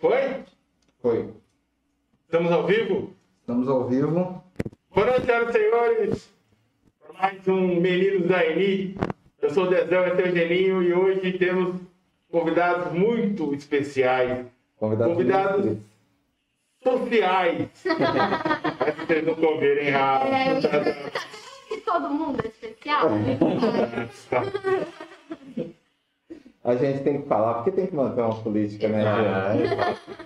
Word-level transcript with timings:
Foi? 0.00 0.44
Foi. 1.02 1.28
Estamos 2.24 2.50
ao 2.50 2.66
vivo? 2.66 3.14
Estamos 3.42 3.68
ao 3.68 3.86
vivo. 3.86 4.42
Boa 4.94 5.06
noite, 5.06 5.26
senhoras 5.26 5.50
e 5.50 5.52
senhores. 5.52 6.34
Para 7.02 7.12
mais 7.12 7.46
um 7.46 7.78
Meninos 7.78 8.26
da 8.26 8.42
Eni. 8.46 8.96
Eu 9.42 9.50
sou 9.50 9.64
o 9.64 9.66
Dezão, 9.68 10.06
esse 10.06 10.22
é 10.22 10.26
o 10.26 10.34
Geninho 10.34 10.82
e 10.82 10.94
hoje 10.94 11.34
temos 11.34 11.82
convidados 12.30 12.94
muito 12.94 13.54
especiais. 13.54 14.46
Convidados. 14.78 15.12
Convidados. 15.12 15.76
Sociais. 16.82 17.68
Mas 18.80 18.94
vocês 19.06 19.26
não 19.26 19.34
comerem 19.34 19.88
errado. 19.88 20.32
É, 20.32 21.10
eu 21.70 21.80
todo 21.82 22.08
mundo 22.08 22.40
é 22.42 22.48
especial. 22.48 23.10
A 26.62 26.74
gente 26.76 27.02
tem 27.02 27.22
que 27.22 27.28
falar, 27.28 27.54
porque 27.54 27.70
tem 27.70 27.86
que 27.86 27.94
manter 27.94 28.20
uma 28.20 28.34
política, 28.34 28.86
né? 28.86 29.02
Gente? 29.56 29.74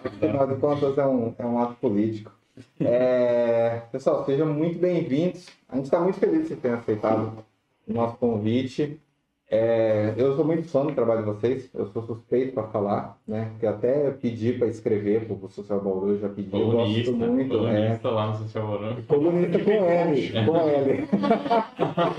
Afinal 0.05 0.47
de 0.48 0.56
contas, 0.56 0.98
é 0.98 1.06
um, 1.06 1.33
é 1.38 1.47
um 1.47 1.59
ato 1.62 1.75
político. 1.75 2.33
É, 2.80 3.83
Pessoal, 3.92 4.25
sejam 4.25 4.47
muito 4.47 4.78
bem-vindos. 4.78 5.48
A 5.69 5.77
gente 5.77 5.84
está 5.84 6.01
muito 6.01 6.19
feliz 6.19 6.42
de 6.42 6.48
vocês 6.48 6.61
terem 6.61 6.77
aceitado 6.77 7.45
o 7.87 7.92
nosso 7.92 8.16
convite. 8.16 9.01
É, 9.48 10.12
eu 10.16 10.34
sou 10.34 10.45
muito 10.45 10.66
fã 10.69 10.84
do 10.84 10.92
trabalho 10.92 11.20
de 11.20 11.27
vocês, 11.27 11.70
eu 11.73 11.87
sou 11.87 12.02
suspeito 12.02 12.55
para 12.55 12.64
falar, 12.64 13.16
né? 13.28 13.53
Que 13.61 13.66
até 13.66 14.11
pedi 14.11 14.55
para 14.55 14.66
escrever 14.66 15.27
para 15.27 15.37
o 15.37 15.48
Social 15.48 15.80
Bauru, 15.80 16.11
eu 16.11 16.19
já 16.19 16.28
pedi, 16.28 16.48
eu 16.53 16.66
Colunista, 16.66 17.12
gosto 17.12 17.33
muito. 17.33 17.55
É, 17.55 17.59
colunista 17.59 18.11
lá 18.11 18.27
no 18.28 18.37
Social 18.39 18.66
Morão. 18.66 18.97
colunista 19.06 19.59
com 19.61 19.70
L, 19.70 20.33
com 20.47 20.56
L. 20.56 21.09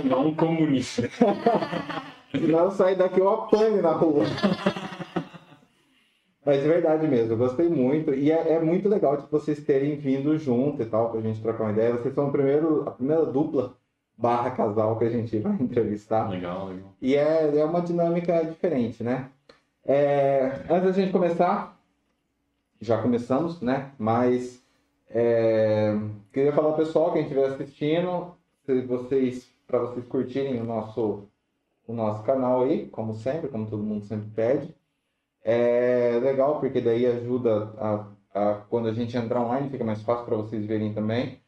Não 0.08 0.34
comunista. 0.36 1.10
Senão 2.40 2.66
eu 2.66 2.72
sair 2.72 2.96
daqui 2.96 3.20
eu 3.20 3.30
apanho 3.30 3.82
na 3.82 3.92
rua. 3.92 4.24
Mas 6.46 6.64
é 6.64 6.68
verdade 6.68 7.08
mesmo, 7.08 7.34
eu 7.34 7.38
gostei 7.38 7.68
muito. 7.68 8.14
E 8.14 8.32
é, 8.32 8.54
é 8.54 8.60
muito 8.60 8.88
legal 8.88 9.18
de 9.18 9.26
vocês 9.32 9.60
terem 9.64 9.96
vindo 9.96 10.38
junto 10.38 10.82
e 10.82 10.86
tal, 10.86 11.10
pra 11.10 11.20
gente 11.22 11.42
trocar 11.42 11.64
uma 11.64 11.72
ideia. 11.72 11.94
Vocês 11.94 12.14
são 12.14 12.28
o 12.28 12.32
primeiro, 12.32 12.88
a 12.88 12.92
primeira 12.92 13.26
dupla 13.26 13.74
barra 14.18 14.52
casal 14.52 14.98
que 14.98 15.06
a 15.06 15.10
gente 15.10 15.38
vai 15.40 15.54
entrevistar. 15.60 16.30
Legal, 16.30 16.68
legal. 16.68 16.94
E 17.02 17.16
é, 17.16 17.58
é 17.58 17.66
uma 17.66 17.82
dinâmica 17.82 18.44
diferente, 18.46 19.04
né? 19.04 19.30
É, 19.84 20.64
antes 20.70 20.84
da 20.84 20.92
gente 20.92 21.12
começar, 21.12 21.78
já 22.80 23.02
começamos, 23.02 23.62
né? 23.62 23.92
Mas 23.98 24.64
é, 25.10 25.98
queria 26.34 26.54
falar 26.54 26.70
ao 26.70 26.78
pessoal, 26.78 27.14
quem 27.14 27.24
estiver 27.24 27.46
assistindo, 27.46 28.36
se 28.66 28.82
vocês, 28.82 29.48
para 29.68 29.80
vocês 29.80 30.06
curtirem 30.08 30.60
o 30.60 30.66
nosso, 30.66 31.24
o 31.88 31.94
nosso 31.94 32.24
canal 32.24 32.64
aí, 32.64 32.88
como 32.88 33.16
sempre, 33.16 33.50
como 33.50 33.70
todo 33.70 33.84
mundo 33.84 34.06
sempre 34.06 34.30
pede. 34.32 34.76
É 35.44 36.20
legal 36.24 36.60
porque 36.60 36.82
daí 36.82 37.06
ajuda 37.06 37.74
a, 37.78 38.08
a 38.34 38.54
quando 38.70 38.88
a 38.90 38.94
gente 38.94 39.16
entrar 39.16 39.42
online, 39.42 39.70
fica 39.70 39.84
mais 39.84 40.02
fácil 40.02 40.26
para 40.26 40.38
vocês 40.38 40.66
verem 40.66 40.94
também. 40.94 41.40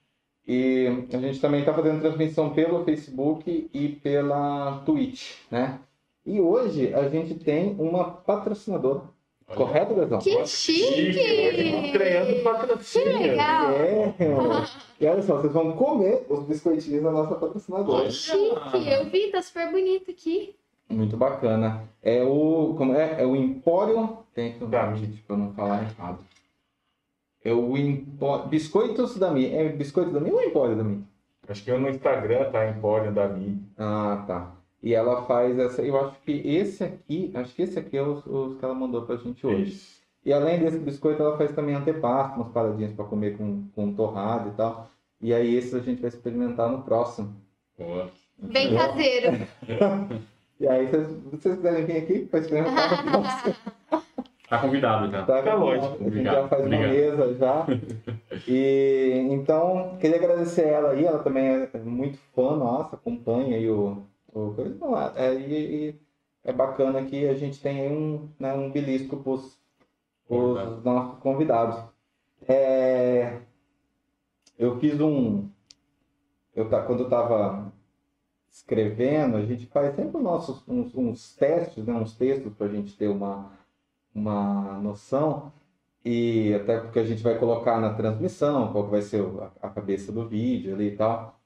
E 0.48 0.88
a 1.12 1.18
gente 1.18 1.42
também 1.42 1.60
está 1.60 1.74
fazendo 1.74 2.00
transmissão 2.02 2.54
pelo 2.54 2.86
Facebook 2.86 3.70
e 3.74 3.90
pela 3.90 4.82
Twitch, 4.86 5.36
né? 5.52 5.80
E 6.26 6.40
hoje 6.40 6.94
a 6.94 7.10
gente 7.10 7.36
tem 7.36 7.76
uma 7.80 8.12
patrocinadora. 8.12 9.02
Correto, 9.56 9.94
Lesão? 9.94 10.20
Que 10.20 10.46
chique! 10.46 11.20
Estreando 11.86 12.34
Que 12.34 12.42
patrocínio. 12.42 13.18
legal! 13.18 13.72
É, 13.72 14.14
e 15.00 15.06
olha 15.06 15.22
só, 15.22 15.38
vocês 15.38 15.54
vão 15.54 15.72
comer 15.74 16.26
os 16.30 16.44
biscoitinhos 16.44 17.04
da 17.04 17.12
nossa 17.12 17.36
patrocinadora. 17.36 18.06
Que 18.06 18.12
chique! 18.12 18.90
Eu 18.92 19.06
vi, 19.06 19.32
tá 19.32 19.42
super 19.42 19.72
bonito 19.72 20.12
aqui. 20.12 20.56
Muito 20.90 21.16
bacana. 21.16 21.84
É 22.02 22.24
o. 22.24 22.76
Como 22.78 22.94
é? 22.94 23.22
É 23.22 23.26
o 23.26 23.36
Empório. 23.36 24.20
Tem 24.34 24.54
que 24.54 24.66
Da 24.66 24.86
dar 24.86 24.98
para 25.26 25.38
não 25.38 25.54
falar 25.54 25.84
errado. 25.84 26.20
É 27.44 27.54
o 27.54 27.78
Empório. 27.78 28.48
Biscoitos 28.48 29.18
da 29.18 29.32
Mi. 29.32 29.54
É 29.54 29.70
Biscoitos 29.70 30.14
da 30.14 30.20
Mi 30.20 30.32
ou 30.32 30.42
Empório 30.42 30.76
da 30.76 30.84
Mi? 30.84 31.06
Acho 31.48 31.64
que 31.64 31.72
eu 31.72 31.80
no 31.80 31.90
Instagram 31.90 32.52
tá 32.52 32.70
Empório 32.70 33.14
da 33.14 33.28
Mi. 33.28 33.62
Ah, 33.78 34.24
tá. 34.28 34.57
E 34.84 34.94
ela 34.94 35.24
faz 35.24 35.58
essa. 35.58 35.82
Eu 35.82 36.00
acho 36.00 36.20
que 36.22 36.32
esse 36.32 36.84
aqui. 36.84 37.32
Acho 37.34 37.54
que 37.56 37.62
esse 37.64 37.80
aqui 37.80 37.98
é 37.98 38.04
os, 38.04 38.26
os 38.26 38.58
que 38.58 38.64
ela 38.66 38.74
mandou 38.76 39.02
pra 39.04 39.16
gente 39.18 39.46
hoje. 39.46 39.72
Isso. 39.72 39.98
E 40.26 40.34
além 40.34 40.60
desse 40.60 40.78
biscoito, 40.78 41.22
ela 41.22 41.38
faz 41.38 41.52
também 41.54 41.74
antepasto, 41.76 42.36
umas 42.40 42.52
paradinhas 42.52 42.92
para 42.94 43.06
comer 43.06 43.38
com, 43.38 43.64
com 43.74 43.94
torrado 43.94 44.50
e 44.50 44.52
tal. 44.54 44.90
E 45.22 45.34
aí, 45.34 45.56
esses 45.56 45.74
a 45.74 45.80
gente 45.80 46.02
vai 46.02 46.10
experimentar 46.10 46.70
no 46.70 46.84
próximo. 46.84 47.34
Boa. 47.78 48.10
Bem 48.38 48.76
caseiro. 48.76 49.48
E 50.60 50.68
aí, 50.68 50.88
se 50.88 50.98
vocês 50.98 51.56
quiserem 51.56 51.86
vir 51.86 51.98
aqui 51.98 52.26
para 52.26 52.40
experimentar 52.40 53.06
no 53.06 53.12
próximo. 53.12 53.56
Tá 54.50 54.60
convidado 54.60 55.12
já. 55.12 55.24
Tá, 55.26 55.44
Tá 55.44 55.54
lógico. 55.56 55.86
A 55.88 55.98
gente 55.98 56.08
Obrigado, 56.08 56.36
já 56.36 56.48
faz 56.48 56.66
uma 56.66 56.76
obrigado. 56.78 56.92
mesa 56.94 57.36
já. 57.38 57.66
E 58.48 59.28
então, 59.30 59.98
queria 60.00 60.16
agradecer 60.18 60.68
ela 60.68 60.92
aí, 60.92 61.06
ela 61.06 61.20
também 61.20 61.46
é 61.74 61.78
muito 61.80 62.18
fã 62.34 62.56
nossa, 62.56 62.96
acompanha 62.96 63.58
aí 63.58 63.70
o. 63.70 64.04
o 64.34 64.54
coisa. 64.54 64.78
É, 65.16 65.34
e, 65.34 65.90
e 65.90 66.00
é 66.44 66.54
bacana 66.54 67.04
que 67.06 67.28
a 67.28 67.34
gente 67.34 67.62
tem 67.62 67.92
um, 67.92 68.30
né, 68.40 68.54
um 68.54 68.72
belisco 68.72 69.18
para 69.18 69.32
os 69.32 70.84
nossos 70.84 71.20
convidados. 71.20 71.84
É, 72.48 73.42
eu 74.58 74.80
fiz 74.80 75.00
um. 75.00 75.50
Eu, 76.56 76.70
quando 76.70 77.02
eu 77.02 77.06
estava 77.06 77.72
escrevendo, 78.50 79.38
a 79.38 79.46
gente 79.46 79.66
faz 79.68 79.96
sempre 79.96 80.18
os 80.18 80.24
nossos, 80.24 80.68
uns, 80.68 80.96
uns 80.96 81.36
testes, 81.36 81.86
né, 81.86 81.94
uns 81.94 82.16
textos 82.16 82.54
para 82.54 82.68
a 82.68 82.70
gente 82.70 82.96
ter 82.98 83.08
uma, 83.08 83.52
uma 84.14 84.80
noção. 84.80 85.52
E 86.04 86.54
até 86.54 86.80
porque 86.80 87.00
a 87.00 87.06
gente 87.06 87.22
vai 87.22 87.38
colocar 87.38 87.80
na 87.80 87.94
transmissão 87.94 88.72
qual 88.72 88.86
que 88.86 88.92
vai 88.92 89.02
ser 89.02 89.24
a 89.62 89.70
cabeça 89.70 90.12
do 90.12 90.28
vídeo 90.28 90.74
ali 90.74 90.88
e 90.94 90.96
tal. 90.96 91.38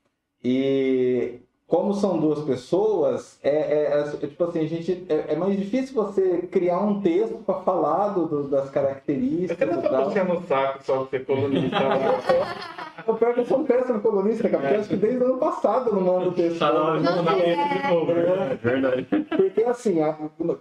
E 0.43 1.41
como 1.71 1.93
são 1.93 2.17
duas 2.19 2.39
pessoas, 2.43 3.39
é, 3.41 3.49
é- 3.49 3.93
é- 3.93 4.25
é 4.25 4.27
tipo 4.27 4.43
assim, 4.43 4.59
a 4.59 4.67
gente, 4.67 5.05
é, 5.07 5.23
é 5.29 5.35
mais 5.37 5.57
difícil 5.57 5.95
você 5.95 6.39
criar 6.51 6.79
um 6.79 6.99
texto 6.99 7.35
para 7.45 7.61
falar 7.61 8.09
do, 8.09 8.25
do- 8.25 8.49
das 8.49 8.69
características 8.69 9.57
Você 9.57 9.65
não 9.73 9.81
tá 9.81 10.01
puxando 10.01 10.31
o 10.37 10.41
saco 10.41 10.83
só 10.83 11.05
que 11.05 11.11
você 11.11 11.19
colunista. 11.21 11.77
O 13.07 13.15
pior 13.15 13.31
é 13.31 13.33
que 13.33 13.39
eu 13.39 13.45
sou 13.45 13.59
um 13.59 13.63
péssimo 13.63 13.99
colunista, 14.01 14.47
cara, 14.49 14.77
acho 14.79 14.89
que 14.89 14.95
desde 14.97 15.23
o 15.23 15.25
ano 15.25 15.37
passado 15.37 15.89
eu 15.89 15.95
não 15.95 16.01
mando 16.01 16.31
texto. 16.33 16.59
Tá 16.59 16.71
na 16.71 16.81
hora 16.83 16.99
de 16.99 17.07
é. 17.41 17.81
de 17.81 17.87
novo. 17.91 18.13
né? 18.13 18.59
Verdade. 18.61 19.07
Porque 19.35 19.63
assim, 19.63 20.01
a- 20.01 20.15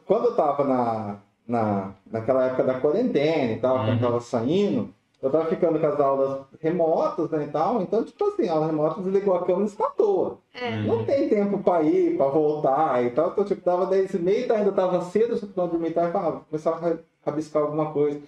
quando 0.07 0.25
eu 0.27 0.35
tava 0.37 0.65
na, 0.65 1.17
na, 1.47 1.91
naquela 2.11 2.47
época 2.47 2.63
da 2.63 2.75
quarentena 2.81 3.53
e 3.53 3.59
tal, 3.59 3.77
quando 3.79 3.89
eu 3.89 3.95
Uhum. 3.95 4.01
tava 4.01 4.21
saindo, 4.21 4.89
eu 5.23 5.31
tava 5.31 5.45
ficando 5.47 5.79
com 5.79 5.87
as 5.87 6.01
aulas 6.01 6.41
remotas, 6.61 7.31
né, 7.31 7.45
e 7.45 7.49
tal, 7.49 7.83
então, 7.83 8.03
tipo 8.05 8.25
assim, 8.25 8.49
a 8.49 8.53
aula 8.55 8.67
remota 8.67 9.01
desligou 9.03 9.35
a 9.35 9.45
câmera 9.45 9.63
e 9.63 9.67
está 9.67 9.87
à 9.87 9.91
toa. 9.91 10.39
É. 10.55 10.83
Não 10.83 11.05
tem 11.05 11.29
tempo 11.29 11.59
pra 11.59 11.83
ir, 11.83 12.17
pra 12.17 12.27
voltar 12.27 13.05
e 13.05 13.11
tal, 13.11 13.31
então, 13.31 13.45
tipo, 13.45 13.61
tava 13.63 13.87
10 13.87 14.15
e 14.15 14.19
meia, 14.19 14.53
ainda 14.53 14.73
tava 14.73 15.01
cedo, 15.03 15.35
eu 15.35 15.49
tava 15.49 15.69
dormir 15.69 15.93
tarde, 15.93 16.13
falava, 16.13 16.41
começava 16.49 16.91
a 16.91 17.29
rabiscar 17.31 17.63
alguma 17.63 17.93
coisa. 17.93 18.21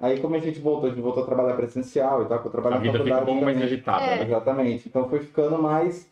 Aí, 0.00 0.20
como 0.20 0.36
a 0.36 0.38
gente 0.38 0.60
voltou, 0.60 0.86
a 0.86 0.92
gente 0.92 1.02
voltou 1.02 1.24
a 1.24 1.26
trabalhar 1.26 1.56
presencial 1.56 2.22
e 2.22 2.26
tal, 2.26 2.38
que 2.40 2.46
eu 2.46 2.52
trabalho 2.52 2.76
A 2.76 2.78
na 2.78 2.82
vida 2.84 2.94
um 2.94 2.98
faculdade 2.98 3.26
pouco 3.26 3.44
mais 3.44 3.62
agitada, 3.62 4.04
É. 4.04 4.16
né? 4.18 4.24
Exatamente. 4.26 4.88
Então 4.88 5.08
foi 5.08 5.18
ficando 5.18 5.60
mais. 5.60 6.08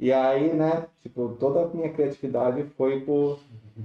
E 0.00 0.12
aí, 0.12 0.52
né? 0.52 0.86
Tipo, 1.02 1.36
toda 1.38 1.62
a 1.62 1.68
minha 1.68 1.88
criatividade 1.90 2.64
foi 2.76 3.00
por. 3.00 3.38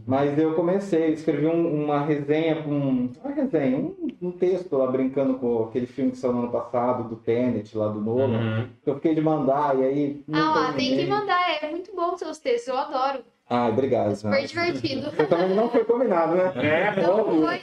Mas 0.06 0.38
eu 0.38 0.54
comecei, 0.54 1.14
escrevi 1.14 1.46
um- 1.48 1.84
uma 1.86 2.02
resenha 2.02 2.62
com. 2.64 3.10
Uma 3.24 3.34
resenha, 3.34 3.78
um, 3.78 3.96
um 4.22 4.32
texto 4.32 4.76
lá 4.76 4.88
brincando 4.88 5.36
com 5.36 5.64
aquele 5.64 5.86
filme 5.86 6.12
que 6.12 6.18
saiu 6.18 6.34
no 6.34 6.40
ano 6.44 6.52
passado, 6.52 7.08
do 7.08 7.16
Tenet, 7.16 7.78
lá 7.78 7.88
do 7.88 8.00
Nolan. 8.02 8.38
Uhum. 8.38 8.68
Eu 8.86 8.96
fiquei 8.96 9.16
de 9.16 9.22
mandar, 9.22 9.78
e 9.80 9.84
aí. 9.84 10.24
não 10.28 10.40
Ah, 10.40 10.56
lá, 10.68 10.74
tem 10.74 10.98
que 10.98 11.06
mandar. 11.06 11.40
É 11.64 11.70
muito 11.72 11.96
bom 11.96 12.18
seus 12.18 12.38
textos, 12.38 12.68
eu 12.68 12.78
adoro. 12.78 13.24
Ah, 13.50 13.68
obrigado. 13.70 14.14
Super 14.16 14.32
né? 14.32 14.42
divertido. 14.46 15.08
Eu 15.18 15.28
também 15.30 15.56
não 15.56 15.70
foi 15.70 15.86
combinado, 15.86 16.36
né? 16.36 16.52
É, 16.56 17.02
Não 17.02 17.24
foi? 17.24 17.60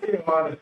senhora. 0.00 0.58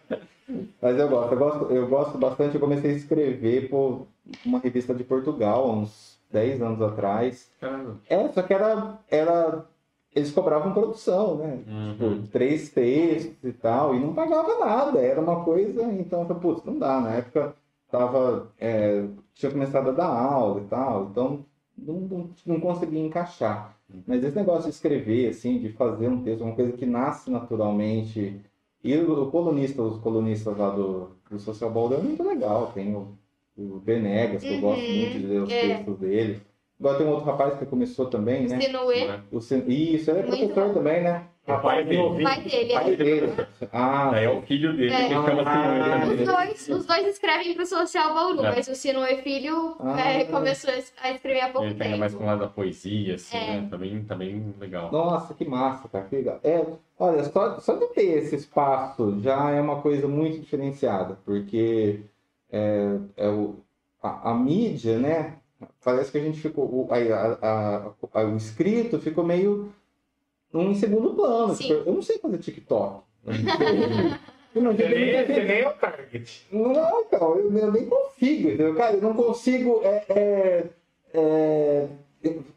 Mas 0.82 0.99
eu 0.99 1.08
gosto, 1.08 1.32
eu 1.32 1.38
gosto, 1.38 1.64
eu 1.72 1.88
gosto 1.88 2.19
bastante. 2.19 2.54
Eu 2.54 2.60
comecei 2.60 2.90
a 2.90 2.94
escrever 2.94 3.70
por 3.70 4.06
uma 4.44 4.58
revista 4.58 4.93
de 4.94 5.02
Portugal, 5.02 5.64
há 5.64 5.72
uns 5.72 6.19
10 6.31 6.60
anos 6.60 6.82
atrás. 6.82 7.50
Caramba. 7.60 7.96
É, 8.08 8.28
só 8.28 8.43
que 8.43 8.52
era, 8.52 8.99
era. 9.10 9.64
Eles 10.14 10.31
cobravam 10.32 10.75
produção, 10.75 11.37
né? 11.38 11.64
Uhum. 11.67 12.23
Tipo, 12.23 12.29
três 12.29 12.70
textos 12.70 13.37
e 13.44 13.53
tal, 13.53 13.94
e 13.94 14.00
não 14.00 14.14
pagava 14.14 14.59
nada. 14.59 15.00
Era 15.00 15.20
uma 15.20 15.44
coisa, 15.44 15.82
então 15.93 16.20
eu 16.23 16.26
falei, 16.26 16.43
putz, 16.43 16.64
não 16.64 16.79
dá. 16.79 17.00
Na 17.00 17.14
época 17.14 17.55
tava. 17.91 18.53
é, 18.59 19.05
tinha 19.35 19.50
começado 19.53 19.88
a 19.91 19.93
dar 19.93 20.06
aula 20.09 20.61
e 20.62 20.64
tal, 20.67 21.09
então 21.11 21.44
não, 21.76 21.94
não, 22.00 22.31
não 22.47 22.61
conseguia 22.61 23.00
encaixar. 23.00 23.76
Mas 24.06 24.23
esse 24.25 24.37
negócio 24.37 24.64
de 24.64 24.70
escrever, 24.70 25.29
assim, 25.31 25.59
de 25.59 25.70
fazer 25.73 26.09
um 26.09 26.23
texto, 26.23 26.43
uma 26.44 26.55
coisa 26.55 26.73
que 26.73 26.87
nasce 26.87 27.31
naturalmente. 27.31 28.41
E 28.85 28.97
o, 28.97 29.25
o 29.25 29.31
colunista, 29.31 29.82
os 29.82 29.99
colunistas 30.00 30.56
lá 30.56 30.70
do, 30.70 31.11
do 31.31 31.38
Social 31.38 31.70
Ball 31.70 31.94
é 31.94 31.99
muito 32.03 32.23
legal. 32.23 32.73
Tem 32.73 32.94
o, 32.94 33.17
o 33.56 33.79
Benegas, 33.81 34.44
que 34.44 34.53
eu 34.53 34.56
Uhum, 34.56 34.61
gosto 34.61 34.93
muito 34.93 35.19
de 35.19 35.26
ler 35.26 35.43
os 35.43 35.50
é. 35.53 35.59
textos 35.59 35.99
dele. 35.99 36.43
Agora 36.82 36.99
tem 36.99 37.06
um 37.06 37.11
outro 37.11 37.26
rapaz 37.26 37.55
que 37.56 37.64
começou 37.64 38.06
também, 38.06 38.49
né? 38.49 38.61
Sinuê. 38.61 39.06
Né? 39.06 39.20
O 39.31 39.40
Sin- 39.40 39.62
Isso, 39.69 40.11
ele 40.11 40.19
é 40.19 40.23
Muito 40.26 40.38
professor 40.49 40.67
bom. 40.69 40.75
também, 40.75 41.00
né? 41.05 41.23
O 41.46 41.58
pai 41.58 41.84
dele. 41.84 42.23
pai 42.25 42.40
dele. 42.43 42.73
Pai 42.75 42.93
É. 42.93 42.96
dele. 42.96 43.32
Ah, 43.73 44.11
é 44.17 44.29
o 44.29 44.43
filho 44.43 44.76
dele 44.76 44.93
É. 44.93 45.02
que 45.08 45.14
chama 45.14 45.43
Ah, 45.46 45.96
assim. 46.02 46.12
Os 46.14 46.26
dois, 46.26 46.69
os 46.69 46.87
dois 46.87 47.06
escrevem 47.06 47.55
pro 47.55 47.64
Social 47.67 48.14
Bauru, 48.14 48.44
É. 48.44 48.50
mas 48.50 48.67
o 48.67 48.75
Sinoe 48.75 49.17
Filho 49.23 49.76
Ah. 49.79 50.00
é, 50.00 50.25
começou 50.25 50.73
a 51.02 51.11
escrever 51.12 51.40
há 51.43 51.49
pouco 51.50 51.67
Ele 51.69 51.75
pega 51.75 51.90
tempo. 51.90 52.00
mais 52.00 52.14
com 52.14 52.25
o 52.25 52.26
lado 52.26 52.40
da 52.40 52.49
poesia, 52.49 53.14
assim, 53.14 53.37
É. 53.37 53.61
né? 53.61 53.69
Tá 53.70 53.76
bem, 53.76 54.05
tá 54.05 54.14
bem 54.17 54.55
legal. 54.58 54.90
Nossa, 54.90 55.35
que 55.35 55.44
massa, 55.44 55.88
cara. 55.88 56.05
Que 56.06 56.17
legal. 56.17 56.40
É, 56.43 56.64
olha, 56.99 57.23
só, 57.25 57.61
só 57.61 57.75
de 57.76 57.87
ter 57.88 58.19
esse 58.19 58.35
espaço 58.37 59.20
já 59.20 59.50
é 59.50 59.61
uma 59.61 59.81
coisa 59.81 60.08
muito 60.08 60.38
diferenciada, 60.40 61.17
porque 61.25 62.00
é, 62.52 62.96
é 63.17 63.28
o, 63.28 63.56
a, 64.02 64.31
a 64.31 64.35
mídia, 64.35 64.99
né? 64.99 65.35
Parece 65.85 66.11
que 66.12 66.19
a 66.19 66.20
gente 66.23 66.41
ficou. 66.41 66.64
O, 66.64 66.88
a, 66.91 66.97
a- 67.47 67.93
a- 68.20 68.25
o 68.25 68.37
escrito 68.37 68.99
ficou 69.00 69.25
meio 69.25 69.73
num 70.53 70.75
segundo 70.75 71.14
plano. 71.14 71.56
Tipo, 71.56 71.73
eu 71.88 71.94
não 71.94 72.03
sei 72.03 72.19
fazer 72.19 72.38
TikTok. 72.38 73.03
Eu 74.55 74.61
não 74.61 74.76
sei. 74.76 74.87
Eu 74.87 74.93
não 75.23 75.26
Você 75.26 75.35
sei- 75.35 75.44
nem, 75.44 75.61
é 75.62 75.69
o 75.69 75.73
target. 75.73 76.47
Não, 76.53 77.00
então, 77.00 77.38
eu, 77.38 77.56
eu 77.56 77.73
nem 77.73 77.87
consigo, 77.87 78.49
entendeu? 78.49 78.75
Cara, 78.75 78.97
eu 78.97 79.00
não 79.00 79.14
consigo 79.14 79.81
é, 79.82 80.05
é, 80.11 80.67
é, 81.14 81.88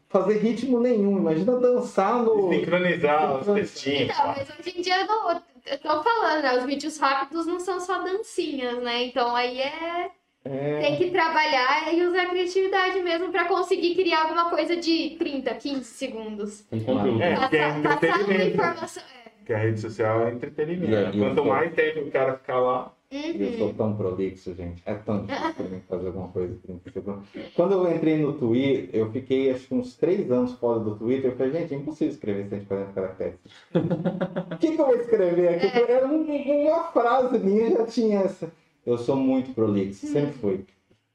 fazer 0.08 0.36
ritmo 0.36 0.78
nenhum. 0.78 1.16
Imagina 1.16 1.58
dançar 1.58 2.22
no. 2.22 2.50
Sincronizar 2.52 3.38
os 3.40 3.46
textinhos. 3.46 4.10
Então, 4.10 4.26
mas 4.26 4.46
hoje 4.58 4.78
em 4.78 4.82
dia 4.82 5.00
eu 5.00 5.06
não. 5.06 5.30
Eu 5.64 5.78
tô 5.78 6.02
falando, 6.02 6.42
né? 6.42 6.58
Os 6.58 6.64
vídeos 6.66 6.98
rápidos 6.98 7.46
não 7.46 7.58
são 7.58 7.80
só 7.80 8.02
dancinhas, 8.02 8.82
né? 8.82 9.04
Então 9.04 9.34
aí 9.34 9.58
é. 9.60 10.10
É, 10.46 10.80
Tem 10.80 10.96
que 10.96 11.10
trabalhar 11.10 11.92
e 11.92 12.02
usar 12.06 12.22
a 12.22 12.26
criatividade 12.30 13.00
mesmo 13.00 13.30
pra 13.30 13.46
conseguir 13.46 13.94
criar 13.94 14.22
alguma 14.22 14.48
coisa 14.50 14.76
de 14.76 15.16
30, 15.18 15.54
15 15.54 15.84
segundos. 15.84 16.64
Com 16.70 16.80
conteúdo. 16.80 17.22
É. 17.22 17.34
Passar, 17.34 17.78
entretenimento. 17.78 18.54
informação. 18.54 19.02
É. 19.02 19.28
Porque 19.38 19.52
a 19.52 19.58
rede 19.58 19.80
social 19.80 20.26
é 20.26 20.32
entretenimento. 20.32 20.94
É, 20.94 21.12
Quanto 21.18 21.44
mais 21.44 21.72
tempo 21.74 22.00
o 22.00 22.10
cara 22.10 22.34
ficar 22.36 22.60
lá, 22.60 22.92
E 23.08 23.40
eu 23.40 23.50
Uhum. 23.52 23.58
sou 23.58 23.74
tão 23.74 23.96
prolixo, 23.96 24.52
gente. 24.52 24.82
É 24.84 24.92
tão 24.94 25.24
difícil 25.24 25.54
pra 25.54 25.64
mim 25.66 25.80
fazer 25.88 26.06
alguma 26.08 26.26
coisa 26.26 26.52
em 26.52 26.58
30 26.58 26.90
segundos. 26.90 27.28
Quando 27.54 27.72
eu 27.74 27.94
entrei 27.94 28.16
no 28.18 28.32
Twitter, 28.32 28.88
eu 28.92 29.12
fiquei 29.12 29.48
acho 29.52 29.68
que 29.68 29.74
uns 29.74 29.94
3 29.96 30.28
anos 30.32 30.54
fora 30.54 30.80
do 30.80 30.96
Twitter. 30.96 31.30
Eu 31.30 31.36
falei, 31.36 31.52
gente, 31.52 31.72
é 31.72 31.76
impossível 31.76 32.12
escrever 32.12 32.48
140 32.48 32.92
caracteres. 32.92 33.38
O 34.52 34.58
que, 34.58 34.72
que 34.72 34.80
eu 34.80 34.86
vou 34.86 34.96
escrever 34.96 35.48
aqui? 35.50 35.66
Era 35.92 36.06
um- 36.06 36.24
uma 36.66 36.84
frase 36.84 37.38
minha 37.38 37.70
já 37.70 37.86
tinha 37.86 38.20
essa. 38.22 38.50
Eu 38.86 38.96
sou 38.96 39.16
muito 39.16 39.52
prolixo, 39.52 40.06
sempre 40.06 40.32
fui. 40.34 40.64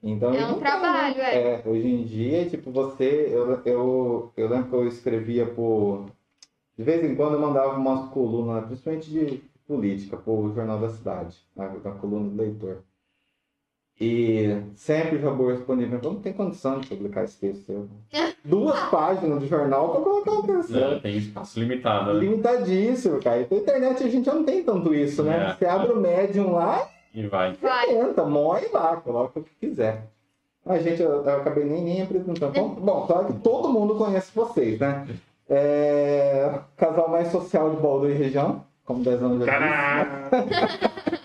Então, 0.03 0.33
É 0.33 0.45
um 0.45 0.59
trabalho, 0.59 1.21
é. 1.21 1.53
é. 1.53 1.63
Hoje 1.65 1.88
em 1.88 2.03
dia, 2.03 2.45
tipo, 2.50 2.69
você. 2.69 3.29
Eu, 3.31 3.62
eu, 3.63 4.31
eu 4.35 4.50
lembro 4.50 4.69
que 4.69 4.75
eu 4.75 4.88
escrevia 4.88 5.45
por. 5.45 6.06
De 6.77 6.83
vez 6.83 7.03
em 7.03 7.15
quando 7.15 7.35
eu 7.35 7.39
mandava 7.39 7.77
umas 7.77 8.09
colunas, 8.09 8.65
principalmente 8.65 9.09
de 9.09 9.41
política, 9.68 10.18
pro 10.18 10.51
Jornal 10.53 10.79
da 10.79 10.89
Cidade, 10.89 11.38
na, 11.56 11.69
na 11.69 11.91
coluna 11.91 12.29
do 12.29 12.35
leitor. 12.35 12.79
E 14.00 14.47
sempre 14.73 15.18
o 15.18 15.21
Jabor 15.21 15.53
respondia, 15.53 15.88
mas 15.88 16.01
não 16.01 16.15
tem 16.15 16.33
condição 16.33 16.79
de 16.79 16.88
publicar 16.88 17.23
esse 17.23 17.38
texto. 17.39 17.65
seu." 17.65 17.88
Duas 18.44 18.79
páginas 18.89 19.39
do 19.39 19.47
jornal 19.47 19.91
pra 19.91 20.01
colocar 20.01 20.31
o 20.31 20.44
texto. 20.44 20.71
Né? 20.71 21.00
Tem 21.00 21.18
espaço 21.18 21.59
limitado, 21.59 22.12
né? 22.12 22.19
Limitadíssimo, 22.19 23.21
cara. 23.21 23.41
E 23.41 23.47
na 23.53 23.62
internet 23.62 24.03
a 24.03 24.09
gente 24.09 24.25
já 24.25 24.33
não 24.33 24.44
tem 24.44 24.63
tanto 24.63 24.95
isso, 24.95 25.21
né? 25.21 25.51
É. 25.51 25.53
Você 25.53 25.65
abre 25.65 25.91
o 25.91 26.01
Medium 26.01 26.53
lá 26.53 26.89
E 27.13 27.28
vai. 27.28 27.54
Vai. 27.54 27.88
Tenta, 27.88 28.25
moe 28.25 28.68
lá, 28.72 28.98
coloca 28.98 29.40
o 29.40 29.44
que 29.44 29.52
quiser. 29.60 30.08
A 30.66 30.78
gente, 30.78 31.02
eu, 31.02 31.24
eu 31.24 31.38
acabei 31.38 31.66
nem, 31.66 31.84
nem 31.84 32.02
apresentando. 32.02 32.54
Bom, 32.54 32.69
bom, 32.75 33.08
claro 33.08 33.28
que 33.28 33.34
todo 33.40 33.69
mundo 33.69 33.96
conhece 33.96 34.31
vocês, 34.34 34.80
né? 34.80 35.08
É, 35.50 36.60
casal 36.78 37.10
mais 37.10 37.30
social 37.30 37.72
de 37.72 37.81
Baldur 37.81 38.10
e 38.10 38.13
região, 38.13 38.63
como 38.86 39.04
10 39.04 39.24
anos 39.24 39.46
já 39.46 39.52
disse. 39.52 39.60
Caraca! 39.60 40.46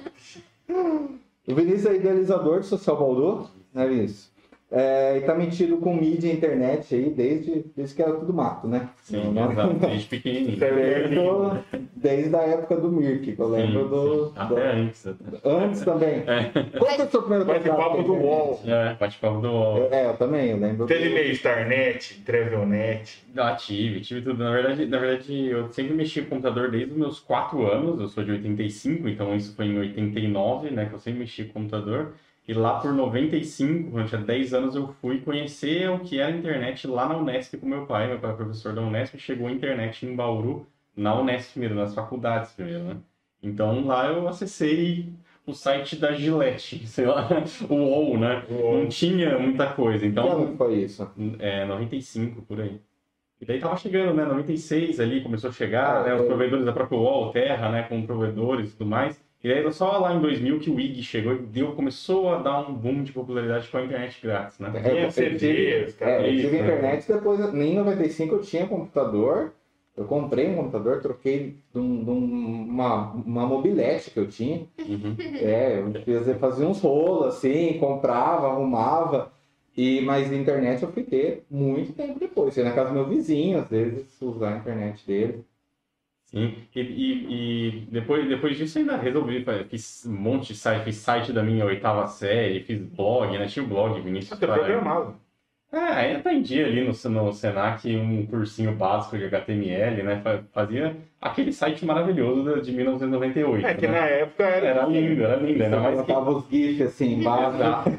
O 1.48 1.54
Vinícius 1.54 1.86
é 1.86 1.94
idealizador 1.94 2.58
do 2.58 2.66
Social 2.66 2.96
Baldur, 2.96 3.48
né, 3.72 3.86
Vinícius? 3.86 4.32
É, 4.70 5.18
e 5.18 5.20
tá 5.20 5.32
metido 5.32 5.76
com 5.76 5.94
mídia 5.94 6.28
e 6.28 6.32
internet 6.34 6.92
aí 6.92 7.08
desde, 7.10 7.64
desde 7.76 7.94
que 7.94 8.02
era 8.02 8.14
tudo 8.14 8.34
mato, 8.34 8.66
né? 8.66 8.88
Sim, 9.02 9.32
Não- 9.32 9.52
exato. 9.52 9.74
Desde 9.78 10.06
pequenininho. 10.08 10.58
Desde, 11.94 12.34
a 12.34 12.40
época 12.42 12.76
do 12.76 12.90
Mirk, 12.90 13.32
que 13.32 13.40
eu 13.40 13.48
lembro 13.48 13.82
Sim, 13.84 13.88
do, 13.88 14.26
sim. 14.26 14.32
Até 14.36 14.72
antes. 14.72 15.06
até. 15.06 15.24
do- 15.30 15.40
Antes 15.48 15.80
também. 15.82 16.24
É, 16.26 16.78
Qual 16.78 16.90
foi 16.96 17.06
o 17.06 17.10
seu 17.10 17.20
primeiro 17.22 17.44
Vai 17.44 17.60
ser 17.60 17.68
contato 17.70 17.84
papo 17.84 17.94
com 17.96 18.00
a 18.00 18.04
do? 18.04 18.12
UOL. 18.24 18.60
é 18.66 18.94
bate-papo 18.94 19.40
do 19.40 19.48
UOL. 19.52 19.88
É, 19.92 20.06
eu 20.06 20.16
também, 20.16 20.50
eu 20.50 20.56
lembro. 20.58 20.86
Teve 20.86 21.10
meio 21.10 21.30
Starnet, 21.32 22.22
Trevelnet. 22.24 23.24
Ah, 23.36 23.54
tive, 23.54 24.00
tive 24.00 24.22
tudo. 24.22 24.42
Na 24.42 24.50
verdade, 24.50 24.84
na 24.86 24.98
verdade, 24.98 25.46
eu 25.46 25.72
sempre 25.72 25.94
mexi 25.94 26.22
com 26.22 26.30
computador 26.30 26.70
desde 26.72 26.90
os 26.90 26.98
meus 26.98 27.20
4 27.20 27.64
anos. 27.70 28.00
Eu 28.00 28.08
sou 28.08 28.24
de 28.24 28.32
85, 28.32 29.08
então 29.08 29.34
isso 29.36 29.54
foi 29.54 29.66
em 29.66 29.78
89, 29.78 30.70
né? 30.70 30.86
Que 30.86 30.94
eu 30.94 30.98
sempre 30.98 31.20
mexi 31.20 31.44
com 31.44 31.52
computador. 31.60 32.14
E 32.48 32.54
lá 32.54 32.78
por 32.78 32.92
95, 32.92 33.90
quando 33.90 34.08
tinha 34.08 34.20
10 34.20 34.54
anos, 34.54 34.76
eu 34.76 34.88
fui 35.00 35.20
conhecer 35.20 35.90
o 35.90 35.98
que 36.00 36.20
era 36.20 36.32
a 36.32 36.36
internet 36.36 36.86
lá 36.86 37.08
na 37.08 37.16
Unesp 37.16 37.54
com 37.56 37.66
meu 37.66 37.86
pai. 37.86 38.06
Meu 38.08 38.20
pai 38.20 38.30
é 38.30 38.34
professor 38.34 38.72
da 38.72 38.82
Unesp, 38.82 39.16
chegou 39.18 39.48
a 39.48 39.52
internet 39.52 40.06
em 40.06 40.14
Bauru, 40.14 40.64
na 40.96 41.18
Unesp 41.18 41.52
primeiro, 41.52 41.74
nas 41.74 41.94
faculdades 41.94 42.52
primeiro, 42.52 42.84
né? 42.84 42.96
Então 43.42 43.84
lá 43.84 44.06
eu 44.06 44.28
acessei 44.28 45.12
o 45.44 45.52
site 45.52 45.96
da 45.96 46.12
Gillette, 46.12 46.78
sei 46.86 47.06
lá, 47.06 47.28
o 47.68 47.74
UOL, 47.74 48.18
né? 48.18 48.44
Não 48.48 48.88
tinha 48.88 49.38
muita 49.38 49.66
coisa. 49.72 50.06
Então, 50.06 50.28
Quando 50.28 50.56
foi 50.56 50.74
isso? 50.76 51.10
é, 51.40 51.64
95, 51.64 52.42
por 52.42 52.60
aí. 52.60 52.80
E 53.40 53.44
daí 53.44 53.58
tava 53.58 53.76
chegando, 53.76 54.14
né? 54.14 54.24
96 54.24 54.98
ali, 55.00 55.20
começou 55.20 55.50
a 55.50 55.52
chegar, 55.52 55.98
Ah, 55.98 56.02
né? 56.04 56.14
Os 56.14 56.22
é. 56.22 56.26
provedores 56.26 56.64
da 56.64 56.72
própria 56.72 56.98
UOL, 56.98 57.32
Terra, 57.32 57.70
né? 57.70 57.82
Com 57.82 58.06
provedores 58.06 58.70
e 58.72 58.76
tudo 58.76 58.88
mais. 58.88 59.20
E 59.44 59.48
daí 59.48 59.72
só 59.72 59.98
lá 59.98 60.14
em 60.14 60.20
2000 60.20 60.58
que 60.58 60.70
o 60.70 60.80
IG 60.80 61.02
chegou 61.02 61.34
e 61.34 61.38
deu, 61.38 61.72
começou 61.72 62.34
a 62.34 62.38
dar 62.38 62.68
um 62.68 62.74
boom 62.74 63.02
de 63.04 63.12
popularidade 63.12 63.68
com 63.68 63.76
a 63.78 63.84
internet 63.84 64.20
grátis, 64.22 64.58
né? 64.58 64.72
É, 64.74 64.80
Tinha 64.80 65.02
eu 65.04 65.10
tive- 65.10 65.38
CD, 65.38 65.84
os 65.84 66.02
É, 66.02 66.20
eu 66.20 66.36
tive 66.40 66.56
é. 66.56 66.60
internet 66.60 67.12
depois, 67.12 67.54
em 67.54 67.74
95 67.74 68.34
eu 68.36 68.40
tinha 68.40 68.66
computador, 68.66 69.52
eu 69.96 70.04
comprei 70.04 70.48
um 70.48 70.56
computador, 70.56 71.00
troquei 71.00 71.56
de, 71.72 71.78
um- 71.78 72.02
de 72.04 72.10
um- 72.10 72.64
uma, 72.68 73.12
uma 73.12 73.46
mobilete 73.46 74.10
que 74.10 74.18
eu 74.18 74.26
tinha, 74.26 74.66
Uhum. 74.78 75.16
é, 75.40 75.82
eu 76.06 76.38
fazia, 76.38 76.66
uns 76.66 76.80
rolos 76.80 77.26
assim, 77.36 77.78
comprava, 77.78 78.48
arrumava, 78.48 79.32
e, 79.76 80.00
mas 80.00 80.32
internet 80.32 80.82
eu 80.82 80.90
fui 80.90 81.02
ter 81.02 81.44
muito 81.50 81.92
tempo 81.92 82.18
depois, 82.18 82.56
ia 82.56 82.64
na 82.64 82.72
casa 82.72 82.88
do 82.88 82.94
meu 82.94 83.06
vizinho, 83.06 83.58
às 83.58 83.68
vezes, 83.68 84.20
usar 84.20 84.54
a 84.54 84.56
internet 84.56 85.06
dele. 85.06 85.44
Sim. 86.36 86.68
E, 86.74 86.80
e- 86.80 87.76
e 87.86 87.86
depois, 87.90 88.28
depois 88.28 88.58
disso 88.58 88.78
ainda 88.78 88.96
resolvi, 88.98 89.42
fiz 89.70 90.04
um 90.04 90.12
monte 90.14 90.48
de 90.48 90.54
site, 90.58 90.84
fiz 90.84 90.96
site 90.96 91.32
da 91.32 91.42
minha 91.42 91.64
oitava 91.64 92.06
série, 92.08 92.62
fiz 92.62 92.78
blog, 92.82 93.38
né? 93.38 93.46
Tinha 93.46 93.64
o 93.64 93.68
blog, 93.68 93.98
Vinícius 94.02 94.38
Você 94.38 94.46
programava. 94.46 95.18
É, 95.72 95.78
ainda 95.78 96.20
aprendi 96.20 96.62
ali 96.62 96.80
no, 96.82 97.10
no 97.10 97.32
Senac 97.32 97.94
um 97.96 98.24
cursinho 98.26 98.72
básico 98.72 99.18
de 99.18 99.24
HTML, 99.24 100.02
né? 100.04 100.20
Fa- 100.22 100.42
Fazia 100.52 100.96
aquele 101.20 101.52
site 101.52 101.84
maravilhoso 101.84 102.62
de 102.62 102.70
1998. 102.72 103.66
É 103.66 103.74
que 103.74 103.86
né? 103.88 104.00
na 104.00 104.06
época 104.06 104.44
era. 104.44 104.66
Era 104.68 104.86
lindo, 104.86 105.24
era 105.24 105.36
lindo, 105.36 105.58
Você 105.58 105.64
ainda 105.64 105.80
mais 105.80 106.00
que... 106.02 106.12
os 106.12 106.48
GIFs 106.48 106.80
assim 106.86 107.20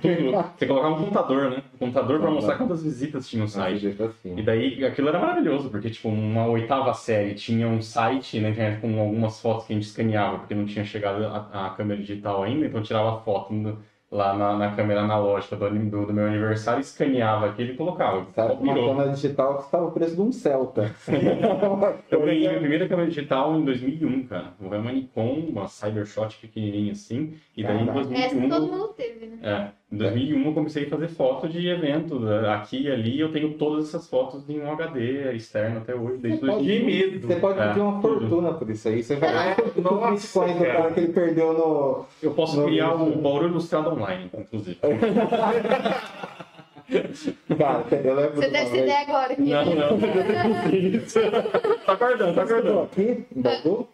tudo. 0.02 0.32
Você 0.58 0.66
colocava 0.66 0.96
um 0.96 1.00
computador, 1.00 1.50
né? 1.52 1.58
Um 1.76 1.78
computador 1.78 2.20
pra 2.20 2.30
Uhum. 2.30 2.36
mostrar 2.36 2.56
quantas 2.58 2.84
visitas 2.84 3.30
tinha 3.30 3.44
no 3.44 3.50
site. 3.50 3.96
assim. 4.02 4.38
E 4.38 4.42
daí 4.42 4.86
aquilo 4.86 5.10
era 5.10 5.20
maravilhoso, 5.20 5.70
porque 5.70 5.90
tipo, 5.90 6.08
uma 6.08 6.48
oitava 6.48 6.94
série 6.94 7.36
tinha 7.36 7.68
um 7.68 7.82
site 7.82 8.40
na 8.40 8.50
internet 8.50 8.80
com 8.80 8.98
algumas 9.00 9.42
fotos 9.42 9.68
que 9.68 9.74
a 9.74 9.76
gente 9.76 9.86
escaneava, 9.86 10.40
porque 10.40 10.56
não 10.56 10.66
tinha 10.66 10.86
chegado 10.86 11.24
a, 11.26 11.68
a 11.68 11.70
câmera 11.72 12.00
digital 12.00 12.44
ainda, 12.44 12.66
então 12.66 12.80
eu 12.80 12.84
tirava 12.86 13.20
foto 13.20 13.54
no- 13.54 13.78
lá 14.10 14.34
na, 14.34 14.56
na 14.58 14.76
câmera 14.76 15.02
analógica 15.02 15.56
do, 15.56 15.70
do, 15.70 16.06
do 16.06 16.14
meu 16.14 16.26
aniversário, 16.26 16.80
escaneava 16.80 17.48
aquilo 17.48 17.72
e 17.72 17.76
colocava. 17.76 18.26
Sabe, 18.34 18.54
uma 18.54 18.74
Virou. 18.74 18.90
câmera 18.90 19.12
digital 19.12 19.56
custava 19.56 19.86
o 19.86 19.92
preço 19.92 20.16
de 20.16 20.22
um 20.22 20.32
Celta. 20.32 20.96
Eu 22.10 22.22
ganhei 22.22 22.48
minha 22.48 22.60
primeira 22.60 22.88
câmera 22.88 23.10
digital 23.10 23.56
em 23.58 23.66
2001, 23.66 24.28
cara. 24.28 24.54
Uma 24.60 24.92
Nikon, 24.92 25.48
uma 25.50 25.68
Cybershot 25.68 26.38
pequenininha 26.40 26.94
assim. 26.94 27.36
E 27.56 27.64
daí 27.64 27.82
em 27.82 27.86
Caraca. 27.86 28.14
Essa 28.14 28.36
2001... 28.36 28.50
todo 28.50 28.68
mundo 28.68 28.88
teve, 28.94 29.26
né? 29.28 29.40
É, 29.44 29.72
em 29.90 29.96
2001 29.98 30.46
eu 30.48 30.54
comecei 30.54 30.86
a 30.86 30.90
fazer 30.90 31.08
foto 31.08 31.48
de 31.48 31.66
evento. 31.68 32.20
né? 32.20 32.50
Aqui 32.50 32.82
e 32.84 32.92
ali 32.92 33.20
eu 33.20 33.32
tenho 33.32 33.54
todas 33.54 33.88
essas 33.88 34.10
fotos 34.10 34.50
em 34.50 34.60
um 34.60 34.70
HD 34.72 35.32
externo 35.34 35.78
até 35.78 35.96
hoje, 35.96 36.18
desde 36.18 36.40
Você 36.42 36.46
pode- 36.46 36.66
2001. 36.66 36.80
Que 36.80 36.86
medo. 37.12 37.28
Você 37.28 37.36
pode 37.40 37.60
É, 37.60 37.68
pedir 37.70 37.80
uma 37.80 38.02
tudo. 38.02 38.20
fortuna 38.20 38.54
por 38.54 38.70
isso 38.70 38.88
aí. 38.90 39.02
Você 39.04 39.16
vai 39.16 39.52
É, 39.52 39.56
os 39.56 39.76
nossa, 39.84 40.12
bitcoins 40.12 40.58
do 40.58 40.66
cara. 40.66 40.92
que 40.92 41.00
ele 41.00 41.14
perdeu 41.14 41.54
no. 41.54 42.06
Eu 42.22 42.32
posso 42.34 42.58
Não, 42.60 42.66
criar 42.68 42.88
não. 42.98 43.10
o 43.10 43.16
Bauru 43.22 43.48
Ilustrado 43.48 43.90
Online, 43.92 44.30
inclusive. 44.38 44.78
Cara, 47.58 47.84
eu 48.04 48.16
lembro 48.16 48.36
Você 48.36 48.46
de 48.48 48.52
deve 48.54 48.70
vez- 48.72 48.84
ideia 48.84 49.00
agora. 49.02 49.36
Não, 49.38 49.66
não. 49.76 50.70
Isso. 50.74 51.20
tá 51.86 51.96
guardando, 51.96 52.36
tá 52.36 52.46
guardando. 52.46 52.80
aqui 52.84 53.26
em 53.36 53.42
Bauru 53.42 53.88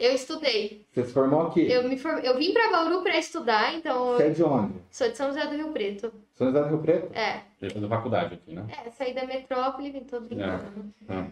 Eu 0.00 0.14
estudei. 0.14 0.86
Você 0.90 1.04
se 1.04 1.12
formou 1.12 1.42
aqui? 1.48 1.70
Eu, 1.70 1.86
me 1.86 1.98
form... 1.98 2.18
eu 2.20 2.36
vim 2.38 2.54
pra 2.54 2.70
Bauru 2.70 3.02
pra 3.02 3.18
estudar, 3.18 3.74
então 3.74 4.14
Você 4.14 4.22
é 4.22 4.30
de 4.30 4.42
onde? 4.42 4.72
sou 4.90 5.08
de 5.10 5.16
São 5.16 5.26
José 5.28 5.46
do 5.46 5.54
Rio 5.56 5.68
Preto. 5.72 6.10
São 6.34 6.46
José 6.46 6.62
do 6.62 6.68
Rio 6.68 6.78
Preto? 6.78 7.10
É, 7.14 7.40
Depois 7.60 7.82
da 7.82 7.88
faculdade 7.88 8.34
aqui, 8.34 8.54
né? 8.54 8.64
é, 8.86 8.90
saí 8.90 9.12
da 9.12 9.26
metrópole, 9.26 9.90
vim 9.90 10.00
todo 10.00 10.26
brincando. 10.26 10.62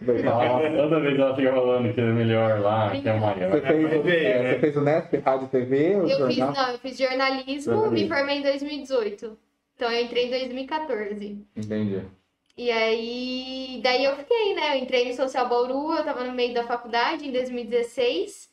Legal. 0.06 0.60
Toda 0.76 1.00
vez 1.00 1.18
ela 1.18 1.34
fica 1.34 1.50
falando 1.52 1.94
que 1.94 2.00
é 2.00 2.04
melhor 2.04 2.60
lá, 2.60 2.90
que 2.90 3.08
é 3.08 3.12
o 3.14 3.20
maior. 3.20 3.50
Você 3.52 3.60
fez, 3.62 3.88
Vai 3.88 3.98
ver, 4.00 4.24
é, 4.24 4.42
né? 4.42 4.52
você 4.52 4.58
fez 4.60 4.76
o 4.76 4.80
Nesp, 4.82 5.16
Rádio 5.16 5.46
e 5.46 5.48
TV, 5.48 5.96
o 5.96 6.06
Eu 6.08 6.26
fiz, 6.26 6.36
jornal? 6.36 6.52
não, 6.66 6.72
eu 6.72 6.78
fiz 6.78 6.98
jornalismo, 6.98 7.72
Jornalismo. 7.72 7.90
me 7.90 8.08
formei 8.08 8.36
em 8.38 8.42
2018. 8.42 9.38
Então 9.76 9.90
eu 9.90 10.04
entrei 10.04 10.26
em 10.26 10.30
2014. 10.30 11.46
Entendi. 11.56 12.02
E 12.56 12.70
aí, 12.72 13.80
daí 13.82 14.04
eu 14.04 14.16
fiquei, 14.16 14.52
né? 14.54 14.76
Eu 14.76 14.82
entrei 14.82 15.08
no 15.08 15.14
Social 15.14 15.48
Bauru, 15.48 15.92
eu 15.94 16.04
tava 16.04 16.24
no 16.24 16.32
meio 16.32 16.52
da 16.52 16.64
faculdade 16.64 17.26
em 17.26 17.30
2016. 17.32 18.48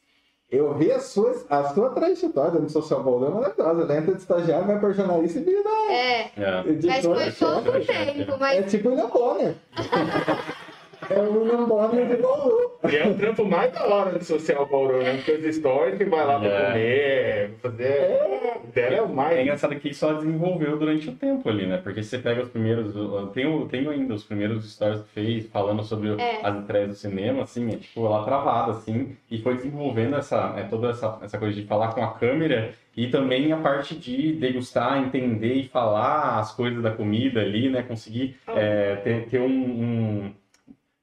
Eu 0.56 0.74
vi 0.76 0.92
a 0.92 1.00
sua, 1.00 1.36
a 1.50 1.64
sua 1.74 1.90
trajetória 1.90 2.60
no 2.60 2.70
Social 2.70 3.04
Ball, 3.04 3.26
é 3.26 3.30
maravilhosa. 3.30 3.82
Ela 3.82 3.98
entra 3.98 4.14
de 4.16 4.22
estagiário, 4.22 4.66
vai 4.68 4.80
para 4.80 4.92
jornalista 4.94 5.40
e 5.40 5.44
vira 5.44 5.70
É, 5.90 6.22
É. 6.38 6.64
mas 6.84 7.06
foi 7.06 7.32
pouco 7.32 7.72
tempo, 7.86 8.32
É 8.34 8.38
mas 8.40 8.72
tipo 8.72 8.90
o 8.90 9.08
Bonner. 9.08 9.56
é 11.14 11.20
o 11.20 11.40
William 11.42 11.66
Bonner 11.66 12.06
de 12.08 12.16
Bauru. 12.22 12.72
E 12.92 12.96
é 12.96 13.08
o 13.08 13.16
trampo 13.16 13.46
mais 13.46 13.72
da 13.74 13.86
hora 13.88 14.18
de 14.20 14.26
social 14.26 14.66
Bauru, 14.66 15.02
né? 15.02 15.16
Porque 15.16 15.32
os 15.48 15.56
stories 15.56 15.98
que 15.98 16.06
vai 16.06 16.26
lá 16.26 16.40
pra 16.40 16.48
É. 16.50 16.68
comer, 16.68 17.52
fazer. 17.62 18.20
O 18.64 18.68
dela 18.76 18.96
é 18.96 19.02
o 19.02 19.06
É 19.06 19.08
mais. 19.10 19.40
engraçado 19.40 19.76
que 19.76 19.90
isso 19.90 20.00
só 20.02 20.14
desenvolveu 20.14 20.78
durante 20.78 21.10
o 21.10 21.14
tempo 21.14 21.48
ali, 21.50 21.66
né? 21.66 21.78
Porque 21.78 22.04
você 22.04 22.18
pega 22.18 22.42
os 22.44 22.50
primeiros. 22.50 22.96
eu 22.96 23.28
Tenho, 23.28 23.68
tenho 23.68 23.90
ainda 23.90 24.14
os 24.14 24.24
primeiros 24.24 24.72
stories 24.72 25.02
que 25.02 25.10
fez 25.10 25.48
falando 25.48 25.84
sobre 25.84 26.10
É. 26.22 26.40
as 26.44 26.58
estreias 26.60 26.90
do 26.90 26.96
cinema, 26.96 27.44
assim, 27.44 27.74
é 27.74 27.78
tipo 27.78 28.06
ela 28.06 28.24
travada, 28.24 28.72
assim, 28.72 29.16
e 29.30 29.38
foi 29.40 29.56
desenvolvendo 29.56 30.16
essa, 30.16 30.54
é, 30.58 30.64
toda 30.64 30.90
essa, 30.90 31.18
essa 31.22 31.38
coisa 31.38 31.54
de 31.60 31.66
falar 31.68 31.94
com 31.94 32.04
a 32.04 32.12
câmera 32.14 32.72
e 32.96 33.08
também 33.08 33.52
a 33.52 33.58
parte 33.58 33.96
de 33.96 34.34
degustar, 34.34 35.00
entender 35.00 35.54
e 35.54 35.68
falar 35.68 36.40
as 36.40 36.52
coisas 36.54 36.82
da 36.82 36.92
comida 36.92 37.42
ali, 37.42 37.70
né? 37.70 37.82
Conseguir 37.84 38.38
é, 38.48 38.96
ter, 38.98 39.26
ter 39.28 39.42
um. 39.42 39.46
um 39.48 40.32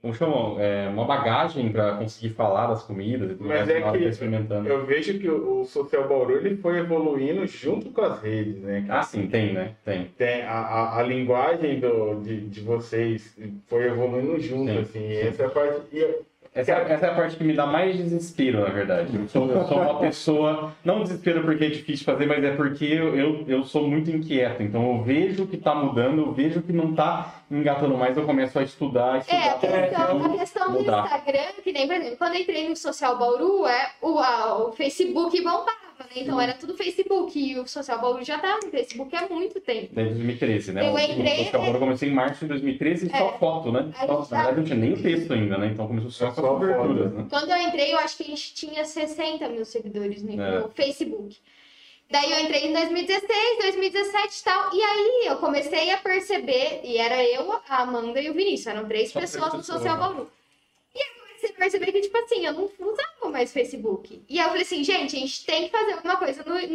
como 0.03 0.13
chama? 0.13 0.61
É, 0.61 0.89
uma 0.89 1.05
bagagem 1.05 1.71
para 1.71 1.95
conseguir 1.95 2.31
falar 2.31 2.67
das 2.67 2.83
comidas 2.83 3.31
e 3.31 3.35
tudo 3.35 3.49
Mas 3.49 3.69
mais 3.69 3.69
é 3.69 3.85
hora 3.85 3.97
que 3.97 4.05
tá 4.05 4.11
experimentando. 4.11 4.69
Eu 4.69 4.85
vejo 4.85 5.17
que 5.17 5.31
o 5.31 5.65
Social 5.65 6.09
Bauru 6.09 6.37
ele 6.37 6.57
foi 6.57 6.79
evoluindo 6.79 7.47
junto 7.47 7.91
com 7.91 8.01
as 8.01 8.21
redes, 8.21 8.57
né? 8.57 8.85
Ah, 8.89 9.05
sim, 9.05 9.29
tem, 9.29 9.53
né? 9.53 9.77
Tem. 9.85 10.07
Tem 10.19 10.43
a, 10.43 10.59
a, 10.59 10.99
a 10.99 11.03
linguagem 11.05 11.79
do, 11.79 12.21
de, 12.21 12.49
de 12.49 12.61
vocês 12.63 13.39
foi 13.69 13.87
evoluindo 13.87 14.41
junto, 14.41 14.73
Sim, 14.73 14.79
assim. 14.79 15.09
e 15.09 15.21
Essa 15.21 15.45
é 15.45 15.47
a 15.47 15.51
parte. 15.51 15.81
E 15.93 16.32
Essa, 16.55 16.73
essa 16.73 17.07
é 17.07 17.11
a 17.11 17.15
parte 17.15 17.37
que 17.37 17.45
me 17.45 17.55
dá 17.55 17.65
mais 17.65 17.97
desespero, 17.97 18.61
na 18.61 18.69
verdade. 18.69 19.17
Eu 19.17 19.27
sou, 19.27 19.51
eu 19.51 19.67
sou 19.67 19.79
uma 19.81 19.99
pessoa. 20.01 20.73
Não 20.85 21.03
desespero 21.03 21.43
porque 21.43 21.65
é 21.65 21.69
difícil 21.71 22.05
fazer, 22.05 22.27
mas 22.27 22.45
é 22.45 22.51
porque 22.55 22.85
eu, 22.85 23.17
eu, 23.17 23.45
eu 23.49 23.65
sou 23.65 23.89
muito 23.89 24.11
inquieto. 24.11 24.63
Então 24.63 24.97
eu 24.99 25.03
vejo 25.03 25.47
que 25.47 25.57
tá 25.57 25.75
mudando, 25.75 26.19
eu 26.21 26.33
vejo 26.33 26.61
que 26.61 26.71
não 26.73 26.95
tá 26.95 27.37
engatando 27.51 27.97
mais, 27.97 28.15
eu 28.19 28.25
começo 28.27 28.59
a 28.59 28.63
estudar, 28.63 29.17
é, 29.17 29.19
estudar. 29.21 29.49
a 29.55 29.59
questão, 29.89 30.25
a 30.25 30.39
questão 30.39 30.73
do. 30.73 30.81
Instagram, 30.81 31.53
que 31.65 31.73
nem, 31.73 31.87
por 31.87 31.97
exemplo, 31.97 32.17
quando 32.19 32.35
eu 32.35 32.41
entrei 32.43 32.69
no 32.69 32.77
Social 32.77 33.17
Bauru, 33.19 33.67
é, 33.67 33.91
o, 34.03 34.19
a- 34.19 34.59
o 34.69 34.73
Facebook 34.73 35.35
bombava, 35.43 35.71
né? 36.03 36.09
Então 36.17 36.41
era 36.41 36.53
tudo 36.55 36.75
Facebook. 36.77 37.39
E 37.39 37.59
o 37.59 37.67
Social 37.67 38.01
Bauru 38.01 38.23
já 38.25 38.39
tava 38.39 38.61
no 38.65 38.71
Facebook 38.71 39.15
há 39.17 39.29
muito 39.29 39.61
tempo. 39.61 39.89
Desde 39.95 40.15
2013, 40.15 40.73
né? 40.73 40.89
Eu 40.89 40.99
entrei- 40.99 41.33
O 41.41 41.45
Social 41.45 41.63
Media 41.63 41.77
eu 41.77 41.81
comecei 41.81 42.09
em 42.09 42.13
março 42.15 42.41
de 42.41 42.47
2013 42.47 43.07
e 43.07 43.11
só 43.11 43.29
É. 43.35 43.39
foto, 43.39 43.73
né? 43.73 43.93
Só, 44.07 44.07
na 44.07 44.25
verdade 44.25 44.57
não 44.57 44.65
tinha 44.65 44.77
nem 44.79 44.93
o 44.95 45.03
texto 45.03 45.33
ainda, 45.33 45.59
né? 45.59 45.67
Então 45.73 45.87
começou 45.87 46.11
só 46.11 46.27
É 46.27 46.29
com 46.31 46.35
só 46.41 46.49
coberturas, 46.55 47.05
foto. 47.05 47.15
né? 47.17 47.27
Quando 47.31 47.51
eu 47.51 47.57
entrei, 47.57 47.93
eu 47.93 47.99
acho 47.99 48.17
que 48.17 48.23
a 48.23 48.27
gente 48.27 48.55
tinha 48.55 48.85
60 48.85 49.49
mil 49.49 49.65
seguidores 49.65 50.23
no, 50.23 50.41
É. 50.43 50.69
Facebook. 50.75 51.37
Daí 52.11 52.31
eu 52.31 52.41
entrei 52.41 52.67
em 52.67 52.73
2016, 52.75 53.59
2017 53.63 54.39
e 54.41 54.45
tal. 54.45 54.75
E 54.75 54.83
aí 54.83 55.23
eu 55.29 55.37
comecei 55.37 55.91
a 55.91 55.97
perceber, 55.97 56.81
e 56.85 56.99
era 56.99 57.25
eu, 57.25 57.51
a 57.67 57.83
Amanda 57.83 58.21
e 58.21 58.29
o 58.29 58.35
Vinícius, 58.35 58.67
eram 58.67 58.87
três 58.87 59.11
Só 59.11 59.21
pessoas 59.21 59.55
no 59.55 59.63
Social 59.63 59.95
né? 59.95 60.01
Bauru. 60.01 60.31
Comecei 61.49 61.79
a 61.79 61.83
perceber 61.83 61.93
que, 61.93 62.01
tipo 62.03 62.17
assim, 62.19 62.47
eu 62.47 62.53
não 62.53 62.65
usava 62.81 63.31
mais 63.31 63.53
Facebook. 63.53 64.23
E 64.29 64.39
aí 64.39 64.45
eu 64.45 64.49
falei 64.49 64.63
assim, 64.63 64.85
gente, 64.85 65.17
a 65.17 65.19
gente 65.21 65.45
tem 65.45 65.65
que 65.65 65.71
fazer 65.71 65.93
alguma 65.93 66.17
coisa 66.17 66.43
no, 66.45 66.67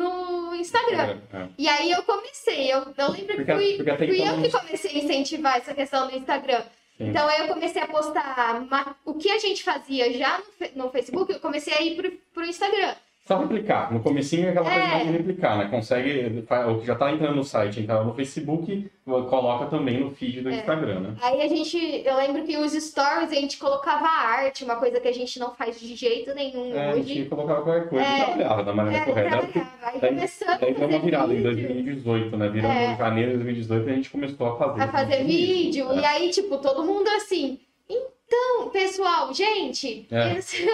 no 0.49 0.55
Instagram. 0.55 1.19
É. 1.33 1.47
E 1.57 1.67
aí 1.67 1.91
eu 1.91 2.03
comecei, 2.03 2.71
eu, 2.73 2.79
eu 2.97 3.11
lembro 3.11 3.27
que 3.27 3.45
Porque- 3.45 3.53
fui, 3.55 3.77
porque 3.77 4.07
fui 4.07 4.27
eu 4.29 4.41
que 4.41 4.51
comecei 4.51 4.91
a 4.91 5.03
incentivar 5.03 5.57
essa 5.57 5.73
questão 5.73 6.07
do 6.07 6.15
Instagram. 6.15 6.61
Sim. 6.97 7.09
Então 7.09 7.27
aí 7.27 7.41
eu 7.41 7.47
comecei 7.53 7.81
a 7.81 7.87
postar 7.87 8.65
ma- 8.69 8.95
o 9.05 9.13
que 9.13 9.29
a 9.29 9.37
gente 9.37 9.63
fazia 9.63 10.11
já 10.13 10.41
no, 10.75 10.85
no 10.85 10.91
Facebook, 10.91 11.31
eu 11.31 11.39
comecei 11.39 11.73
a 11.73 11.81
ir 11.81 11.95
pro, 11.95 12.11
pro 12.33 12.45
Instagram. 12.45 12.95
Só 13.27 13.37
replicar. 13.39 13.91
No 13.91 13.99
comecinho 13.99 14.47
é 14.47 14.51
aquela 14.51 14.71
coisa 14.71 14.87
É. 14.87 15.03
de 15.03 15.11
replicar, 15.11 15.57
né? 15.57 15.67
Consegue, 15.69 16.43
o 16.69 16.79
que 16.79 16.85
já 16.87 16.95
tá 16.95 17.11
entrando 17.11 17.35
no 17.35 17.43
site, 17.43 17.81
entrar 17.81 18.01
no 18.01 18.13
Facebook, 18.13 18.89
coloca 19.05 19.65
também 19.65 19.99
no 19.99 20.11
feed 20.11 20.39
É. 20.39 20.41
do 20.43 20.49
Instagram, 20.49 20.99
né? 21.01 21.15
Aí 21.21 21.41
a 21.41 21.47
gente, 21.49 21.77
eu 22.05 22.15
lembro 22.15 22.43
que 22.43 22.55
os 22.55 22.71
stories 22.71 23.29
a 23.29 23.35
gente 23.35 23.57
colocava 23.57 24.07
arte, 24.07 24.63
uma 24.63 24.77
coisa 24.77 25.01
que 25.01 25.07
a 25.09 25.13
gente 25.13 25.37
não 25.39 25.53
faz 25.53 25.77
de 25.77 25.93
jeito 25.93 26.33
nenhum 26.33 26.73
É, 26.73 26.91
a 26.91 26.95
gente 26.95 27.11
hoje. 27.11 27.25
colocava 27.25 27.61
qualquer 27.63 27.89
coisa 27.89 28.05
É. 28.05 28.13
e 28.21 28.23
trabalhava 28.25 28.63
da 28.63 28.73
maneira 28.73 29.01
É, 29.01 29.05
correta. 29.05 29.35
Aí 29.83 29.99
Daí- 29.99 30.29
Daí 30.61 30.73
deu 30.73 30.87
uma 30.87 30.99
virada 30.99 31.33
em 31.33 31.37
vídeo. 31.37 31.43
2018, 31.51 32.37
né? 32.37 32.47
Virando 32.47 32.73
É. 32.73 32.93
em 32.93 32.97
janeiro 32.97 33.31
de 33.31 33.37
2018 33.43 33.89
a 33.89 33.93
gente 33.93 34.09
começou 34.09 34.47
a 34.47 34.57
fazer. 34.57 34.81
a 34.83 34.87
fazer 34.87 35.23
vídeo. 35.25 35.91
É. 35.91 35.95
E 35.99 36.05
aí, 36.05 36.29
tipo, 36.29 36.57
todo 36.59 36.81
mundo 36.85 37.09
assim. 37.09 37.59
Então, 37.89 38.69
pessoal, 38.69 39.33
gente, 39.33 40.07
É. 40.11 40.37
esse- 40.37 40.65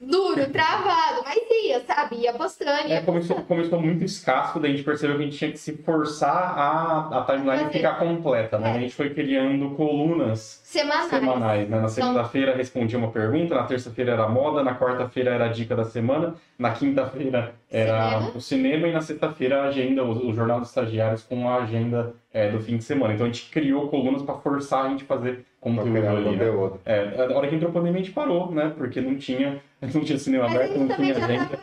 duro, 0.00 0.48
travado, 0.50 1.22
mas 1.24 1.38
ia, 1.64 1.80
sabe? 1.80 2.16
Ia 2.16 2.32
postando, 2.32 2.88
ia 2.88 2.96
É, 2.98 3.00
começou, 3.02 3.36
começou 3.42 3.80
muito 3.80 4.04
escasso, 4.04 4.60
daí 4.60 4.72
a 4.72 4.74
gente 4.76 4.84
percebeu 4.84 5.16
que 5.16 5.22
a 5.22 5.24
gente 5.26 5.38
tinha 5.38 5.50
que 5.50 5.58
se 5.58 5.72
forçar 5.78 6.54
a, 6.56 7.18
a 7.18 7.24
timeline 7.24 7.64
Fazer. 7.64 7.72
ficar 7.72 7.98
completa, 7.98 8.58
né? 8.58 8.70
É. 8.70 8.76
A 8.76 8.78
gente 8.80 8.94
foi 8.94 9.10
criando 9.10 9.70
colunas 9.70 10.60
semanais. 10.64 11.10
semanais, 11.10 11.68
né? 11.68 11.76
Na 11.76 11.82
Então- 11.82 11.88
segunda-feira 11.88 12.54
respondia 12.56 12.98
uma 12.98 13.10
pergunta, 13.10 13.54
na 13.54 13.64
terça-feira 13.64 14.12
era 14.12 14.28
moda, 14.28 14.62
na 14.62 14.74
quarta-feira 14.78 15.30
era 15.34 15.46
a 15.46 15.48
dica 15.48 15.74
da 15.74 15.84
semana, 15.84 16.34
na 16.58 16.70
quinta-feira 16.70 17.54
era 17.70 18.10
Cinema. 18.10 18.32
o 18.36 18.40
cinema 18.40 18.88
e 18.88 18.92
na 18.92 19.00
sexta-feira 19.00 19.62
a 19.62 19.66
agenda, 19.68 20.04
o, 20.04 20.28
o 20.28 20.32
jornal 20.32 20.60
dos 20.60 20.68
estagiários 20.68 21.22
com 21.22 21.48
a 21.48 21.56
agenda 21.56 22.14
é, 22.32 22.48
do 22.50 22.60
fim 22.60 22.76
de 22.76 22.84
semana. 22.84 23.14
Então 23.14 23.26
a 23.26 23.28
gente 23.28 23.50
criou 23.50 23.88
colunas 23.88 24.22
para 24.22 24.34
forçar 24.36 24.86
a 24.86 24.88
gente 24.90 25.04
fazer 25.04 25.44
conteúdo 25.60 25.96
ali, 26.06 26.36
né? 26.36 26.44
É, 26.86 27.26
a 27.32 27.36
hora 27.36 27.48
que 27.48 27.56
entrou 27.56 27.70
a 27.70 27.74
pandemia 27.74 28.00
a 28.00 28.04
gente 28.04 28.14
parou, 28.14 28.50
né? 28.52 28.72
Porque 28.76 29.00
não 29.00 29.16
tinha, 29.16 29.60
não 29.94 30.04
tinha 30.04 30.18
cinema 30.18 30.44
Mas 30.44 30.54
aberto, 30.54 30.78
não 30.78 30.88
tinha 30.88 31.16
agenda. 31.16 31.58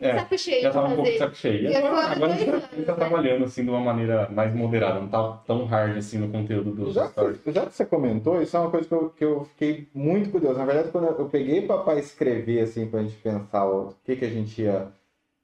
É, 0.00 0.18
saco 0.18 0.36
cheio 0.36 0.62
já 0.62 0.70
tava 0.70 0.88
um 0.88 0.96
pouco 0.96 1.10
de 1.10 1.18
saco 1.18 1.34
cheio. 1.34 1.70
E 1.70 1.74
agora, 1.74 2.26
a 2.26 2.28
gente, 2.36 2.50
tá, 2.50 2.60
tá 2.60 2.76
né? 2.76 2.94
trabalhando 2.94 3.44
assim 3.44 3.62
de 3.62 3.70
uma 3.70 3.80
maneira 3.80 4.28
mais 4.28 4.54
moderada, 4.54 5.00
não 5.00 5.08
tá 5.08 5.32
tão 5.46 5.64
hard 5.64 5.96
assim 5.96 6.18
no 6.18 6.28
conteúdo 6.30 6.72
dos 6.72 6.94
Já 6.94 7.08
stories. 7.08 7.40
que, 7.40 7.52
já 7.52 7.64
que 7.64 7.74
você 7.74 7.86
comentou, 7.86 8.42
isso 8.42 8.56
é 8.56 8.60
uma 8.60 8.70
coisa 8.70 8.86
que 8.86 8.94
eu, 8.94 9.10
que 9.10 9.24
eu 9.24 9.44
fiquei 9.44 9.88
muito 9.94 10.30
curioso. 10.30 10.58
Na 10.58 10.64
verdade, 10.64 10.90
quando 10.90 11.06
eu, 11.06 11.18
eu 11.20 11.28
peguei 11.28 11.66
para 11.66 11.98
escrever, 11.98 12.60
assim, 12.60 12.86
pra 12.86 13.02
gente 13.02 13.16
pensar 13.16 13.64
o 13.66 13.94
que, 14.04 14.16
que 14.16 14.24
a 14.24 14.30
gente 14.30 14.60
ia. 14.60 14.88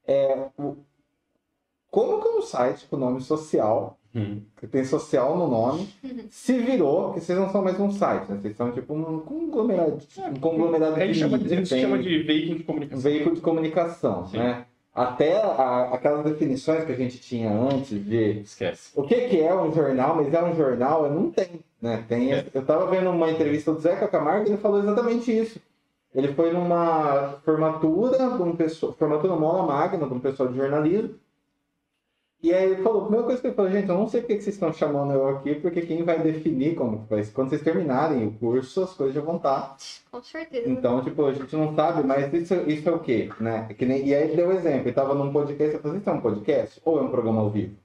É, 0.05 0.47
o, 0.57 0.75
como 1.89 2.21
que 2.21 2.27
um 2.27 2.41
site 2.41 2.87
com 2.87 2.97
nome 2.97 3.21
social, 3.21 3.97
Hum. 4.13 4.41
que 4.57 4.67
tem 4.67 4.83
social 4.83 5.37
no 5.37 5.47
nome, 5.47 5.87
Uhum. 6.03 6.25
se 6.29 6.57
virou, 6.59 7.13
que 7.13 7.21
vocês 7.21 7.37
não 7.39 7.49
são 7.49 7.63
mais 7.63 7.79
um 7.79 7.89
site, 7.91 8.29
né? 8.29 8.37
Vocês 8.41 8.57
são 8.57 8.69
tipo 8.71 8.93
um 8.93 9.19
conglomerado, 9.19 9.99
um 10.29 10.35
conglomerado 10.39 10.95
A 10.95 10.99
gente 10.99 11.13
de 11.13 11.19
chama, 11.19 11.35
a 11.35 11.39
mídia, 11.39 11.57
gente 11.57 11.69
tem 11.69 11.81
chama 11.81 11.97
de 11.97 12.23
veículo 12.23 12.57
de 12.57 12.63
comunicação. 12.65 13.01
veículo 13.11 13.35
de 13.35 13.41
comunicação, 13.41 14.27
Sim. 14.27 14.37
né? 14.37 14.65
Até 14.93 15.41
a- 15.41 15.89
aquelas 15.93 16.25
definições 16.25 16.83
que 16.83 16.91
a 16.91 16.95
gente 16.95 17.17
tinha 17.19 17.49
antes 17.49 18.03
de 18.05 18.41
Esquece. 18.41 18.91
o 18.93 19.03
que, 19.03 19.15
que 19.29 19.39
é 19.39 19.55
um 19.55 19.71
jornal, 19.73 20.17
mas 20.17 20.33
é 20.33 20.43
um 20.43 20.53
jornal, 20.53 21.05
eu 21.05 21.13
não 21.13 21.31
tem, 21.31 21.61
né? 21.81 22.03
Tem, 22.09 22.33
É. 22.33 22.45
eu 22.53 22.65
tava 22.65 22.87
vendo 22.87 23.09
uma 23.09 23.31
entrevista 23.31 23.71
do 23.71 23.79
Zeca 23.79 24.09
Camargo 24.09 24.45
e 24.45 24.49
ele 24.49 24.57
falou 24.57 24.79
exatamente 24.79 25.31
isso. 25.31 25.61
Ele 26.13 26.33
foi 26.33 26.51
numa 26.51 27.35
formatura, 27.45 28.17
de 28.17 28.43
um 28.43 28.53
pessoa, 28.53 28.91
formatura 28.91 29.33
mola 29.37 29.65
magna 29.65 30.05
de 30.05 30.13
um 30.13 30.19
pessoal 30.19 30.49
de 30.49 30.57
jornalismo. 30.57 31.11
E 32.43 32.51
aí 32.51 32.71
ele 32.71 32.81
falou, 32.81 33.01
a 33.01 33.03
primeira 33.03 33.25
coisa 33.25 33.39
que 33.39 33.47
ele 33.47 33.55
falou, 33.55 33.71
gente, 33.71 33.87
eu 33.87 33.95
não 33.95 34.07
sei 34.07 34.21
porque 34.21 34.37
que 34.37 34.43
vocês 34.43 34.55
estão 34.55 34.73
chamando 34.73 35.13
eu 35.13 35.29
aqui, 35.29 35.55
porque 35.55 35.81
quem 35.81 36.03
vai 36.03 36.19
definir 36.19 36.73
como 36.75 37.05
vai 37.07 37.23
ser. 37.23 37.31
Quando 37.33 37.49
vocês 37.49 37.61
terminarem 37.61 38.25
o 38.25 38.31
curso, 38.31 38.83
as 38.83 38.93
coisas 38.93 39.13
já 39.13 39.21
vão 39.21 39.35
estar. 39.35 39.77
Com 40.11 40.23
certeza. 40.23 40.67
Então, 40.67 41.03
tipo, 41.03 41.23
a 41.23 41.33
gente 41.33 41.55
não 41.55 41.75
sabe, 41.75 42.03
mas 42.03 42.33
isso, 42.33 42.55
isso 42.67 42.89
é 42.89 42.91
o 42.91 42.99
quê, 42.99 43.29
né? 43.39 43.67
É 43.69 43.73
que 43.75 43.85
nem, 43.85 44.07
e 44.07 44.15
aí 44.15 44.23
ele 44.23 44.35
deu 44.35 44.47
um 44.47 44.53
exemplo, 44.53 44.87
ele 44.87 44.93
tava 44.93 45.13
num 45.13 45.31
podcast, 45.31 45.75
eu 45.75 45.81
falei, 45.81 45.99
isso 45.99 46.09
é 46.09 46.13
um 46.13 46.21
podcast 46.21 46.81
ou 46.83 46.99
é 46.99 47.01
um 47.03 47.11
programa 47.11 47.41
ao 47.41 47.51
vivo? 47.51 47.75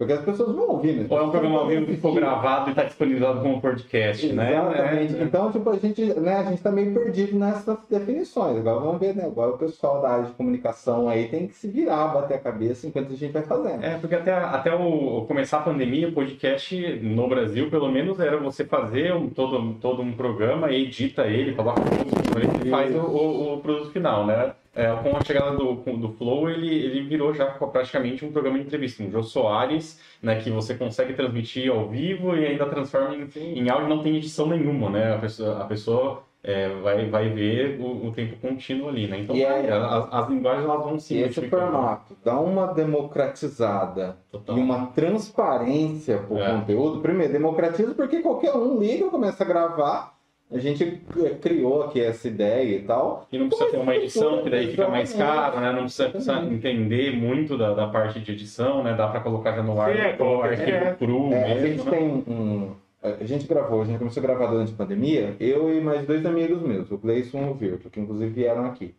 Porque 0.00 0.14
as 0.14 0.24
pessoas 0.24 0.56
vão 0.56 0.66
ouvir, 0.66 0.94
né? 0.94 1.06
Ou 1.10 1.18
é 1.18 1.22
um 1.22 1.28
programa 1.30 1.58
ao 1.58 1.66
vivo 1.66 1.84
que 1.84 1.96
ficou 1.96 2.14
gravado 2.14 2.68
e 2.68 2.70
está 2.70 2.84
disponibilizado 2.84 3.42
como 3.42 3.60
podcast, 3.60 4.32
né? 4.32 4.52
Exatamente. 4.52 5.14
É, 5.14 5.22
Então, 5.22 5.52
tipo, 5.52 5.68
a 5.68 5.76
gente, 5.76 6.02
né, 6.18 6.36
a 6.36 6.44
gente 6.44 6.62
tá 6.62 6.72
meio 6.72 6.94
perdido 6.94 7.38
nessas 7.38 7.76
definições. 7.86 8.56
Agora 8.56 8.80
vamos 8.80 8.98
ver, 8.98 9.14
né? 9.14 9.26
Agora 9.26 9.50
o 9.50 9.58
pessoal 9.58 10.00
da 10.00 10.08
área 10.08 10.24
de 10.24 10.32
comunicação 10.32 11.06
aí 11.06 11.28
tem 11.28 11.46
que 11.46 11.54
se 11.54 11.68
virar, 11.68 12.14
bater 12.14 12.36
a 12.36 12.38
cabeça 12.38 12.86
enquanto 12.86 13.12
a 13.12 13.14
gente 13.14 13.30
vai 13.30 13.42
fazendo. 13.42 13.84
É, 13.84 13.98
porque 13.98 14.14
até, 14.14 14.32
até 14.32 14.74
o, 14.74 15.26
começar 15.28 15.58
a 15.58 15.62
pandemia, 15.64 16.08
o 16.08 16.12
podcast 16.12 16.74
no 17.02 17.28
Brasil, 17.28 17.68
pelo 17.68 17.92
menos, 17.92 18.18
era 18.20 18.38
você 18.38 18.64
fazer 18.64 19.12
um, 19.12 19.28
todo, 19.28 19.74
todo 19.82 20.00
um 20.00 20.14
programa, 20.14 20.72
edita 20.72 21.26
ele, 21.26 21.52
coloca 21.54 21.82
tudo, 21.82 22.38
ele 22.38 22.70
faz 22.70 22.96
o, 22.96 23.00
o, 23.00 23.54
o 23.56 23.60
produto 23.60 23.90
final, 23.90 24.24
né? 24.24 24.52
É, 24.74 24.94
com 25.02 25.16
a 25.16 25.24
chegada 25.24 25.56
do, 25.56 25.74
do 25.74 26.08
Flow, 26.12 26.48
ele, 26.48 26.68
ele 26.72 27.02
virou 27.02 27.34
já 27.34 27.46
praticamente 27.46 28.24
um 28.24 28.30
programa 28.32 28.58
de 28.58 28.64
entrevista. 28.66 29.02
Um 29.02 29.10
Jô 29.10 29.22
Soares, 29.22 30.00
né, 30.22 30.40
que 30.40 30.50
você 30.50 30.74
consegue 30.74 31.12
transmitir 31.14 31.70
ao 31.72 31.88
vivo 31.88 32.36
e 32.36 32.46
ainda 32.46 32.66
transforma 32.66 33.14
em, 33.14 33.28
em 33.58 33.68
áudio, 33.68 33.88
não 33.88 34.02
tem 34.02 34.16
edição 34.16 34.46
nenhuma, 34.46 34.88
né? 34.90 35.14
A 35.14 35.18
pessoa, 35.18 35.60
a 35.60 35.64
pessoa 35.64 36.22
é, 36.42 36.68
vai, 36.80 37.06
vai 37.10 37.28
ver 37.28 37.78
o, 37.80 38.06
o 38.06 38.12
tempo 38.12 38.36
contínuo 38.36 38.88
ali, 38.88 39.06
né? 39.08 39.18
Então, 39.20 39.34
E 39.36 39.42
é- 39.42 39.70
as, 39.72 40.08
as 40.12 40.28
linguagens 40.28 40.64
elas 40.64 40.84
vão 40.84 40.98
se 40.98 41.14
E 41.14 41.22
esse 41.22 41.48
formato 41.48 42.16
dá 42.24 42.38
uma 42.40 42.68
democratizada 42.72 44.16
Total. 44.30 44.56
e 44.56 44.60
uma 44.60 44.86
transparência 44.86 46.18
pro 46.18 46.38
É. 46.38 46.52
conteúdo. 46.54 47.00
Primeiro, 47.00 47.32
democratiza 47.32 47.94
porque 47.94 48.20
qualquer 48.20 48.54
um 48.54 48.78
liga, 48.78 49.08
começa 49.10 49.42
a 49.42 49.46
gravar. 49.46 50.19
A 50.52 50.58
gente 50.58 51.00
eh, 51.24 51.30
criou 51.40 51.84
aqui 51.84 52.00
essa 52.00 52.26
ideia 52.26 52.76
e 52.76 52.82
tal. 52.82 53.26
E 53.30 53.38
não 53.38 53.48
precisa 53.48 53.70
ter 53.70 53.76
uma 53.76 53.94
edição, 53.94 54.42
que 54.42 54.50
daí 54.50 54.68
fica 54.68 54.88
mais 54.88 55.12
caro, 55.12 55.60
né? 55.60 55.72
Não 55.72 55.82
precisa, 55.82 56.10
precisa 56.10 56.40
entender 56.40 57.16
muito 57.16 57.56
da, 57.56 57.72
da 57.72 57.86
parte 57.86 58.18
de 58.18 58.32
edição, 58.32 58.82
né? 58.82 58.94
Dá 58.94 59.06
pra 59.08 59.20
colocar 59.20 59.54
já 59.54 59.62
no 59.62 59.80
ar, 59.80 59.96
é, 59.96 60.16
o 60.20 60.42
arquivo 60.42 60.66
direto. 60.66 60.98
cru 60.98 61.32
É, 61.32 61.44
a 61.44 61.54
mesmo, 61.54 61.66
gente 61.66 61.84
né? 61.84 61.90
tem 61.90 62.08
um. 62.08 62.72
A 63.02 63.24
gente 63.24 63.46
gravou, 63.46 63.80
a 63.80 63.84
gente 63.86 63.98
começou 63.98 64.22
a 64.22 64.26
gravar 64.26 64.46
durante 64.46 64.72
a 64.72 64.76
pandemia, 64.76 65.34
eu 65.40 65.72
e 65.74 65.80
mais 65.80 66.06
dois 66.06 66.26
amigos 66.26 66.60
meus, 66.60 66.90
o 66.90 66.98
Gleison 66.98 67.46
e 67.46 67.50
o 67.50 67.54
Virto, 67.54 67.88
que 67.88 67.98
inclusive 67.98 68.30
vieram 68.30 68.66
aqui. 68.66 68.94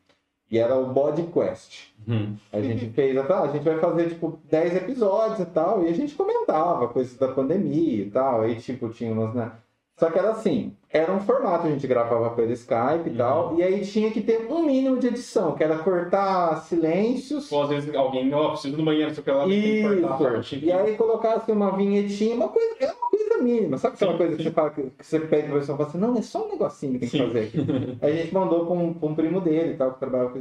E 0.50 0.58
era 0.58 0.76
o 0.76 0.88
Body 0.88 1.24
Quest. 1.32 1.92
Uhum. 2.08 2.36
A 2.52 2.60
gente 2.62 2.90
fez, 2.90 3.16
ah, 3.16 3.44
a 3.44 3.48
gente 3.48 3.64
vai 3.64 3.80
fazer 3.80 4.10
tipo 4.10 4.40
10 4.50 4.76
episódios 4.76 5.40
e 5.40 5.46
tal, 5.46 5.84
e 5.84 5.88
a 5.88 5.94
gente 5.94 6.16
comentava 6.16 6.88
coisas 6.88 7.16
da 7.16 7.28
pandemia 7.28 8.04
e 8.04 8.10
tal, 8.10 8.42
aí 8.42 8.56
tipo 8.56 8.90
tinha 8.90 9.12
umas, 9.12 9.36
né? 9.36 9.52
Só 9.98 10.10
que 10.10 10.18
era 10.18 10.32
assim, 10.32 10.76
era 10.90 11.12
um 11.12 11.20
formato, 11.20 11.68
a 11.68 11.70
gente 11.70 11.86
gravava 11.86 12.32
pelo 12.32 12.52
Skype 12.52 13.10
e 13.10 13.16
tal, 13.16 13.56
e 13.58 13.64
aí 13.64 13.82
tinha 13.86 14.10
que 14.10 14.20
ter 14.22 14.48
um 14.52 14.64
mínimo 14.66 14.98
de 14.98 15.08
edição, 15.08 15.54
que 15.54 15.64
era 15.64 15.78
cortar 15.78 16.58
silêncios. 16.64 17.52
Ou 17.52 17.64
às 17.64 17.70
vezes 17.70 17.96
alguém, 17.96 18.34
ó, 18.34 18.50
preciso 18.50 18.76
do 18.76 18.84
banheiro, 18.84 19.14
sei 19.14 19.34
lá, 19.34 19.46
tem 19.46 19.62
que 19.62 19.84
cortar 19.84 20.16
a 20.16 20.18
parte. 20.18 20.56
Isso. 20.56 20.66
E 20.66 20.72
aí 20.72 20.96
colocasse 20.96 21.52
uma 21.52 21.76
vinhetinha, 21.78 22.36
uma 22.36 22.50
coisa, 22.50 22.76
é 22.80 22.88
uma 22.88 23.10
coisa 23.10 23.38
mínima. 23.38 23.78
Sabe 23.78 23.96
aquela 23.96 24.18
coisa 24.18 24.36
que 24.36 24.44
você 24.44 24.52
fala 24.52 24.70
que, 24.72 24.92
você 25.00 25.20
pede 25.20 25.48
pra 25.48 25.60
pessoa 25.60 25.76
e 25.76 25.78
fala 25.78 25.90
assim, 25.90 25.98
não, 26.00 26.18
é 26.18 26.22
só 26.22 26.46
um 26.46 26.50
negocinho 26.50 26.94
que 26.94 27.00
tem 27.00 27.10
que 27.10 27.18
Sim. 27.18 27.28
fazer 27.28 27.40
aqui. 27.40 27.98
aí 28.02 28.12
a 28.12 28.24
gente 28.24 28.34
mandou 28.34 28.66
pra 28.66 28.74
um, 28.74 28.94
pra 28.94 29.08
um 29.08 29.16
primo 29.16 29.40
dele 29.40 29.74
e 29.74 29.78
tal, 29.78 29.94
que 29.94 30.00
trabalhava 30.00 30.32
com 30.32 30.40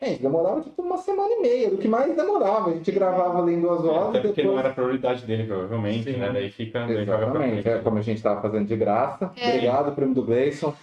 essa 0.00 0.04
edição. 0.04 0.08
Gente, 0.08 0.22
demorava 0.22 0.60
tipo 0.60 0.82
uma 0.82 0.96
semana 0.98 1.28
e 1.34 1.40
meia, 1.42 1.70
do 1.70 1.78
que 1.78 1.88
mais 1.88 2.14
demorava. 2.14 2.70
A 2.70 2.74
gente 2.74 2.90
gravava 2.92 3.42
ali 3.42 3.54
em 3.54 3.60
duas 3.60 3.84
É, 3.84 3.88
horas 3.88 4.08
até 4.08 4.18
e 4.18 4.22
porque 4.22 4.42
depois. 4.42 4.54
não 4.54 4.58
era 4.58 4.74
prioridade 4.74 5.24
dele, 5.26 5.44
provavelmente, 5.44 6.12
Sim. 6.12 6.18
né? 6.18 6.30
Daí 6.32 6.50
fica, 6.50 6.80
daí 6.86 7.04
joga 7.04 7.18
pra 7.18 7.26
Exatamente, 7.26 7.62
frente. 7.62 7.68
é 7.68 7.78
como 7.82 7.98
a 7.98 8.02
gente 8.02 8.16
estava 8.18 8.40
fazendo 8.42 8.66
de 8.66 8.76
graça. 8.76 9.30
É. 9.36 9.48
Obrigado, 9.50 9.94
primo 9.94 10.14
do 10.14 10.22
Gleison. 10.22 10.74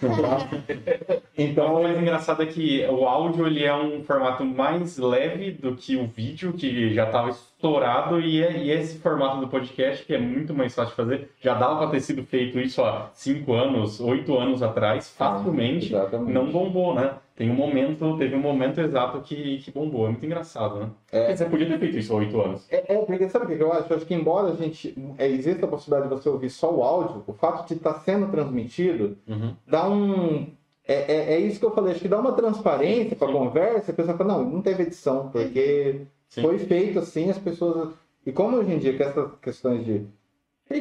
Então, 1.36 1.74
o 1.74 1.82
mais 1.82 1.98
engraçado 2.00 2.44
é 2.44 2.46
que 2.46 2.86
o 2.88 3.06
áudio 3.08 3.44
ele 3.46 3.64
é 3.64 3.74
um 3.74 4.04
formato 4.04 4.44
mais 4.44 4.96
leve 4.98 5.50
do 5.50 5.74
que 5.74 5.96
o 5.96 6.06
vídeo, 6.06 6.52
que 6.52 6.94
já 6.94 7.06
estava 7.06 7.30
estourado, 7.30 8.20
e, 8.20 8.40
é- 8.40 8.56
e 8.56 8.70
esse 8.70 8.98
formato 8.98 9.38
do 9.40 9.48
podcast, 9.48 10.04
que 10.06 10.14
é 10.14 10.18
muito 10.18 10.54
mais 10.54 10.72
fácil 10.74 10.90
de 10.90 10.96
fazer, 10.96 11.30
já 11.40 11.54
dava 11.54 11.78
para 11.78 11.90
ter 11.90 12.00
sido 12.00 12.22
feito 12.22 12.60
isso 12.60 12.80
há 12.84 13.10
5 13.14 13.52
anos, 13.52 13.98
8 14.00 14.36
anos 14.38 14.62
atrás, 14.62 15.08
facilmente, 15.10 15.86
exatamente. 15.86 16.32
não 16.32 16.46
bombou, 16.52 16.94
né? 16.94 17.14
Tem 17.36 17.50
um 17.50 17.54
momento, 17.54 18.16
teve 18.16 18.36
um 18.36 18.40
momento 18.40 18.80
exato 18.80 19.20
que, 19.20 19.58
que 19.58 19.72
bombou. 19.72 20.06
É 20.06 20.10
muito 20.10 20.24
engraçado, 20.24 20.78
né? 20.78 20.90
É. 21.10 21.20
Porque 21.20 21.36
Você 21.36 21.44
podia 21.46 21.66
ter 21.66 21.78
feito 21.80 21.98
isso 21.98 22.12
há 22.12 22.16
8 22.16 22.40
anos. 22.40 22.66
É, 22.70 22.94
é, 22.94 22.98
porque 22.98 23.28
sabe 23.28 23.52
o 23.52 23.56
que 23.56 23.62
eu 23.62 23.72
acho? 23.72 23.92
Eu 23.92 23.96
acho 23.96 24.06
que 24.06 24.14
embora 24.14 24.52
a 24.52 24.54
gente 24.54 24.94
é, 25.18 25.26
exista 25.28 25.66
a 25.66 25.68
possibilidade 25.68 26.08
de 26.14 26.22
você 26.22 26.28
ouvir 26.28 26.48
só 26.50 26.72
o 26.72 26.82
áudio, 26.84 27.24
o 27.26 27.32
fato 27.32 27.66
de 27.66 27.74
estar 27.74 27.94
sendo 28.00 28.28
transmitido 28.30 29.18
Uhum. 29.26 29.54
dá 29.66 29.88
um. 29.88 30.52
É, 30.86 31.12
é, 31.12 31.34
é 31.34 31.38
isso 31.40 31.58
que 31.58 31.64
eu 31.64 31.70
falei, 31.74 31.92
acho 31.92 32.02
que 32.02 32.08
dá 32.08 32.20
uma 32.20 32.32
transparência 32.32 33.16
para 33.16 33.28
a 33.28 33.32
conversa, 33.32 33.90
a 33.90 33.94
pessoa 33.94 34.16
fala, 34.16 34.34
não, 34.34 34.50
não 34.50 34.62
teve 34.62 34.82
edição, 34.82 35.30
porque 35.30 36.02
Sim. 36.28 36.42
foi 36.42 36.58
feito 36.58 36.98
assim, 36.98 37.30
as 37.30 37.38
pessoas. 37.38 37.94
E 38.24 38.30
como 38.30 38.58
hoje 38.58 38.72
em 38.72 38.78
dia, 38.78 38.96
com 38.96 39.02
essas 39.02 39.30
questões 39.40 39.84
de 39.84 40.06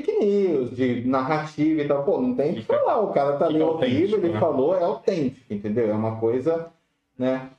fake 0.01 0.11
news, 0.19 0.75
de 0.75 1.07
narrativa 1.07 1.81
e 1.81 1.87
tal, 1.87 2.03
pô, 2.03 2.19
não 2.19 2.35
tem 2.35 2.51
o 2.51 2.55
que 2.55 2.63
falar, 2.63 2.99
o 2.99 3.13
cara 3.13 3.37
tá 3.37 3.45
ali 3.45 3.61
ao 3.61 3.77
vivo, 3.77 4.15
ele 4.17 4.29
né? 4.29 4.39
falou, 4.39 4.75
é 4.75 4.83
autêntico, 4.83 5.53
entendeu? 5.53 5.89
É 5.89 5.93
uma 5.93 6.19
coisa, 6.19 6.67
né? 7.17 7.49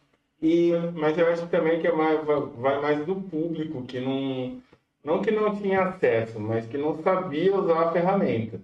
E 0.42 0.72
Mas 0.94 1.16
eu 1.16 1.26
acho 1.32 1.46
também 1.46 1.80
que 1.80 1.86
é 1.86 1.92
mais, 1.92 2.20
vai- 2.56 2.80
mais 2.80 3.06
do 3.06 3.14
público 3.16 3.82
que 3.82 4.00
não. 4.00 4.60
Não 5.04 5.20
que 5.22 5.30
não 5.30 5.54
tinha 5.54 5.82
acesso, 5.82 6.40
mas 6.40 6.66
que 6.66 6.78
não 6.78 6.96
sabia 7.02 7.54
usar 7.54 7.78
a 7.88 7.92
ferramenta. 7.92 8.58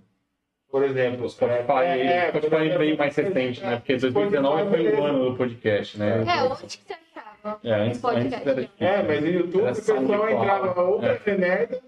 Por 0.71 0.83
exemplo, 0.83 1.27
O 1.27 1.29
Spotify, 1.29 1.83
é, 1.85 2.07
é, 2.07 2.31
o 2.33 2.38
Spotify 2.42 2.79
veio 2.79 2.97
mais 2.99 3.14
recente, 3.14 3.61
né? 3.62 3.77
Porque 3.77 3.97
2019 3.97 4.71
foi 4.71 4.95
o 4.95 5.05
ano 5.05 5.31
do 5.31 5.37
podcast, 5.37 5.99
né? 5.99 6.25
É, 6.27 6.42
onde 6.45 6.79
que 6.79 6.85
você 6.87 6.95
achava? 7.14 7.59
É, 7.64 7.73
antes, 7.75 8.05
antes 8.05 8.33
era. 8.33 8.68
É, 8.79 9.03
mas 9.03 9.21
no 9.23 9.29
YouTube 9.29 9.62
o 9.62 9.66
pessoal 9.66 10.31
entrava 10.31 10.81
ou 10.83 10.99
pra 10.99 11.12
É. 11.12 11.18
ser 11.18 11.38
merda, 11.38 11.81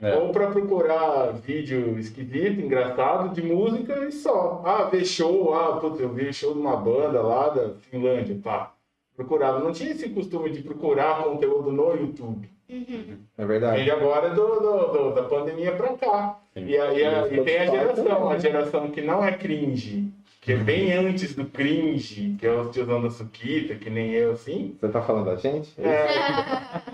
É. 0.00 0.14
ou 0.14 0.28
pra 0.30 0.50
procurar 0.50 1.32
vídeo 1.32 1.98
esquisito, 1.98 2.60
engraçado, 2.60 3.34
de 3.34 3.42
música 3.42 4.04
e 4.04 4.12
só. 4.12 4.62
Ah, 4.64 4.84
ver 4.84 5.06
show, 5.06 5.54
ah, 5.54 5.76
putz, 5.80 5.98
eu 6.00 6.10
vi 6.10 6.30
show 6.34 6.52
de 6.52 6.60
uma 6.60 6.76
banda 6.76 7.22
lá 7.22 7.48
da 7.48 7.70
Finlândia, 7.90 8.38
pá. 8.44 8.72
Procurava. 9.16 9.60
Não 9.60 9.72
tinha 9.72 9.92
esse 9.92 10.10
costume 10.10 10.50
de 10.50 10.60
procurar 10.62 11.22
conteúdo 11.24 11.72
no 11.72 11.94
YouTube. 11.94 12.46
Uhum. 12.68 13.18
é 13.38 13.46
verdade. 13.46 13.76
Vem 13.84 13.90
agora 13.90 14.30
do, 14.30 14.46
do- 14.60 14.92
do- 14.92 15.14
da 15.14 15.22
pandemia 15.22 15.72
pra 15.72 15.94
cá. 15.94 16.40
Sim. 16.52 16.66
E, 16.66 16.76
a- 16.76 16.92
e 16.92 17.04
a- 17.04 17.28
e 17.28 17.40
tem 17.44 17.58
a 17.58 17.66
geração, 17.66 18.28
a 18.28 18.32
né? 18.34 18.40
geração 18.40 18.90
que 18.90 19.00
não 19.00 19.24
é 19.24 19.32
cringe, 19.32 20.05
que 20.46 20.52
é 20.52 20.56
bem 20.56 20.92
antes 20.92 21.34
do 21.34 21.44
cringe, 21.44 22.36
que 22.38 22.46
é 22.46 22.52
os 22.52 22.70
tiozão 22.72 23.02
da 23.02 23.10
Suquita, 23.10 23.74
que 23.74 23.90
nem 23.90 24.12
eu 24.12 24.30
assim. 24.30 24.76
Você 24.80 24.88
tá 24.92 25.02
falando 25.02 25.24
da 25.26 25.34
gente? 25.34 25.74
É, 25.80 26.06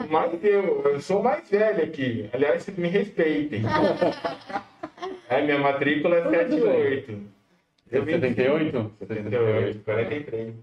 mas 0.08 0.42
eu, 0.42 0.80
eu 0.84 1.00
sou 1.02 1.22
mais 1.22 1.50
velho 1.50 1.84
aqui. 1.84 2.30
Aliás, 2.32 2.66
me 2.68 2.88
respeitem. 2.88 3.62
É, 5.28 5.42
minha 5.42 5.58
matrícula 5.58 6.16
é 6.16 6.30
78. 6.30 7.18
Eu 7.90 8.02
vim- 8.06 8.12
78? 8.12 8.92
78, 9.06 9.84
43. 9.84 10.54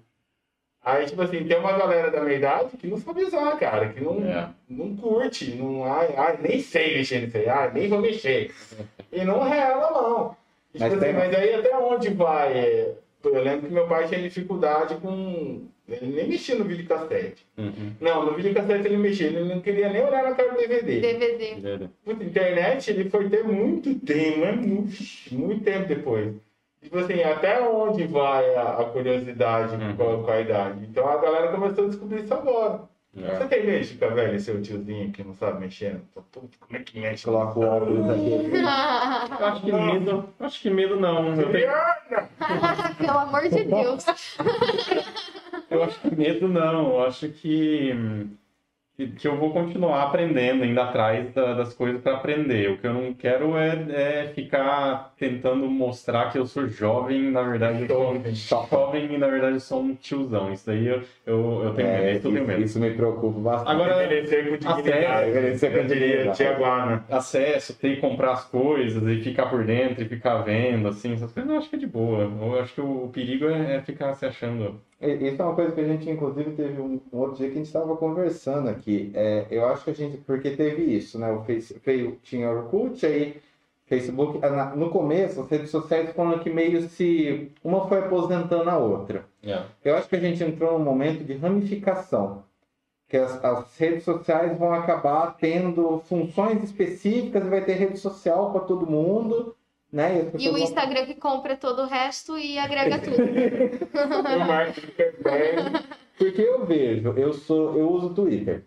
Aí, 0.83 1.05
tipo 1.05 1.21
assim, 1.21 1.43
tem 1.43 1.59
uma 1.59 1.73
galera 1.77 2.09
da 2.09 2.21
minha 2.21 2.37
idade 2.37 2.75
que 2.75 2.87
não 2.87 2.97
sabe 2.97 3.23
usar, 3.23 3.55
cara, 3.59 3.89
que 3.89 4.01
não, 4.01 4.23
É. 4.27 4.49
não 4.67 4.95
curte, 4.95 5.51
não, 5.51 5.83
ai, 5.83 6.15
ai, 6.17 6.39
nem 6.41 6.59
sei 6.59 6.97
mexer 6.97 7.19
nisso 7.21 7.37
aí, 7.37 7.47
ai, 7.47 7.71
nem 7.71 7.87
vou 7.87 7.99
mexer. 8.01 8.51
E 9.11 9.23
não 9.23 9.41
rela 9.43 9.85
a 9.85 10.35
Mas 10.77 10.99
tem- 10.99 11.13
mas 11.13 11.33
aí 11.35 11.53
até 11.55 11.75
onde 11.77 12.09
vai? 12.09 12.53
É, 12.57 12.93
Eu 13.23 13.43
lembro 13.43 13.67
que 13.67 13.73
meu 13.73 13.85
pai 13.87 14.07
tinha 14.07 14.21
dificuldade 14.21 14.95
com. 14.95 15.63
Ele 15.89 16.15
nem 16.15 16.27
mexia 16.29 16.55
no 16.55 16.63
videocassete. 16.63 17.45
Uhum. 17.57 17.91
Não, 17.99 18.25
no 18.25 18.33
videocassete 18.35 18.85
ele 18.87 18.95
mexia, 18.97 19.27
ele 19.27 19.43
não 19.43 19.59
queria 19.59 19.89
nem 19.91 20.01
olhar 20.05 20.23
na 20.23 20.35
cara 20.35 20.51
do 20.51 20.57
DVD. 20.57 21.01
DVD. 21.01 21.89
Puta, 22.05 22.23
internet 22.23 22.91
ele 22.91 23.09
foi 23.09 23.27
ter 23.27 23.43
muito 23.43 23.93
tempo, 23.95 24.43
é 24.45 24.51
muito, 24.53 24.93
muito 25.31 25.63
tempo 25.65 25.87
depois. 25.87 26.33
Tipo 26.81 26.99
assim, 26.99 27.21
até 27.23 27.59
onde 27.61 28.05
vai 28.07 28.55
a, 28.55 28.79
a 28.79 28.85
curiosidade 28.85 29.75
Uhum. 29.75 29.95
com, 29.97 30.09
a, 30.13 30.23
com 30.23 30.31
a 30.31 30.39
idade? 30.39 30.85
Então 30.89 31.05
a 31.09 31.17
galera 31.17 31.51
começou 31.51 31.85
a 31.85 31.87
descobrir 31.87 32.23
isso 32.23 32.33
agora. 32.33 32.81
É. 33.17 33.35
Você 33.35 33.47
tem 33.47 33.65
medo 33.65 33.81
de 33.81 33.87
ficar 33.87 34.09
velho, 34.09 34.39
seu 34.39 34.61
tiozinho 34.61 35.11
que 35.11 35.23
não 35.23 35.33
sabe 35.33 35.59
mexer? 35.61 35.99
Como 36.13 36.49
é 36.71 36.79
que 36.79 36.99
mexe? 36.99 37.25
Coloca 37.25 37.59
o 37.59 37.63
óculos 37.63 38.09
aqui. 38.09 38.29
Eu 39.39 39.45
acho 39.47 39.61
que 39.61 39.71
medo, 39.71 40.33
eu 40.39 40.45
acho 40.45 40.61
que 40.61 40.69
medo 40.69 40.99
não. 40.99 41.35
Eu, 41.35 41.51
tenho-! 41.51 41.69
Pelo 42.97 43.17
amor 43.17 43.41
de 43.49 43.63
Deus. 43.63 44.05
eu 45.69 45.83
acho 45.83 45.99
que 46.01 46.15
medo 46.15 46.47
não. 46.47 46.89
Eu 46.93 47.05
acho 47.05 47.29
que, 47.29 47.93
que, 48.99 49.07
que 49.13 49.27
eu 49.27 49.37
vou 49.37 49.51
continuar 49.53 50.03
aprendendo, 50.03 50.65
indo 50.65 50.79
atrás 50.81 51.33
da- 51.33 51.53
das 51.53 51.73
coisas 51.73 52.01
para 52.01 52.15
aprender. 52.15 52.69
O 52.71 52.77
que 52.77 52.85
eu 52.85 52.93
não 52.93 53.13
quero 53.13 53.55
é, 53.57 54.23
é 54.25 54.27
ficar 54.35 55.13
tentando 55.17 55.67
mostrar 55.69 56.31
que 56.31 56.37
eu 56.37 56.45
sou 56.45 56.67
jovem, 56.67 57.31
na 57.31 57.41
verdade 57.41 57.83
eu 57.83 57.87
sou 57.87 58.21
jovem 58.33 59.13
e 59.13 59.17
na 59.17 59.27
verdade 59.27 59.53
eu 59.53 59.59
sou 59.61 59.81
um 59.81 59.95
tiozão. 59.95 60.51
Isso 60.51 60.65
daí 60.67 60.85
eu, 60.87 61.01
eu, 61.25 61.61
eu 61.63 61.73
tenho 61.73 61.87
medo, 61.87 62.03
É, 62.03 62.11
isso 62.15 62.27
eu 62.27 62.33
tenho 62.33 62.45
medo. 62.47 62.61
isso 62.61 62.79
me 62.79 62.91
preocupa 62.91 63.39
bastante. 63.39 63.71
Agora, 63.71 64.03
Envelhecer 64.03 64.49
com 64.59 64.69
Até 64.69 64.81
dignidade. 64.81 65.29
envelhecer 65.29 65.71
com 65.71 65.77
Eu 65.77 65.85
diria 65.85 66.07
dignidade. 66.09 66.37
Tiaguana. 66.37 67.05
acesso, 67.09 67.73
ter 67.79 67.95
que 67.95 68.01
comprar 68.01 68.31
as 68.33 68.43
coisas 68.45 69.01
e 69.07 69.21
ficar 69.21 69.45
por 69.45 69.63
dentro 69.63 70.03
e 70.03 70.09
ficar 70.09 70.39
vendo, 70.41 70.87
assim, 70.89 71.13
essas 71.13 71.31
coisas 71.31 71.49
eu 71.49 71.57
acho 71.57 71.69
que 71.69 71.75
é 71.77 71.79
de 71.79 71.87
boa. 71.87 72.23
Eu 72.41 72.59
acho 72.59 72.73
que 72.73 72.81
o 72.81 73.09
perigo 73.13 73.45
é, 73.49 73.75
é 73.77 73.81
ficar 73.81 74.13
se 74.15 74.25
achando. 74.25 74.81
Isso 75.01 75.41
é 75.41 75.45
uma 75.45 75.55
coisa 75.55 75.71
que 75.71 75.79
a 75.79 75.87
gente, 75.87 76.09
inclusive, 76.09 76.51
teve 76.55 76.81
um, 76.81 76.99
um 77.11 77.17
outro 77.17 77.37
dia 77.37 77.47
que 77.47 77.53
a 77.53 77.57
gente 77.57 77.67
estava 77.67 77.95
conversando 77.95 78.69
aqui. 78.69 79.11
É, 79.15 79.47
eu 79.49 79.65
acho 79.67 79.85
que 79.85 79.91
a 79.91 79.93
gente, 79.93 80.17
porque 80.17 80.51
teve 80.51 80.83
isso, 80.83 81.17
né? 81.17 81.31
O 81.31 81.43
Face, 81.43 81.79
veio, 81.85 82.17
tinha 82.21 82.49
Orkut, 82.49 83.05
aí 83.05 83.41
Facebook. 83.85 84.39
ah, 84.43 84.75
No 84.75 84.89
começo, 84.91 85.41
as 85.41 85.49
redes 85.49 85.71
sociais 85.71 86.11
foram 86.13 86.39
que 86.39 86.49
meio 86.49 86.81
se. 86.89 87.51
Uma 87.63 87.87
foi 87.87 87.99
aposentando 87.99 88.69
a 88.69 88.77
outra. 88.77 89.25
Eu 89.83 89.95
acho 89.95 90.07
que 90.07 90.15
a 90.15 90.19
gente 90.19 90.43
entrou 90.43 90.77
num 90.77 90.85
momento 90.85 91.23
de 91.23 91.33
ramificação. 91.33 92.43
Que 93.07 93.17
as, 93.17 93.43
as 93.43 93.75
redes 93.77 94.03
sociais 94.03 94.57
vão 94.57 94.71
acabar 94.73 95.35
tendo 95.37 95.99
funções 96.05 96.63
específicas 96.63 97.47
vai 97.47 97.65
ter 97.65 97.73
rede 97.73 97.97
social 97.97 98.51
para 98.51 98.61
todo 98.61 98.85
mundo. 98.85 99.55
Né? 99.91 100.31
E 100.37 100.49
o 100.49 100.57
Instagram 100.57 101.05
que 101.05 101.15
compra 101.15 101.57
todo 101.57 101.81
o 101.81 101.87
resto 101.87 102.37
e 102.37 102.59
agrega 102.59 102.99
tudo. 102.99 103.17
O 103.99 104.39
Mark. 104.45 104.75
Porque 106.17 106.41
eu 106.41 106.65
vejo, 106.65 107.09
eu 107.17 107.33
sou, 107.33 107.77
eu 107.77 107.89
uso 107.89 108.13
Twitter. 108.13 108.65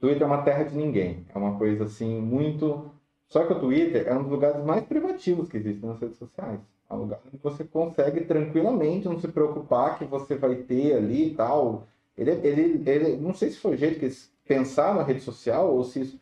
Twitter 0.00 0.22
é 0.22 0.26
uma 0.26 0.42
terra 0.42 0.64
de 0.64 0.76
ninguém. 0.76 1.24
É 1.34 1.38
uma 1.38 1.56
coisa 1.56 1.84
assim 1.84 2.20
muito. 2.20 2.90
Só 3.28 3.44
que 3.44 3.52
o 3.52 3.60
Twitter 3.60 4.06
é 4.06 4.14
um 4.14 4.22
dos 4.22 4.30
lugares 4.30 4.64
mais 4.64 4.84
privativos 4.84 5.48
que 5.48 5.56
existem 5.56 5.88
nas 5.88 6.00
redes 6.00 6.18
sociais. 6.18 6.60
É 6.90 6.94
um 6.94 6.98
lugar 6.98 7.20
onde 7.26 7.36
você 7.42 7.64
consegue 7.64 8.22
tranquilamente 8.22 9.08
não 9.08 9.18
se 9.18 9.28
preocupar 9.28 9.98
que 9.98 10.04
você 10.04 10.36
vai 10.36 10.56
ter 10.56 10.94
ali 10.94 11.28
e 11.28 11.34
tal. 11.34 11.86
Ele, 12.16 12.30
ele, 12.30 12.90
ele, 12.90 13.16
não 13.16 13.34
sei 13.34 13.50
se 13.50 13.58
foi 13.58 13.74
o 13.74 13.78
jeito 13.78 13.98
que 13.98 14.06
eles 14.06 14.32
pensaram 14.46 14.96
na 14.96 15.02
rede 15.02 15.20
social 15.20 15.72
ou 15.74 15.84
se 15.84 16.00
isso 16.00 16.20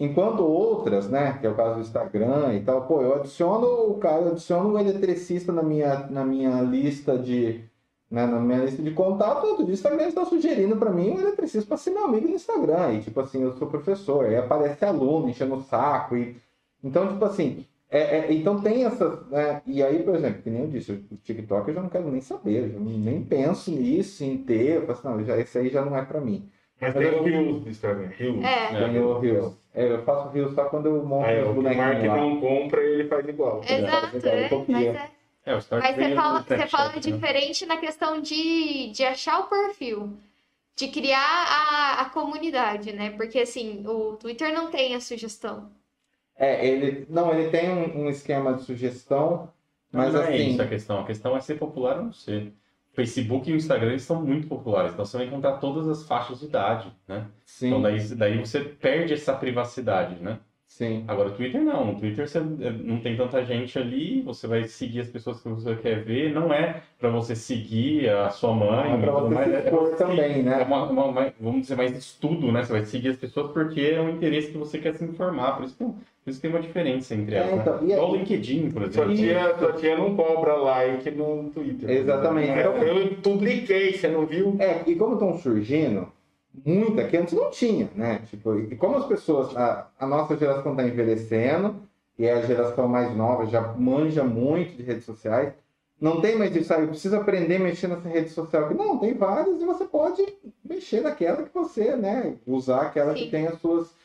Enquanto 0.00 0.44
outras, 0.44 1.08
né, 1.10 1.36
que 1.40 1.46
é 1.46 1.50
o 1.50 1.56
caso 1.56 1.74
do 1.76 1.80
Instagram 1.80 2.54
e 2.54 2.60
tal, 2.60 2.86
pô, 2.86 3.02
eu 3.02 3.16
adiciono 3.16 3.66
o 3.90 3.98
cara, 3.98 4.22
eu 4.22 4.28
adiciono 4.28 4.74
o 4.74 4.78
eletricista 4.78 5.52
na 5.52 5.62
minha, 5.62 6.06
na 6.08 6.24
minha 6.24 6.60
lista 6.62 7.18
de, 7.18 7.64
né, 8.08 8.24
na 8.24 8.38
minha 8.38 8.60
lista 8.60 8.80
de 8.80 8.92
contato, 8.92 9.44
outro 9.44 9.64
dia 9.64 9.72
o 9.72 9.74
Instagram 9.74 10.06
está 10.06 10.24
sugerindo 10.24 10.76
para 10.76 10.90
mim 10.90 11.10
um 11.10 11.20
eletricista 11.20 11.66
para 11.66 11.76
ser 11.76 11.90
meu 11.90 12.04
amigo 12.04 12.28
no 12.28 12.36
Instagram, 12.36 12.92
e 12.92 13.00
tipo 13.00 13.20
assim, 13.20 13.42
eu 13.42 13.56
sou 13.56 13.66
professor, 13.66 14.26
aí 14.26 14.36
aparece 14.36 14.84
aluno 14.84 15.28
enchendo 15.28 15.56
o 15.56 15.62
saco, 15.62 16.16
e 16.16 16.36
então, 16.82 17.08
tipo 17.08 17.24
assim, 17.24 17.66
é, 17.90 18.18
é, 18.18 18.32
então 18.32 18.60
tem 18.60 18.84
essas, 18.84 19.26
né, 19.28 19.62
e 19.66 19.82
aí, 19.82 20.00
por 20.04 20.14
exemplo, 20.14 20.42
que 20.42 20.50
nem 20.50 20.62
eu 20.62 20.68
disse, 20.68 20.92
o 20.92 21.16
TikTok 21.16 21.68
eu 21.68 21.74
já 21.74 21.82
não 21.82 21.88
quero 21.88 22.08
nem 22.08 22.20
saber, 22.20 22.66
eu 22.66 22.68
já 22.68 22.78
nem 22.78 23.20
penso 23.24 23.72
nisso, 23.72 24.22
em 24.22 24.38
ter, 24.38 24.76
eu 24.76 24.80
falo 24.82 24.92
assim, 24.92 25.08
não, 25.08 25.24
já, 25.24 25.36
esse 25.38 25.58
aí 25.58 25.68
já 25.68 25.84
não 25.84 25.96
é 25.96 26.04
para 26.04 26.20
mim. 26.20 26.48
Mas 26.80 26.94
tem 26.94 27.08
o 27.08 27.60
do 27.60 27.68
Instagram. 27.68 28.10
É. 28.42 28.68
Tem 28.68 29.00
o. 29.00 29.56
É, 29.78 29.92
eu 29.92 30.02
faço 30.02 30.28
Rios 30.30 30.54
só 30.54 30.64
quando 30.64 30.86
eu 30.86 31.04
monto 31.04 31.24
Aí, 31.28 31.40
os 31.40 31.50
o 31.50 31.54
que 31.54 31.68
o 31.68 31.72
Mark 31.72 32.00
bonequinhos 32.00 32.04
lá. 32.04 32.16
não 32.16 32.40
compra, 32.40 32.82
ele 32.82 33.08
faz 33.08 33.28
igual. 33.28 33.62
Exato, 33.62 34.26
é. 34.26 34.48
copia. 34.48 34.74
Mas, 34.74 34.86
é. 34.86 35.10
É, 35.46 35.54
Mas 35.54 35.96
você 35.96 36.14
fala, 36.14 36.42
você 36.42 36.66
fala 36.66 36.92
né? 36.92 36.98
diferente 36.98 37.64
na 37.64 37.76
questão 37.76 38.20
de, 38.20 38.90
de 38.90 39.04
achar 39.04 39.38
o 39.38 39.44
perfil. 39.44 40.18
De 40.74 40.88
criar 40.88 41.20
a, 41.20 42.02
a 42.02 42.10
comunidade, 42.10 42.92
né? 42.92 43.10
Porque 43.10 43.38
assim, 43.38 43.84
o 43.86 44.16
Twitter 44.16 44.52
não 44.52 44.68
tem 44.70 44.96
a 44.96 45.00
sugestão. 45.00 45.70
É, 46.36 46.66
ele. 46.66 47.06
Não, 47.08 47.32
ele 47.32 47.50
tem 47.50 47.70
um, 47.70 48.04
um 48.04 48.08
esquema 48.10 48.54
de 48.54 48.62
sugestão, 48.62 49.52
mas 49.92 50.12
não 50.12 50.22
é 50.22 50.34
assim. 50.34 50.50
isso 50.50 50.62
a 50.62 50.66
questão. 50.66 51.00
A 51.00 51.04
questão 51.04 51.36
é 51.36 51.40
ser 51.40 51.54
popular 51.54 51.98
ou 51.98 52.04
não 52.06 52.12
ser. 52.12 52.52
Facebook 52.98 53.48
e 53.48 53.52
o 53.52 53.56
Instagram 53.56 53.96
são 53.98 54.20
muito 54.20 54.48
populares, 54.48 54.92
então 54.92 55.04
você 55.04 55.16
vai 55.18 55.26
encontrar 55.26 55.52
todas 55.58 55.86
as 55.88 56.02
faixas 56.04 56.40
de 56.40 56.46
idade, 56.46 56.92
né? 57.06 57.26
Sim, 57.46 57.68
Então 57.68 57.80
daí, 57.82 57.98
daí 58.16 58.38
você 58.38 58.60
perde 58.60 59.14
essa 59.14 59.32
privacidade, 59.34 60.16
né? 60.20 60.38
sim. 60.66 61.04
Agora 61.08 61.28
o 61.30 61.32
Twitter 61.32 61.62
não. 61.62 61.86
No 61.92 61.98
Twitter 61.98 62.28
você 62.28 62.38
eh, 62.38 62.70
não 62.84 63.00
tem 63.00 63.16
tanta 63.16 63.44
gente 63.44 63.78
ali, 63.78 64.20
você 64.22 64.46
vai 64.46 64.64
seguir 64.64 65.00
as 65.00 65.08
pessoas 65.08 65.40
que 65.40 65.48
você 65.48 65.74
quer 65.76 66.04
ver. 66.04 66.32
Não 66.32 66.52
é 66.52 66.82
pra 66.98 67.08
você 67.08 67.34
seguir 67.34 68.08
a 68.10 68.30
sua 68.30 68.52
mãe. 68.54 68.92
É 68.94 68.96
pra 68.98 69.12
você 69.12 69.34
mas 69.34 69.48
se 69.50 69.56
expor 69.64 69.88
é- 69.92 69.94
também, 69.96 70.42
né? 70.42 70.60
É 70.60 70.64
uma, 70.64 70.82
uma- 70.90 71.04
uma- 71.06 71.32
vamos 71.40 71.62
dizer, 71.62 71.76
mais 71.76 71.96
estudo, 71.96 72.52
né? 72.52 72.62
Você 72.64 72.72
vai 72.72 72.84
seguir 72.84 73.08
as 73.10 73.16
pessoas 73.16 73.50
porque 73.52 73.80
é 73.80 74.00
um 74.00 74.10
interesse 74.10 74.52
que 74.52 74.58
você 74.58 74.78
quer 74.78 74.94
se 74.94 75.04
informar. 75.04 75.56
Por 75.56 75.64
isso 75.64 75.76
que, 75.76 75.84
por 76.28 76.30
isso 76.30 76.40
que 76.40 76.48
tem 76.48 76.50
uma 76.50 76.60
diferença 76.60 77.14
entre 77.14 77.34
É, 77.34 77.38
elas. 77.38 77.54
né? 77.56 77.62
então, 77.62 77.88
Igual 77.88 78.10
o 78.12 78.16
LinkedIn, 78.16 78.70
por 78.70 78.82
Sua 78.92 79.04
exemplo. 79.04 79.16
tia, 79.16 79.58
sua 79.58 79.72
tia 79.72 79.96
não 79.96 80.14
cobra 80.14 80.54
like 80.56 81.10
no 81.12 81.50
Twitter. 81.50 81.88
Exatamente. 81.90 82.50
É, 82.50 82.66
Eu 82.66 83.16
publiquei, 83.22 83.96
você 83.96 84.08
não 84.08 84.26
viu? 84.26 84.56
É, 84.58 84.82
e 84.86 84.94
como 84.94 85.14
estão 85.14 85.36
surgindo, 85.38 86.08
muita 86.64 87.04
que 87.04 87.16
antes 87.16 87.32
não 87.34 87.50
tinha, 87.50 87.88
né? 87.94 88.20
Tipo, 88.28 88.58
e 88.58 88.76
como 88.76 88.96
as 88.96 89.06
pessoas, 89.06 89.56
a, 89.56 89.88
a 89.98 90.06
nossa 90.06 90.36
geração 90.36 90.72
está 90.72 90.84
envelhecendo, 90.86 91.76
e 92.18 92.28
a 92.28 92.40
geração 92.42 92.88
mais 92.88 93.16
nova 93.16 93.46
já 93.46 93.60
manja 93.78 94.24
muito 94.24 94.76
de 94.76 94.82
redes 94.82 95.04
sociais, 95.04 95.52
não 96.00 96.20
tem 96.20 96.36
mais 96.36 96.54
isso, 96.54 96.72
ah, 96.74 96.78
eu 96.80 96.88
preciso 96.88 97.16
aprender 97.16 97.56
a 97.56 97.60
mexer 97.60 97.88
nessa 97.88 98.08
rede 98.08 98.28
social. 98.30 98.72
Não, 98.74 98.98
tem 98.98 99.14
várias 99.14 99.60
e 99.60 99.64
você 99.64 99.84
pode 99.84 100.24
mexer 100.64 101.00
naquela 101.00 101.42
que 101.42 101.54
você, 101.54 101.96
né? 101.96 102.34
Usar 102.46 102.82
aquela 102.82 103.14
que 103.14 103.24
Sim. 103.24 103.30
tem 103.30 103.46
as 103.46 103.58
suas. 103.60 103.97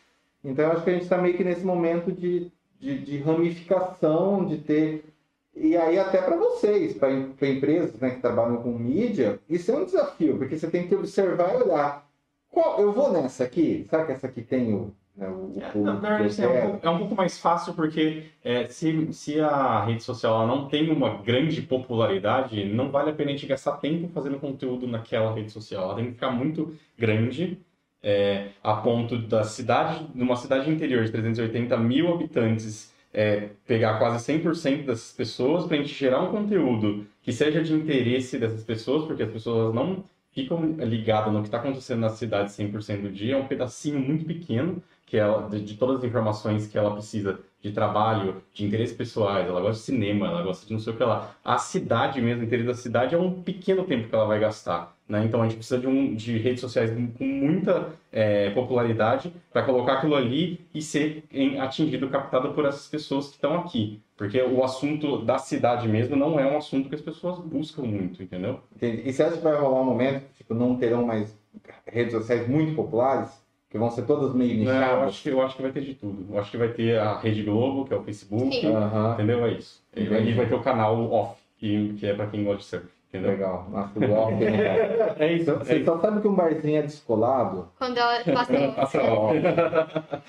Então, 0.43 0.65
eu 0.65 0.71
acho 0.73 0.84
que 0.84 0.89
a 0.89 0.93
gente 0.93 1.03
está 1.03 1.17
meio 1.17 1.38
que 1.38 1.43
nesse 1.43 1.65
momento 1.65 2.12
de, 2.12 2.51
de, 2.79 2.99
de 2.99 3.17
ramificação, 3.19 4.45
de 4.45 4.58
ter. 4.58 5.06
E 5.56 5.77
aí, 5.77 5.97
até 5.97 6.21
para 6.21 6.36
vocês, 6.36 6.95
para 6.95 7.12
empresas 7.13 7.99
né, 7.99 8.12
que 8.12 8.21
trabalham 8.21 8.58
com 8.58 8.71
mídia, 8.71 9.39
isso 9.49 9.71
é 9.71 9.77
um 9.77 9.86
desafio, 9.86 10.38
porque 10.38 10.58
você 10.58 10.69
tem 10.69 10.88
que 10.88 10.95
observar 10.95 11.53
e 11.53 11.63
olhar. 11.63 12.08
Qual, 12.49 12.79
eu 12.79 12.91
vou 12.91 13.12
nessa 13.12 13.43
aqui? 13.43 13.86
Será 13.89 14.06
que 14.06 14.12
essa 14.12 14.27
aqui 14.27 14.41
tem 14.41 14.73
o. 14.73 14.93
Né, 15.15 15.27
o, 15.27 15.53
É, 15.60 16.23
o 16.23 16.25
assim, 16.25 16.43
é, 16.43 16.47
um 16.47 16.62
pouco, 16.71 16.88
é 16.88 16.89
um 16.89 16.97
pouco 16.97 17.15
mais 17.15 17.38
fácil 17.38 17.73
porque 17.73 18.25
é, 18.43 18.67
se, 18.67 19.13
se 19.13 19.39
a 19.39 19.86
rede 19.86 20.03
social 20.03 20.36
ela 20.36 20.47
não 20.47 20.67
tem 20.67 20.91
uma 20.91 21.21
grande 21.21 21.62
popularidade, 21.62 22.65
não 22.65 22.89
vale 22.91 23.12
a 23.12 23.13
pena 23.13 23.29
a 23.29 23.34
gente 23.34 23.45
gastar 23.45 23.77
tempo 23.77 24.08
fazendo 24.10 24.39
conteúdo 24.39 24.88
naquela 24.88 25.34
rede 25.34 25.51
social. 25.51 25.84
Ela 25.84 25.95
tem 25.95 26.06
que 26.06 26.12
ficar 26.13 26.32
muito 26.32 26.75
grande, 26.97 27.60
é, 28.03 28.49
a 28.61 28.75
ponto 28.75 29.17
da 29.17 29.43
cidade, 29.43 30.05
numa 30.13 30.35
cidade 30.35 30.69
interior 30.69 31.05
de 31.05 31.11
380 31.11 31.77
mil 31.77 32.13
habitantes, 32.13 32.93
é, 33.13 33.49
pegar 33.65 33.97
quase 33.99 34.25
100% 34.25 34.85
dessas 34.85 35.13
pessoas 35.13 35.65
para 35.65 35.77
a 35.77 35.79
gente 35.79 35.93
gerar 35.93 36.21
um 36.21 36.31
conteúdo 36.31 37.07
que 37.21 37.31
seja 37.31 37.63
de 37.63 37.73
interesse 37.73 38.37
dessas 38.37 38.63
pessoas, 38.63 39.05
porque 39.05 39.23
as 39.23 39.31
pessoas 39.31 39.73
não 39.73 40.03
ficam 40.31 40.59
ligadas 40.79 41.31
no 41.31 41.41
que 41.41 41.47
está 41.47 41.59
acontecendo 41.59 41.99
na 41.99 42.09
cidade 42.09 42.51
100% 42.51 43.01
do 43.03 43.11
dia, 43.11 43.35
é 43.35 43.37
um 43.37 43.47
pedacinho 43.47 43.99
muito 43.99 44.25
pequeno 44.25 44.81
que 45.05 45.17
ela, 45.17 45.47
de, 45.49 45.61
de 45.61 45.75
todas 45.77 45.97
as 45.97 46.03
informações 46.03 46.67
que 46.67 46.77
ela 46.77 46.91
precisa 46.93 47.39
de 47.61 47.71
trabalho, 47.71 48.43
de 48.53 48.65
interesses 48.65 48.95
pessoais, 48.95 49.47
ela 49.47 49.61
gosta 49.61 49.75
de 49.79 49.85
cinema, 49.85 50.27
ela 50.27 50.41
gosta 50.41 50.65
de 50.65 50.73
não 50.73 50.79
sei 50.79 50.93
o 50.93 50.97
que 50.97 51.03
lá. 51.03 51.33
A 51.43 51.57
cidade 51.57 52.21
mesmo, 52.21 52.41
o 52.41 52.45
interesse 52.45 52.67
da 52.67 52.73
cidade 52.73 53.15
é 53.15 53.17
um 53.17 53.41
pequeno 53.41 53.85
tempo 53.85 54.09
que 54.09 54.15
ela 54.15 54.25
vai 54.25 54.39
gastar. 54.39 54.93
Né? 55.07 55.25
Então 55.25 55.41
a 55.41 55.45
gente 55.45 55.57
precisa 55.57 55.79
de, 55.79 55.87
um, 55.87 56.15
de 56.15 56.37
redes 56.37 56.61
sociais 56.61 56.91
com 57.17 57.23
muita 57.25 57.93
é, 58.11 58.49
popularidade 58.51 59.33
para 59.51 59.63
colocar 59.63 59.93
aquilo 59.95 60.15
ali 60.15 60.65
e 60.73 60.81
ser 60.81 61.25
em- 61.31 61.59
atingido, 61.59 62.09
captado 62.09 62.53
por 62.53 62.65
essas 62.65 62.87
pessoas 62.87 63.27
que 63.27 63.35
estão 63.35 63.53
aqui. 63.59 64.01
Porque 64.17 64.41
o 64.41 64.63
assunto 64.63 65.23
da 65.23 65.37
cidade 65.37 65.87
mesmo 65.87 66.15
não 66.15 66.39
é 66.39 66.45
um 66.45 66.57
assunto 66.57 66.87
que 66.89 66.95
as 66.95 67.01
pessoas 67.01 67.39
buscam 67.39 67.83
muito, 67.83 68.23
entendeu? 68.23 68.59
Entendi. 68.75 69.03
E 69.05 69.11
você 69.13 69.23
acha 69.23 69.37
que 69.37 69.43
vai 69.43 69.55
rolar 69.55 69.81
um 69.81 69.85
momento 69.85 70.25
que 70.29 70.37
tipo, 70.37 70.53
não 70.53 70.77
terão 70.77 71.05
mais 71.05 71.37
redes 71.85 72.13
sociais 72.13 72.47
muito 72.47 72.75
populares? 72.75 73.42
Que 73.73 73.79
vão 73.79 73.89
ser 73.89 74.03
todas 74.05 74.36
meio 74.36 74.63
Não, 74.63 74.71
eu, 74.71 74.79
nichadas? 74.79 75.09
acho 75.09 75.23
que, 75.23 75.29
eu 75.29 75.41
acho 75.41 75.55
que 75.55 75.62
vai 75.63 75.71
ter 75.71 75.81
de 75.81 75.95
tudo. 75.95 76.27
Eu 76.31 76.39
acho 76.39 76.51
que 76.51 76.57
vai 76.57 76.67
ter 76.71 76.99
a 76.99 77.17
Rede 77.19 77.41
Globo, 77.41 77.86
que 77.86 77.91
é 77.95 77.97
o 77.97 78.03
Facebook, 78.03 78.55
entendeu? 78.55 79.43
É 79.47 79.51
isso. 79.53 79.83
E 79.95 80.01
Entendi. 80.03 80.15
aí 80.15 80.33
vai 80.33 80.45
ter 80.47 80.53
o 80.53 80.62
canal 80.62 81.12
off, 81.12 81.41
que, 81.57 81.95
que 81.95 82.05
é 82.05 82.13
para 82.13 82.27
quem 82.27 82.43
gosta 82.43 82.59
de 82.59 82.65
surf, 82.65 82.86
entendeu? 83.13 83.32
Legal. 83.32 83.67
Nossa, 83.71 83.99
né? 83.99 85.13
É 85.19 85.34
isso. 85.34 85.52
É 85.52 85.54
Você 85.56 85.76
isso. 85.78 85.86
só 85.86 85.99
sabe 85.99 86.21
que 86.21 86.28
um 86.28 86.34
barzinho 86.34 86.80
é 86.80 86.82
descolado? 86.82 87.69
Quando 87.78 87.97
ela 87.97 88.19
passa. 88.23 88.54
Passa. 88.76 88.99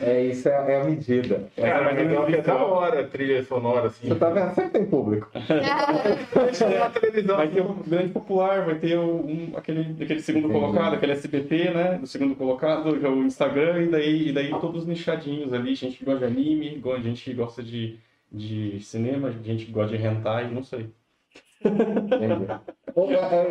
É, 0.01 0.23
isso 0.27 0.49
é, 0.49 0.73
é 0.75 0.81
a 0.81 0.85
medida. 0.85 1.49
Cara, 1.57 1.85
mas 1.85 2.01
então 2.01 2.27
é 2.29 2.41
da 2.43 2.57
hora, 2.57 3.05
trilha 3.05 3.43
sonora, 3.45 3.87
assim. 3.89 4.09
Você 4.09 4.15
tá 4.15 4.31
vendo? 4.31 4.55
Sempre 4.55 4.71
tem 4.71 4.87
público. 4.87 5.29
Televisão. 7.01 7.37
Vai 7.37 7.49
ter 7.49 7.61
o 7.63 7.75
grande 7.75 8.09
popular, 8.13 8.65
vai 8.65 8.75
ter 8.77 8.99
um, 8.99 9.53
aquele, 9.57 9.97
aquele 10.03 10.21
segundo 10.21 10.49
Entendi. 10.49 10.61
colocado, 10.61 10.95
aquele 10.95 11.13
SBT, 11.13 11.71
né? 11.71 11.99
Do 11.99 12.07
segundo 12.07 12.35
colocado, 12.37 13.05
é 13.05 13.09
o 13.09 13.25
Instagram, 13.25 13.83
e 13.83 13.89
daí, 13.89 14.29
e 14.29 14.33
daí 14.33 14.51
todos 14.61 14.87
nichadinhos 14.87 15.53
ali, 15.53 15.75
gente 15.75 15.97
que 15.99 16.05
gosta 16.05 16.27
de 16.27 16.33
anime, 16.33 16.77
go- 16.79 16.99
gente 17.01 17.23
que 17.25 17.33
gosta 17.35 17.63
de, 17.63 17.99
de 18.31 18.79
cinema, 18.81 19.33
gente 19.43 19.65
que 19.67 19.73
gosta 19.73 19.97
de 19.97 20.05
hentai, 20.05 20.49
não 20.51 20.63
sei. 20.63 20.91
Entendi. 21.54 21.54
Ou, 21.54 21.54
é, 21.54 21.54
é, 21.54 21.54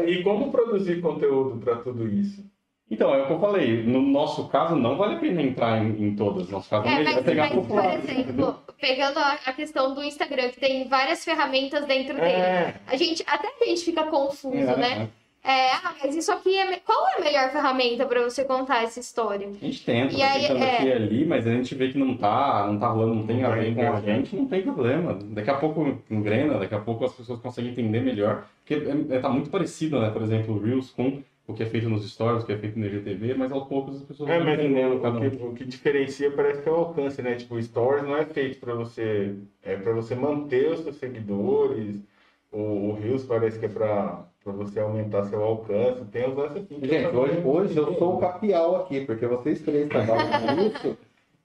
E 0.08 0.23
como 0.23 0.52
produzir 0.52 1.02
conteúdo 1.02 1.60
para 1.60 1.78
tudo 1.78 2.08
isso? 2.08 2.43
Então, 2.89 3.13
é 3.13 3.23
o 3.23 3.28
que 3.28 3.34
eu 3.34 3.39
falei, 3.39 3.82
no 3.84 4.02
nosso 4.02 4.47
caso 4.49 4.76
não 4.76 4.95
vale 4.97 5.15
a 5.15 5.19
pena 5.19 5.41
entrar 5.41 5.84
em, 5.84 6.10
em 6.10 6.15
todas, 6.15 6.45
no 6.47 6.52
nosso 6.54 6.69
caso 6.69 6.88
É, 6.88 7.02
é 7.02 7.04
mas, 7.04 7.21
pegar 7.23 7.43
mas, 7.43 7.54
por 7.54 7.62
popular. 7.62 7.95
exemplo, 7.95 8.60
pegando 8.80 9.17
a, 9.19 9.32
a 9.45 9.54
questão 9.54 9.95
do 9.95 10.04
Instagram, 10.04 10.49
que 10.49 10.60
tem 10.60 10.88
várias 10.88 11.23
ferramentas 11.23 11.86
dentro 11.86 12.13
dele. 12.13 12.28
É, 12.28 12.76
A 12.86 12.95
gente, 12.95 13.23
até 13.26 13.47
a 13.62 13.65
gente 13.65 13.84
fica 13.86 14.04
confuso, 14.04 14.56
É, 14.58 14.78
né? 14.78 15.04
É, 15.04 15.22
ah, 15.45 15.95
mas 16.01 16.15
isso 16.15 16.32
aqui 16.32 16.56
é. 16.58 16.79
Qual 16.79 17.08
é 17.10 17.17
a 17.17 17.21
melhor 17.21 17.51
ferramenta 17.51 18.06
pra 18.06 18.23
você 18.23 18.45
contar 18.45 18.84
essa 18.84 18.99
história? 18.99 19.47
A 19.47 19.51
gente 19.51 19.84
tenta, 19.86 20.13
E 20.13 20.21
aí, 20.21 20.41
tentando 20.41 20.63
é. 20.63 20.75
aqui 20.77 20.86
e 20.86 20.91
ali, 20.93 21.25
mas 21.25 21.45
a 21.45 21.51
gente 21.51 21.75
vê 21.75 21.89
que 21.91 21.97
não 21.97 22.15
tá, 22.17 22.67
não 22.67 22.79
tá 22.79 22.88
rolando, 22.88 23.15
não 23.15 23.27
tem 23.27 23.41
Não 23.41 23.51
a 23.51 23.56
ver 23.56 23.75
com 23.75 23.82
a 23.93 24.01
gente, 24.01 24.36
não 24.36 24.45
tem 24.47 24.62
problema. 24.63 25.13
Daqui 25.15 25.49
a 25.49 25.56
pouco 25.58 26.01
engrena, 26.10 26.60
daqui 26.60 26.73
a 26.75 26.79
pouco 26.79 27.03
as 27.06 27.13
pessoas 27.13 27.39
conseguem 27.41 27.71
entender 27.71 27.99
melhor. 28.01 28.47
Porque 28.60 28.75
é, 28.75 29.15
é- 29.15 29.19
tá 29.19 29.29
muito 29.29 29.49
parecido, 29.49 29.99
né? 29.99 30.10
Por 30.12 30.21
exemplo, 30.21 30.56
o 30.56 30.60
Reels 30.63 30.91
com 30.91 31.21
o 31.45 31.53
que 31.53 31.63
é 31.63 31.65
feito 31.65 31.89
nos 31.89 32.10
stories, 32.10 32.43
o 32.43 32.45
que 32.45 32.53
é 32.53 32.58
feito 32.58 32.79
no 32.79 32.86
IGTV, 32.86 33.34
mas 33.34 33.51
aos 33.51 33.67
poucos 33.67 33.97
as 33.97 34.03
pessoas 34.03 34.29
é 34.29 34.39
vão 34.39 34.53
entendendo 34.53 35.01
cada 35.01 35.17
o 35.17 35.29
que, 35.29 35.43
o 35.43 35.53
que 35.53 35.65
diferencia 35.65 36.32
parece 36.32 36.62
que 36.62 36.69
é 36.69 36.71
o 36.71 36.75
alcance, 36.75 37.21
né? 37.21 37.36
Tipo, 37.36 37.56
o 37.56 37.62
Stories 37.62 38.03
não 38.06 38.15
é 38.15 38.25
feito 38.25 38.60
para 38.60 38.73
você. 38.73 39.36
É 39.62 39.75
para 39.75 39.91
você 39.93 40.15
manter 40.15 40.71
os 40.71 40.79
seus 40.82 40.95
seguidores. 40.95 41.99
O, 42.51 42.91
o 42.91 42.93
Reels 42.93 43.25
parece 43.25 43.60
que 43.60 43.65
é 43.65 43.69
para 43.69 44.25
você 44.51 44.79
aumentar 44.79 45.23
seu 45.25 45.41
alcance. 45.41 46.03
Tem 46.12 46.29
os 46.29 46.38
assim. 46.38 46.67
Gente, 46.82 47.15
hoje, 47.15 47.41
hoje 47.45 47.77
eu 47.77 47.93
sou 47.97 48.15
o 48.15 48.19
capial 48.19 48.75
aqui, 48.77 49.06
porque 49.06 49.25
vocês 49.25 49.62
três 49.62 49.88
trabalham 49.88 50.56
nisso. 50.58 50.97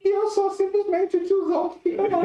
E 0.04 0.08
eu 0.08 0.28
sou 0.30 0.50
simplesmente 0.50 1.16
o 1.16 1.24
tiozão 1.24 1.68
que 1.70 1.90
fica 1.90 2.02
lá. 2.02 2.22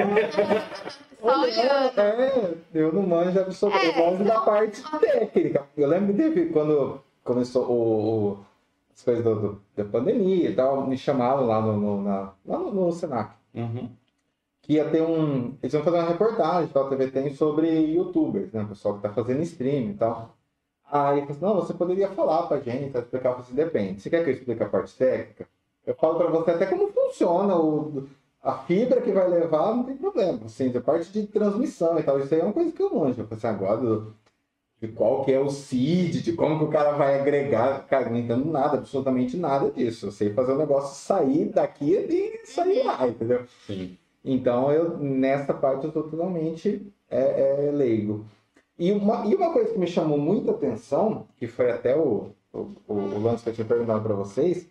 Só 1.19 1.41
olhando. 1.41 1.99
É, 1.99 2.53
eu 2.73 2.91
não 2.93 3.01
manjo 3.03 3.39
absolutamente, 3.39 3.97
eu 3.97 4.03
É, 4.03 4.12
manjo 4.12 4.23
da 4.23 4.41
parte 4.41 4.83
técnica. 4.99 5.63
Eu 5.75 5.88
lembro 5.88 6.13
que 6.13 6.21
teve, 6.21 6.45
quando, 6.49 6.99
começou 7.23 7.65
o, 7.65 8.31
o- 8.33 8.45
as 8.93 9.01
coisas 9.01 9.23
do- 9.23 9.36
do- 9.36 9.62
da 9.75 9.86
pandemia 9.86 10.49
e 10.49 10.55
tal, 10.55 10.86
me 10.86 10.97
chamaram 10.97 11.45
lá 11.47 11.62
no, 11.62 11.73
no, 11.79 12.01
na- 12.03 12.33
lá 12.45 12.57
no, 12.59 12.71
no 12.71 12.91
Senac. 12.91 13.33
Uhum. 13.55 13.89
Que 14.62 14.73
ia 14.73 14.86
ter 14.89 15.01
um. 15.01 15.55
Eles 15.62 15.73
iam 15.73 15.83
fazer 15.83 15.97
uma 15.97 16.07
reportagem 16.07 16.69
tal, 16.71 16.88
TV 16.89 17.07
tem 17.07 17.33
sobre 17.36 17.67
youtubers, 17.69 18.51
né? 18.53 18.63
O 18.63 18.67
pessoal 18.67 18.95
que 18.95 19.01
tá 19.01 19.09
fazendo 19.09 19.41
stream 19.41 19.89
e 19.89 19.93
tal. 19.95 20.36
Aí 20.93 21.21
eu 21.21 21.25
falei 21.25 21.32
assim, 21.32 21.41
não, 21.41 21.56
você 21.56 21.73
poderia 21.73 22.08
falar 22.10 22.43
pra 22.43 22.60
gente, 22.60 22.95
explicar, 22.95 23.29
eu 23.29 23.34
falei 23.34 23.39
assim, 23.47 23.56
depende. 23.56 23.99
Você 24.01 24.12
quer 24.12 24.23
que 24.23 24.29
eu 24.29 24.34
explique 24.36 24.62
a 24.62 24.69
parte 24.69 24.95
técnica? 24.95 25.47
Eu 25.88 25.95
falo 25.95 26.17
pra 26.19 26.27
você 26.27 26.51
até 26.51 26.67
como 26.67 26.88
funciona 26.93 27.58
o, 27.58 28.08
a 28.43 28.60
fibra 28.60 29.01
que 29.01 29.12
vai 29.12 29.27
levar, 29.27 29.75
não 29.75 29.84
tem 29.86 29.97
problema. 29.97 30.41
Assim, 30.45 30.71
a 30.77 30.79
parte 30.82 31.12
de 31.12 31.25
transmissão 31.25 31.97
e 31.97 32.03
tal, 32.03 32.19
isso 32.19 32.32
aí 32.32 32.41
é 32.41 32.43
uma 32.43 32.53
coisa 32.53 32.71
que 32.71 32.84
eu 32.84 32.93
manjo. 32.93 33.21
Eu 33.21 33.27
falei 33.27 33.38
assim, 33.39 33.47
agora 33.47 33.77
do- 33.77 34.13
de 34.82 34.89
qual 34.89 35.25
que 35.25 35.32
é 35.34 35.39
o 35.39 35.49
seed, 35.49 36.21
de 36.23 36.34
como 36.34 36.60
que 36.60 36.65
o 36.65 36.69
cara 36.69 36.91
vai 36.91 37.19
agregar, 37.19 37.88
cara, 37.88 38.10
não 38.10 38.17
entendo 38.17 38.45
nada, 38.45 38.77
absolutamente 38.77 39.36
nada 39.38 39.71
disso. 39.71 40.08
Eu 40.08 40.12
sei 40.12 40.34
fazer 40.34 40.51
o 40.53 40.58
negócio 40.58 40.95
sair 40.95 41.45
daqui 41.49 41.93
e 41.95 42.45
sair 42.45 42.84
lá, 42.84 43.08
entendeu? 43.08 43.45
Sim. 43.65 43.97
Então, 44.23 44.71
eu, 44.71 44.97
nessa 44.99 45.53
parte, 45.53 45.86
eu 45.86 45.88
estou 45.89 46.03
totalmente 46.03 46.86
é, 47.10 47.67
é, 47.67 47.71
leigo. 47.71 48.25
E 48.77 48.91
uma, 48.91 49.25
e 49.25 49.36
uma 49.36 49.51
coisa 49.53 49.71
que 49.73 49.79
me 49.79 49.88
chamou 49.88 50.17
muita 50.17 50.51
atenção, 50.51 51.27
que 51.38 51.47
foi 51.47 51.69
até 51.71 51.95
o, 51.95 52.31
o, 52.51 52.57
o, 52.88 52.93
o 52.93 53.21
lance 53.21 53.43
que 53.43 53.49
eu 53.49 53.53
tinha 53.53 53.67
perguntado 53.67 54.01
para 54.03 54.15
vocês, 54.15 54.67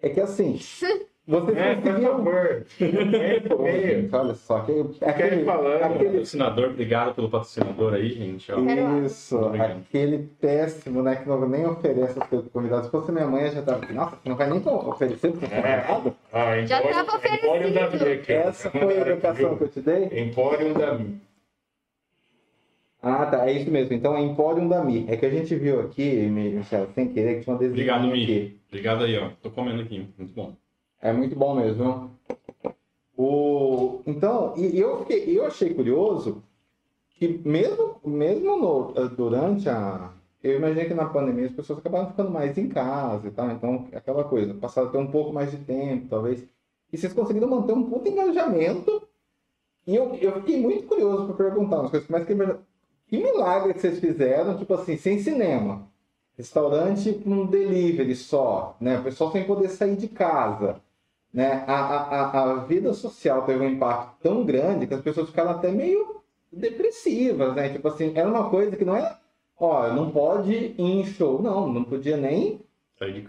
é 0.00 0.08
que 0.08 0.18
assim, 0.20 0.58
vocês 1.28 1.56
É, 1.56 1.74
por 1.74 1.82
conseguiam... 1.82 2.12
favor. 2.16 2.66
É, 2.80 4.08
olha 4.16 4.34
só, 4.34 4.56
aquele, 4.56 4.84
Quer 4.94 5.08
aquele, 5.10 5.44
falando. 5.44 5.82
aquele, 5.82 6.04
Patrocinador, 6.10 6.70
obrigado 6.70 7.14
pelo 7.14 7.28
patrocinador 7.30 7.94
aí, 7.94 8.08
gente. 8.08 8.50
ó. 8.50 8.58
Isso, 9.04 9.36
Obrigado. 9.36 9.70
aquele 9.88 10.18
péssimo, 10.40 11.02
né, 11.02 11.16
que 11.16 11.28
não, 11.28 11.46
nem 11.48 11.66
oferece 11.66 12.18
as 12.18 12.26
coisas 12.28 12.48
pro 12.48 12.60
convidado. 12.60 12.86
Se 12.86 12.90
fosse 12.90 13.12
minha 13.12 13.26
mãe, 13.26 13.44
eu 13.44 13.52
já 13.52 13.62
tava, 13.62 13.86
nossa, 13.92 14.16
você 14.16 14.28
não 14.28 14.36
vai 14.36 14.48
nem 14.50 14.58
oferecer 14.66 15.32
pro 15.32 15.40
convidado? 15.48 16.16
Ah, 16.32 16.60
Já 16.62 16.78
Empório- 16.78 16.96
tava 17.06 17.16
Empório 17.36 17.74
da 17.74 17.86
oferecido. 17.86 18.04
Mia 18.06 18.14
aqui. 18.14 18.32
Essa 18.32 18.70
foi 18.70 18.98
a 18.98 19.00
educação 19.08 19.56
que 19.58 19.64
eu 19.64 19.68
te 19.68 19.80
dei? 19.82 20.04
Empório 20.18 20.74
da. 20.74 20.98
Ah, 23.02 23.26
tá, 23.26 23.48
é 23.48 23.52
isso 23.52 23.70
mesmo. 23.70 23.92
Então 23.92 24.16
é 24.16 24.22
Emporium 24.22 24.68
da 24.68 24.82
Mi. 24.84 25.04
É 25.08 25.16
que 25.16 25.26
a 25.26 25.30
gente 25.30 25.54
viu 25.56 25.80
aqui, 25.80 26.04
Mi- 26.28 26.50
Michel, 26.52 26.88
sem 26.94 27.08
querer, 27.12 27.36
que 27.38 27.44
tinha 27.44 27.52
um 27.52 27.56
adesivo 27.56 27.74
Obrigado, 27.74 28.06
Mi. 28.06 28.22
aqui. 28.22 28.60
Obrigado 28.68 29.04
aí, 29.04 29.18
ó. 29.18 29.30
Tô 29.42 29.50
comendo 29.50 29.82
aqui. 29.82 30.06
Muito 30.16 30.32
bom. 30.32 30.54
É 31.00 31.12
muito 31.12 31.34
bom 31.34 31.56
mesmo. 31.56 32.12
O... 33.16 34.00
Então, 34.06 34.54
e 34.56 34.78
eu, 34.78 35.00
fiquei, 35.00 35.36
eu 35.38 35.44
achei 35.46 35.74
curioso 35.74 36.42
que 37.10 37.40
mesmo, 37.44 37.96
mesmo 38.04 38.56
no- 38.56 38.92
eh, 38.96 39.08
durante 39.08 39.68
a... 39.68 40.12
Eu 40.42 40.56
imaginei 40.56 40.86
que 40.86 40.94
na 40.94 41.06
pandemia 41.06 41.46
as 41.46 41.52
pessoas 41.52 41.78
acabaram 41.78 42.08
ficando 42.10 42.30
mais 42.30 42.56
em 42.58 42.68
casa 42.68 43.28
e 43.28 43.30
tal. 43.30 43.50
Então, 43.50 43.86
aquela 43.94 44.24
coisa, 44.24 44.54
passaram 44.54 44.88
a 44.88 44.90
ter 44.90 44.98
um 44.98 45.06
pouco 45.10 45.32
mais 45.32 45.50
de 45.52 45.58
tempo, 45.58 46.06
talvez. 46.08 46.44
E 46.92 46.96
vocês 46.98 47.12
conseguiram 47.12 47.48
manter 47.48 47.72
um 47.74 47.84
puto 47.88 48.08
engajamento. 48.08 49.06
E 49.86 49.94
eu, 49.94 50.14
eu 50.16 50.32
fiquei 50.40 50.60
muito 50.60 50.86
curioso 50.88 51.26
para 51.26 51.34
perguntar 51.36 51.78
umas 51.80 51.90
coisas. 51.92 52.08
Mas 52.08 52.24
que, 52.26 52.34
que 53.12 53.22
milagre 53.22 53.74
que 53.74 53.80
vocês 53.80 53.98
fizeram, 54.00 54.56
tipo 54.56 54.72
assim, 54.72 54.96
sem 54.96 55.18
cinema. 55.18 55.86
Restaurante 56.34 57.12
com 57.12 57.44
delivery 57.44 58.16
só, 58.16 58.74
né? 58.80 58.98
O 58.98 59.02
pessoal 59.02 59.30
sem 59.30 59.44
poder 59.44 59.68
sair 59.68 59.96
de 59.96 60.08
casa 60.08 60.80
né, 61.32 61.64
a, 61.66 61.74
a, 61.74 62.42
a- 62.42 62.54
vida 62.64 62.92
social 62.94 63.42
teve 63.42 63.64
um 63.64 63.68
impacto 63.68 64.16
tão 64.22 64.44
grande 64.44 64.86
que 64.86 64.94
as 64.94 65.00
pessoas 65.00 65.28
ficaram 65.28 65.50
até 65.50 65.70
meio 65.70 66.16
depressivas, 66.50 67.54
né? 67.54 67.68
Tipo 67.68 67.88
assim, 67.88 68.12
era 68.14 68.28
uma 68.28 68.48
coisa 68.48 68.76
que 68.76 68.84
não 68.84 68.96
é, 68.96 69.14
ó, 69.58 69.92
não 69.92 70.10
pode 70.10 70.52
ir 70.52 70.74
em 70.78 71.04
show, 71.04 71.40
não, 71.42 71.70
não 71.70 71.84
podia 71.84 72.16
nem 72.16 72.60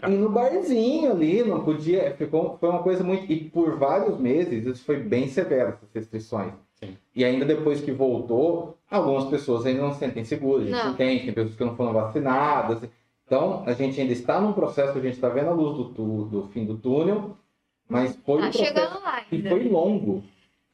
ir 0.08 0.18
no 0.18 0.30
barzinho 0.30 1.12
ali, 1.12 1.44
não 1.44 1.64
podia, 1.64 2.14
ficou, 2.16 2.58
foi 2.58 2.70
uma 2.70 2.84
coisa 2.84 3.04
muito, 3.04 3.30
e 3.32 3.50
por 3.50 3.78
vários 3.78 4.18
meses 4.18 4.66
isso 4.66 4.84
foi 4.86 4.98
bem 4.98 5.28
severo, 5.28 5.70
essas 5.70 5.90
restrições. 5.94 6.54
Sim. 6.76 6.98
E 7.16 7.24
ainda 7.24 7.46
depois 7.46 7.80
que 7.82 7.92
voltou, 7.92 8.78
algumas 8.96 9.26
pessoas 9.26 9.66
ainda 9.66 9.82
não 9.82 9.94
se 9.94 10.00
sentem 10.00 10.24
seguras, 10.24 10.68
a 10.68 10.70
gente 10.70 10.84
Não. 10.86 10.92
entende, 10.94 11.24
tem 11.26 11.34
pessoas 11.34 11.56
que 11.56 11.64
não 11.66 11.76
foram 11.76 11.94
vacinadas. 11.94 12.90
Então, 13.26 13.64
a 13.66 13.74
gente 13.74 14.00
ainda 14.00 14.14
está 14.14 14.40
num 14.40 14.54
processo, 14.54 14.98
a 14.98 15.02
gente 15.02 15.14
está 15.16 15.30
vendo 15.30 15.50
a 15.50 15.54
luz 15.54 15.78
do, 15.78 15.86
tu- 15.94 16.26
do 16.26 16.48
fim 16.50 16.66
do 16.66 16.78
túnel, 16.78 17.38
mas 17.90 18.16
foi 18.26 18.36
um 18.36 18.42
Tá 18.42 18.50
processo 18.50 18.66
chegando 18.66 19.02
lá 19.02 19.22
que 19.22 19.36
ainda. 19.38 19.50
foi 19.50 19.64
longo. 19.70 20.24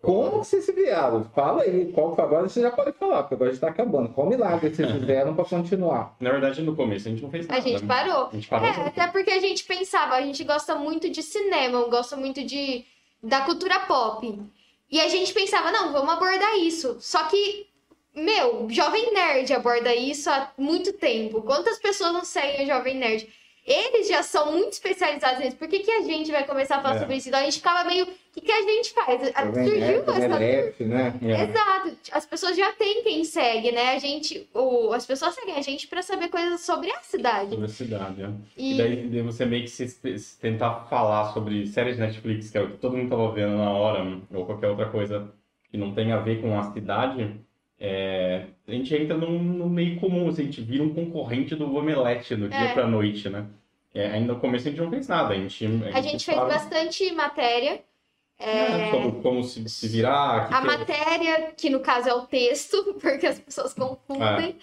Como 0.02 0.40
que 0.40 0.48
vocês 0.48 0.64
se 0.64 0.72
viraram? 0.72 1.26
Fala 1.36 1.64
aí, 1.64 1.92
qual 1.92 2.16
foi 2.16 2.24
agora 2.24 2.48
você 2.48 2.62
já 2.62 2.72
pode 2.72 2.94
falar, 2.94 3.24
porque 3.24 3.36
agora 3.36 3.52
está 3.52 3.68
acabando. 3.68 4.10
Qual 4.10 4.28
milagre 4.30 4.74
vocês 4.74 4.90
fizeram 4.92 5.36
para 5.36 5.44
continuar? 5.44 6.16
Na 6.22 6.32
verdade, 6.32 6.62
no 6.62 6.74
começo 6.76 7.08
a 7.08 7.12
gente 7.12 7.22
não 7.22 7.30
fez 7.30 7.46
nada. 7.46 7.60
A 7.60 7.62
gente 7.64 7.86
parou. 7.86 8.28
A 8.28 8.32
gente 8.32 8.48
parou. 8.48 8.66
É, 8.68 8.72
até 8.88 9.08
porque 9.08 9.30
a 9.30 9.42
gente 9.42 9.66
pensava, 9.66 10.16
a 10.16 10.22
gente 10.22 10.42
gosta 10.46 10.76
muito 10.76 11.10
de 11.10 11.22
cinema, 11.22 11.84
gosta 11.90 12.16
muito 12.16 12.42
de 12.46 12.86
da 13.22 13.42
cultura 13.42 13.78
pop. 13.82 14.40
E 14.90 15.00
a 15.02 15.10
gente 15.10 15.34
pensava, 15.34 15.70
não, 15.72 15.92
vamos 15.92 16.14
abordar 16.14 16.58
isso. 16.58 16.96
Só 17.02 17.26
que, 17.26 17.68
meu, 18.24 18.68
Jovem 18.70 19.14
Nerd 19.14 19.54
aborda 19.54 19.94
isso 19.96 20.30
há 20.30 20.52
muito 20.58 20.94
tempo. 20.94 21.42
Quantas 21.42 21.78
pessoas 21.80 22.14
não 22.14 22.24
seguem 22.26 22.64
o 22.64 22.68
Jovem 22.68 22.96
Nerd? 22.96 23.28
Eles 23.66 24.08
já 24.08 24.24
são 24.24 24.52
muito 24.54 24.72
especializados 24.74 25.40
nisso. 25.44 25.56
Por 25.58 25.68
que, 25.68 25.80
que 25.80 25.92
a 25.92 26.02
gente 26.02 26.32
vai 26.32 26.44
começar 26.44 26.78
a 26.78 26.82
falar 26.82 26.96
É. 26.96 27.00
sobre 27.00 27.18
isso? 27.18 27.28
Então 27.28 27.40
a 27.40 27.44
gente 27.44 27.58
ficava 27.58 27.88
meio. 27.88 28.06
O 28.06 28.08
que, 28.34 28.42
que 28.42 28.52
a 28.52 28.62
gente 28.64 28.94
faz? 28.94 29.22
Jovem 29.22 29.54
Surgiu 29.68 29.80
Nerd, 29.80 30.10
essa 30.10 30.20
Delef, 30.40 30.84
né? 30.86 31.14
É. 31.22 31.44
Exato. 31.44 31.98
As 32.12 32.26
pessoas 32.26 32.58
já 32.58 32.72
têm 32.72 33.04
quem 33.04 33.24
segue, 33.24 33.72
né? 33.72 33.92
A 33.94 34.00
gente, 34.00 34.50
o, 34.56 34.92
as 34.92 35.06
pessoas 35.06 35.36
seguem 35.36 35.56
a 35.56 35.62
gente 35.62 35.88
pra 35.88 36.02
saber 36.02 36.30
coisas 36.30 36.62
sobre 36.62 36.90
a 36.92 37.00
cidade. 37.02 37.50
Sobre 37.52 37.66
a 37.66 37.70
cidade, 37.70 38.24
é. 38.24 38.30
E, 38.58 38.74
E 38.74 38.78
daí 38.78 39.08
daí 39.08 39.22
você 39.22 39.46
meio 39.46 39.64
que 39.64 39.70
se, 39.70 39.88
se 39.88 40.40
tentar 40.40 40.86
falar 40.90 41.32
sobre 41.34 41.68
séries 41.68 41.96
de 41.96 42.02
Netflix, 42.02 42.50
que 42.50 42.58
é 42.58 42.62
o 42.62 42.72
que 42.72 42.78
todo 42.78 42.98
mundo 42.98 43.10
tava 43.10 43.32
vendo 43.34 43.56
na 43.58 43.70
hora, 43.70 44.04
ou 44.34 44.46
qualquer 44.48 44.70
outra 44.70 44.90
coisa 44.90 45.32
que 45.70 45.78
não 45.78 45.94
tem 45.94 46.12
a 46.12 46.18
ver 46.18 46.42
com 46.42 46.58
a 46.58 46.72
cidade, 46.74 47.40
é, 47.80 48.46
a 48.68 48.72
gente 48.72 48.94
entra 48.96 49.16
num, 49.18 49.42
num 49.42 49.70
meio 49.70 50.00
comum, 50.00 50.28
assim, 50.30 50.42
a 50.44 50.46
gente 50.46 50.62
vira 50.62 50.84
um 50.84 50.94
concorrente 50.94 51.56
do 51.56 51.74
Omelete 51.76 52.36
do 52.36 52.50
dia 52.50 52.58
É. 52.58 52.74
pra 52.74 52.86
noite, 52.88 53.30
né? 53.30 53.46
É, 53.94 54.08
ainda 54.12 54.34
no 54.34 54.40
começo 54.40 54.68
a 54.68 54.72
gente 54.72 54.82
não 54.82 54.90
fez 54.90 55.08
nada, 55.08 55.34
a 55.34 55.38
gente... 55.38 55.66
a 55.94 56.02
gente 56.02 56.26
fez 56.26 56.38
parou, 56.38 56.52
bastante 56.54 57.12
matéria. 57.14 57.82
né, 58.40 58.92
sobre 58.92 59.22
como 59.22 59.44
se, 59.44 59.68
se 59.68 59.88
virar... 59.88 60.48
que 60.48 60.54
A 60.54 60.62
que- 60.62 60.68
matéria, 60.68 61.52
que 61.58 61.70
no 61.70 61.80
caso 61.80 62.08
é 62.10 62.14
o 62.14 62.22
texto, 62.22 62.96
porque 63.02 63.26
as 63.28 63.40
pessoas 63.40 63.74
confundem. 63.74 64.56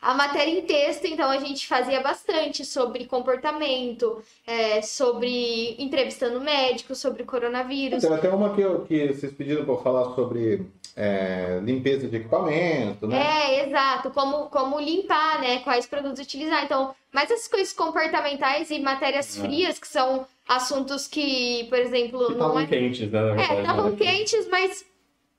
A 0.00 0.14
matéria 0.14 0.50
em 0.50 0.62
texto, 0.62 1.04
então 1.06 1.30
a 1.30 1.38
gente 1.38 1.64
fazia 1.64 2.00
bastante 2.00 2.64
sobre 2.64 3.04
comportamento, 3.06 4.20
é, 4.44 4.82
sobre 4.82 5.76
entrevistando 5.80 6.40
médicos, 6.40 6.98
sobre 6.98 7.22
coronavírus. 7.22 8.02
Teve 8.02 8.14
até 8.14 8.28
uma 8.30 8.52
que, 8.54 8.60
eu- 8.62 8.80
que 8.84 9.08
vocês 9.12 9.32
pediram 9.32 9.64
para 9.64 9.74
eu 9.74 9.80
falar 9.82 10.12
sobre 10.16 10.66
é, 10.96 11.60
limpeza 11.62 12.08
de 12.08 12.16
equipamento, 12.16 13.06
né? 13.06 13.16
É, 13.18 13.66
exato. 13.66 14.10
Como, 14.10 14.46
como 14.50 14.78
limpar, 14.80 15.40
né? 15.40 15.58
Quais 15.60 15.86
produtos 15.86 16.20
utilizar. 16.24 16.64
Então, 16.64 16.94
mais 17.12 17.30
essas 17.30 17.48
coisas 17.48 17.72
comportamentais 17.72 18.70
e 18.70 18.78
matérias 18.78 19.36
É. 19.36 19.40
frias, 19.40 19.78
que 19.78 19.88
são 19.88 20.26
assuntos 20.48 21.06
que, 21.06 21.64
por 21.68 21.78
exemplo, 21.78 22.18
Que 22.18 22.24
não 22.24 22.32
estavam 22.32 22.60
é. 22.60 22.66
quentes, 22.66 23.10
né? 23.10 23.20
na 23.34 23.42
É, 23.42 23.60
estavam 23.60 23.90
né? 23.90 23.96
quentes, 23.96 24.48
mas 24.50 24.84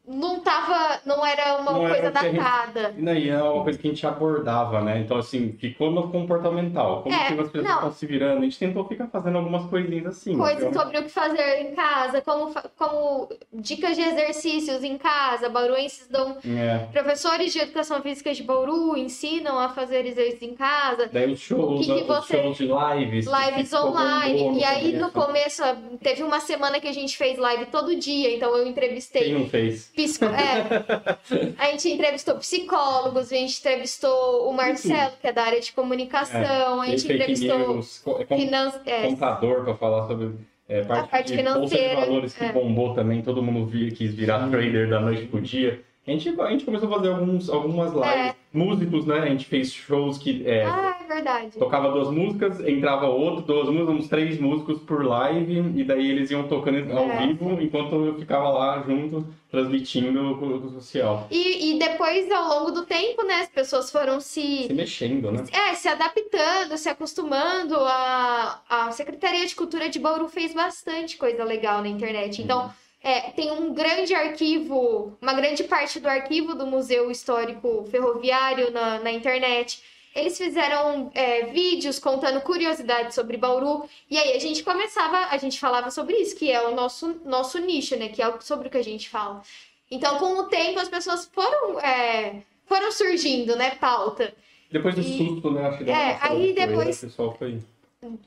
não 0.08 0.40
tava. 0.42 1.00
Não 1.06 1.26
era 1.26 1.58
uma 1.58 1.72
Não 1.72 1.86
era 1.88 1.94
coisa 1.96 2.10
o 2.10 2.12
que 2.12 2.18
a 2.18 2.22
gente- 2.24 2.36
datada. 2.38 2.96
E 2.98 3.02
daí 3.06 3.30
é 3.30 3.42
uma 3.42 3.64
coisa 3.64 3.80
que 3.80 3.88
a 3.88 3.90
gente 3.92 4.06
abordava, 4.06 4.82
né? 4.82 5.00
Então, 5.00 5.18
assim, 5.18 5.54
ficou 5.60 5.92
no 5.92 6.10
comportamental. 6.12 7.04
Como 7.04 7.16
É, 7.16 7.28
que 7.28 7.34
as 7.40 7.48
pessoas 7.48 7.64
não. 7.64 7.74
estão 7.76 7.92
se 7.92 8.06
virando? 8.06 8.40
A 8.40 8.44
gente 8.44 8.60
tentou 8.60 8.86
ficar 8.86 9.08
fazendo 9.08 9.38
algumas 9.38 9.66
coisinhas 9.70 10.06
assim. 10.08 10.38
Coisas 10.38 10.64
entendeu? 10.64 10.82
sobre 10.82 10.98
o 11.00 11.04
que 11.04 11.10
fazer 11.10 11.62
em 11.62 11.74
casa, 11.76 12.22
como, 12.22 12.54
como 12.78 13.30
dicas 13.54 13.96
de 13.96 14.02
exercícios 14.02 14.84
em 14.84 14.98
casa. 14.98 15.50
Bauruenses 15.50 16.08
dão. 16.10 16.38
É. 16.46 16.80
Professores 16.92 17.54
de 17.54 17.60
educação 17.60 18.02
física 18.02 18.34
de 18.34 18.44
Bauru 18.44 18.98
ensinam 18.98 19.58
a 19.60 19.70
fazer 19.70 20.06
exercícios 20.06 20.42
em 20.52 20.56
casa. 20.56 21.10
Daí 21.12 21.32
os 21.32 21.40
shows, 21.40 21.80
O 21.80 21.80
que 21.80 21.86
que 21.86 22.02
os 22.02 22.08
você- 22.08 22.42
shows 22.42 22.58
de 22.58 22.66
lives. 22.68 23.26
Lives 23.28 23.74
online. 23.74 24.60
E 24.60 24.64
aí, 24.64 24.94
no 24.94 25.12
começo, 25.12 25.62
teve 26.02 26.24
uma 26.24 26.40
semana 26.40 26.80
que 26.80 26.88
a 26.88 26.94
gente 26.94 27.18
fez 27.18 27.38
live 27.38 27.66
todo 27.68 27.96
dia. 27.96 28.36
Então, 28.36 28.56
eu 28.56 28.68
entrevistei 28.68 29.24
Quem 29.24 29.34
não 29.34 29.50
fez? 29.50 29.92
Psico... 29.96 30.26
É. 30.26 31.56
A 31.58 31.72
gente 31.72 31.90
entrevistou 31.90 32.36
psicólogos, 32.36 33.32
a 33.32 33.36
gente 33.36 33.60
entrevistou 33.60 34.50
o 34.50 34.54
Marcelo, 34.54 35.14
que 35.22 35.28
é 35.28 35.32
da 35.32 35.44
área 35.44 35.60
de 35.62 35.72
comunicação, 35.72 36.82
a 36.82 36.86
Tem 36.86 36.98
gente 36.98 37.14
entrevistou 37.14 37.60
news, 37.60 38.04
é 38.20 38.36
finan... 38.36 38.72
é, 38.86 39.08
contador 39.08 39.64
para 39.64 39.76
falar 39.76 40.08
sobre 40.08 40.34
é, 40.68 40.84
parte, 40.84 41.10
parte 41.10 41.36
de 41.36 41.44
bolsa 41.44 41.60
de 41.60 41.68
financeira, 41.68 42.00
valores 42.02 42.34
que 42.34 42.44
é. 42.44 42.52
bombou 42.52 42.94
também. 42.94 43.22
Todo 43.22 43.44
mundo 43.44 43.66
vi- 43.68 43.92
quis 43.92 44.14
virar 44.14 44.50
trader 44.50 44.90
da 44.90 45.00
noite 45.00 45.26
pro 45.28 45.42
dia. 45.42 45.82
A 46.06 46.12
gente, 46.12 46.42
a 46.42 46.50
gente 46.52 46.66
começou 46.66 46.90
a 46.90 46.96
fazer 46.98 47.10
alguns, 47.10 47.50
algumas 47.50 47.94
lives. 47.94 48.10
É. 48.10 48.36
Músicos, 48.54 49.06
né? 49.08 49.18
A 49.20 49.26
gente 49.26 49.46
fez 49.46 49.74
shows 49.74 50.18
que 50.20 50.44
é, 50.46 50.64
Ah, 50.66 50.98
é 51.04 51.08
verdade. 51.12 51.58
tocava 51.58 51.90
duas 51.92 52.12
músicas, 52.12 52.60
entrava 52.60 53.08
outro, 53.08 53.42
duas 53.42 53.68
músicas, 53.68 53.96
uns 53.96 54.08
três 54.10 54.40
músicos 54.40 54.80
por 54.82 55.04
live, 55.04 55.74
e 55.76 55.84
daí 55.84 56.12
eles 56.12 56.30
iam 56.30 56.44
tocando 56.48 56.92
ao 56.96 57.10
É. 57.10 57.26
vivo, 57.26 57.60
enquanto 57.60 57.96
eu 57.96 58.20
ficava 58.20 58.50
lá 58.50 58.84
junto, 58.86 59.26
transmitindo 59.50 60.22
o 60.34 60.70
social. 60.70 61.28
E, 61.32 61.72
e 61.76 61.80
depois, 61.80 62.30
ao 62.32 62.60
longo 62.60 62.72
do 62.72 62.86
tempo, 62.86 63.24
né, 63.26 63.36
as 63.42 63.50
pessoas 63.50 63.90
foram 63.90 64.20
se, 64.20 64.68
Se 64.68 64.74
mexendo, 64.74 65.32
né? 65.32 65.44
é, 65.52 65.74
se 65.74 65.88
adaptando, 65.88 66.78
se 66.78 66.90
acostumando. 66.90 67.76
A, 67.80 68.62
a 68.70 68.92
Secretaria 68.92 69.46
de 69.48 69.56
Cultura 69.56 69.90
de 69.90 69.98
Bauru 70.00 70.28
fez 70.28 70.54
bastante 70.54 71.18
coisa 71.18 71.44
legal 71.44 71.82
na 71.82 71.88
internet. 71.88 72.42
Então, 72.42 72.70
é, 73.04 73.32
tem 73.32 73.52
um 73.52 73.74
grande 73.74 74.14
arquivo, 74.14 75.16
uma 75.22 75.34
grande 75.34 75.64
parte 75.66 76.00
do 76.00 76.08
arquivo 76.08 76.56
do 76.56 76.66
Museu 76.66 77.12
Histórico 77.12 77.86
Ferroviário 77.92 78.72
na, 78.72 79.00
na 79.00 79.12
internet. 79.12 79.84
Eles 80.16 80.38
fizeram 80.38 81.12
é, 81.14 81.48
vídeos 81.48 82.00
contando 82.00 82.40
curiosidades 82.42 83.16
sobre 83.16 83.36
Bauru. 83.36 83.84
E 84.10 84.18
aí 84.18 84.36
a 84.36 84.40
gente 84.40 84.64
começava, 84.64 85.18
a 85.32 85.38
gente 85.38 85.60
falava 85.60 85.90
sobre 85.92 86.16
isso, 86.18 86.36
que 86.36 86.52
é 86.52 86.62
o 86.68 86.74
nosso, 86.76 87.20
nosso 87.26 87.58
nicho, 87.60 87.96
né? 87.98 88.10
Que 88.10 88.22
é 88.22 88.32
sobre 88.40 88.68
o 88.68 88.72
que 88.72 88.78
a 88.78 88.84
gente 88.84 89.10
fala. 89.10 89.42
Então, 89.90 90.18
com 90.20 90.38
o 90.40 90.44
tempo, 90.44 90.80
as 90.80 90.88
pessoas 90.88 91.26
foram, 91.34 91.80
é, 91.80 92.42
foram 92.68 92.92
surgindo, 92.92 93.56
né? 93.56 93.72
Pauta. 93.72 94.34
Depois 94.72 94.96
do 94.96 95.02
E- 95.02 95.18
susto, 95.18 95.52
né? 95.52 95.80
É, 95.88 96.18
aí 96.22 96.30
poeira, 96.54 96.68
depois- 96.68 96.98
O 97.04 97.08
pessoal 97.08 97.36
foi... 97.38 97.60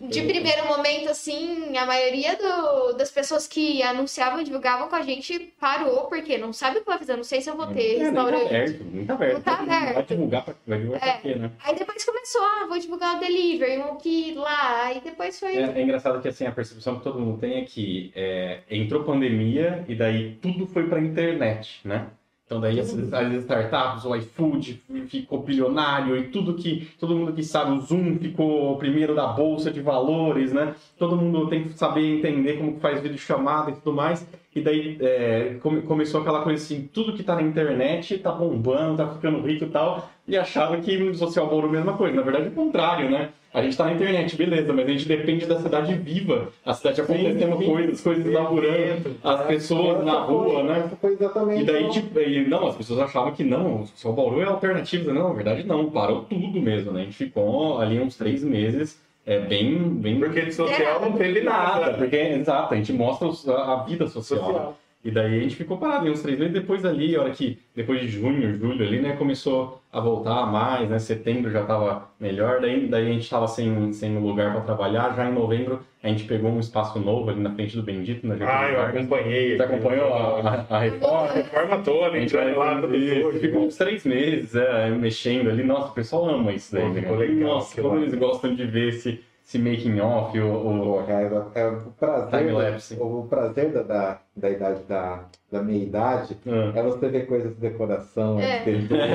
De 0.01 0.23
primeiro 0.23 0.67
momento, 0.67 1.09
assim, 1.11 1.77
a 1.77 1.85
maioria 1.85 2.37
do- 2.37 2.93
das 2.95 3.11
pessoas 3.11 3.47
que 3.47 3.83
anunciavam, 3.83 4.43
divulgavam 4.43 4.89
com 4.89 4.97
a 4.97 5.03
gente 5.03 5.53
parou, 5.61 6.07
porque 6.07 6.39
não 6.39 6.53
sabe 6.53 6.79
o 6.79 6.81
que 6.81 6.87
vai 6.87 6.99
fazer, 6.99 7.17
não 7.17 7.25
sei 7.25 7.41
se 7.41 7.51
eu 7.51 7.57
vou 7.57 7.67
ter 7.69 7.97
É, 7.97 7.99
tá 7.99 8.05
restaurante. 8.05 8.47
aberto, 8.47 8.85
nem 8.93 9.05
tá 9.07 9.15
aberto. 9.15 9.35
Não 9.35 9.41
tá 9.43 9.57
Vai 9.57 9.77
aberto. 9.89 10.09
divulgar 10.09 10.45
pra, 10.45 10.55
vai 10.67 10.79
divulgar 10.79 11.01
pra 11.01 11.11
É. 11.11 11.19
quê, 11.19 11.35
né? 11.35 11.51
Aí 11.65 11.75
depois 11.75 12.05
começou, 12.05 12.43
ah, 12.43 12.67
vou 12.69 12.79
divulgar 12.79 13.17
o 13.17 13.21
delivery, 13.21 13.79
um 13.79 13.93
aqui, 13.93 14.35
lá, 14.37 14.85
aí 14.87 15.01
depois 15.01 15.39
foi... 15.39 15.57
É, 15.57 15.63
é 15.79 15.83
engraçado 15.83 16.21
que 16.23 16.29
assim, 16.29 16.47
a 16.47 16.53
percepção 16.53 16.97
que 16.99 17.05
todo 17.05 17.19
mundo 17.21 17.39
tem 17.39 17.59
é 17.61 17.65
que 17.65 18.13
é, 18.15 18.61
entrou 18.71 19.05
pandemia 19.05 19.85
e 19.89 19.95
daí 19.95 20.37
tudo 20.41 20.67
foi 20.67 20.89
pra 20.89 21.01
internet, 21.01 21.81
né? 21.85 22.07
Então 22.47 22.61
daí 22.61 22.79
as, 22.79 22.97
as 23.13 23.33
startups, 23.43 24.05
o 24.05 24.15
iFood 24.15 24.81
ficou 25.09 25.43
bilionário 25.43 26.17
e 26.17 26.29
tudo 26.29 26.55
que 26.55 26.89
todo 26.99 27.17
mundo 27.17 27.33
que 27.33 27.43
sabe, 27.43 27.73
o 27.73 27.81
Zoom 27.81 28.19
ficou 28.21 28.77
primeiro 28.79 29.17
da 29.17 29.27
bolsa 29.27 29.69
de 29.69 29.81
valores, 29.81 30.53
né? 30.53 30.75
Todo 30.97 31.17
mundo 31.17 31.49
tem 31.49 31.65
que 31.65 31.71
saber 31.71 32.19
entender 32.19 32.57
como 32.59 32.75
que 32.75 32.81
faz 32.81 33.01
vídeo 33.01 33.19
chamada 33.19 33.73
e 33.73 33.75
tudo 33.75 33.93
mais. 33.93 34.25
E 34.55 34.61
daí 34.61 34.97
é, 35.01 35.57
come- 35.61 35.83
começou 35.83 36.21
aquela 36.21 36.43
coisa 36.43 36.63
assim, 36.63 36.89
tudo 36.93 37.13
que 37.15 37.23
tá 37.25 37.35
na 37.35 37.43
internet 37.43 38.17
tá 38.19 38.31
bombando, 38.31 38.97
tá 38.97 39.09
ficando 39.09 39.41
rico 39.45 39.65
e 39.65 39.69
tal. 39.69 40.09
E 40.27 40.37
achava 40.37 40.77
que 40.79 40.97
no 40.97 41.15
social 41.15 41.49
bolo 41.49 41.67
a 41.67 41.71
mesma 41.73 41.95
coisa. 41.97 42.15
Na 42.15 42.23
verdade 42.23 42.47
é 42.47 42.49
o 42.49 42.53
contrário, 42.53 43.11
né? 43.11 43.31
A 43.57 43.63
gente 43.63 43.75
tá 43.75 43.87
na 43.87 43.93
internet, 43.95 44.37
beleza, 44.37 44.71
mas 44.71 44.87
a 44.87 44.91
gente 44.93 45.09
depende 45.09 45.47
da 45.47 45.59
cidade 45.59 45.95
viva. 45.95 46.49
A 46.63 46.75
cidade 46.75 47.01
acontecendo 47.01 47.57
sim. 47.59 47.65
coisas, 47.65 48.01
coisas 48.03 48.27
inaugurando, 48.27 49.17
as 49.25 49.47
pessoas 49.47 50.05
na 50.05 50.21
rua, 50.21 50.51
foi- 50.57 50.63
né? 50.65 50.91
foi 51.01 51.13
exatamente. 51.15 51.63
E 51.63 51.65
daí, 51.65 51.89
tipo, 51.89 52.21
e, 52.21 52.47
não, 52.47 52.67
as 52.67 52.77
pessoas 52.77 53.01
achavam 53.01 53.33
que 53.33 53.43
não, 53.43 53.81
o 53.81 53.87
São 53.87 54.15
Paulo 54.15 54.39
é 54.43 54.45
alternativa. 54.45 55.11
Não, 55.11 55.29
na 55.29 55.35
verdade 55.35 55.65
não, 55.65 55.89
parou 55.91 56.27
tudo 56.29 56.61
mesmo, 56.61 56.93
né? 56.93 57.01
A 57.01 57.05
gente 57.05 57.17
ficou 57.17 57.79
ali 57.81 57.99
uns 57.99 58.15
três 58.15 58.45
meses, 58.45 59.01
é, 59.25 59.41
bem, 59.41 59.79
bem 59.89 60.19
Porque 60.21 60.43
de 60.43 60.53
social 60.53 61.01
não 61.01 61.13
teve 61.13 61.41
nada, 61.41 61.95
porque, 61.95 62.15
exato, 62.15 62.75
a 62.75 62.77
gente 62.77 62.93
mostra 62.93 63.27
os- 63.27 63.49
a, 63.49 63.73
a 63.73 63.77
vida 63.85 64.07
social. 64.07 64.41
né? 64.41 64.47
Social. 64.53 64.77
E 65.07 65.11
daí 65.13 65.39
a 65.39 65.43
gente 65.43 65.55
ficou 65.55 65.79
parado 65.79 66.09
em 66.09 66.11
uns 66.11 66.21
três 66.21 66.37
meses. 66.39 66.53
Depois 66.53 66.85
ali, 66.85 67.15
a 67.15 67.21
hora 67.21 67.31
que, 67.31 67.59
depois 67.75 68.01
de 68.01 68.09
junho, 68.09 68.53
julho 68.59 68.85
ali, 68.85 69.01
né, 69.01 69.15
começou 69.17 69.81
a 69.93 70.01
voltar 70.01 70.47
mais, 70.47 70.91
né? 70.91 70.99
Setembro 70.99 71.51
já 71.51 71.65
tava 71.65 72.09
melhor, 72.21 72.61
daí, 72.61 72.87
daí 72.89 73.09
a 73.09 73.13
gente 73.13 73.31
tava 73.31 73.47
sem, 73.47 73.93
sem 73.93 74.19
lugar 74.19 74.51
para 74.53 74.63
trabalhar. 74.63 75.15
Já 75.17 75.31
em 75.31 75.33
novembro 75.33 75.81
a 76.03 76.09
gente 76.09 76.25
pegou 76.25 76.51
um 76.51 76.59
espaço 76.61 76.99
novo 76.99 77.31
ali 77.31 77.41
na 77.41 77.51
frente 77.55 77.77
do 77.77 77.83
Bendito, 77.83 78.27
na 78.27 78.35
Ah, 78.35 78.69
eu 78.69 78.77
Vargas. 78.77 78.97
acompanhei. 78.97 79.57
Você 79.57 79.63
acompanhou 79.63 80.13
a, 80.13 80.41
a, 80.69 80.77
a 80.77 80.79
reforma? 80.81 81.19
A 81.29 81.33
reforma 81.33 81.79
toda, 81.79 82.07
A 82.09 82.19
gente 82.21 82.35
entrando 82.35 82.55
vai 82.57 82.81
lá, 82.81 83.33
ficou 83.41 83.67
uns 83.67 83.77
três 83.77 84.05
meses 84.05 84.55
é, 84.55 84.91
mexendo 84.91 85.51
ali. 85.51 85.63
Nossa, 85.63 85.89
o 85.91 85.95
pessoal 85.95 86.29
ama 86.31 86.53
isso 86.53 86.73
daí. 86.75 86.83
Pô, 86.83 86.89
né? 86.91 87.01
ficou 87.01 87.17
legal, 87.17 87.49
Nossa, 87.55 87.81
como 87.81 87.95
lá. 87.95 88.01
eles 88.03 88.15
gostam 88.15 88.55
de 88.55 88.65
ver 88.67 88.89
esse, 88.89 89.21
esse 89.47 89.61
making 89.61 90.01
off, 90.01 90.37
o, 90.41 90.99
o 90.99 91.05
cara, 91.07 91.47
é 91.55 91.69
o 91.69 91.81
prazer, 91.93 92.53
o 92.99 93.27
prazer 93.31 93.71
da, 93.71 93.83
da, 93.83 94.19
da 94.37 94.51
idade 94.51 94.81
da, 94.89 95.21
da 95.53 95.63
meia 95.63 95.85
idade 95.85 96.37
Ah. 96.49 96.73
é 96.75 96.83
você 96.83 97.09
ver 97.09 97.27
coisas 97.27 97.55
de 97.55 97.61
decoração, 97.61 98.41
É. 98.41 98.59
arquitetura, 98.59 99.07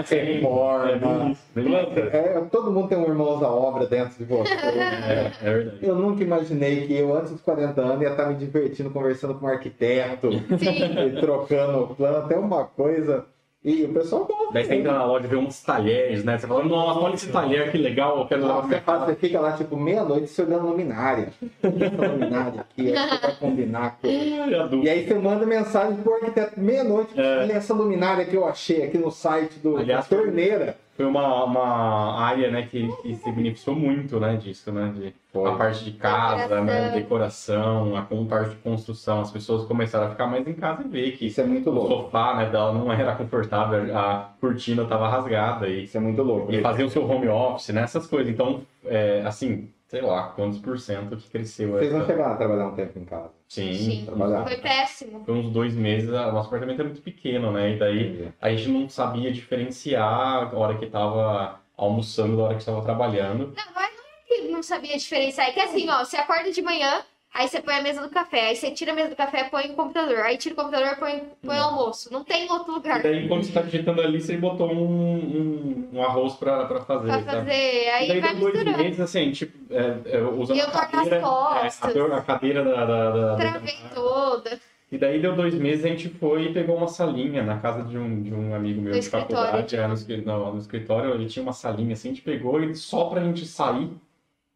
reforma. 0.00 1.36
É, 2.12 2.40
todo 2.50 2.70
mundo 2.72 2.88
tem 2.88 2.96
um 2.96 3.04
irmão 3.04 3.38
da 3.38 3.50
obra 3.50 3.86
dentro 3.86 4.16
de 4.18 4.24
você. 4.24 4.50
É, 4.54 5.30
é 5.42 5.52
verdade. 5.52 5.78
Eu 5.82 5.94
nunca 5.94 6.22
imaginei 6.22 6.86
que 6.86 6.94
eu, 6.94 7.14
antes 7.14 7.32
dos 7.32 7.40
40 7.42 7.80
anos, 7.82 8.02
ia 8.02 8.10
estar 8.10 8.26
me 8.26 8.34
divertindo 8.36 8.90
conversando 8.90 9.34
com 9.34 9.44
um 9.44 9.48
arquiteto, 9.48 10.30
e 10.56 11.20
trocando 11.20 11.94
plano, 11.94 12.18
até 12.18 12.36
uma 12.36 12.64
coisa. 12.64 13.24
E 13.62 13.84
o 13.84 13.92
pessoal 13.92 14.24
gosta. 14.24 14.54
Daí 14.54 14.64
você 14.64 14.74
entra 14.74 14.92
na 14.92 15.04
loja 15.04 15.26
e 15.26 15.28
vê 15.28 15.36
uns 15.36 15.62
talheres, 15.62 16.24
né? 16.24 16.38
Você 16.38 16.46
fala, 16.46 16.64
nossa, 16.64 17.00
olha 17.00 17.14
esse 17.14 17.30
talher, 17.30 17.70
que 17.70 17.76
legal, 17.76 18.20
eu 18.20 18.26
quero 18.26 18.40
levar 18.40 18.60
pra 18.60 18.68
você, 18.68 18.80
faz, 18.80 19.04
você 19.04 19.14
fica 19.16 19.38
lá, 19.38 19.52
tipo, 19.52 19.76
meia-noite 19.76 20.28
se 20.28 20.40
olhando 20.40 20.66
luminária. 20.66 21.28
Essa 21.62 22.08
luminária 22.08 22.60
aqui, 22.62 22.90
é 22.90 22.94
vai 22.94 23.36
combinar 23.36 23.98
com... 24.00 24.08
E 24.08 24.88
aí 24.88 25.06
você 25.06 25.14
manda 25.14 25.44
mensagem 25.44 25.96
pro 25.98 26.14
arquiteto 26.14 26.58
meia-noite, 26.58 27.12
É. 27.20 27.40
olha 27.40 27.52
essa 27.52 27.74
luminária 27.74 28.24
que 28.24 28.34
eu 28.34 28.46
achei 28.46 28.82
aqui 28.82 28.96
no 28.96 29.10
site 29.10 29.58
do 29.58 29.76
Aliás, 29.76 30.08
da 30.08 30.16
torneira. 30.16 30.64
Foi 30.64 30.74
uma, 31.06 31.44
uma 31.44 32.20
área, 32.20 32.50
né, 32.50 32.62
que, 32.62 32.88
que 33.02 33.14
se 33.14 33.32
beneficiou 33.32 33.74
muito, 33.76 34.18
né, 34.20 34.36
disso, 34.36 34.70
né? 34.72 34.92
De, 34.94 35.14
Foi. 35.32 35.48
a 35.50 35.54
parte 35.54 35.84
de 35.84 35.92
casa, 35.92 36.60
né, 36.60 36.90
decoração, 36.90 37.96
a 37.96 38.02
parte 38.02 38.50
de 38.50 38.56
construção. 38.56 39.20
As 39.20 39.30
pessoas 39.30 39.64
começaram 39.64 40.06
a 40.06 40.10
ficar 40.10 40.26
mais 40.26 40.46
em 40.46 40.54
casa 40.54 40.82
e 40.84 40.88
ver 40.88 41.12
que 41.12 41.26
Isso 41.26 41.40
é 41.40 41.44
muito 41.44 41.70
o 41.70 41.72
louco. 41.72 41.88
sofá, 42.04 42.34
né, 42.36 42.46
dela 42.50 42.72
não 42.72 42.92
era 42.92 43.14
confortável, 43.14 43.96
a 43.96 44.32
cortina 44.40 44.84
tava 44.84 45.08
rasgada 45.08 45.68
e, 45.68 45.84
Isso 45.84 45.96
é 45.96 46.00
muito 46.00 46.22
louco. 46.22 46.52
e 46.52 46.60
fazer 46.60 46.84
o 46.84 46.90
seu 46.90 47.08
home 47.08 47.28
office, 47.28 47.68
né, 47.70 47.82
essas 47.82 48.06
coisas. 48.06 48.32
Então, 48.32 48.62
é, 48.84 49.22
assim, 49.24 49.68
sei 49.88 50.00
lá, 50.02 50.24
quantos 50.28 50.58
por 50.58 50.78
cento 50.78 51.16
que 51.16 51.28
cresceu 51.30 51.72
Vocês 51.72 51.92
não 51.92 52.00
essa... 52.00 52.06
chegaram 52.12 52.32
a 52.32 52.36
trabalhar 52.36 52.66
um 52.68 52.74
tempo 52.74 52.98
em 52.98 53.04
casa. 53.04 53.39
Sim, 53.50 53.74
Sim. 53.74 54.04
Trabalhar. 54.06 54.44
Foi 54.44 54.56
péssimo. 54.58 55.24
foi 55.24 55.34
uns 55.34 55.50
dois 55.50 55.74
meses, 55.74 56.08
nosso 56.08 56.46
apartamento 56.46 56.82
é 56.82 56.84
muito 56.84 57.02
pequeno, 57.02 57.50
né, 57.50 57.74
e 57.74 57.78
daí 57.80 58.32
a 58.40 58.48
gente 58.54 58.68
não 58.68 58.88
sabia 58.88 59.32
diferenciar 59.32 60.54
a 60.54 60.56
hora 60.56 60.78
que 60.78 60.86
tava 60.86 61.60
almoçando 61.76 62.36
da 62.36 62.44
hora 62.44 62.54
que 62.54 62.60
estava 62.60 62.80
trabalhando. 62.80 63.52
Não, 63.56 63.74
mas 63.74 63.90
não 63.92 64.04
é 64.04 64.24
que 64.24 64.48
não 64.52 64.62
sabia 64.62 64.96
diferenciar. 64.96 65.48
É 65.48 65.52
que 65.52 65.58
assim, 65.58 65.90
ó, 65.90 66.04
você 66.04 66.16
acorda 66.16 66.52
de 66.52 66.62
manhã, 66.62 67.02
aí 67.32 67.48
você 67.48 67.60
põe 67.60 67.74
a 67.74 67.82
mesa 67.82 68.00
do 68.02 68.08
café, 68.10 68.48
aí 68.48 68.56
você 68.56 68.70
tira 68.70 68.92
a 68.92 68.94
mesa 68.94 69.10
do 69.10 69.16
café, 69.16 69.44
põe 69.44 69.70
o 69.70 69.74
computador, 69.74 70.18
aí 70.20 70.36
tira 70.36 70.52
o 70.54 70.56
computador, 70.56 70.96
põe, 70.98 71.22
põe 71.42 71.58
o 71.58 71.62
almoço. 71.62 72.12
Não 72.12 72.24
tem 72.24 72.50
outro 72.50 72.72
E 72.72 72.74
lugar 72.76 73.02
daí, 73.02 73.28
quando 73.28 73.44
você 73.44 73.52
tá 73.52 73.62
digitando 73.62 74.00
ali, 74.02 74.20
você 74.20 74.36
botou 74.36 74.72
um, 74.72 75.14
um, 75.14 75.88
um 75.94 76.02
arroz 76.02 76.34
pra, 76.34 76.64
pra 76.66 76.80
fazer. 76.80 77.06
pra 77.08 77.22
sabe? 77.22 77.26
fazer. 77.38 77.84
E 77.84 77.88
Aí 77.88 78.08
daí 78.08 78.20
vai 78.20 78.30
deu 78.32 78.40
dois 78.40 78.54
misturando. 78.54 78.82
meses, 78.84 79.00
assim, 79.00 79.30
tipo, 79.32 79.74
é, 79.74 80.16
é, 80.16 80.22
usando 80.22 80.56
E 80.56 80.60
eu 80.60 80.66
a 80.66 80.70
torno 80.70 80.86
as 80.86 80.90
cadeira. 80.90 81.20
costas. 81.20 81.96
É, 81.96 82.00
a, 82.00 82.20
cadeira 82.22 82.64
da. 82.64 82.84
da, 82.84 83.10
da- 83.10 83.10
da- 83.10 83.36
Travei 83.36 83.76
toda. 83.94 84.60
E 84.92 84.98
daí 84.98 85.20
deu 85.22 85.36
dois 85.36 85.54
meses, 85.54 85.84
a 85.84 85.88
gente 85.88 86.08
foi 86.08 86.46
e 86.46 86.52
pegou 86.52 86.76
uma 86.76 86.88
salinha 86.88 87.44
na 87.44 87.60
casa 87.60 87.84
de 87.84 87.96
um, 87.96 88.22
de 88.24 88.34
um 88.34 88.52
amigo 88.52 88.80
meu 88.80 88.92
No 88.92 88.98
de 88.98 89.04
escritório. 89.04 89.36
faculdade. 89.36 89.76
É, 89.76 89.86
no, 89.86 90.52
no 90.52 90.58
escritório, 90.58 91.14
ele 91.14 91.26
tinha 91.26 91.44
uma 91.44 91.52
salinha 91.52 91.92
assim, 91.92 92.08
a 92.08 92.12
gente 92.12 92.22
pegou 92.22 92.60
e 92.60 92.74
só 92.74 93.04
pra 93.04 93.22
gente 93.22 93.46
sair 93.46 93.88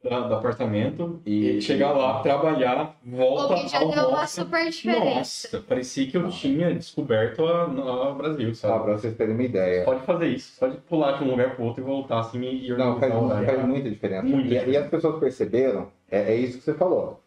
da- 0.04 0.20
do 0.20 0.34
apartamento 0.34 1.20
e, 1.24 1.56
E- 1.56 1.60
chegar 1.62 1.92
lá, 1.92 2.20
trabalhar, 2.20 2.94
volta 3.04 3.54
O 3.54 3.56
que 3.62 3.68
já 3.68 3.78
deu 3.82 4.08
uma 4.10 4.26
super 4.26 4.68
diferença. 4.70 5.48
Nossa, 5.56 5.60
parecia 5.66 6.06
que 6.06 6.16
eu 6.16 6.28
tinha 6.28 6.74
descoberto 6.74 7.44
a, 7.46 7.62
a 7.64 8.12
Brasil, 8.12 8.54
Só 8.54 8.68
sabe? 8.68 8.84
pra 8.84 8.92
vocês 8.98 9.16
terem 9.16 9.34
uma 9.34 9.42
ideia. 9.42 9.84
Pode 9.84 10.02
fazer 10.02 10.28
isso, 10.28 10.58
pode 10.60 10.76
pular 10.78 11.12
de 11.18 11.24
um 11.24 11.30
lugar 11.30 11.56
pro 11.56 11.64
outro 11.64 11.82
e 11.82 11.86
voltar 11.86 12.20
assim 12.20 12.40
e 12.42 12.68
ir 12.68 12.76
Não, 12.76 13.00
faz, 13.00 13.12
organizar 13.14 13.40
horário. 13.40 13.46
faz 13.46 13.66
muita 13.68 13.90
diferença. 13.90 14.22
Muita 14.22 14.42
e, 14.48 14.52
e 14.52 14.58
diferença. 14.58 14.80
as 14.84 14.90
pessoas 14.90 15.18
perceberam, 15.18 15.88
é, 16.10 16.32
é 16.32 16.36
isso 16.36 16.58
que 16.58 16.64
você 16.64 16.74
falou. 16.74 17.20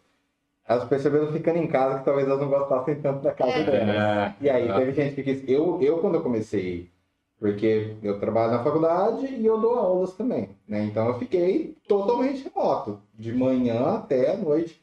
Elas 0.68 0.84
perceberam 0.84 1.32
ficando 1.32 1.58
em 1.58 1.66
casa 1.66 1.98
que 1.98 2.04
talvez 2.04 2.26
elas 2.28 2.40
não 2.40 2.48
gostassem 2.48 2.94
tanto 2.96 3.22
da 3.22 3.32
casa 3.32 3.52
É. 3.52 3.64
delas. 3.64 3.88
É, 3.96 4.34
E 4.40 4.50
aí 4.50 4.68
é. 4.68 4.72
teve 4.74 4.92
gente 4.92 5.14
que 5.14 5.22
quis. 5.22 5.48
Eu, 5.48 5.78
eu 5.80 5.98
quando 5.98 6.16
eu 6.16 6.20
comecei, 6.20 6.90
porque 7.38 7.96
eu 8.02 8.18
trabalho 8.18 8.52
na 8.52 8.64
faculdade 8.64 9.26
e 9.26 9.46
eu 9.46 9.58
dou 9.60 9.74
aulas 9.78 10.12
também, 10.14 10.50
né? 10.66 10.84
Então 10.84 11.06
eu 11.08 11.18
fiquei 11.18 11.76
totalmente 11.86 12.44
remoto, 12.52 13.00
de 13.14 13.32
manhã 13.32 13.96
até 13.98 14.32
a 14.32 14.36
noite. 14.36 14.82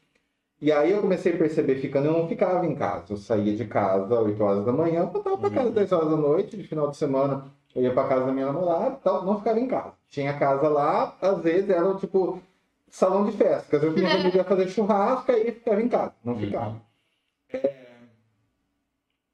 E 0.60 0.72
aí 0.72 0.90
eu 0.92 1.02
comecei 1.02 1.34
a 1.34 1.36
perceber 1.36 1.76
ficando, 1.76 2.06
eu 2.06 2.12
não 2.12 2.28
ficava 2.28 2.64
em 2.66 2.74
casa. 2.74 3.04
Eu 3.10 3.16
saía 3.18 3.54
de 3.54 3.66
casa 3.66 4.04
às 4.04 4.10
8 4.24 4.42
horas 4.42 4.64
da 4.64 4.72
manhã, 4.72 5.04
voltava 5.06 5.36
para 5.36 5.50
casa 5.50 5.68
às 5.68 5.74
10 5.74 5.92
horas 5.92 6.10
da 6.10 6.16
noite, 6.16 6.56
de 6.56 6.64
final 6.64 6.88
de 6.90 6.96
semana 6.96 7.44
eu 7.74 7.82
ia 7.82 7.92
para 7.92 8.08
casa 8.08 8.24
da 8.24 8.32
minha 8.32 8.46
namorada 8.46 8.96
e 8.98 9.04
tal, 9.04 9.22
não 9.24 9.36
ficava 9.38 9.60
em 9.60 9.68
casa. 9.68 9.92
Tinha 10.08 10.38
casa 10.38 10.66
lá, 10.68 11.14
às 11.20 11.38
vezes 11.42 11.68
era 11.68 11.94
tipo 11.96 12.40
salão 12.88 13.26
de 13.26 13.32
festa, 13.32 13.62
porque 13.64 13.76
às 13.76 13.82
vezes 13.82 13.98
minha 13.98 14.10
família 14.10 14.36
ia 14.38 14.44
fazer 14.48 14.68
churrasco, 14.68 15.30
aí 15.30 15.52
ficava 15.52 15.82
em 15.82 15.88
casa, 15.88 16.14
não 16.24 16.32
Uhum. 16.32 16.40
ficava. 16.40 16.80
É, 17.52 17.76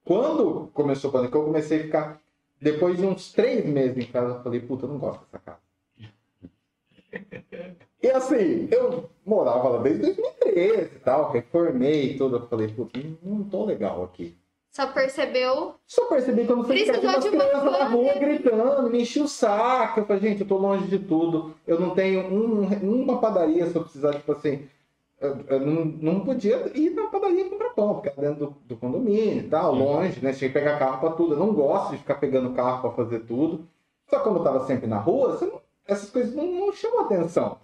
quando 0.05 0.70
começou 0.74 1.09
a 1.11 1.12
pandemia, 1.12 1.36
eu 1.38 1.44
comecei 1.44 1.80
a 1.80 1.82
ficar. 1.84 2.22
Depois 2.62 2.96
de 2.96 3.04
uns 3.04 3.32
três 3.32 3.64
meses 3.66 3.96
em 3.98 4.06
casa, 4.10 4.34
eu 4.36 4.42
falei, 4.42 4.60
puta, 4.60 4.86
eu 4.86 4.90
não 4.90 4.98
gosto 4.98 5.20
dessa 5.24 5.38
casa. 5.38 5.58
E 8.02 8.08
assim, 8.10 8.68
eu 8.70 9.10
morava 9.26 9.68
lá 9.68 9.82
desde 9.82 10.02
2013 10.02 10.82
e 10.96 10.98
tal, 11.00 11.30
reformei 11.32 12.12
e 12.12 12.16
tudo. 12.18 12.36
Eu 12.36 12.46
falei, 12.48 12.68
puta, 12.68 12.98
não 13.22 13.44
tô 13.44 13.64
legal 13.64 14.02
aqui. 14.04 14.36
Só 14.70 14.86
percebeu. 14.86 15.74
Só 15.86 16.06
percebi 16.06 16.46
quando 16.46 16.64
Precisou 16.64 16.94
ficar 16.94 17.08
umas 17.08 17.28
crianças 17.28 17.64
na 17.64 17.84
rua 17.84 18.14
gritando, 18.14 18.88
me 18.90 19.02
enchi 19.02 19.20
o 19.20 19.28
saco. 19.28 20.00
Eu 20.00 20.06
falei, 20.06 20.22
gente, 20.22 20.40
eu 20.40 20.48
tô 20.48 20.56
longe 20.56 20.86
de 20.86 20.98
tudo. 20.98 21.54
Eu 21.66 21.78
não 21.78 21.90
tenho 21.94 22.20
um- 22.32 23.02
uma 23.02 23.20
padaria 23.20 23.66
se 23.66 23.76
eu 23.76 23.82
precisar, 23.82 24.14
tipo 24.14 24.32
assim. 24.32 24.66
Eu, 25.23 25.39
eu 25.49 25.61
não, 25.61 25.85
não 25.85 26.20
podia 26.20 26.70
ir 26.77 26.91
na 26.91 27.07
padaria 27.07 27.49
comprar 27.49 27.70
pão, 27.70 27.95
porque 27.95 28.09
era 28.09 28.29
dentro 28.31 28.47
do, 28.47 28.57
do 28.66 28.77
condomínio 28.77 29.39
e 29.45 29.49
tal, 29.49 29.73
longe, 29.75 30.20
né? 30.23 30.33
Tinha 30.33 30.49
que 30.51 30.55
pegar 30.55 30.79
carro 30.79 30.99
pra 31.01 31.11
tudo. 31.11 31.35
Eu 31.35 31.39
não 31.39 31.55
gosto 31.55 31.93
de 31.93 31.99
ficar 31.99 32.16
pegando 32.16 32.51
carro 32.55 32.81
pra 32.83 32.91
fazer 32.91 33.20
tudo. 33.20 33.64
Só 34.11 34.18
que 34.18 34.25
como 34.25 34.39
eu 34.39 34.43
tava 34.45 34.66
sempre 34.66 34.87
na 34.89 34.99
rua, 34.99 35.31
você 35.37 35.47
não- 35.47 35.61
essas 35.87 36.11
coisas 36.11 36.35
não, 36.35 36.45
não 36.47 36.73
chamam 36.73 37.01
atenção. 37.07 37.57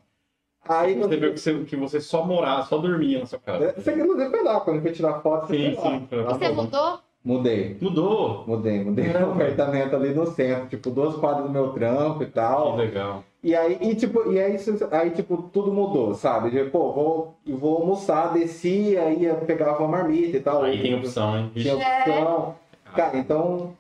Aí 0.69 0.95
Você 0.99 1.17
viu 1.17 1.33
que 1.33 1.41
você, 1.41 1.65
que 1.65 1.77
você 1.77 2.01
só 2.01 2.25
morava, 2.25 2.63
só 2.65 2.77
dormia 2.79 3.21
na 3.21 3.27
sua 3.27 3.39
casa. 3.39 3.75
Você 3.77 3.93
inclusive 3.93 4.31
foi 4.31 4.43
lá, 4.43 4.61
quando 4.61 4.77
eu 4.77 4.83
fui 4.83 4.93
tirar 4.93 5.21
foto, 5.21 5.47
você 5.47 5.57
Sim, 5.57 5.75
foi 5.75 5.85
lá. 5.85 5.99
sim, 5.99 6.07
foi. 6.09 6.23
Lá 6.23 6.35
você 6.35 6.49
no- 6.49 6.55
mudou? 6.55 6.99
Mudei. 7.25 7.77
Mudou. 7.81 8.45
Mudei, 8.47 8.85
mudei 8.85 9.09
um 9.09 9.13
Caramba. 9.13 9.33
apartamento 9.33 9.97
ali 9.97 10.15
no 10.15 10.27
centro, 10.27 10.69
tipo, 10.69 10.91
duas 10.91 11.17
quadras 11.17 11.45
do 11.47 11.51
meu 11.53 11.73
trampo 11.73 12.23
e 12.23 12.27
Que 12.27 12.33
tal. 12.33 12.77
legal. 12.77 13.25
E 13.43 13.55
aí, 13.55 13.79
e, 13.81 13.95
tipo, 13.95 14.33
e 14.33 14.41
aí, 14.41 14.57
isso- 14.57 14.89
aí, 14.91 15.11
tipo, 15.11 15.43
tudo 15.53 15.73
mudou, 15.73 16.13
sabe? 16.15 16.51
De, 16.51 16.65
pô, 16.71 16.93
vou, 16.93 17.35
vou 17.47 17.77
almoçar, 17.79 18.33
descia, 18.33 19.11
ia, 19.13 19.35
pegava 19.35 19.79
uma 19.79 19.89
marmita 19.89 20.37
e 20.37 20.41
tal. 20.41 20.63
Aí 20.63 20.83
tem 20.83 20.95
opção, 20.97 21.39
hein? 21.39 21.51
Tinha 21.55 21.77
opção. 21.77 22.57
Cara, 22.97 23.17
então, 23.17 23.75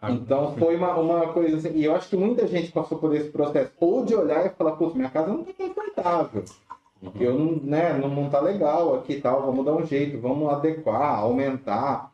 Ah, 0.00 0.10
então 0.12 0.54
foi 0.56 0.76
uma, 0.76 0.94
uma 0.96 1.32
coisa 1.32 1.56
assim. 1.56 1.72
E 1.74 1.84
eu 1.84 1.94
acho 1.96 2.08
que 2.08 2.16
muita 2.16 2.46
gente 2.46 2.70
passou 2.70 2.98
por 2.98 3.14
esse 3.14 3.30
processo. 3.30 3.72
Ou 3.80 4.04
de 4.04 4.14
olhar 4.14 4.46
e 4.46 4.50
falar, 4.50 4.72
pô, 4.72 4.90
minha 4.94 5.08
casa 5.10 5.28
não 5.32 5.42
tá 5.42 5.52
confortável. 5.52 6.44
Eu 7.18 7.38
não, 7.38 7.56
né, 7.62 7.92
não, 7.94 8.08
não 8.08 8.30
tá 8.30 8.40
legal 8.40 8.94
aqui 8.94 9.14
e 9.14 9.20
tal, 9.20 9.42
vamos 9.46 9.64
dar 9.64 9.74
um 9.74 9.84
jeito, 9.84 10.18
vamos 10.20 10.48
adequar, 10.50 11.18
aumentar, 11.18 12.12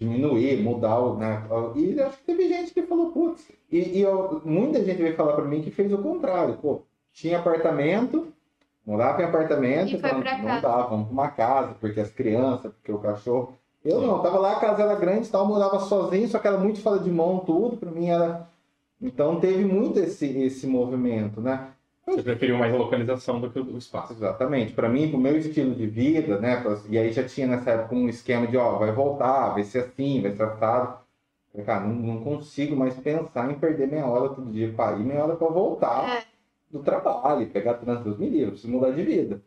diminuir, 0.00 0.56
mudar, 0.62 0.98
o, 0.98 1.16
né? 1.16 1.44
E 1.76 2.00
acho 2.00 2.16
que 2.18 2.24
teve 2.24 2.48
gente 2.48 2.72
que 2.74 2.82
falou, 2.82 3.12
putz, 3.12 3.52
e, 3.70 3.98
e 3.98 4.02
eu- 4.02 4.40
muita 4.44 4.84
gente 4.84 5.02
veio 5.02 5.16
falar 5.16 5.32
pra 5.34 5.44
mim 5.44 5.62
que 5.62 5.70
fez 5.70 5.92
o 5.92 5.98
contrário, 5.98 6.56
pô, 6.56 6.82
tinha 7.12 7.38
apartamento, 7.38 8.28
morava 8.86 9.22
em 9.22 9.24
apartamento, 9.24 9.88
E 9.94 9.98
foi 9.98 10.10
falando, 10.10 10.22
pra 10.22 10.38
não 10.38 10.44
casa. 10.46 10.60
dá, 10.62 10.82
vamos 10.82 11.06
pra 11.06 11.12
uma 11.12 11.28
casa, 11.28 11.74
porque 11.80 12.00
as 12.00 12.10
crianças, 12.10 12.72
porque 12.72 12.92
o 12.92 12.98
cachorro. 12.98 13.54
Eu 13.84 14.00
não, 14.00 14.20
tava 14.20 14.38
lá, 14.38 14.52
a 14.56 14.60
casa 14.60 14.82
era 14.82 14.94
grande 14.96 15.28
e 15.28 15.30
tal, 15.30 15.46
morava 15.46 15.78
sozinho, 15.80 16.26
só 16.28 16.38
que 16.38 16.48
era 16.48 16.58
muito 16.58 16.80
fora 16.80 16.98
de 16.98 17.10
mão 17.10 17.38
tudo, 17.40 17.76
pra 17.76 17.90
mim 17.90 18.08
era. 18.08 18.48
Então 19.00 19.38
teve 19.38 19.64
muito 19.64 19.98
esse, 20.00 20.26
esse 20.38 20.66
movimento, 20.66 21.40
né? 21.40 21.68
Você 22.06 22.22
preferiu 22.22 22.56
mais 22.56 22.72
a 22.72 22.76
localização 22.76 23.40
do 23.40 23.50
que 23.50 23.58
o 23.58 23.76
espaço. 23.76 24.12
Exatamente. 24.12 24.72
Para 24.72 24.88
mim, 24.88 25.08
pro 25.10 25.18
meu 25.18 25.36
estilo 25.36 25.74
de 25.74 25.86
vida, 25.88 26.38
né? 26.38 26.62
E 26.88 26.96
aí 26.96 27.12
já 27.12 27.24
tinha 27.24 27.48
nessa 27.48 27.72
época 27.72 27.94
um 27.96 28.08
esquema 28.08 28.46
de, 28.46 28.56
ó, 28.56 28.78
vai 28.78 28.92
voltar, 28.92 29.50
vai 29.54 29.64
ser 29.64 29.80
assim, 29.80 30.22
vai 30.22 30.30
ser 30.30 30.44
assado. 30.44 30.98
Cara, 31.64 31.86
não, 31.86 31.94
não 31.94 32.22
consigo 32.24 32.76
mais 32.76 32.94
pensar 32.96 33.50
em 33.50 33.58
perder 33.58 33.88
meia 33.88 34.06
hora 34.06 34.28
todo 34.34 34.50
dia 34.50 34.72
para 34.76 34.96
ir, 34.98 35.04
meia 35.04 35.24
hora 35.24 35.36
para 35.36 35.48
voltar 35.48 36.18
É. 36.18 36.24
do 36.70 36.80
trabalho, 36.82 37.48
pegar 37.50 37.74
trânsito, 37.74 38.16
me 38.18 38.28
livre, 38.28 38.50
preciso 38.52 38.72
mudar 38.72 38.90
de 38.90 39.02
vida. 39.02 39.40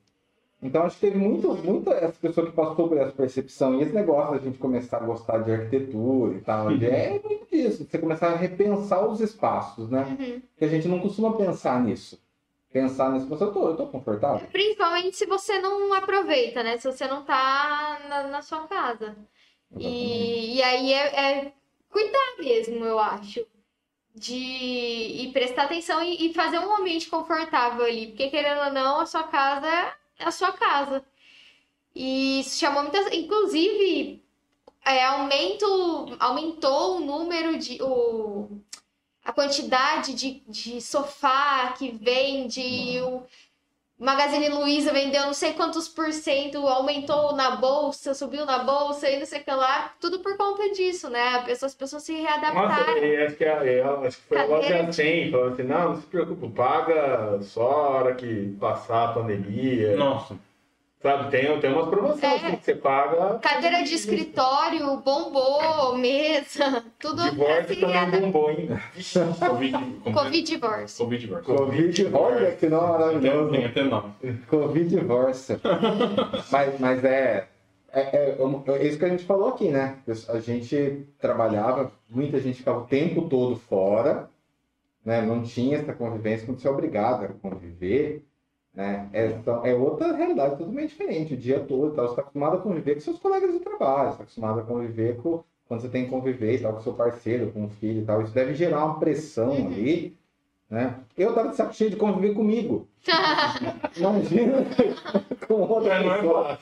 Então, 0.62 0.84
acho 0.84 0.96
que 1.00 1.02
teve 1.08 1.18
muito, 1.18 1.54
muito 1.56 1.90
essa 1.94 2.18
pessoa 2.20 2.46
que 2.46 2.52
passou 2.52 2.90
por 2.90 2.98
essa 2.98 3.14
percepção. 3.14 3.76
E 3.76 3.82
esse 3.84 3.94
negócio 3.94 4.34
da 4.34 4.40
gente 4.40 4.58
começar 4.58 4.98
a 4.98 5.06
gostar 5.06 5.38
de 5.40 5.52
arquitetura 5.54 6.36
e 6.36 6.42
tal, 6.42 6.78
de- 6.78 6.86
é 6.86 7.12
muito 7.24 7.48
disso. 7.50 7.86
Você 7.90 7.98
começar 7.98 8.28
a 8.28 8.36
repensar 8.36 9.08
os 9.08 9.22
espaços, 9.22 9.90
né? 9.90 10.18
Uhum. 10.20 10.42
Que 10.58 10.66
a 10.66 10.68
gente 10.68 10.88
não 10.88 11.00
costuma 11.00 11.32
pensar 11.38 11.82
nisso. 11.82 12.20
Pensar 12.74 13.12
nisso, 13.12 13.28
eu 13.32 13.52
tô, 13.54 13.70
eu 13.70 13.78
tô 13.78 13.88
confortável. 13.88 14.46
Principalmente 14.52 15.16
se 15.16 15.26
você 15.26 15.60
não 15.60 15.94
aproveita, 15.94 16.62
né? 16.62 16.78
Se 16.78 16.92
você 16.92 17.08
não 17.08 17.24
tá 17.24 18.00
na, 18.10 18.24
na 18.28 18.42
sua 18.42 18.68
casa. 18.68 19.16
E, 19.78 20.58
e 20.58 20.62
aí 20.62 20.94
é, 20.94 21.08
é 21.48 21.54
cuidar 21.90 22.36
mesmo, 22.38 22.86
eu 22.86 23.00
acho. 23.00 23.46
De 24.16 24.36
e 24.36 25.32
prestar 25.32 25.64
atenção 25.64 26.04
e, 26.04 26.30
e 26.30 26.34
fazer 26.34 26.60
um 26.60 26.76
ambiente 26.76 27.10
confortável 27.10 27.86
ali. 27.86 28.08
Porque, 28.08 28.30
querendo 28.30 28.66
ou 28.66 28.72
não, 28.72 29.00
a 29.00 29.06
sua 29.06 29.24
casa 29.24 29.68
é 30.18 30.26
a 30.26 30.32
sua 30.32 30.52
casa. 30.52 31.06
E 31.96 32.42
isso 32.42 32.60
chamou 32.60 32.84
muitas. 32.84 33.12
Inclusive, 33.14 34.24
é, 34.86 35.04
aumento, 35.06 35.66
aumentou 36.20 36.98
o 36.98 37.00
número 37.00 37.58
de. 37.58 37.82
O, 37.82 38.62
a 39.24 39.32
quantidade 39.32 40.14
de, 40.14 40.42
de 40.48 40.82
sofá 40.82 41.74
que 41.78 41.92
vende. 41.92 43.00
O 43.02 43.24
Magazine 44.00 44.48
Luiza 44.48 44.94
vendeu 44.94 45.24
não 45.26 45.34
sei 45.34 45.52
quantos 45.54 45.90
por 45.90 46.12
cento, 46.14 46.66
aumentou 46.66 47.36
na 47.36 47.58
bolsa, 47.58 48.14
subiu 48.14 48.46
na 48.46 48.60
bolsa 48.60 49.10
e 49.10 49.20
não 49.20 49.26
sei 49.26 49.42
o 49.42 49.44
que 49.44 49.52
lá. 49.52 49.92
Tudo 50.00 50.20
por 50.20 50.38
conta 50.38 50.70
disso, 50.72 51.10
né? 51.10 51.36
As 51.36 51.44
pessoas, 51.44 51.72
as 51.74 51.76
pessoas 51.78 52.04
se 52.04 52.14
Nossa, 52.14 52.28
readaptaram. 52.40 52.98
e 53.04 53.18
acho 53.26 53.36
que, 53.36 53.44
a, 53.46 53.66
e 53.66 53.76
ela- 53.76 54.08
acho 54.08 54.18
que 54.18 54.24
foi 54.24 54.38
a 54.38 54.48
Cadeira. 54.48 54.78
loja 54.84 54.94
100, 54.94 55.32
falou 55.32 55.48
assim, 55.50 55.64
não, 55.64 55.90
não 55.90 55.96
se 56.02 56.08
preocupe, 56.08 56.50
paga 56.52 57.42
só 57.42 57.62
a 57.70 57.90
hora 57.90 58.16
que 58.16 58.56
passar 58.60 59.10
a 59.10 59.14
pandemia. 59.14 59.98
Nossa. 59.98 60.36
Sabe, 61.02 61.32
tem, 61.32 61.60
tem 61.62 61.72
umas 61.72 61.88
promoções 61.88 62.24
É. 62.24 62.36
assim, 62.36 62.56
que 62.58 62.66
você 62.66 62.76
paga. 62.76 63.40
Cadeira 63.40 63.84
de 63.84 63.94
escritório, 63.96 64.98
bombou, 64.98 65.98
mesa, 65.98 66.84
tudo 67.00 67.24
Divórcio 67.24 67.72
assim, 67.72 67.80
também 67.80 68.22
bombou, 68.22 68.52
hein? 68.52 68.68
Vixe, 68.94 69.18
Covid. 69.48 69.76
é? 70.06 70.12
Covid 70.12 70.42
divórcio. 70.44 71.06
Covid 71.06 71.28
versus. 71.28 71.46
Covid, 71.56 72.10
olha 72.14 72.52
que 72.52 72.68
nome 72.68 72.88
maravilhoso. 72.92 73.52
Tem 73.52 73.66
até 73.66 73.84
nome. 73.84 74.14
Covid 74.50 74.90
divórcio. 74.90 75.62
mas, 76.52 76.80
mas 76.82 77.04
é, 77.06 77.48
é, 77.94 78.02
é, 78.02 78.38
é 78.68 78.84
isso 78.86 79.00
que 79.00 79.06
a 79.06 79.10
gente 79.10 79.24
falou 79.24 79.48
aqui, 79.50 79.70
né? 79.70 80.00
A 80.28 80.40
gente 80.40 81.08
trabalhava, 81.18 81.94
muita 82.10 82.42
gente 82.42 82.58
ficava 82.58 82.80
o 82.80 82.86
tempo 82.88 83.30
todo 83.30 83.56
fora, 83.56 84.30
né? 85.06 85.22
Não 85.22 85.44
tinha 85.44 85.78
essa 85.78 85.94
convivência, 85.94 86.46
quando 86.46 86.60
você 86.60 86.68
é 86.68 86.72
obrigado 86.72 87.24
a 87.24 87.28
conviver, 87.30 88.26
né? 88.80 89.10
É, 89.12 89.38
só- 89.44 89.62
é 89.66 89.74
outra 89.76 90.14
realidade 90.16 90.56
totalmente 90.58 90.90
diferente, 90.92 91.34
o 91.34 91.38
dia 91.38 91.60
todo, 91.60 91.94
tal. 91.94 92.06
você 92.06 92.12
está 92.14 92.22
acostumado 92.22 92.56
a 92.56 92.62
conviver 92.62 92.94
com 92.96 93.02
seus 93.02 93.20
colegas 93.20 93.52
de 93.52 93.60
trabalho, 93.60 94.06
você 94.06 94.12
está 94.14 94.24
acostumado 94.24 94.60
a 94.60 94.64
conviver 94.64 95.18
com 95.18 95.44
quando 95.68 95.82
você 95.82 95.90
tem 95.90 96.06
que 96.06 96.10
conviver 96.10 96.56
e 96.56 96.60
tal, 96.60 96.74
com 96.74 96.82
seu 96.82 96.94
parceiro, 96.94 97.52
com 97.52 97.66
o 97.66 97.70
filho 97.70 98.02
e 98.02 98.06
tal. 98.06 98.22
Isso 98.24 98.34
deve 98.34 98.56
gerar 98.56 98.86
uma 98.86 99.00
pressão 99.00 99.50
Uhum. 99.52 99.68
ali, 99.68 100.18
né? 100.68 100.96
Eu 101.16 101.36
tava 101.36 101.50
de 101.50 101.58
saco 101.58 101.74
cheio 101.76 101.90
de 101.92 101.96
conviver 101.96 102.34
comigo. 102.34 102.88
Imagina 103.96 104.66
com 105.48 105.54
outra 105.62 106.02
não 106.02 106.14
é 106.14 106.16
pessoa. 106.18 106.60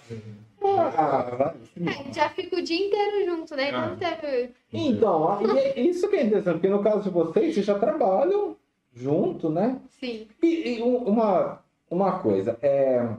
Ah, 0.97 1.35
vai. 1.37 1.53
É, 1.87 2.13
já 2.13 2.29
fica 2.29 2.55
o 2.57 2.61
dia 2.61 2.85
inteiro 2.87 3.25
junto, 3.29 3.55
né? 3.55 3.69
Ah. 3.69 3.87
Não 3.87 3.95
teve. 3.95 4.51
Então, 4.73 5.39
é 5.55 5.79
isso 5.79 6.09
que 6.09 6.15
é 6.17 6.23
interessante, 6.23 6.55
porque 6.55 6.67
no 6.67 6.81
caso 6.83 7.03
de 7.03 7.09
vocês, 7.09 7.53
vocês 7.53 7.65
já 7.65 7.77
trabalham 7.77 8.55
junto, 8.93 9.49
né? 9.49 9.79
Sim. 9.99 10.27
E, 10.43 10.79
e 10.79 10.83
um- 10.83 10.97
uma, 11.05 11.59
uma 11.89 12.19
coisa, 12.19 12.57
é, 12.61 13.15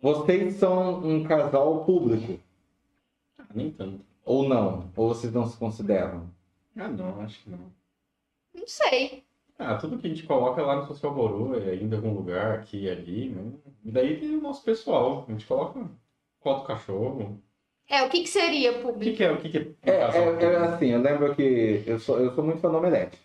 vocês 0.00 0.54
são 0.54 0.98
um 1.04 1.24
casal 1.24 1.84
público, 1.84 2.38
Ah, 3.38 3.44
nem 3.54 3.70
tanto. 3.70 4.00
ou 4.24 4.48
não? 4.48 4.90
Ou 4.96 5.08
vocês 5.08 5.32
não 5.32 5.46
se 5.46 5.56
consideram? 5.56 6.28
Ah, 6.76 6.88
não, 6.88 7.20
acho 7.20 7.42
que 7.42 7.50
não. 7.50 7.58
Não 8.54 8.66
sei. 8.66 9.22
Ah, 9.58 9.76
tudo 9.76 9.98
que 9.98 10.06
a 10.06 10.10
gente 10.10 10.24
coloca 10.24 10.60
lá 10.62 10.76
no 10.76 10.86
Social 10.86 11.14
Borô 11.14 11.54
é 11.54 11.76
em 11.76 11.92
algum 11.94 12.12
lugar, 12.12 12.58
aqui 12.58 12.82
e 12.84 12.90
ali, 12.90 13.28
né? 13.28 13.52
E 13.84 13.90
daí 13.90 14.18
tem 14.18 14.34
o 14.36 14.40
nosso 14.40 14.64
pessoal. 14.64 15.24
A 15.28 15.30
gente 15.32 15.46
coloca 15.46 15.88
foto 16.42 16.60
do 16.62 16.66
cachorro. 16.66 17.40
É, 17.88 18.02
o 18.02 18.08
que, 18.08 18.22
que 18.22 18.28
seria 18.28 18.72
O 18.72 18.74
que, 18.74 18.82
público? 18.82 19.16
que 19.16 19.22
é? 19.24 19.30
O 19.32 19.36
que, 19.40 19.48
que 19.50 19.58
é, 19.58 19.90
É, 19.90 19.96
um 19.96 20.00
casal 20.06 20.22
é, 20.22 20.26
é 20.26 20.32
público? 20.32 20.74
assim, 20.74 20.86
eu 20.88 21.00
lembro 21.00 21.34
que 21.36 21.84
eu 21.86 21.98
sou, 22.00 22.18
eu 22.18 22.34
sou 22.34 22.42
muito 22.42 22.60
fã 22.60 22.70
do 22.70 22.78
Omelete. 22.78 23.18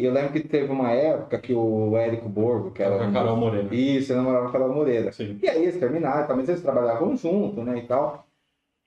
E 0.00 0.04
eu 0.04 0.12
lembro 0.12 0.32
que 0.32 0.40
teve 0.40 0.72
uma 0.72 0.90
época 0.92 1.38
que 1.38 1.52
o 1.54 1.96
Érico 1.96 2.28
Borgo, 2.28 2.70
que 2.70 2.82
era 2.82 2.96
Com 2.98 3.04
a 3.04 3.12
Carol 3.12 3.36
Moreno. 3.36 3.72
Isso, 3.74 4.12
ele 4.12 4.18
namorava 4.20 4.44
com 4.44 4.48
a 4.48 4.52
Carol 4.52 4.74
Moreira. 4.74 5.12
Sim. 5.12 5.38
E 5.42 5.48
aí 5.48 5.62
eles 5.62 5.78
terminaram, 5.78 6.36
mas 6.36 6.48
eles 6.48 6.62
trabalhavam 6.62 7.16
junto, 7.16 7.62
né, 7.62 7.78
e 7.78 7.82
tal. 7.82 8.24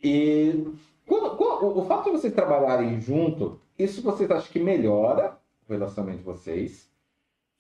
E 0.04 0.66
quando- 1.08 1.36
quando- 1.38 1.80
o- 1.80 1.86
fato 1.86 2.06
de 2.06 2.12
vocês 2.12 2.34
trabalharem 2.34 3.00
junto, 3.00 3.60
isso 3.78 4.02
vocês 4.02 4.30
acham 4.32 4.52
que 4.52 4.60
melhora 4.60 5.34
o 5.70 5.72
relacionamento 5.74 6.20
de 6.20 6.24
vocês? 6.26 6.90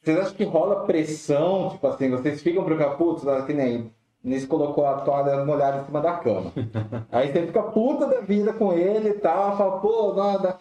Vocês 0.01 0.17
acham 0.19 0.33
que 0.35 0.43
rola 0.43 0.85
pressão, 0.85 1.69
tipo 1.71 1.87
assim, 1.87 2.09
vocês 2.09 2.41
ficam 2.41 2.63
preocupados, 2.63 3.45
que 3.45 3.53
nem 3.53 3.91
Nisso 4.25 4.47
colocou 4.47 4.85
a 4.85 5.01
toalha 5.01 5.43
molhada 5.43 5.81
em 5.81 5.85
cima 5.85 5.99
da 5.99 6.13
cama. 6.13 6.53
Aí 7.11 7.29
você 7.29 7.45
fica 7.45 7.61
puta 7.61 8.07
da 8.07 8.21
vida 8.21 8.53
com 8.53 8.71
ele 8.71 9.09
e 9.09 9.13
tal, 9.15 9.57
fala, 9.57 9.81
pô, 9.81 10.13
nada. 10.13 10.57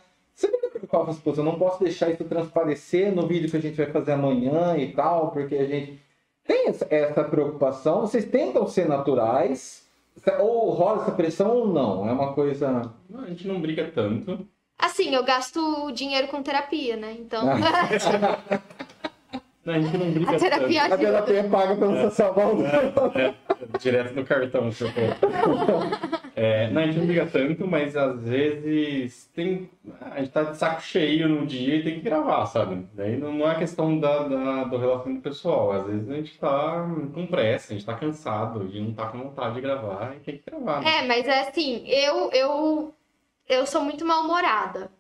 Fala, 0.93 1.07
pô, 1.25 1.33
eu 1.35 1.43
não 1.43 1.59
posso 1.59 1.83
deixar 1.83 2.11
isso 2.11 2.23
transparecer 2.25 3.15
no 3.15 3.27
vídeo 3.27 3.51
que 3.51 3.57
a 3.57 3.61
gente 3.61 3.79
vai 3.79 3.87
fazer 3.87 4.13
amanhã 4.13 4.77
e 4.77 4.93
tal, 4.93 5.31
porque 5.31 5.55
a 5.55 5.65
gente 5.65 5.99
tem 6.45 6.69
essa, 6.69 6.87
essa 6.91 7.25
preocupação. 7.25 8.03
Vocês 8.03 8.27
tentam 8.27 8.67
ser 8.67 8.87
naturais, 8.87 9.89
Ou 10.39 10.69
rola 10.69 11.01
essa 11.01 11.13
pressão 11.13 11.57
ou 11.57 11.67
não? 11.67 12.07
É 12.07 12.13
uma 12.13 12.35
coisa. 12.35 12.93
Não, 13.09 13.21
a 13.21 13.27
gente 13.27 13.49
não 13.49 13.59
briga 13.59 13.91
tanto. 13.95 14.47
Assim, 14.79 15.15
eu 15.15 15.25
gasto 15.25 15.91
dinheiro 15.93 16.29
com 16.29 16.43
terapia, 16.43 16.95
né? 16.95 17.17
Então. 17.19 17.43
Não, 19.65 19.75
a 19.75 19.81
gente 19.81 19.97
não 19.97 20.11
briga 20.11 20.31
A 20.33 20.39
terapia 20.39 20.85
A 20.85 20.99
terapia 20.99 21.39
é 21.39 21.43
paga 21.49 21.77
pelo 21.77 21.97
social 22.11 22.35
valor. 22.35 22.65
tanto. 22.69 23.19
É, 23.19 23.35
direto 23.79 24.15
no 24.15 24.25
cartão, 24.25 24.73
se 24.73 24.83
eu 24.83 24.91
for. 24.91 25.03
É, 26.35 26.69
não, 26.71 26.83
a 26.83 26.87
gente 26.87 26.99
não 26.99 27.07
briga 27.07 27.27
tanto, 27.27 27.67
mas 27.67 27.97
às 27.97 28.21
vezes 28.23 29.31
tem. 29.35 29.71
A 30.01 30.19
gente 30.19 30.31
tá 30.33 30.43
de 30.45 30.57
saco 30.57 30.81
cheio 30.83 31.29
no 31.29 31.47
dia 31.47 31.77
e 31.77 31.83
tem 31.85 31.95
que 31.95 32.01
gravar, 32.01 32.47
sabe? 32.47 32.87
Daí 32.95 33.17
não 33.17 33.33
não 33.33 33.51
é 33.51 33.55
questão 33.55 33.99
da, 34.01 34.25
da- 34.27 34.65
do 34.65 34.79
relacionamento 34.79 35.23
pessoal. 35.23 35.73
Às 35.73 35.87
vezes 35.87 36.11
a 36.11 36.15
gente 36.15 36.39
tá 36.39 36.87
com 37.15 37.27
pressa, 37.27 37.73
a 37.73 37.77
gente 37.77 37.87
tá 37.87 37.95
cansado 37.95 38.69
e 38.73 38.81
não 38.81 38.93
tá 38.95 39.07
com 39.07 39.19
vontade 39.19 39.55
de 39.55 39.61
gravar 39.61 40.15
e 40.17 40.21
tem 40.21 40.39
que 40.39 40.51
gravar. 40.51 40.81
Né? 40.83 40.99
É, 40.99 41.07
mas 41.07 41.29
é 41.29 41.41
assim, 41.43 41.85
eu, 41.87 42.31
eu, 42.33 42.95
eu 43.49 43.67
sou 43.67 43.83
muito 43.83 44.05
mal-humorada. 44.05 44.91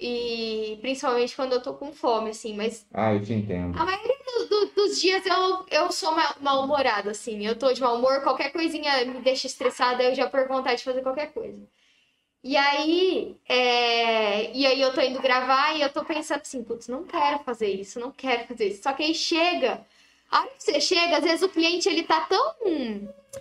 E 0.00 0.78
principalmente 0.80 1.36
quando 1.36 1.52
eu 1.52 1.62
tô 1.62 1.74
com 1.74 1.92
fome, 1.92 2.30
assim, 2.30 2.56
mas 2.56 2.86
Ah, 2.92 3.12
eu 3.14 3.22
te 3.22 3.34
entendo. 3.34 3.78
a 3.78 3.84
maioria 3.84 4.16
do- 4.24 4.46
do- 4.46 4.66
dos 4.74 5.00
dias 5.00 5.24
eu, 5.26 5.66
eu 5.70 5.92
sou 5.92 6.12
ma- 6.12 6.34
mal-humorada, 6.40 7.10
assim. 7.10 7.46
Eu 7.46 7.54
tô 7.56 7.70
de 7.72 7.80
mau 7.82 7.96
humor, 7.96 8.22
qualquer 8.22 8.50
coisinha 8.50 9.04
me 9.04 9.20
deixa 9.20 9.46
estressada, 9.46 10.02
eu 10.02 10.14
já 10.14 10.28
perco 10.28 10.54
vontade 10.54 10.78
de 10.78 10.84
fazer 10.84 11.02
qualquer 11.02 11.32
coisa. 11.32 11.60
E 12.42 12.56
aí, 12.56 13.36
é, 13.46 14.50
e 14.56 14.66
aí 14.66 14.80
eu 14.80 14.94
tô 14.94 15.02
indo 15.02 15.20
gravar 15.20 15.76
e 15.76 15.82
eu 15.82 15.92
tô 15.92 16.02
pensando 16.02 16.40
assim, 16.40 16.64
putz, 16.64 16.88
não 16.88 17.04
quero 17.04 17.40
fazer 17.40 17.68
isso, 17.68 18.00
não 18.00 18.10
quero 18.10 18.46
fazer 18.48 18.68
isso. 18.68 18.82
Só 18.82 18.94
que 18.94 19.02
aí 19.02 19.14
chega, 19.14 19.86
a 20.30 20.40
hora 20.40 20.48
que 20.56 20.62
você 20.64 20.80
chega, 20.80 21.18
às 21.18 21.24
vezes 21.24 21.42
o 21.42 21.50
cliente 21.50 21.86
ele 21.88 22.02
tá 22.04 22.22
tão 22.22 22.54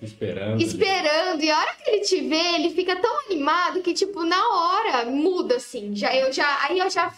Esperando. 0.02 0.62
esperando, 0.62 1.42
e 1.42 1.50
a 1.50 1.60
hora 1.60 1.76
que 1.76 1.90
ele 1.90 2.02
te 2.02 2.22
vê, 2.22 2.56
ele 2.56 2.70
fica 2.70 2.96
tão 2.96 3.20
animado 3.26 3.82
que, 3.82 3.94
tipo, 3.94 4.24
na 4.24 4.48
hora 4.50 5.06
muda, 5.06 5.56
assim. 5.56 5.96
Já, 5.96 6.16
eu 6.16 6.32
já, 6.32 6.66
aí 6.66 6.78
eu 6.78 6.90
já, 6.90 7.14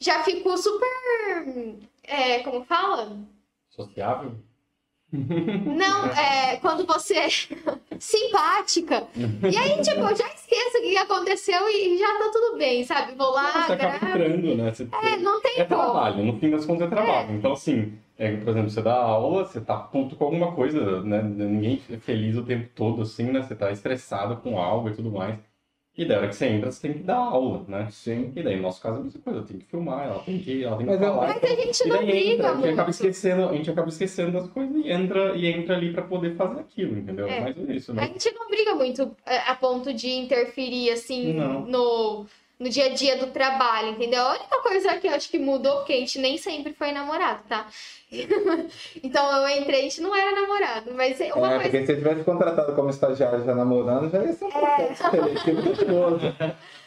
já 0.00 0.22
fico 0.24 0.56
super. 0.58 1.78
É, 2.02 2.40
como 2.40 2.64
fala? 2.64 3.16
Sociável? 3.70 4.36
Não, 5.12 6.06
é 6.06 6.56
quando 6.56 6.86
você 6.86 7.14
é 7.18 7.28
simpática. 7.98 9.06
E 9.16 9.56
aí, 9.56 9.80
tipo, 9.82 10.00
eu 10.00 10.16
já 10.16 10.26
esqueço 10.28 10.78
o 10.78 10.82
que 10.82 10.96
aconteceu 10.96 11.68
e 11.68 11.98
já 11.98 12.06
tá 12.18 12.30
tudo 12.32 12.56
bem, 12.58 12.84
sabe? 12.84 13.14
Vou 13.14 13.30
lá, 13.32 13.66
Você 13.66 13.72
acaba 13.74 13.98
gravo. 13.98 14.06
entrando, 14.22 14.54
né? 14.56 14.72
Você, 14.72 14.88
É, 15.02 15.16
não 15.16 15.40
tem 15.40 15.60
é 15.60 15.64
como. 15.64 15.80
trabalho, 15.82 16.24
no 16.24 16.38
fim 16.38 16.50
das 16.50 16.64
contas 16.64 16.86
é 16.86 16.90
trabalho. 16.90 17.34
Então, 17.34 17.52
assim, 17.52 17.92
é, 18.18 18.36
por 18.36 18.48
exemplo, 18.50 18.70
você 18.70 18.82
dá 18.82 18.94
aula, 18.94 19.44
você 19.44 19.60
tá 19.60 19.76
puto 19.76 20.16
com 20.16 20.24
alguma 20.24 20.52
coisa, 20.52 21.02
né? 21.02 21.22
Ninguém 21.22 21.80
é 21.90 21.96
feliz 21.98 22.36
o 22.36 22.44
tempo 22.44 22.68
todo, 22.74 23.02
assim, 23.02 23.24
né? 23.24 23.42
Você 23.42 23.54
tá 23.54 23.70
estressado 23.70 24.36
com 24.38 24.58
algo 24.58 24.88
e 24.88 24.94
tudo 24.94 25.10
mais. 25.10 25.38
E 25.96 26.06
daí, 26.06 26.16
a 26.16 26.18
hora 26.20 26.28
que 26.28 26.34
você 26.36 26.46
entra, 26.46 26.72
você 26.72 26.80
tem 26.88 26.92
que 26.98 27.02
dar 27.04 27.16
aula, 27.18 27.64
né? 27.68 27.86
Sim. 27.90 28.32
E 28.34 28.42
daí, 28.42 28.56
no 28.56 28.62
nosso 28.62 28.80
caso, 28.80 28.96
é 28.96 29.00
a 29.00 29.04
mesma 29.04 29.20
coisa, 29.20 29.42
tem 29.42 29.58
que 29.58 29.66
filmar, 29.66 30.06
ela 30.06 30.20
tem 30.20 30.38
que, 30.38 30.64
ela 30.64 30.76
tem 30.78 30.86
que 30.86 30.92
Mas 30.92 31.02
eu- 31.02 31.08
falar. 31.14 31.26
Mas 31.28 31.42
a 31.44 31.46
gente 31.54 31.80
E 31.84 31.88
não 31.88 31.96
daí 31.96 32.06
briga 32.06 32.30
entra, 32.32 32.50
a 32.50 32.54
gente 32.56 32.68
acaba 32.70 32.90
esquecendo, 32.90 33.48
a 33.48 33.52
gente 33.54 33.70
acaba 33.70 33.88
esquecendo 33.90 34.32
das 34.32 34.48
coisas 34.48 34.74
e 34.74 34.90
entra, 34.90 35.36
e 35.36 35.46
entra 35.46 35.76
ali 35.76 35.92
pra 35.92 36.02
poder 36.02 36.34
fazer 36.34 36.60
aquilo, 36.60 36.96
entendeu? 36.98 37.26
É. 37.28 37.40
Mais 37.40 37.56
isso, 37.68 37.90
A 37.92 37.94
né? 37.94 38.06
gente 38.06 38.32
não 38.32 38.48
briga 38.48 38.74
muito 38.74 39.14
é, 39.26 39.36
a 39.50 39.54
ponto 39.54 39.92
de 39.92 40.08
interferir, 40.08 40.90
assim, 40.92 41.34
Não. 41.34 41.66
no, 41.66 42.26
no 42.62 42.68
dia 42.68 42.86
a 42.86 42.88
dia 42.90 43.16
do 43.16 43.26
trabalho, 43.26 43.88
entendeu? 43.88 44.22
A 44.22 44.30
única 44.34 44.62
coisa 44.62 44.96
que 44.96 45.08
eu 45.08 45.12
acho 45.14 45.28
que 45.28 45.38
mudou, 45.38 45.78
porque 45.78 45.94
a 45.94 45.96
gente 45.96 46.16
nem 46.20 46.38
sempre 46.38 46.72
foi 46.72 46.92
namorado, 46.92 47.42
tá? 47.48 47.66
então 49.02 49.48
eu 49.48 49.58
entrei, 49.60 49.80
a 49.80 49.82
gente 49.82 50.00
não 50.00 50.14
era 50.14 50.40
namorado, 50.40 50.92
mas 50.94 51.18
uma 51.18 51.26
É, 51.26 51.30
coisa. 51.32 51.60
porque 51.62 51.80
se 51.80 51.86
você 51.86 51.96
tivesse 51.96 52.22
contratado 52.24 52.72
como 52.74 52.90
estagiário 52.90 53.44
já 53.44 53.52
namorando, 53.54 54.10
já 54.10 54.22
ia 54.22 54.32
ser 54.32 54.44
um 54.44 54.50
processo 54.50 55.10
seletivo 55.10 55.62
gostoso. 55.62 56.34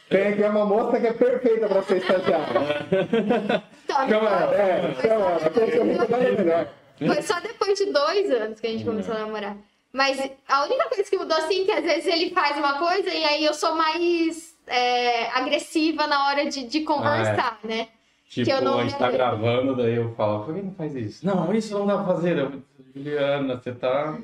Tem 0.10 0.28
aqui 0.28 0.44
uma 0.44 0.66
moça 0.66 1.00
que 1.00 1.08
é 1.08 1.14
perfeita 1.14 1.68
pra 1.68 1.84
ser 1.84 1.98
estagiária. 1.98 3.66
Então, 3.86 4.10
Chama 4.10 4.30
ela, 4.30 4.56
é, 4.56 4.96
chama 5.00 5.14
ela. 5.14 5.86
Muito 5.86 6.38
melhor. 6.38 6.68
Foi 6.98 7.22
só 7.22 7.40
depois 7.40 7.78
de 7.78 7.86
dois 7.92 8.32
anos 8.32 8.60
que 8.60 8.66
a 8.66 8.72
gente 8.72 8.84
começou 8.84 9.14
a 9.14 9.20
namorar. 9.20 9.56
Mas 9.94 10.18
a 10.48 10.64
única 10.66 10.86
coisa 10.90 11.04
que 11.04 11.18
mudou, 11.18 11.38
assim, 11.38 11.66
que 11.66 11.72
às 11.72 11.84
vezes 11.84 12.08
ele 12.08 12.32
faz 12.32 12.58
uma 12.58 12.80
coisa 12.80 13.10
e 13.10 13.24
aí 13.24 13.46
eu 13.46 13.54
sou 13.54 13.76
mais 13.76 14.55
é, 14.68 15.28
agressiva 15.32 16.08
na 16.08 16.28
hora 16.28 16.50
de, 16.50 16.68
de 16.68 16.82
conversar, 16.82 17.60
né? 17.64 17.88
Tipo, 18.28 18.52
eu 18.52 18.62
não 18.62 18.80
a 18.80 18.84
gente 18.84 18.98
tá 18.98 19.10
gravando, 19.12 19.76
daí 19.76 19.96
eu 19.96 20.14
falo, 20.16 20.44
por 20.44 20.54
que 20.56 20.62
não 20.62 20.74
faz 20.74 20.96
isso? 20.96 21.26
Não, 21.26 21.54
isso 21.54 21.78
não 21.78 21.86
dá 21.86 21.96
pra 21.98 22.14
fazer. 22.16 22.38
Eu, 22.38 22.52
Juliana, 22.96 23.56
você 23.58 23.72
tá 23.72 24.18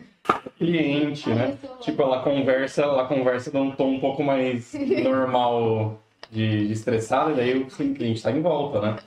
cliente, 0.58 1.30
né? 1.30 1.58
Tipo, 1.80 2.02
ela 2.04 2.22
conversa, 2.22 2.82
ela 2.84 3.06
conversa 3.08 3.52
num 3.54 3.72
tom 3.72 3.94
um 3.96 4.00
pouco 4.00 4.24
mais 4.24 4.74
normal 5.04 6.00
de, 6.30 6.68
de 6.68 6.74
estressada, 6.74 7.32
e 7.32 7.36
daí 7.36 7.58
o 7.62 7.68
cliente 7.68 8.22
tá 8.24 8.32
em 8.32 8.42
volta, 8.42 8.82
né? 8.82 8.98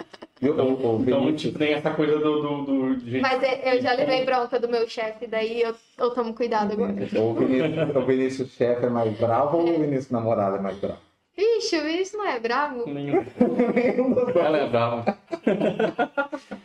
Então, 0.43 0.99
Vinícius- 0.99 1.41
tipo, 1.43 1.59
tem 1.59 1.72
essa 1.72 1.91
coisa 1.91 2.18
do... 2.18 2.43
do, 2.43 2.64
do 2.64 2.97
de 2.97 3.20
Mas 3.20 3.43
é- 3.43 3.76
eu 3.76 3.80
já 3.80 3.93
levei 3.95 4.24
bronca 4.24 4.59
do 4.61 4.68
meu 4.68 4.87
chefe, 4.89 5.26
daí 5.26 5.62
eu, 5.62 5.74
eu 5.97 6.11
tomo 6.11 6.35
cuidado 6.35 6.72
agora. 6.72 6.93
O 6.93 7.35
Vinícius, 7.35 7.97
o 7.97 8.01
Vinícius 8.05 8.51
chefe 8.53 8.85
é 8.87 8.91
mais 8.91 9.16
bravo 9.18 9.59
ou 9.59 9.68
o 9.76 9.80
Vinícius 9.80 10.11
namorado 10.11 10.57
é 10.57 10.61
mais 10.61 10.76
bravo? 10.78 10.99
Vixe, 11.37 11.78
o 11.78 11.82
Vinícius 11.82 12.12
não 12.18 12.28
é 12.28 12.39
bravo? 12.39 12.89
Nenhum. 12.89 13.24
Nenhum 13.74 14.12
dos 14.12 14.24
dois. 14.24 14.37
Ela 14.37 14.59
é 14.59 14.68
brava. 14.68 15.18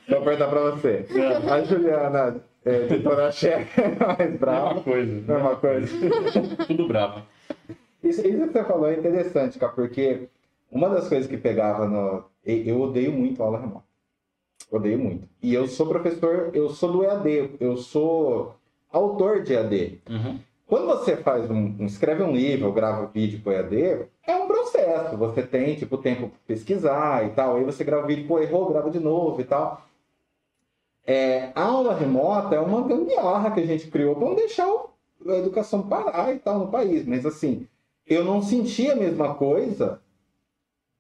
Vou 0.07 0.21
perguntar 0.21 0.47
pra 0.47 0.71
você. 0.71 1.05
A 1.51 1.61
Juliana, 1.63 2.43
é, 2.65 2.75
editora-chefe, 2.83 3.81
é 3.81 3.87
mais 3.95 4.17
Mesma 4.19 4.37
brava. 4.37 4.81
coisa. 4.81 5.33
Mesma 5.33 5.55
coisa. 5.55 6.65
Tudo 6.67 6.87
bravo. 6.87 7.23
Isso, 8.03 8.21
isso 8.25 8.47
que 8.47 8.53
você 8.53 8.63
falou 8.63 8.87
é 8.87 8.93
interessante, 8.93 9.57
cara, 9.59 9.71
porque 9.73 10.29
uma 10.71 10.89
das 10.89 11.07
coisas 11.09 11.27
que 11.27 11.37
pegava 11.37 11.87
no. 11.87 12.23
Eu 12.45 12.79
odeio 12.81 13.11
muito 13.11 13.41
aula 13.43 13.59
remota. 13.59 13.85
Odeio 14.71 14.99
muito. 14.99 15.27
E 15.41 15.53
eu 15.53 15.67
sou 15.67 15.87
professor, 15.87 16.51
eu 16.53 16.69
sou 16.69 16.91
do 16.91 17.03
EAD, 17.03 17.55
eu 17.59 17.75
sou 17.75 18.55
autor 18.91 19.41
de 19.41 19.53
EAD. 19.53 19.99
Uhum. 20.09 20.39
Quando 20.67 20.85
você 20.85 21.17
faz 21.17 21.49
um, 21.49 21.75
um- 21.79 21.85
escreve 21.85 22.21
um 22.23 22.31
livro, 22.35 22.71
grava 22.71 23.07
vídeo 23.07 23.41
pro 23.41 23.51
EAD, 23.51 24.05
é 24.29 24.35
um 24.35 24.47
processo. 24.47 25.17
Você 25.17 25.43
tem, 25.43 25.75
tipo, 25.75 25.97
tempo 25.97 26.29
para 26.29 26.39
pesquisar 26.47 27.25
e 27.25 27.31
tal. 27.31 27.55
Aí 27.57 27.63
você 27.63 27.83
grava 27.83 28.03
o 28.03 28.07
vídeo, 28.07 28.27
pô, 28.27 28.39
errou, 28.39 28.69
grava 28.69 28.89
de 28.89 28.99
novo 28.99 29.41
e 29.41 29.43
tal. 29.43 29.85
É, 31.05 31.51
aula 31.55 31.95
remota 31.95 32.55
é 32.55 32.59
uma 32.59 32.83
gambiarra 32.83 33.51
que 33.51 33.59
a 33.61 33.65
gente 33.65 33.89
criou 33.89 34.15
para 34.15 34.27
não 34.27 34.35
deixar 34.35 34.67
a 34.67 35.33
educação 35.33 35.87
parar 35.87 36.33
e 36.33 36.39
tal 36.39 36.59
no 36.59 36.67
país. 36.71 37.05
Mas 37.05 37.25
assim, 37.25 37.67
eu 38.05 38.23
não 38.23 38.41
senti 38.41 38.89
a 38.89 38.95
mesma 38.95 39.33
coisa 39.33 39.99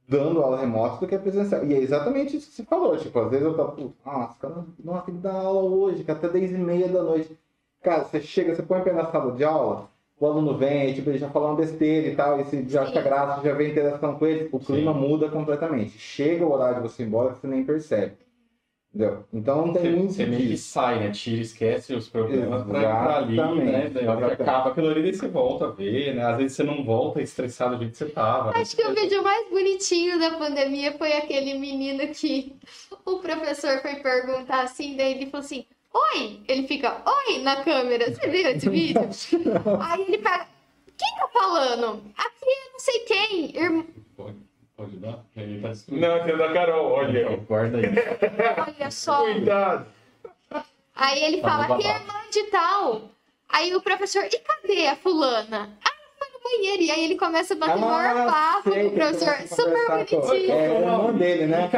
dando 0.07 0.41
aula 0.41 0.59
remota 0.59 0.97
do 0.99 1.07
que 1.07 1.13
a 1.13 1.19
presencial. 1.19 1.63
E 1.65 1.75
é 1.75 1.77
exatamente 1.77 2.35
isso 2.35 2.49
que 2.49 2.55
você 2.55 2.63
falou. 2.63 2.97
Tipo, 2.97 3.19
às 3.19 3.29
vezes 3.29 3.45
eu 3.45 3.55
tô, 3.55 3.65
putz, 3.69 3.93
nossa, 4.03 4.39
cara, 4.39 4.65
nossa, 4.83 5.05
tem 5.05 5.15
que 5.15 5.21
dar 5.21 5.35
aula 5.35 5.61
hoje, 5.61 6.03
que 6.03 6.11
até 6.11 6.27
10 6.27 6.51
e 6.53 6.57
meia 6.57 6.87
da 6.87 7.03
noite. 7.03 7.37
Cara, 7.81 8.03
você 8.03 8.19
chega, 8.19 8.55
você 8.55 8.63
põe 8.63 8.81
o 8.81 8.83
pé 8.83 8.91
na 8.91 9.09
sala 9.11 9.31
de 9.33 9.43
aula, 9.43 9.87
o 10.19 10.25
aluno 10.25 10.57
vem, 10.57 10.93
tipo, 10.93 11.09
ele 11.09 11.17
já 11.17 11.29
fala 11.29 11.47
uma 11.47 11.55
besteira 11.55 12.07
e 12.07 12.15
tal, 12.15 12.39
e 12.39 12.43
você 12.43 12.63
já 12.67 12.83
acha 12.83 13.01
graça, 13.01 13.41
já 13.43 13.53
vem 13.53 13.71
interação 13.71 14.15
com 14.15 14.25
ele, 14.27 14.49
o 14.51 14.59
clima 14.59 14.93
Sim. 14.93 14.99
muda 14.99 15.29
completamente. 15.29 15.97
Chega 15.97 16.45
o 16.45 16.51
horário 16.51 16.81
de 16.81 16.89
você 16.89 17.03
ir 17.03 17.05
embora, 17.07 17.33
você 17.33 17.47
nem 17.47 17.63
percebe. 17.63 18.13
Entendeu? 18.91 19.23
Então 19.31 19.67
não 19.67 19.73
tem 19.73 19.83
Você, 19.83 19.89
muito 19.91 20.13
você 20.13 20.25
meio 20.25 20.47
que 20.47 20.57
sai, 20.57 20.99
né? 20.99 21.11
Tira, 21.11 21.41
esquece 21.41 21.93
os 21.93 22.09
problemas 22.09 22.63
pra 22.65 22.79
entrar 22.79 23.17
ali, 23.17 23.37
né? 23.37 23.89
Daí 23.93 24.07
acaba 24.07 24.71
aquilo 24.71 24.89
ali, 24.89 25.03
daí 25.03 25.13
você 25.13 25.27
volta 25.27 25.65
a 25.65 25.69
ver, 25.69 26.15
né? 26.15 26.25
Às 26.25 26.37
vezes 26.37 26.53
você 26.57 26.63
não 26.63 26.83
volta 26.83 27.21
estressado 27.21 27.75
do 27.75 27.83
jeito 27.83 27.91
que 27.91 27.97
você 27.99 28.09
tava. 28.09 28.51
né? 28.51 28.61
Acho 28.61 28.75
que 28.75 28.83
o 28.83 28.95
vídeo 28.95 29.23
mais 29.23 29.47
bonitinho 29.47 30.17
da 30.19 30.31
pandemia 30.31 30.97
foi 30.97 31.13
aquele 31.13 31.53
menino 31.59 32.07
que 32.13 32.55
o 33.05 33.19
professor 33.19 33.79
foi 33.79 33.95
perguntar 33.97 34.63
assim, 34.63 34.97
daí 34.97 35.11
ele 35.13 35.27
falou 35.27 35.45
assim, 35.45 35.65
oi! 35.93 36.39
Ele 36.47 36.67
fica, 36.67 37.01
oi, 37.05 37.39
na 37.39 37.63
câmera. 37.63 38.13
Você 38.13 38.27
viu 38.27 38.49
esse 38.49 38.69
vídeo? 38.69 39.01
Aí 39.81 40.01
ele 40.01 40.17
pega, 40.17 40.47
quem 40.97 41.15
tá 41.17 41.27
falando? 41.33 42.03
Aqui 42.17 42.45
eu 42.45 42.71
não 42.73 42.79
sei 42.79 42.99
quem. 42.99 43.55
Irm- 43.55 43.83
Pode, 44.15 44.35
pode 44.75 44.97
dar? 44.97 45.19
Ele 45.37 45.61
tá. 45.61 45.69
Não, 45.89 46.17
esse 46.17 46.31
é 46.31 46.37
da 46.37 46.53
Carol, 46.53 46.91
olha. 46.91 47.37
Guarda 47.47 47.77
aí. 47.77 47.85
Olha 48.77 48.91
só. 48.91 49.21
Cuidado. 49.23 49.85
Aí 50.95 51.23
ele 51.23 51.37
Tá 51.41 51.49
fala, 51.49 51.67
no 51.69 51.77
que 51.81 51.87
é 51.87 51.91
irmã 51.95 52.13
de 52.31 52.43
tal. 52.45 53.01
Aí 53.47 53.73
o 53.73 53.81
professor, 53.81 54.25
e 54.25 54.39
cadê 54.39 54.87
a 54.87 54.95
fulana? 54.97 55.69
Ah, 55.83 55.89
foi 56.19 56.27
no 56.33 56.39
banheiro. 56.43 56.83
E 56.83 56.91
aí 56.91 57.05
ele 57.05 57.15
começa 57.15 57.53
a 57.53 57.57
bater 57.57 57.77
o 57.77 57.79
maior 57.79 58.25
papo 58.29 58.69
Ah, 58.69 58.73
sei 58.73 58.81
com 58.83 58.87
o 58.89 58.91
professor. 58.91 59.35
Super 59.47 59.85
com- 60.07 60.19
bonitinho. 60.19 60.51
É 60.51 60.69
o 60.69 60.73
irmão 60.81 61.13
dele, 61.17 61.45
né? 61.47 61.69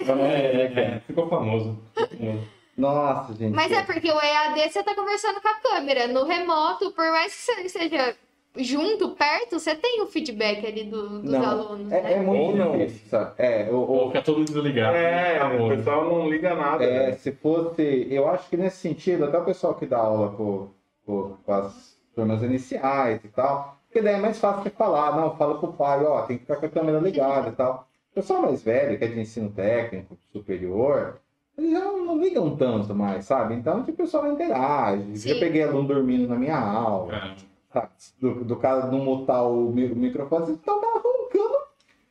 É, 0.00 0.12
é, 0.12 0.80
é. 0.80 1.00
Ficou 1.06 1.28
famoso. 1.28 1.76
Ficou 1.94 2.08
famoso. 2.18 2.55
Nossa, 2.76 3.32
gente. 3.34 3.54
Mas 3.54 3.72
é 3.72 3.82
porque 3.82 4.10
o 4.10 4.20
EAD 4.20 4.70
você 4.70 4.82
tá 4.82 4.94
conversando 4.94 5.40
com 5.40 5.48
a 5.48 5.54
câmera. 5.54 6.06
No 6.06 6.24
remoto, 6.24 6.90
por 6.92 7.06
mais 7.10 7.34
que 7.34 7.40
você 7.52 7.68
seja 7.68 8.14
junto, 8.58 9.10
perto, 9.10 9.58
você 9.58 9.74
tem 9.74 10.02
o 10.02 10.06
feedback 10.06 10.66
ali 10.66 10.84
do- 10.84 11.20
dos 11.20 11.30
Não, 11.32 11.44
alunos, 11.44 11.92
é, 11.92 12.00
né? 12.02 12.12
é 12.14 12.20
muito 12.20 12.40
Ou 12.52 12.56
não. 12.56 12.78
difícil, 12.78 13.08
sabe? 13.08 13.32
É, 13.38 13.68
o, 13.70 13.76
Ou 13.76 14.04
o- 14.04 14.08
fica 14.08 14.22
todo 14.22 14.38
mundo 14.38 14.46
desligado. 14.52 14.96
É, 14.96 15.36
Acabou. 15.36 15.66
o 15.66 15.76
pessoal 15.76 16.04
não 16.04 16.28
liga 16.30 16.54
nada. 16.54 16.84
é, 16.84 17.06
né? 17.08 17.12
se 17.12 17.32
fosse. 17.32 18.06
Eu 18.10 18.28
acho 18.28 18.48
que 18.48 18.56
nesse 18.56 18.76
sentido, 18.78 19.24
até 19.24 19.38
o 19.38 19.44
pessoal 19.44 19.74
que 19.74 19.86
dá 19.86 19.98
aula 19.98 20.32
com, 20.36 20.68
com, 21.04 21.36
com 21.44 21.52
as 21.52 21.98
turmas 22.14 22.42
iniciais 22.42 23.20
e 23.24 23.28
tal. 23.28 23.76
Porque 23.88 24.02
daí 24.02 24.14
é 24.14 24.18
mais 24.18 24.38
fácil 24.38 24.62
você 24.62 24.70
falar, 24.70 25.16
não, 25.16 25.36
fala 25.36 25.58
pro 25.58 25.72
pai, 25.72 26.04
ó, 26.04 26.22
tem 26.22 26.36
que 26.36 26.42
ficar 26.44 26.56
com 26.56 26.66
a 26.66 26.68
câmera 26.68 26.98
ligada 26.98 27.48
e 27.48 27.52
tal. 27.52 27.86
O 28.12 28.14
pessoal 28.14 28.42
mais 28.42 28.62
velho, 28.62 28.98
que 28.98 29.04
é 29.04 29.08
de 29.08 29.20
ensino 29.20 29.50
técnico, 29.50 30.16
superior, 30.32 31.18
eles 31.58 31.70
já 31.72 31.80
não, 31.80 32.18
ligam 32.18 32.56
tanto 32.56 32.94
mais, 32.94 33.24
sabe? 33.24 33.54
Então, 33.54 33.80
tipo, 33.82 34.02
o 34.02 34.04
pessoal 34.04 34.24
não 34.24 34.32
interage. 34.32 35.16
Sim. 35.18 35.30
Eu 35.30 35.38
peguei 35.38 35.62
aluno 35.62 35.88
dormindo 35.88 36.28
na 36.28 36.36
minha 36.36 36.58
aula, 36.58 37.14
É. 37.14 37.34
sabe? 37.72 37.88
Do, 38.20 38.44
do 38.44 38.56
cara 38.56 38.86
não 38.86 38.98
mutar 38.98 39.42
o, 39.44 39.70
mi- 39.72 39.90
o 39.90 39.96
microfone, 39.96 40.52
então 40.52 40.80
tava 40.80 40.98
roncando. 41.00 41.56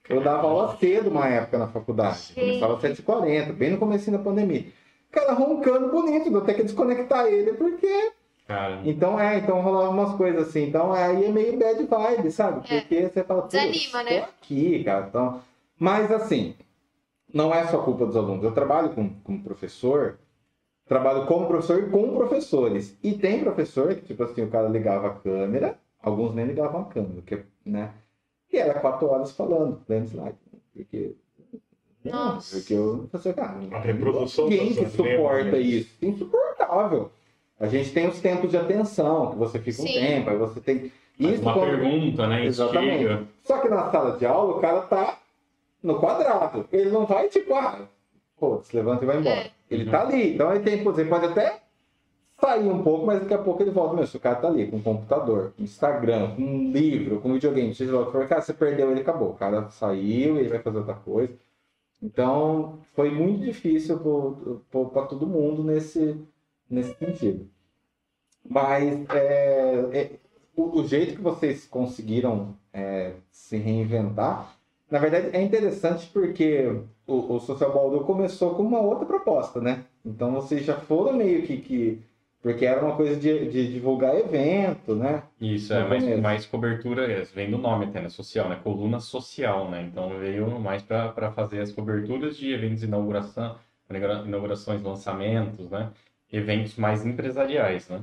Eu 0.10 0.22
dava 0.22 0.48
aula 0.48 0.78
cedo 0.80 1.10
uma 1.10 1.28
época 1.28 1.58
na 1.58 1.68
faculdade. 1.68 2.34
Começava 2.34 2.74
às 2.76 2.82
7h40, 2.82 3.54
bem 3.54 3.72
no 3.72 3.78
começo 3.78 4.12
da 4.12 4.20
pandemia. 4.20 4.66
O 5.10 5.14
cara 5.14 5.34
roncando 5.34 5.90
bonito, 5.90 6.32
eu 6.32 6.42
ter 6.42 6.54
que 6.56 6.64
desconectar 6.64 7.26
ele, 7.28 7.54
porque 7.54 8.12
Cara, 8.48 8.82
então 8.86 9.20
é, 9.20 9.38
então 9.40 9.60
rolava 9.62 9.90
umas 9.90 10.14
coisas 10.16 10.48
assim. 10.50 10.68
Então 10.68 10.94
aí 10.94 11.26
é 11.26 11.30
meio 11.30 11.58
bad 11.58 11.84
vibe, 11.84 12.32
sabe? 12.32 12.62
É. 12.72 12.82
Porque 12.82 13.02
você 13.10 13.24
fala, 13.24 13.42
"Putz, 13.44 13.54
Desanima, 13.54 14.04
né? 14.04 14.20
tô 14.22 14.26
aqui, 14.42 14.84
cara. 14.84 15.06
Então... 15.10 15.42
Mas 15.80 16.12
assim, 16.12 16.54
não 17.36 17.54
é 17.54 17.68
só 17.68 17.80
culpa 17.80 18.06
dos 18.06 18.16
alunos. 18.16 18.44
Eu 18.44 18.54
trabalho 18.54 18.90
com, 18.90 19.10
com 19.10 19.38
professor, 19.42 20.18
trabalho 20.88 21.26
como 21.26 21.48
professor 21.48 21.84
e 21.84 21.90
com 21.90 22.16
professores. 22.16 22.98
E 23.04 23.14
tem 23.14 23.42
professor 23.42 23.94
que, 23.94 24.02
tipo 24.06 24.24
assim, 24.24 24.42
o 24.44 24.50
cara 24.50 24.70
ligava 24.70 25.08
a 25.08 25.14
câmera, 25.16 25.78
alguns 26.02 26.34
nem 26.34 26.46
ligavam 26.46 26.82
a 26.82 26.86
câmera, 26.86 27.22
que, 27.26 27.44
né? 27.66 27.92
E 28.52 28.58
era 28.58 28.80
quatro 28.80 29.08
horas 29.10 29.32
falando, 29.32 29.82
lendo 29.90 30.06
slide. 30.08 30.38
Porque. 30.74 31.14
Não, 32.06 32.36
Nossa. 32.36 32.58
porque 32.58 32.74
eu 32.74 33.10
falei, 33.12 33.34
cara, 33.34 33.58
A 33.72 33.80
reprodução 33.80 34.48
ninguém 34.48 34.68
que 34.76 34.86
suporta 34.90 35.04
memórias. 35.04 35.66
isso. 35.66 35.98
Insuportável. 36.02 37.12
A 37.60 37.68
gente 37.68 37.92
tem 37.92 38.08
os 38.08 38.20
tempos 38.22 38.52
de 38.52 38.58
atenção, 38.58 39.32
que 39.32 39.38
você 39.38 39.60
fica 39.60 39.82
um 39.82 39.88
Sim. 39.88 39.94
tempo, 39.94 40.30
aí 40.30 40.38
você 40.38 40.60
tem. 40.62 40.80
faz 40.80 41.34
Isso 41.34 41.42
uma 41.42 41.54
quando- 41.54 41.66
pergunta, 41.80 42.28
né? 42.28 42.46
Exatamente. 42.46 42.94
Instiga. 43.04 43.24
Só 43.44 43.60
que 43.60 43.68
na 43.70 43.90
sala 43.92 44.18
de 44.18 44.26
aula 44.26 44.58
o 44.58 44.62
cara 44.62 44.82
tá 44.82 45.18
no 45.86 46.00
quadrado. 46.00 46.68
Ele 46.72 46.90
não 46.90 47.06
vai 47.06 47.30
tipo, 47.30 47.54
ah, 47.54 47.88
pô, 48.38 48.62
se 48.62 48.76
levanta 48.76 49.04
e 49.04 49.08
vai 49.08 49.20
embora. 49.20 49.36
É. 49.36 49.52
Ele 49.70 49.90
tá 49.90 50.02
ali. 50.02 50.34
Então 50.34 50.52
ele 50.52 50.64
tem, 50.64 50.84
você 50.84 51.06
pode 51.06 51.26
até 51.28 51.62
sair 52.40 52.68
um 52.68 52.84
pouco, 52.84 53.06
mas 53.06 53.22
daqui 53.22 53.34
a 53.34 53.38
pouco 53.38 53.62
ele 53.62 53.72
volta. 53.72 53.96
Meu, 53.96 54.08
se 54.08 54.18
o 54.18 54.20
cara 54.20 54.36
tá 54.36 54.48
ali 54.48 54.68
com 54.68 54.82
computador, 54.82 55.54
com 55.56 55.64
Instagram, 55.64 56.36
com 56.36 56.42
um 56.42 56.72
livro, 56.72 57.22
com 57.22 57.34
videogame, 57.34 57.74
seja 57.74 57.94
lá 57.94 58.02
o 58.02 58.06
que 58.08 58.12
for, 58.12 58.28
cara, 58.28 58.42
você 58.42 58.54
perdeu, 58.54 58.92
ele 58.92 59.02
acabou. 59.02 59.30
O 59.30 59.36
cara 59.36 59.70
saiu, 59.70 60.38
ele 60.38 60.50
vai 60.50 60.60
fazer 60.60 60.80
outra 60.80 60.96
coisa. 60.96 61.34
Então 62.02 62.80
foi 62.94 63.12
muito 63.12 63.46
difícil 63.46 64.00
para 64.70 65.06
todo 65.06 65.28
mundo 65.28 65.64
nesse, 65.64 66.20
nesse 66.70 66.94
sentido. 66.96 67.48
Mas 68.48 69.08
é, 69.10 69.90
é, 69.94 70.12
o, 70.56 70.80
o 70.80 70.88
jeito 70.88 71.16
que 71.16 71.22
vocês 71.22 71.66
conseguiram 71.66 72.56
é, 72.72 73.14
se 73.32 73.58
reinventar, 73.58 74.55
na 74.96 75.00
verdade 75.00 75.30
é 75.36 75.42
interessante 75.42 76.08
porque 76.14 76.66
o, 77.06 77.36
o 77.36 77.40
Social 77.40 77.74
Baldur 77.74 78.06
começou 78.06 78.56
com 78.56 78.64
uma 78.64 78.80
outra 78.80 79.06
proposta, 79.06 79.60
né? 79.60 79.84
Então 80.06 80.32
vocês 80.32 80.64
já 80.66 80.76
foram 80.76 81.14
meio 81.14 81.44
que. 81.46 81.58
que 81.58 82.02
porque 82.42 82.64
era 82.66 82.80
uma 82.86 82.96
coisa 82.96 83.16
de, 83.20 83.50
de 83.50 83.74
divulgar 83.74 84.16
evento, 84.16 84.96
né? 84.96 85.24
Isso, 85.42 85.74
é 85.74 85.84
mais, 85.88 86.06
mais 86.22 86.46
cobertura, 86.46 87.12
é, 87.12 87.24
vem 87.24 87.50
do 87.50 87.58
nome 87.58 87.86
até, 87.86 88.00
né? 88.02 88.08
Social, 88.10 88.48
né? 88.48 88.56
Coluna 88.64 89.00
social, 89.00 89.70
né? 89.70 89.82
Então 89.82 90.10
veio 90.20 90.60
mais 90.60 90.82
para 90.84 91.32
fazer 91.32 91.60
as 91.62 91.72
coberturas 91.72 92.38
de 92.38 92.54
eventos 92.54 92.82
de 92.82 92.86
inauguração, 92.86 93.58
inaugura- 93.90 94.24
inaugurações, 94.28 94.82
lançamentos, 94.84 95.70
né? 95.72 95.92
Eventos 96.32 96.76
mais 96.78 97.06
empresariais, 97.06 97.90
né? 97.90 98.02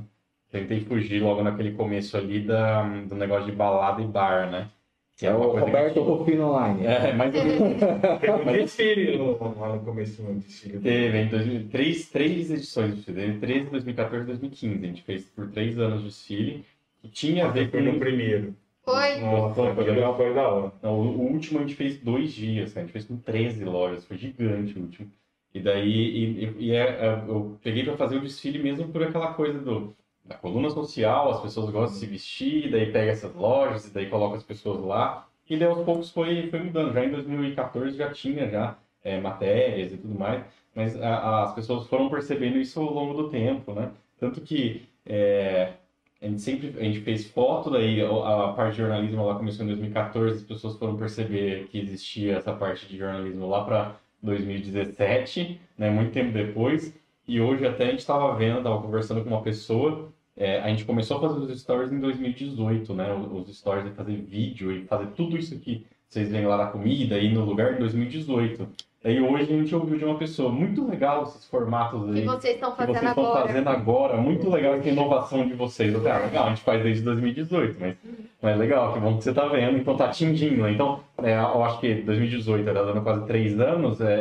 Tentei 0.51 0.81
fugir 0.81 1.23
logo 1.23 1.43
naquele 1.43 1.73
começo 1.75 2.17
ali 2.17 2.41
da, 2.45 2.83
do 2.83 3.15
negócio 3.15 3.47
de 3.47 3.53
balada 3.53 4.03
e 4.03 4.07
bar, 4.07 4.51
né? 4.51 4.71
Que 5.17 5.27
É 5.27 5.35
uma 5.35 5.47
o 5.47 5.59
Roberto 5.59 5.95
que- 5.95 6.01
Rufino 6.01 6.49
Online. 6.49 6.87
É, 6.87 7.13
mais 7.13 7.35
ou 7.35 7.45
menos. 7.45 7.81
Teve 8.21 8.33
um 8.33 8.53
desfile 8.53 9.19
no, 9.19 9.59
lá 9.61 9.77
no 9.77 9.81
começo 9.85 10.23
do 10.23 10.35
desfile. 10.41 10.79
Teve 10.81 11.19
em 11.19 11.29
2000, 11.29 11.69
três, 11.69 12.09
três 12.09 12.51
edições 12.51 12.91
do 12.91 12.97
desfile, 12.97 13.17
2013, 13.39 13.71
2014 13.71 14.25
e 14.25 14.27
2015. 14.27 14.75
A 14.85 14.89
gente 14.89 15.03
fez 15.03 15.25
por 15.27 15.49
três 15.51 15.79
anos 15.79 16.01
o 16.01 16.05
desfile. 16.07 16.65
E 17.05 17.09
tinha 17.09 17.47
a 17.47 17.49
ver 17.51 17.71
Foi 17.71 17.83
no 17.83 17.93
com. 17.93 17.99
primeiro. 17.99 18.55
Foi? 18.85 19.21
Nossa, 19.21 19.75
foi 19.75 19.85
legal, 19.85 20.17
foi 20.17 20.35
da 20.35 20.49
hora. 20.49 20.73
Não, 20.83 20.99
o 20.99 21.21
último 21.33 21.59
a 21.61 21.63
gente 21.63 21.75
fez 21.77 21.99
dois 21.99 22.33
dias, 22.33 22.75
né? 22.75 22.81
a 22.81 22.85
gente 22.85 22.93
fez 22.93 23.05
com 23.05 23.17
13 23.17 23.65
lojas, 23.65 24.05
foi 24.05 24.17
gigante 24.17 24.77
o 24.77 24.83
último. 24.83 25.09
E 25.55 25.61
daí, 25.61 25.89
e, 25.89 26.45
e- 26.45 26.55
e 26.59 26.73
é, 26.73 26.81
é, 26.81 27.23
eu 27.29 27.59
peguei 27.63 27.85
para 27.85 27.97
fazer 27.97 28.17
o 28.17 28.21
desfile 28.23 28.59
mesmo 28.59 28.89
por 28.89 29.03
aquela 29.03 29.35
coisa 29.35 29.59
do, 29.61 29.95
da 30.25 30.37
coluna 30.37 30.71
social, 30.71 31.31
as 31.31 31.41
pessoas 31.43 31.71
gostam 31.71 31.95
de 31.95 32.01
se 32.01 32.07
vestir, 32.07 32.71
daí 32.71 32.93
pega 32.93 33.11
essas 33.13 33.35
lojas 33.35 33.87
e 33.87 33.93
daí 33.95 34.09
coloca 34.09 34.37
as 34.37 34.43
pessoas 34.43 34.81
lá. 34.85 35.29
E 35.49 35.57
daí 35.57 35.69
aos 35.69 35.85
poucos 35.85 36.11
foi, 36.11 36.49
foi 36.51 36.61
mudando. 36.63 36.93
Já 36.93 37.05
em 37.05 37.11
2014 37.11 37.97
já 37.97 38.11
tinha 38.13 38.49
já 38.49 38.79
é, 39.05 39.21
matérias 39.21 39.93
e 39.93 39.97
tudo 39.99 40.19
mais, 40.19 40.45
mas 40.75 41.01
a- 41.01 41.43
as 41.45 41.55
pessoas 41.55 41.87
foram 41.89 42.09
percebendo 42.09 42.59
isso 42.59 42.81
ao 42.81 42.93
longo 42.93 43.15
do 43.15 43.29
tempo, 43.31 43.73
né? 43.75 43.91
Tanto 44.19 44.41
que 44.41 44.89
é, 45.05 45.73
a 46.21 46.27
gente 46.27 46.41
sempre 46.41 46.69
a 46.79 46.85
gente 46.85 47.01
fez 47.01 47.27
foto, 47.31 47.71
daí 47.71 48.01
a 48.01 48.53
parte 48.57 48.73
de 48.73 48.79
jornalismo 48.83 49.27
lá 49.27 49.35
começou 49.35 49.65
em 49.65 49.69
2014, 49.69 50.37
as 50.39 50.43
pessoas 50.45 50.77
foram 50.79 50.97
perceber 50.97 51.67
que 51.69 51.79
existia 51.79 52.37
essa 52.37 52.53
parte 52.55 52.87
de 52.87 52.97
jornalismo 52.97 53.49
lá 53.49 53.65
para 53.65 53.97
2017, 54.23 55.61
né, 55.77 55.91
muito 55.91 56.13
tempo 56.13 56.33
depois. 56.33 56.97
E 57.27 57.41
hoje 57.41 57.67
até 57.67 57.85
a 57.85 57.91
gente 57.91 58.01
estava 58.01 58.35
vendo, 58.37 58.59
estava 58.59 58.81
conversando 58.81 59.23
com 59.23 59.31
uma 59.31 59.43
pessoa, 59.43 60.12
é, 60.37 60.61
a 60.61 60.69
gente 60.69 60.85
começou 60.85 61.19
a 61.19 61.21
fazer 61.21 61.41
os 61.41 61.61
stories 61.61 61.93
em 61.93 62.01
2018, 62.01 62.95
né, 62.95 63.13
os 63.13 63.57
stories 63.57 63.85
de 63.85 63.93
fazer 63.93 64.17
vídeo 64.17 64.73
e 64.73 64.87
fazer 64.87 65.09
tudo 65.09 65.37
isso 65.37 65.59
que 65.59 65.87
vocês 66.09 66.31
veem 66.31 66.47
lá 66.47 66.57
na 66.57 66.67
comida 66.67 67.19
e 67.19 67.33
no 67.33 67.45
lugar 67.45 67.75
em 67.75 67.79
2018. 67.79 68.69
Aí 69.05 69.21
hoje 69.21 69.43
a 69.43 69.57
gente 69.59 69.75
ouviu 69.75 69.99
de 69.99 70.05
uma 70.05 70.17
pessoa, 70.17 70.49
muito 70.53 70.89
legal 70.89 71.25
esses 71.25 71.45
formatos 71.47 72.05
que 72.13 72.21
aí 72.21 72.25
vocês 72.25 72.55
estão 72.55 72.71
que 72.71 72.77
fazendo 72.77 72.95
vocês 72.95 73.09
estão 73.11 73.25
agora. 73.27 73.47
fazendo 73.49 73.69
agora, 73.69 74.17
muito 74.17 74.49
legal 74.49 74.75
essa 74.75 74.89
inovação 74.89 75.45
de 75.49 75.55
vocês. 75.55 75.93
Eu 75.93 75.99
falei, 76.01 76.13
ah, 76.13 76.25
legal, 76.27 76.47
a 76.47 76.49
gente 76.51 76.63
faz 76.63 76.83
desde 76.85 77.03
2018, 77.03 77.77
mas, 77.81 77.97
mas 78.41 78.59
legal, 78.59 78.93
que 78.93 79.01
bom 79.01 79.17
que 79.17 79.25
você 79.25 79.31
está 79.31 79.49
vendo, 79.49 79.77
então 79.77 79.97
tá 79.97 80.05
atingindo. 80.05 80.69
Então, 80.69 81.01
é, 81.21 81.35
eu 81.37 81.65
acho 81.65 81.81
que 81.81 81.95
2018, 82.03 82.69
era 82.69 82.85
dando 82.85 83.03
quase 83.03 83.27
três 83.27 83.59
anos, 83.59 84.01
é, 84.01 84.15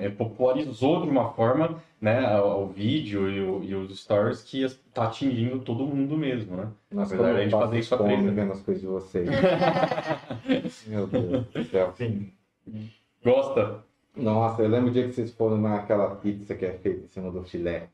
é, 0.00 0.06
é, 0.06 0.08
popularizou 0.08 1.02
de 1.02 1.08
uma 1.08 1.30
forma 1.32 1.82
né, 2.00 2.38
o, 2.40 2.62
o 2.62 2.66
vídeo 2.68 3.28
e, 3.28 3.40
o- 3.40 3.64
e 3.64 3.74
os 3.74 4.00
stories 4.00 4.40
que 4.42 4.62
está 4.62 5.04
atingindo 5.04 5.58
todo 5.58 5.84
mundo 5.84 6.16
mesmo, 6.16 6.56
né? 6.56 6.68
Nossa, 6.92 7.14
Apesar 7.16 7.32
da 7.32 7.38
eu 7.40 7.42
gente 7.42 7.50
fazer 7.58 7.78
isso 7.80 7.92
há 7.94 7.98
três 7.98 8.20
anos. 8.20 8.34
vendo 8.34 8.52
as 8.52 8.60
coisas 8.62 8.80
de 8.80 8.86
vocês. 8.88 9.28
Meu 10.86 11.06
Deus 11.08 11.46
do 11.46 11.64
céu. 11.64 11.92
Sim. 11.96 12.30
Gosta? 13.24 13.82
Nossa, 14.16 14.62
eu 14.62 14.68
lembro 14.68 14.90
o 14.90 14.92
dia 14.92 15.06
que 15.06 15.12
vocês 15.14 15.32
foram 15.32 15.58
naquela 15.58 16.14
pizza 16.16 16.54
que 16.54 16.64
é 16.66 16.78
feita 16.78 17.04
em 17.04 17.08
cima 17.08 17.30
do 17.30 17.42
filé. 17.44 17.88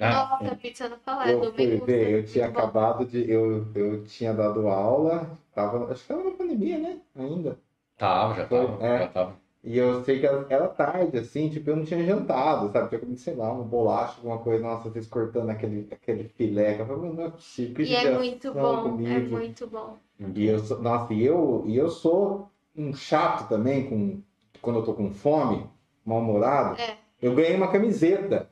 Ah, 0.00 0.28
Nossa, 0.28 0.56
pizza 0.56 0.88
não 0.88 0.98
falar, 1.00 1.30
Eu 1.30 1.52
ver, 1.52 2.10
eu 2.10 2.24
tinha 2.26 2.46
bom. 2.48 2.60
acabado 2.60 3.04
de. 3.04 3.30
Eu, 3.30 3.66
eu 3.74 4.04
tinha 4.04 4.32
dado 4.32 4.68
aula, 4.68 5.28
tava, 5.54 5.92
acho 5.92 6.02
que 6.02 6.08
tava 6.08 6.24
na 6.24 6.30
pandemia, 6.36 6.78
né? 6.78 7.00
Ainda. 7.16 7.58
tava, 7.96 8.34
já 8.34 8.46
tava, 8.46 8.84
É. 8.86 8.98
já 9.00 9.08
tava. 9.08 9.36
E 9.64 9.76
eu 9.76 10.02
sei 10.04 10.20
que 10.20 10.26
era, 10.26 10.46
era 10.48 10.68
tarde, 10.68 11.18
assim, 11.18 11.50
tipo, 11.50 11.68
eu 11.70 11.76
não 11.76 11.84
tinha 11.84 12.02
jantado, 12.04 12.70
sabe? 12.72 12.88
Tinha 12.88 13.00
comido, 13.00 13.18
sei 13.18 13.34
lá, 13.34 13.52
uma 13.52 13.64
bolacha, 13.64 14.16
alguma 14.18 14.38
coisa, 14.38 14.62
nossa, 14.62 14.88
vocês 14.88 15.06
cortando 15.06 15.50
aquele, 15.50 15.88
aquele 15.90 16.24
filé. 16.28 16.80
Eu 16.80 16.86
falei, 16.86 17.10
não 17.12 17.24
é 17.24 17.30
possível. 17.30 17.74
que 17.74 17.82
E 17.82 17.94
é 17.94 18.10
muito 18.16 18.54
bom, 18.54 18.78
é 18.78 18.82
comigo. 18.82 19.36
muito 19.36 19.66
bom. 19.66 19.98
E 20.34 20.46
eu 20.46 20.58
sou, 20.60 20.80
nossa, 20.80 21.12
e 21.12 21.24
eu, 21.24 21.64
e 21.66 21.76
eu 21.76 21.90
sou 21.90 22.48
um 22.76 22.92
chato 22.94 23.48
também 23.48 23.88
com 23.90 24.22
quando 24.60 24.80
eu 24.80 24.84
tô 24.84 24.94
com 24.94 25.12
fome, 25.12 25.66
mal-humorado. 26.04 26.80
É. 26.80 26.96
Eu 27.20 27.34
ganhei 27.34 27.56
uma 27.56 27.68
camiseta 27.70 28.48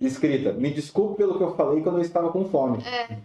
escrita: 0.00 0.52
"Me 0.52 0.70
desculpe 0.72 1.16
pelo 1.16 1.36
que 1.36 1.42
eu 1.44 1.54
falei 1.54 1.82
quando 1.82 1.96
eu 1.96 2.02
estava 2.02 2.30
com 2.30 2.44
fome". 2.46 2.82
É, 2.84 3.18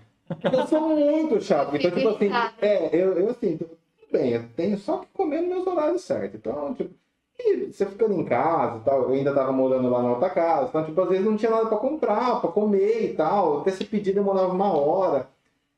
Eu 0.52 0.68
sou 0.68 0.82
muito 0.82 1.42
chato. 1.42 1.76
Eu 1.76 1.80
Então, 1.80 1.92
tipo 1.92 2.10
assim, 2.10 2.30
é, 2.62 2.90
eu, 2.94 3.14
eu 3.20 3.30
assim, 3.30 3.58
tudo 3.58 3.78
bem, 4.12 4.32
eu 4.32 4.48
tenho 4.56 4.78
só 4.78 5.00
que 5.00 5.08
comer 5.14 5.42
nos 5.42 5.50
meus 5.50 5.68
horários 5.68 6.04
certos. 6.04 6.40
Então, 6.40 6.74
tipo, 6.74 6.94
e 7.40 7.72
você 7.72 7.86
ficando 7.86 8.14
em 8.14 8.24
casa 8.26 8.78
e 8.78 8.82
tal, 8.82 9.04
eu 9.04 9.10
ainda 9.10 9.34
tava 9.34 9.52
morando 9.52 9.90
lá 9.90 10.02
na 10.02 10.12
outra 10.12 10.30
casa, 10.30 10.70
então, 10.70 10.86
tipo, 10.86 11.02
às 11.02 11.10
vezes 11.10 11.26
não 11.26 11.36
tinha 11.36 11.52
nada 11.52 11.68
pra 11.68 11.78
comprar, 11.78 12.40
pra 12.40 12.52
comer 12.52 13.12
e 13.12 13.16
tal. 13.16 13.62
Até 13.62 13.72
se 13.72 13.86
pedir 13.86 14.14
demorava 14.14 14.54
uma 14.54 14.72
hora. 14.72 15.28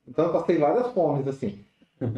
Então 0.07 0.25
eu 0.25 0.31
passei 0.33 0.57
várias 0.57 0.87
fomes, 0.93 1.27
assim. 1.27 1.64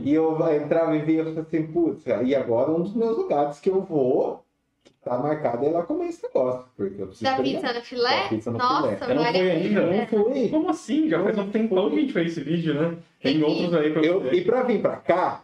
E 0.03 0.13
eu 0.13 0.37
entrava 0.53 0.95
e 0.95 1.01
via 1.01 1.21
e 1.21 1.25
falei 1.25 1.39
assim, 1.39 1.67
putz, 1.67 2.03
e 2.25 2.35
agora 2.35 2.71
um 2.71 2.81
dos 2.81 2.93
meus 2.95 3.17
lugares 3.17 3.59
que 3.59 3.69
eu 3.69 3.81
vou, 3.81 4.43
que 4.83 4.91
tá 5.03 5.17
marcado, 5.17 5.65
é 5.65 5.69
lá 5.69 5.83
comer 5.83 6.07
esse 6.07 6.23
negócio. 6.23 6.65
Porque 6.75 7.01
eu 7.01 7.07
preciso 7.07 7.31
da 7.31 7.37
pizza 7.43 7.73
no 7.73 7.81
filé? 7.81 8.23
Da 8.23 8.29
pizza 8.29 8.51
no 8.51 8.57
Nossa, 8.57 8.95
filé. 8.97 9.11
Eu 9.11 9.15
não 9.15 9.25
fui 9.25 9.49
a 9.49 9.53
ainda, 9.53 9.81
não 9.85 10.07
fui. 10.07 10.49
Como 10.49 10.69
assim? 10.69 11.09
Já 11.09 11.23
faz 11.23 11.37
um 11.37 11.49
tempão 11.51 11.89
que 11.89 11.95
a 11.97 11.99
gente 11.99 12.13
fez 12.13 12.31
esse 12.31 12.41
vídeo, 12.41 12.73
né? 12.73 12.97
Tem 13.21 13.43
outros 13.43 13.73
aí 13.73 13.91
pra 13.93 14.01
Eu, 14.03 14.21
você. 14.21 14.35
e 14.35 14.41
pra 14.45 14.63
vir 14.63 14.81
pra 14.81 14.97
cá, 14.97 15.43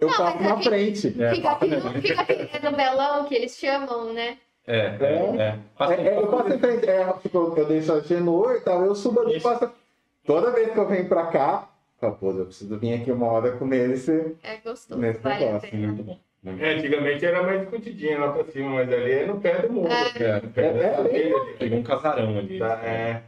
eu 0.00 0.08
Não, 0.08 0.16
passo 0.16 0.42
na 0.42 0.62
frente. 0.62 1.22
É, 1.22 1.34
Fica 1.34 1.50
aqui, 1.50 1.66
no, 1.68 1.80
fica 2.02 2.20
aqui 2.22 2.64
no 2.64 2.76
belão 2.76 3.24
que 3.24 3.34
eles 3.34 3.56
chamam, 3.56 4.12
né? 4.12 4.38
É, 4.66 4.78
é, 4.78 5.36
é. 5.38 5.58
Passa 5.76 5.94
É, 5.94 6.06
é, 6.08 6.18
eu 6.18 6.26
passo 6.28 6.48
em 6.54 6.58
frente, 6.58 6.88
é, 6.88 7.12
tipo, 7.20 7.54
eu 7.56 7.66
deixo 7.66 7.92
a 7.92 8.00
Genor 8.00 8.52
e 8.56 8.60
tal, 8.60 8.84
eu 8.84 8.94
subo 8.94 9.20
ali 9.20 9.36
e 9.36 9.40
passo. 9.40 9.70
Toda 10.26 10.50
vez 10.52 10.72
que 10.72 10.78
eu 10.78 10.88
venho 10.88 11.06
pra 11.06 11.26
cá, 11.26 11.68
Pô, 12.00 12.30
eu 12.30 12.44
preciso 12.46 12.78
vir 12.78 12.94
aqui 12.94 13.10
uma 13.10 13.26
hora 13.26 13.56
comer 13.56 13.90
esse. 13.90 14.36
É 14.42 14.56
gostoso, 14.58 15.00
Nesse 15.00 15.20
vale 15.20 15.44
negócio. 15.44 15.76
Muito 15.76 16.02
bom. 16.02 16.18
Bom. 16.42 16.58
É, 16.58 16.74
antigamente 16.74 17.24
era 17.24 17.42
mais 17.42 17.62
escondidinho 17.62 18.20
lá 18.20 18.32
pra 18.32 18.44
cima, 18.44 18.68
mas 18.70 18.92
ali 18.92 19.12
é 19.12 19.26
no 19.26 19.40
pé 19.40 19.62
do 19.62 19.72
morro. 19.72 19.88
É. 19.88 20.40
No 20.42 20.48
pé 20.50 20.66
É, 20.66 20.72
da 20.74 20.80
é, 20.84 20.94
cadeira 20.96 21.36
ali. 21.38 21.54
Pegou 21.58 21.78
um 21.78 21.82
casarão 21.82 22.38
ali. 22.38 22.58
Tá, 22.58 22.84
é. 22.84 23.22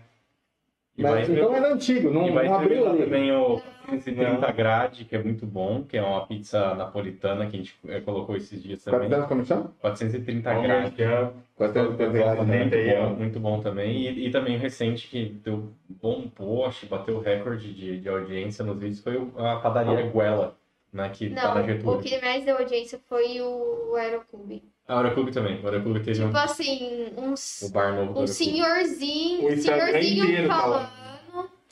E 0.99 1.03
Mas, 1.03 1.29
vai 1.29 1.37
então 1.37 1.55
era 1.55 1.73
antigo, 1.75 2.11
não, 2.11 2.27
E 2.29 2.31
vai 2.33 2.47
não 2.49 2.55
abriu 2.55 2.89
ali. 2.89 3.03
também 3.05 3.31
o 3.33 3.61
430 3.87 4.51
grade, 4.53 5.05
que 5.05 5.15
é 5.15 5.23
muito 5.23 5.47
bom, 5.47 5.83
que 5.85 5.97
é 5.97 6.03
uma 6.03 6.27
pizza 6.27 6.75
napolitana 6.75 7.47
que 7.47 7.57
a 7.57 7.59
gente 7.59 7.79
eh, 7.87 8.01
colocou 8.01 8.35
esses 8.35 8.63
dias 8.63 8.83
também. 8.83 9.01
400, 9.09 9.29
como 9.29 9.45
chama? 9.45 9.73
430 9.81 10.51
Vamos 10.55 10.67
grade. 10.67 10.91
que 10.93 11.03
é. 11.03 11.31
430 11.57 12.11
reais, 12.11 12.47
né? 12.47 12.59
Muito 12.65 12.77
Muito 12.77 12.97
bom. 13.11 13.17
muito 13.17 13.41
bom 13.41 13.61
também. 13.61 13.97
E, 14.09 14.27
e 14.27 14.31
também 14.31 14.57
o 14.57 14.59
recente 14.59 15.07
que 15.09 15.27
deu 15.45 15.69
bom 15.89 16.29
post, 16.29 16.87
bateu 16.87 17.21
recorde 17.21 17.73
de, 17.75 18.01
de 18.01 18.09
audiência 18.09 18.65
nos 18.65 18.79
vídeos, 18.79 19.01
foi 19.03 19.17
o- 19.19 19.33
a 19.39 19.57
padaria 19.61 20.11
Guela, 20.11 20.57
né, 20.93 21.11
que 21.11 21.29
tá 21.31 21.49
na 21.49 21.55
Não, 21.57 21.63
o 21.63 21.67
Getúlio. 21.67 22.01
que 22.01 22.19
mais 22.23 22.45
deu 22.45 22.57
audiência 22.57 22.99
foi 23.07 23.41
o 23.43 23.95
Aeroclube. 23.97 24.63
A 24.89 24.95
Euroclube 24.97 25.33
também. 25.33 25.61
O 25.63 25.67
Euroclube 25.67 26.01
teve 26.01 26.23
um, 26.23 26.27
Tipo 26.27 26.39
assim, 26.39 27.07
uns, 27.17 27.63
o 27.63 27.71
bar 27.73 27.93
novo 27.95 28.21
um 28.21 28.27
senhorzinho, 28.27 29.47
O 29.47 29.53
Instagram 29.53 29.87
senhorzinho 29.87 30.25
inteiro 30.25 30.49
falando. 30.49 30.89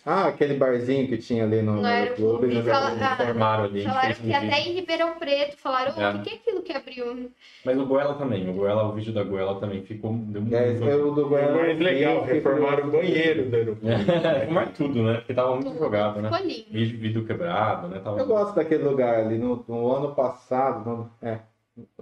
Ah, 0.07 0.27
aquele 0.27 0.53
barzinho 0.59 1.09
que 1.09 1.17
tinha 1.17 1.45
ali 1.45 1.63
no, 1.63 1.77
No 1.77 1.87
Aeroclube, 1.87 2.49
clube. 2.49 2.55
né? 2.57 2.63
fala- 2.75 2.93
ah, 3.01 3.17
Formaram 3.17 3.65
ali, 3.65 3.87
a 3.87 3.89
Falaram 3.89 4.11
um 4.11 4.15
que 4.27 4.35
até 4.35 4.61
em 4.61 4.73
Ribeirão 4.75 5.15
Preto 5.19 5.57
falaram, 5.57 5.93
É. 5.99 6.11
o 6.11 6.19
que, 6.23 6.25
que 6.25 6.31
é 6.31 6.35
aquilo 6.35 6.63
que 6.63 6.73
abriu? 6.75 7.31
Mas 7.65 7.79
o 7.79 7.87
Goela 7.87 8.15
também, 8.17 8.47
o 8.51 8.53
Goela, 8.53 8.83
o 8.87 8.93
vídeo 8.93 9.15
da 9.15 9.25
Goela 9.25 9.59
também 9.59 9.83
ficou... 9.83 10.13
Deu 10.13 10.43
muito 10.43 10.55
É, 10.55 10.73
esse 10.73 10.83
é 10.85 10.95
o 10.95 11.11
do 11.11 11.25
O 11.25 11.29
Goiás. 11.31 11.57
mais 11.57 11.79
legal, 11.81 12.23
reformaram 12.23 12.89
o 12.89 12.91
banheiro 12.91 13.49
do 13.49 13.57
aeroporto. 13.57 13.87
É, 14.27 14.47
mais 14.51 14.77
tudo, 14.77 15.03
né? 15.05 15.15
Porque 15.15 15.33
tava 15.33 15.55
muito 15.55 15.79
jogado, 15.79 16.21
né? 16.21 16.31
Ficou 16.31 16.47
lindo. 16.47 16.65
Vídeo, 16.71 16.99
vidro 17.01 17.25
quebrado, 17.25 17.89
né? 17.89 17.99
Tava... 18.01 18.19
Eu 18.19 18.27
gosto 18.27 18.55
daquele 18.57 18.85
lugar 18.85 19.21
ali. 19.21 19.39
No, 19.39 19.65
no 19.67 19.91
ano 19.91 20.15
passado, 20.15 20.85
no- 20.87 21.11
é, 21.23 21.39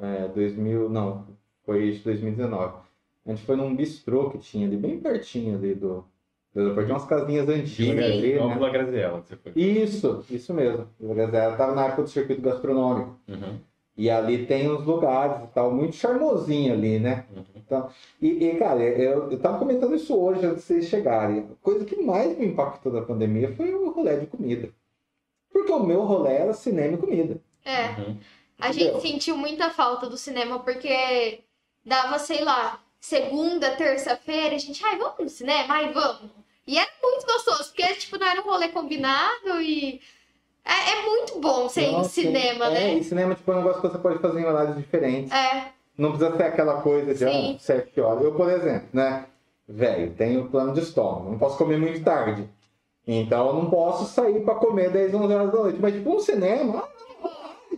é, 0.01 0.29
2000, 0.29 0.89
não, 0.89 1.27
foi 1.65 1.85
isso, 1.85 2.05
2019. 2.05 2.75
A 3.25 3.31
gente 3.31 3.45
foi 3.45 3.57
num 3.57 3.75
bistrô 3.75 4.31
que 4.31 4.39
tinha 4.39 4.67
ali, 4.67 4.77
bem 4.77 4.99
pertinho 4.99 5.57
ali 5.57 5.75
do, 5.75 6.05
aeroporto. 6.55 6.85
Tinha 6.87 6.95
umas 6.97 7.07
casinhas 7.09 7.49
antigas 7.49 8.05
ali, 8.05 8.35
né? 8.35 8.55
Vila 8.55 8.71
Graziella, 8.71 9.21
que 9.23 9.29
você 9.29 9.37
foi. 9.37 9.53
Isso, 9.55 10.25
isso 10.31 10.53
mesmo. 10.55 10.87
Ela 11.01 11.57
tava 11.57 11.75
na 11.75 11.87
época 11.87 12.03
do 12.03 12.09
circuito 12.09 12.43
gastronômico. 12.43 13.17
Uhum, 13.29 13.59
E 13.97 14.11
ali 14.11 14.45
tem 14.47 14.71
uns 14.71 14.85
lugares 14.85 15.45
e 15.45 15.47
tal, 15.55 15.73
muito 15.73 15.95
charmosinho 15.97 16.73
ali, 16.73 16.99
né? 16.99 17.25
uhum. 17.35 17.43
Então, 17.55 17.89
e, 18.21 18.45
e, 18.45 18.57
cara, 18.57 18.83
eu, 18.83 19.31
eu 19.31 19.39
tava 19.39 19.59
comentando 19.59 19.95
isso 19.95 20.15
hoje 20.15 20.45
antes 20.45 20.59
de 20.59 20.63
vocês 20.65 20.87
chegarem. 20.89 21.39
A 21.41 21.65
coisa 21.65 21.85
que 21.85 21.97
mais 22.03 22.37
me 22.37 22.47
impactou 22.47 22.93
da 22.93 23.01
pandemia 23.03 23.55
foi 23.55 23.73
o 23.73 23.91
rolê 23.91 24.19
de 24.19 24.27
comida. 24.27 24.69
Porque 25.51 25.71
o 25.73 25.85
meu 25.85 26.03
rolê 26.03 26.33
era 26.35 26.53
cinema 26.53 26.95
e 26.95 26.99
comida. 26.99 27.41
É, 27.65 28.01
Uhum. 28.01 28.17
A 28.61 28.73
gente 28.73 28.85
Entendeu? 28.85 29.01
sentiu 29.01 29.37
muita 29.37 29.71
falta 29.71 30.09
do 30.09 30.17
cinema, 30.17 30.59
porque 30.61 31.41
dava, 31.85 32.19
sei 32.19 32.43
lá, 32.45 32.81
segunda, 33.01 33.73
terça-feira, 33.73 34.55
a 34.55 34.59
gente, 34.59 34.85
ai, 34.85 34.97
vamos 34.97 35.19
no 35.19 35.29
cinema? 35.29 35.75
Ai, 35.75 35.93
vamos. 35.93 36.31
E 36.67 36.79
era 36.79 36.91
muito 37.03 37.27
gostoso, 37.27 37.65
porque, 37.71 37.95
tipo, 37.95 38.19
não 38.19 38.27
era 38.27 38.41
um 38.41 38.45
rolê 38.45 38.69
combinado 38.69 39.61
e... 39.61 40.01
É, 40.65 40.93
é 40.93 41.03
muito 41.03 41.41
bom 41.41 41.69
ser 41.69 41.87
em 41.87 42.05
cinema, 42.05 42.67
é, 42.67 42.71
né? 42.71 42.95
E 42.95 43.03
cinema 43.03 43.35
tipo, 43.35 43.51
é 43.51 43.55
um 43.57 43.59
negócio 43.59 43.83
que 43.83 43.89
você 43.89 43.99
pode 43.99 44.21
fazer 44.21 44.41
em 44.41 44.45
horários 44.45 44.77
diferentes. 44.77 45.33
É, 45.33 45.73
Não 45.99 46.13
precisa 46.13 46.37
ser 46.37 46.45
aquela 46.45 46.81
coisa 46.81 47.13
de 47.13 47.25
ah, 47.25 47.59
sete 47.59 48.01
horas. 48.01 48.23
Eu, 48.23 48.33
por 48.37 48.49
exemplo, 48.49 48.89
né? 48.93 49.27
Velho, 49.67 50.15
tenho 50.15 50.49
plano 50.49 50.73
de 50.73 50.81
estômago. 50.81 51.31
Não 51.31 51.39
posso 51.39 51.59
comer 51.59 51.79
muito 51.79 52.05
tarde. 52.05 52.49
Então 53.05 53.49
eu 53.49 53.55
não 53.55 53.71
posso 53.71 54.05
sair 54.05 54.45
pra 54.45 54.55
comer 54.55 54.91
10, 54.91 55.15
11 55.15 55.35
horas 55.35 55.51
da 55.53 55.59
noite. 55.59 55.79
Mas 55.81 55.95
tipo 55.95 56.15
um 56.15 56.21
cinema, 56.21 56.85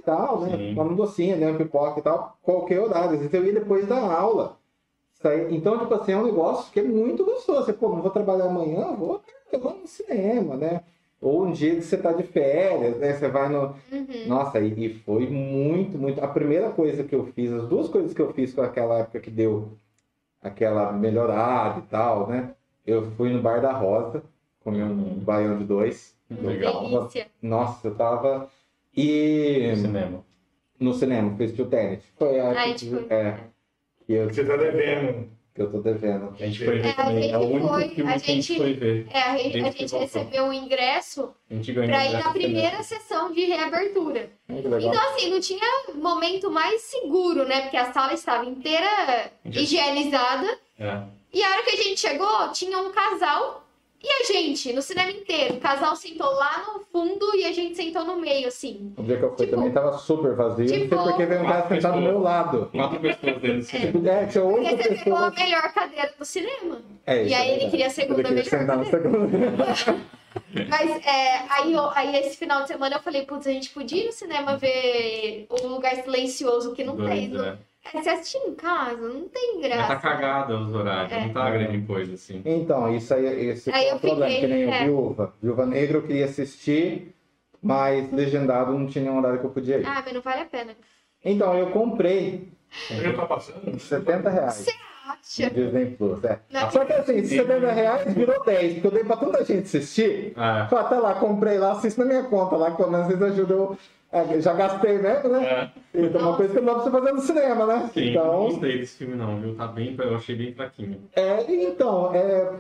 tal, 0.05 0.41
né? 0.41 0.57
Sim. 0.57 0.73
Uma 0.73 0.95
docinha, 0.95 1.37
né? 1.37 1.53
Pipoca 1.53 2.01
e 2.01 2.03
tal. 2.03 2.37
Qualquer 2.43 2.81
horário. 2.81 3.13
Às 3.13 3.19
vezes 3.19 3.35
eu 3.35 3.45
ia 3.45 3.53
depois 3.53 3.87
da 3.87 3.99
aula. 3.99 4.59
Então, 5.51 5.79
tipo 5.79 5.95
assim, 5.95 6.13
é 6.13 6.17
um 6.19 6.27
negócio 6.27 6.71
que 6.71 6.81
é 6.81 6.83
muito 6.83 7.25
gostoso. 7.25 7.65
Você, 7.65 7.73
pô, 7.73 7.89
não 7.89 8.03
vou 8.03 8.11
trabalhar 8.11 8.45
amanhã, 8.45 8.93
vou 8.93 9.23
vou 9.59 9.79
no 9.79 9.87
cinema, 9.87 10.57
né? 10.57 10.83
Ou 11.21 11.47
um 11.47 11.53
dia 11.53 11.77
que 11.77 11.83
você 11.83 11.97
tá 11.97 12.13
de 12.13 12.23
férias, 12.23 12.99
né? 12.99 13.15
Você 13.15 13.29
vai 13.29 13.49
no, 13.49 13.75
uhum. 13.91 14.27
nossa, 14.27 14.61
e, 14.61 14.95
foi 15.07 15.27
muito, 15.27 15.97
muito. 15.97 16.23
A 16.23 16.29
primeira 16.29 16.71
coisa 16.71 17.03
que 17.03 17.15
eu 17.15 17.25
fiz, 17.33 17.51
as 17.53 17.67
duas 17.67 17.89
coisas 17.89 18.13
que 18.13 18.21
eu 18.21 18.33
fiz 18.35 18.53
com 18.53 18.61
aquela 18.61 18.99
época 18.99 19.21
que 19.21 19.31
deu 19.31 19.73
aquela 20.43 20.93
melhorada 20.93 21.79
e 21.79 21.83
tal, 21.83 22.27
né? 22.29 22.55
Eu 22.87 23.11
fui 23.13 23.33
no 23.33 23.41
Bar 23.41 23.63
da 23.63 23.73
Rosa, 23.73 24.23
comi 24.63 24.83
um 24.83 25.19
baião 25.21 25.57
de 25.57 25.65
dois. 25.65 26.15
Eu 26.31 26.47
Legal. 26.47 26.91
nossa, 27.41 27.89
eu 27.89 27.95
tava. 27.95 28.51
E 28.97 29.69
No 29.71 29.77
cinema. 29.77 30.25
no 30.79 30.95
cinema, 30.95 31.37
fui 31.37 31.45
assistir 31.47 31.63
o 31.63 31.67
Tenet. 31.67 32.03
Foi 32.19 32.39
a 32.41 32.51
A 32.51 32.55
que, 32.55 32.69
gente 32.69 32.91
foi. 32.91 33.07
é, 33.11 33.39
que, 34.07 34.13
eu, 34.13 34.29
Você 34.29 34.45
tá 34.45 34.57
devendo. 34.57 35.29
que 35.55 35.63
eu 35.63 35.71
tô 35.71 35.79
devendo. 35.81 36.35
A 36.39 36.47
gente 36.47 36.65
foi 36.65 36.79
ver 36.79 36.87
É, 36.87 36.91
a 36.91 36.95
também. 36.95 37.31
É 37.33 37.39
o 37.39 37.43
gente 37.43 37.53
único 37.53 37.69
foi- 37.69 37.89
filme 37.91 38.13
a 38.13 38.19
que 38.21 38.31
a 38.31 38.35
gente 38.35 38.43
gente- 38.49 38.57
foi 38.61 38.73
ver. 38.75 39.07
É, 39.11 39.23
a 39.23 39.37
gente, 39.39 39.57
a 39.59 39.61
gente 39.71 39.79
voltou. 39.91 40.01
recebeu 40.01 40.45
o 40.47 40.53
ingresso 40.53 41.35
A 41.51 41.55
gente 41.55 41.73
ganhou 41.73 41.89
pra 41.91 42.07
ir 42.07 42.13
na 42.13 42.31
primeira 42.33 42.83
sessão 42.83 43.33
de 43.33 43.45
reabertura. 43.45 44.31
Ai. 44.49 44.59
Então, 44.59 45.15
assim, 45.15 45.31
não 45.31 45.41
tinha 45.41 45.67
momento 45.95 46.51
mais 46.51 46.83
seguro, 46.83 47.45
né? 47.47 47.63
Porque 47.63 47.77
a 47.77 47.93
sala 47.93 48.13
estava 48.13 48.45
inteira 48.47 49.31
higienizada. 49.45 50.59
É. 50.79 51.03
E 51.33 51.43
a 51.43 51.51
hora 51.51 51.63
que 51.65 51.71
a 51.71 51.77
gente 51.83 51.99
chegou, 52.01 52.49
tinha 52.53 52.79
um 52.79 52.93
casal 52.93 53.64
e 54.05 54.23
a 54.23 54.25
gente, 54.33 54.73
no 54.73 54.83
cinema 54.83 55.11
inteiro. 55.11 55.55
O 55.55 55.61
casal 55.61 55.97
sentou 55.97 56.31
lá 56.35 56.63
no 56.75 56.81
fundo 56.93 57.35
e 57.37 57.45
a 57.45 57.53
gente 57.53 57.75
sentou 57.75 58.05
no 58.05 58.17
meio, 58.21 58.49
assim. 58.49 58.93
O 58.99 59.03
dia 59.03 59.17
que 59.17 59.25
eu 59.25 59.35
fui 59.35 59.47
Tipo- 59.47 59.57
também 59.57 59.73
tava 59.73 59.97
super 59.97 60.35
vazio. 60.35 60.67
não 60.67 60.73
tipo- 60.83 60.95
sei 60.97 61.05
porque 61.13 61.25
veio 61.27 61.43
um 61.43 61.47
cara 61.47 61.69
sentar 61.69 61.93
do 61.93 62.01
meu 62.01 62.19
lado. 62.21 62.69
Quatro 62.75 63.01
pessoas 63.01 63.37
dentro 63.41 63.57
do 63.59 63.63
cinema. 63.65 64.11
É, 64.11 64.27
tinha 64.27 64.45
Porque 64.45 64.69
oito 64.69 64.83
você 64.83 64.95
pegou 64.97 65.17
a 65.19 65.31
pessoas. 65.31 65.35
melhor 65.35 65.73
cadeira 65.73 66.15
do 66.19 66.25
cinema. 66.25 66.83
É, 67.07 67.23
E 67.23 67.27
isso 67.27 67.35
é 67.35 67.39
aí 67.39 67.43
ele 67.43 67.51
verdade. 67.53 67.71
queria 67.71 67.87
a 67.87 67.91
segunda 67.91 68.29
Ele 68.29 68.43
queria 68.43 68.59
melhor 68.59 68.85
segunda. 68.87 69.57
Mas 70.69 70.91
é, 71.07 71.43
aí, 71.49 71.73
eu- 71.73 71.91
aí 71.91 72.17
esse 72.17 72.37
final 72.37 72.63
de 72.63 72.69
semana 72.69 72.97
eu 72.97 73.01
falei, 73.01 73.23
putz, 73.23 73.47
a 73.47 73.53
gente 73.53 73.71
podia 73.71 74.03
ir 74.03 74.07
no 74.07 74.13
cinema 74.13 74.57
ver 74.57 75.47
o 75.49 75.67
lugar 75.69 75.95
silencioso 75.97 76.73
que 76.75 76.83
não 76.85 76.97
tem. 76.97 77.29
Doido, 77.31 77.39
Não, 77.39 77.45
né? 77.53 77.59
É, 77.93 78.03
se 78.03 78.09
assistir 78.09 78.39
em 78.39 78.55
casa, 78.55 78.97
não 79.09 79.29
tem 79.29 79.55
Mas 79.61 79.63
graça. 79.69 79.89
tá 79.89 79.97
cagada 79.97 80.57
os 80.59 80.75
horários, 80.75 81.13
É. 81.13 81.21
não 81.27 81.33
tá 81.33 81.51
grande 81.51 81.87
coisa 81.87 82.15
assim. 82.15 82.43
Então, 82.45 82.95
isso 82.95 83.13
aí, 83.15 83.49
esse 83.49 83.71
Aí 83.71 83.89
eu 83.89 83.97
o 83.97 84.01
problema, 84.01 84.27
fiquei, 84.31 84.41
que 84.41 84.47
nem 84.47 84.65
é. 84.73 84.83
o 84.83 84.85
Viúva. 84.85 85.35
Viúva 85.43 85.67
Negra 85.67 85.99
eu 85.99 86.03
queria 86.03 86.25
assistir, 86.25 87.15
mas 87.63 88.11
legendado 88.13 88.73
não 88.79 88.87
tinha 88.87 89.05
nenhum 89.05 89.19
horário 89.19 89.39
que 89.41 89.47
eu 89.47 89.51
podia 89.51 89.79
ir. 89.79 89.87
Ah, 89.87 90.03
mas 90.05 90.15
não 90.15 90.21
vale 90.23 90.41
a 90.43 90.47
pena. 90.47 90.73
Então, 91.25 91.55
eu 91.57 91.71
comprei 91.71 92.49
Já 92.91 93.13
tá 93.15 93.27
passando? 93.27 93.79
70 93.79 94.29
reais 94.31 94.67
Acha? 95.09 95.45
no 95.45 95.51
Disney 95.51 95.87
Plus. 95.97 96.23
É. 96.25 96.41
Não. 96.51 96.71
Só 96.71 96.85
que 96.85 96.93
assim, 96.93 97.25
70 97.25 97.71
reais 97.73 98.13
virou 98.15 98.45
10, 98.45 98.73
porque 98.75 98.87
eu 98.87 98.91
dei 98.91 99.05
pra 99.05 99.17
tanta 99.17 99.45
gente 99.45 99.63
assistir. 99.65 100.33
Ah, 100.37 100.67
Falei, 100.69 100.89
tá 100.89 100.99
lá, 100.99 101.15
comprei 101.15 101.57
lá, 101.59 101.73
assisto 101.73 102.01
na 102.01 102.07
minha 102.07 102.25
conta 102.25 102.57
lá, 102.57 102.71
que 102.73 102.77
pelo 102.77 102.91
menos 102.91 103.07
vocês 103.07 103.23
ajudam. 103.23 103.77
É, 104.15 104.41
já 104.41 104.53
gastei 104.53 104.97
mesmo, 104.99 105.29
né? 105.29 105.45
é. 105.45 105.71
Então, 105.93 106.21
uma 106.21 106.37
coisa 106.37 106.55
que 106.55 106.61
não 106.61 106.67
dá 106.67 106.75
pra 106.75 106.85
você 106.85 106.91
fazer 106.93 107.13
no 107.13 107.21
cinema, 107.21 107.67
né? 107.67 107.91
Sim, 107.93 108.01
não 108.01 108.11
então, 108.11 108.45
gostei 108.45 108.79
desse 108.79 108.97
filme 108.97 109.17
não, 109.17 109.41
viu? 109.41 109.57
Tá 109.57 109.67
bem, 109.67 109.97
eu 109.99 110.15
achei 110.15 110.37
bem 110.37 110.55
fraquinho. 110.55 111.01
É, 111.17 111.45
então, 111.53 112.15
é, 112.15 112.53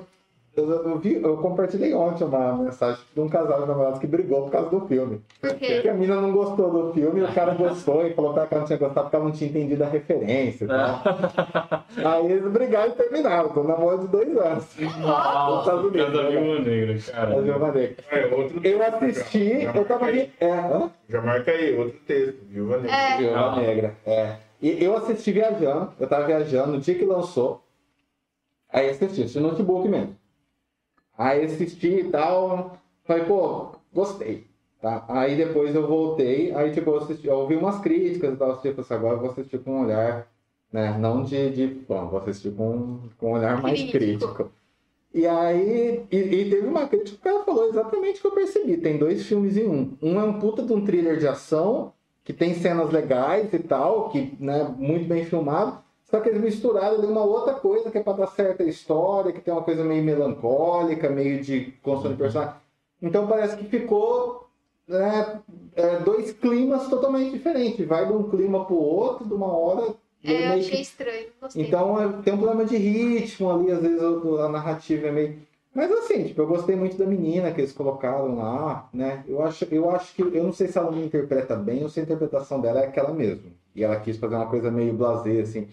eu, 0.56 0.70
eu 0.70 0.98
vi, 0.98 1.14
eu 1.22 1.36
compartilhei 1.38 1.92
ontem 1.94 2.24
uma 2.24 2.56
mensagem 2.56 3.00
de 3.12 3.20
um 3.20 3.28
casal 3.28 3.62
de 3.62 3.68
namorados 3.68 3.98
que 3.98 4.06
brigou 4.06 4.42
por 4.42 4.50
causa 4.52 4.70
do 4.70 4.86
filme. 4.86 5.20
Porque 5.40 5.74
Porque 5.74 5.88
a 5.88 5.94
mina 5.94 6.20
não 6.20 6.32
gostou 6.32 6.70
do 6.70 6.92
filme, 6.92 7.22
o 7.22 7.32
cara 7.32 7.54
gostou 7.54 8.06
e 8.06 8.14
falou 8.14 8.32
que 8.32 8.38
ela 8.38 8.48
não 8.52 8.64
tinha 8.64 8.78
gostado 8.78 9.00
porque 9.04 9.16
ela 9.16 9.24
não 9.24 9.32
tinha 9.32 9.50
entendido 9.50 9.82
a 9.84 9.88
referência 9.88 10.64
e 10.64 10.68
tal. 10.68 11.00
Aí 12.04 12.30
eles 12.32 12.50
brigaram 12.52 12.92
e 12.92 12.94
terminaram, 12.94 13.50
um 13.56 13.64
namoro 13.64 13.98
de 13.98 14.08
dois 14.08 14.36
anos. 14.36 14.76
Nossa, 15.00 15.60
Estados 15.60 15.84
Unidos, 15.90 16.06
Casa 16.06 16.22
né? 16.22 16.30
Viúva 16.30 16.60
Negra, 16.60 16.98
cara. 17.12 17.40
Viúva 17.42 17.72
Negra. 17.72 17.96
É, 18.10 18.26
outro 18.34 18.60
Eu 18.66 18.82
assisti, 18.82 19.60
Já 19.62 19.74
eu 19.74 19.84
tava 19.84 20.12
vi- 20.12 20.30
é, 20.40 20.50
hã? 20.50 20.90
Já 21.08 21.20
marca 21.22 21.50
aí, 21.50 21.76
outro 21.78 21.98
texto, 22.06 22.38
Viúva 22.48 22.76
Negra. 22.78 22.96
É. 22.96 23.16
Viúva 23.18 23.38
Ah. 23.40 23.56
Negra, 23.56 23.94
é. 24.06 24.36
E 24.62 24.82
eu 24.82 24.96
assisti 24.96 25.32
viajando, 25.32 25.92
eu 26.00 26.06
tava 26.06 26.24
viajando 26.26 26.72
no 26.72 26.80
dia 26.80 26.94
que 26.94 27.04
lançou. 27.04 27.60
Aí 28.72 28.88
assisti, 28.88 29.20
assisti 29.22 29.38
no 29.38 29.48
notebook 29.48 29.86
mesmo. 29.88 30.16
Aí 31.16 31.44
assisti 31.44 32.00
e 32.00 32.04
tal. 32.10 32.78
Falei, 33.04 33.24
pô, 33.24 33.76
gostei. 33.92 34.46
Tá? 34.80 35.02
Aí 35.08 35.34
depois 35.34 35.74
eu 35.74 35.86
voltei, 35.86 36.54
aí 36.54 36.70
tipo, 36.70 36.90
eu, 36.90 36.98
assisti, 36.98 37.26
eu 37.26 37.36
ouvi 37.36 37.56
umas 37.56 37.80
críticas 37.80 38.34
e 38.34 38.36
tal, 38.36 38.60
tipo 38.60 38.82
assim, 38.82 38.92
agora 38.92 39.14
eu 39.14 39.20
vou 39.20 39.30
assistir 39.30 39.58
com 39.60 39.70
um 39.78 39.84
olhar, 39.84 40.28
né? 40.70 40.98
Não 40.98 41.22
de, 41.22 41.50
de 41.52 41.84
fã, 41.86 42.04
vou 42.04 42.18
assistir 42.18 42.50
com, 42.54 43.00
com 43.16 43.30
um 43.30 43.32
olhar 43.32 43.62
mais 43.62 43.78
Crítico. 43.78 43.98
crítico. 44.34 44.52
E 45.14 45.26
aí, 45.26 46.04
e, 46.10 46.16
e 46.16 46.50
teve 46.50 46.66
uma 46.66 46.88
crítica 46.88 47.16
que 47.16 47.22
cara 47.22 47.44
falou 47.44 47.68
exatamente 47.68 48.18
o 48.18 48.20
que 48.20 48.26
eu 48.26 48.32
percebi. 48.32 48.76
Tem 48.76 48.98
dois 48.98 49.24
filmes 49.24 49.56
em 49.56 49.66
um. 49.68 49.96
Um 50.02 50.20
é 50.20 50.24
um 50.24 50.40
puta 50.40 50.62
de 50.62 50.72
um 50.72 50.84
thriller 50.84 51.18
de 51.18 51.28
ação, 51.28 51.92
que 52.24 52.32
tem 52.32 52.52
cenas 52.54 52.90
legais 52.90 53.54
e 53.54 53.58
tal, 53.60 54.10
que, 54.10 54.36
né, 54.40 54.64
muito 54.76 55.06
bem 55.06 55.24
filmado. 55.24 55.83
Só 56.14 56.20
que 56.20 56.28
eles 56.28 56.40
misturaram 56.40 56.96
ali 56.98 57.06
uma 57.08 57.24
outra 57.24 57.54
coisa 57.54 57.90
que 57.90 57.98
é 57.98 58.00
pra 58.00 58.12
dar 58.12 58.28
certa 58.28 58.62
história, 58.62 59.32
que 59.32 59.40
tem 59.40 59.52
uma 59.52 59.64
coisa 59.64 59.82
meio 59.82 60.04
melancólica, 60.04 61.10
meio 61.10 61.42
de 61.42 61.72
construção 61.82 62.12
de 62.12 62.18
personagem. 62.18 62.54
Então 63.02 63.26
parece 63.26 63.56
que 63.56 63.64
ficou 63.64 64.46
é, 64.88 65.38
é, 65.74 65.98
dois 65.98 66.30
climas 66.32 66.86
totalmente 66.88 67.32
diferentes. 67.32 67.84
Vai 67.84 68.06
de 68.06 68.12
um 68.12 68.30
clima 68.30 68.64
pro 68.64 68.76
outro, 68.76 69.26
de 69.26 69.34
uma 69.34 69.52
hora. 69.52 69.92
É, 70.22 70.50
eu 70.50 70.52
achei 70.52 70.70
que- 70.70 70.82
estranho. 70.82 71.26
Gostei. 71.40 71.66
Então 71.66 72.00
é, 72.00 72.22
tem 72.22 72.32
um 72.32 72.38
problema 72.38 72.64
de 72.64 72.76
ritmo 72.76 73.50
ali, 73.50 73.72
às 73.72 73.80
vezes 73.82 74.00
o- 74.00 74.38
a 74.38 74.48
narrativa 74.48 75.08
é 75.08 75.10
meio. 75.10 75.38
Mas 75.74 75.90
assim, 75.90 76.22
tipo, 76.28 76.40
eu 76.42 76.46
gostei 76.46 76.76
muito 76.76 76.96
da 76.96 77.04
menina 77.06 77.50
que 77.50 77.60
eles 77.60 77.72
colocaram 77.72 78.36
lá, 78.36 78.88
né? 78.92 79.24
Eu 79.26 79.42
acho, 79.42 79.66
eu 79.72 79.90
acho 79.90 80.14
que. 80.14 80.22
Eu 80.22 80.44
não 80.44 80.52
sei 80.52 80.68
se 80.68 80.78
ela 80.78 80.92
não 80.92 81.02
interpreta 81.02 81.56
bem 81.56 81.82
ou 81.82 81.88
se 81.88 81.98
a 81.98 82.04
interpretação 82.04 82.60
dela 82.60 82.82
é 82.82 82.86
aquela 82.86 83.12
mesmo. 83.12 83.50
E 83.74 83.82
ela 83.82 83.96
quis 83.98 84.16
fazer 84.16 84.36
uma 84.36 84.46
coisa 84.46 84.70
meio 84.70 84.92
blasé, 84.94 85.40
assim. 85.40 85.66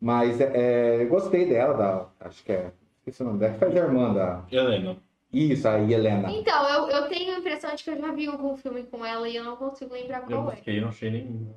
Mas 0.00 0.40
é, 0.40 1.02
eu 1.02 1.08
gostei 1.08 1.46
dela, 1.46 1.74
da. 1.74 2.06
Acho 2.26 2.42
que 2.44 2.52
é. 2.52 2.70
Esqueci 3.00 3.22
o 3.22 3.26
nome 3.26 3.38
dela, 3.38 3.52
que 3.54 3.58
faz 3.60 3.74
a 3.76 3.78
irmã 3.78 4.14
da. 4.14 4.44
Helena. 4.50 4.96
Isso, 5.32 5.68
a 5.68 5.78
Helena. 5.80 6.30
Então, 6.32 6.68
eu, 6.68 6.88
eu 6.88 7.08
tenho 7.08 7.34
a 7.34 7.38
impressão 7.38 7.74
de 7.74 7.84
que 7.84 7.90
eu 7.90 7.96
já 7.98 8.10
vi 8.12 8.26
algum 8.26 8.56
filme 8.56 8.82
com 8.84 9.04
ela 9.04 9.28
e 9.28 9.36
eu 9.36 9.44
não 9.44 9.56
consigo 9.56 9.92
lembrar 9.94 10.22
Eu 10.22 10.26
qual 10.26 10.50
é. 10.50 10.54
busquei 10.56 10.78
e 10.78 10.80
não 10.80 10.88
achei 10.88 11.10
nenhum. 11.10 11.54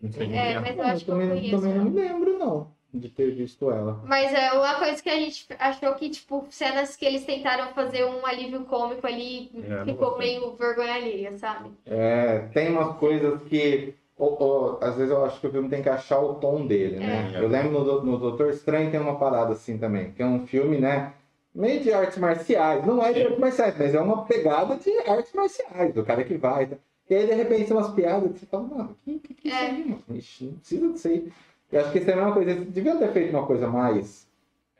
Não 0.00 0.10
sei 0.10 0.26
nem 0.26 0.38
É, 0.38 0.52
é. 0.54 0.60
mas 0.60 0.76
eu 0.76 0.84
acho 0.84 1.04
que 1.04 1.10
eu 1.10 1.14
também, 1.14 1.28
não- 1.28 1.36
conheço. 1.36 1.56
também 1.56 1.74
não 1.74 1.80
ela. 1.82 1.90
me 1.90 2.00
lembro, 2.00 2.38
não, 2.38 2.66
de 2.92 3.08
ter 3.08 3.30
visto 3.32 3.70
ela. 3.70 4.00
Mas 4.04 4.32
é 4.34 4.52
uma 4.52 4.74
coisa 4.74 5.00
que 5.00 5.08
a 5.08 5.14
gente 5.16 5.46
achou 5.58 5.94
que, 5.94 6.10
tipo, 6.10 6.44
cenas 6.50 6.96
que 6.96 7.04
eles 7.04 7.24
tentaram 7.24 7.72
fazer 7.74 8.04
um 8.04 8.26
alívio 8.26 8.64
cômico 8.64 9.06
ali 9.06 9.52
É, 9.62 9.84
ficou 9.84 10.18
meio 10.18 10.56
vergonha 10.56 10.94
alheia, 10.94 11.38
sabe? 11.38 11.70
É, 11.86 12.38
tem 12.52 12.70
umas 12.70 12.96
coisas 12.96 13.40
que. 13.44 13.94
Ou- 14.18 14.78
às 14.80 14.94
vezes 14.96 15.10
eu 15.10 15.24
acho 15.24 15.40
que 15.40 15.46
o 15.46 15.50
filme 15.50 15.68
tem 15.68 15.82
que 15.82 15.88
achar 15.88 16.20
o 16.20 16.34
tom 16.34 16.66
dele, 16.66 17.00
né? 17.00 17.32
É. 17.34 17.42
Eu 17.42 17.48
lembro 17.48 17.72
no, 17.84 18.02
no 18.02 18.18
Doutor 18.18 18.50
Estranho 18.50 18.90
tem 18.90 19.00
uma 19.00 19.18
parada 19.18 19.52
assim 19.52 19.78
também, 19.78 20.12
que 20.12 20.22
é 20.22 20.26
um 20.26 20.46
filme, 20.46 20.78
né? 20.78 21.12
Meio 21.54 21.80
de 21.82 21.92
artes 21.92 22.18
marciais. 22.18 22.86
Não 22.86 23.02
é 23.04 23.12
de 23.12 23.22
artes 23.22 23.38
marciais, 23.38 23.74
mas 23.78 23.94
é 23.94 24.00
uma 24.00 24.24
pegada 24.24 24.76
de 24.76 24.90
artes 25.08 25.32
marciais, 25.34 25.92
do 25.94 26.04
cara 26.04 26.24
que 26.24 26.36
vai. 26.36 26.66
tá? 26.66 26.76
E 27.10 27.14
aí, 27.14 27.26
de 27.26 27.34
repente, 27.34 27.64
tem 27.66 27.76
umas 27.76 27.90
piadas 27.92 28.32
que 28.32 28.38
você 28.38 28.46
fala, 28.46 28.62
mano, 28.64 28.96
que, 29.04 29.18
que, 29.18 29.34
que 29.34 29.48
é 29.48 29.52
isso 29.52 29.60
aí, 29.64 29.84
mano? 29.84 30.02
Ixi, 30.10 30.44
não 30.46 30.54
precisa 30.58 30.88
disso 30.92 31.08
aí. 31.08 31.32
Eu 31.70 31.80
acho 31.80 31.92
que 31.92 31.98
isso 31.98 32.10
é 32.10 32.12
a 32.12 32.16
mesma 32.16 32.32
coisa. 32.32 32.50
Eles 32.52 32.68
deviam 32.68 32.98
ter 32.98 33.12
feito 33.12 33.30
uma 33.36 33.46
coisa 33.46 33.66
mais. 33.68 34.26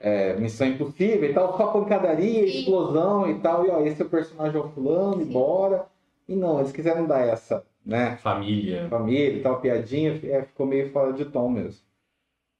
é, 0.00 0.34
missão 0.36 0.66
impossível 0.66 1.30
e 1.30 1.32
tal, 1.34 1.56
só 1.56 1.68
pancadaria, 1.68 2.46
Sim. 2.50 2.58
explosão 2.58 3.30
e 3.30 3.38
tal, 3.40 3.64
e 3.66 3.70
ó, 3.70 3.80
esse 3.82 4.02
é 4.02 4.04
o 4.04 4.08
personagem 4.08 4.60
é 4.60 4.64
o 4.64 4.68
fulano, 4.70 5.20
e 5.22 5.26
Sim. 5.26 5.32
bora. 5.32 5.86
E 6.28 6.34
não, 6.34 6.58
eles 6.58 6.72
quiseram 6.72 7.06
dar 7.06 7.20
essa, 7.20 7.64
né? 7.84 8.16
Família. 8.16 8.88
Família 8.88 9.38
e 9.38 9.42
tal, 9.42 9.60
piadinha, 9.60 10.20
é, 10.24 10.42
ficou 10.42 10.66
meio 10.66 10.90
fora 10.92 11.12
de 11.12 11.24
tom 11.24 11.50
mesmo. 11.50 11.84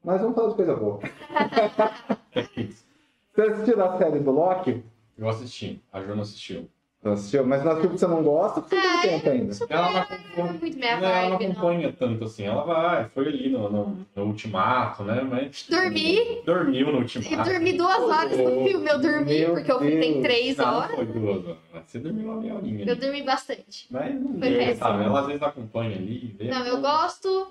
Mas 0.04 0.20
vamos 0.20 0.34
falar 0.34 0.48
de 0.50 0.56
coisa 0.56 0.76
boa. 0.76 0.98
Você 2.34 3.42
assistiu 3.42 3.82
a 3.82 3.98
série 3.98 4.18
do 4.18 4.30
Loki? 4.30 4.84
Eu 5.16 5.28
assisti. 5.28 5.82
A 5.92 6.02
Jo 6.02 6.14
não 6.14 6.22
assistiu. 6.22 6.68
Não 7.02 7.12
assistiu? 7.14 7.44
Mas 7.44 7.64
não 7.64 7.72
assistiu 7.72 7.90
porque 7.90 7.98
você 7.98 8.06
não 8.06 8.22
gosta 8.22 8.60
ou 8.60 8.62
porque 8.62 8.76
você 8.76 8.86
não 8.86 8.98
Ah, 8.98 9.02
tem 9.02 9.10
tempo 9.20 9.30
ainda? 9.30 9.54
Super 9.54 9.74
Ela 9.74 9.86
não 9.86 9.92
não 9.92 9.98
é 9.98 10.02
acompanha, 10.02 10.52
muito 10.60 10.76
minha 10.78 11.00
não, 11.00 11.08
ela 11.08 11.22
não 11.22 11.30
vibe, 11.30 11.44
não. 11.46 11.52
acompanha 11.52 11.92
tanto 11.98 12.24
assim. 12.24 12.44
Ela 12.44 12.62
vai, 12.64 13.08
foi 13.08 13.26
ali 13.26 13.48
no, 13.50 13.68
no, 13.70 14.06
no 14.14 14.24
ultimato, 14.24 15.02
né? 15.02 15.20
Mas. 15.22 15.66
Dormi. 15.68 16.42
Dormiu 16.46 16.86
no 16.86 16.92
Eu 16.92 16.98
ultimato. 16.98 17.50
dormi 17.50 17.72
duas 17.72 18.02
horas 18.02 18.38
no 18.38 18.64
filme, 18.64 18.88
eu 18.88 18.98
dormi, 19.00 19.24
Meu 19.40 19.50
porque 19.54 19.72
o 19.72 19.78
filme 19.80 20.00
tem 20.00 20.22
três 20.22 20.56
Não, 20.56 20.64
não 20.66 20.78
horas. 20.78 20.94
foi 20.94 21.06
duas 21.06 21.44
horas. 21.44 21.58
Você 21.86 21.98
dormiu 21.98 22.30
uma 22.30 22.40
meia 22.40 22.54
horinha. 22.54 22.84
Eu 22.84 22.92
ali. 22.92 23.00
dormi 23.00 23.22
bastante. 23.24 23.86
Mas 23.90 24.14
não 24.14 24.38
Foi 24.38 24.50
deu, 24.50 24.76
sabe? 24.76 25.02
Ela 25.04 25.20
às 25.20 25.26
vezes 25.26 25.42
acompanha 25.42 25.96
ali. 25.96 26.36
Vê, 26.38 26.48
Não, 26.50 26.64
eu 26.64 26.80
gosto 26.80 27.48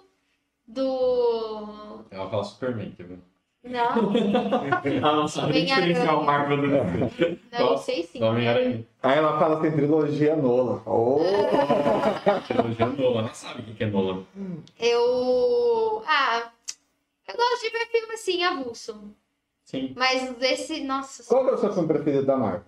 do. 0.65 2.05
Ela 2.09 2.29
fala 2.29 2.43
Superman, 2.45 2.91
quer 2.95 3.03
ver? 3.05 3.19
Não, 3.63 4.11
Ela 4.83 5.15
não 5.15 5.27
sabe 5.27 5.63
diferenciar 5.63 6.19
o 6.19 6.25
Marvel 6.25 6.57
do 6.57 6.67
DC. 6.67 7.39
não, 7.51 7.71
eu 7.71 7.77
sei 7.77 8.03
sim. 8.03 8.21
Homem-Aranha. 8.23 8.87
Aí 9.03 9.17
ela 9.17 9.37
fala 9.37 9.59
assim, 9.59 9.71
trilogia 9.71 10.35
Nola. 10.35 10.81
Oh, 10.85 11.19
Trilogia 12.47 12.85
Nolan. 12.87 13.19
Ela 13.19 13.33
sabe 13.33 13.61
o 13.61 13.65
que 13.65 13.73
que 13.75 13.83
é 13.83 13.87
Nolan. 13.87 14.25
Eu. 14.79 16.03
Ah, 16.07 16.51
eu 17.27 17.35
gosto 17.35 17.61
de 17.61 17.69
ver 17.69 17.85
filme 17.91 18.13
assim, 18.13 18.43
avulso. 18.43 19.13
Sim. 19.63 19.93
Mas 19.95 20.35
esse, 20.41 20.83
nossa. 20.83 21.23
qual 21.23 21.45
que 21.45 21.51
é 21.51 21.53
o 21.53 21.57
seu 21.57 21.71
filme 21.71 21.87
preferido 21.87 22.25
da 22.25 22.35
Marvel? 22.35 22.63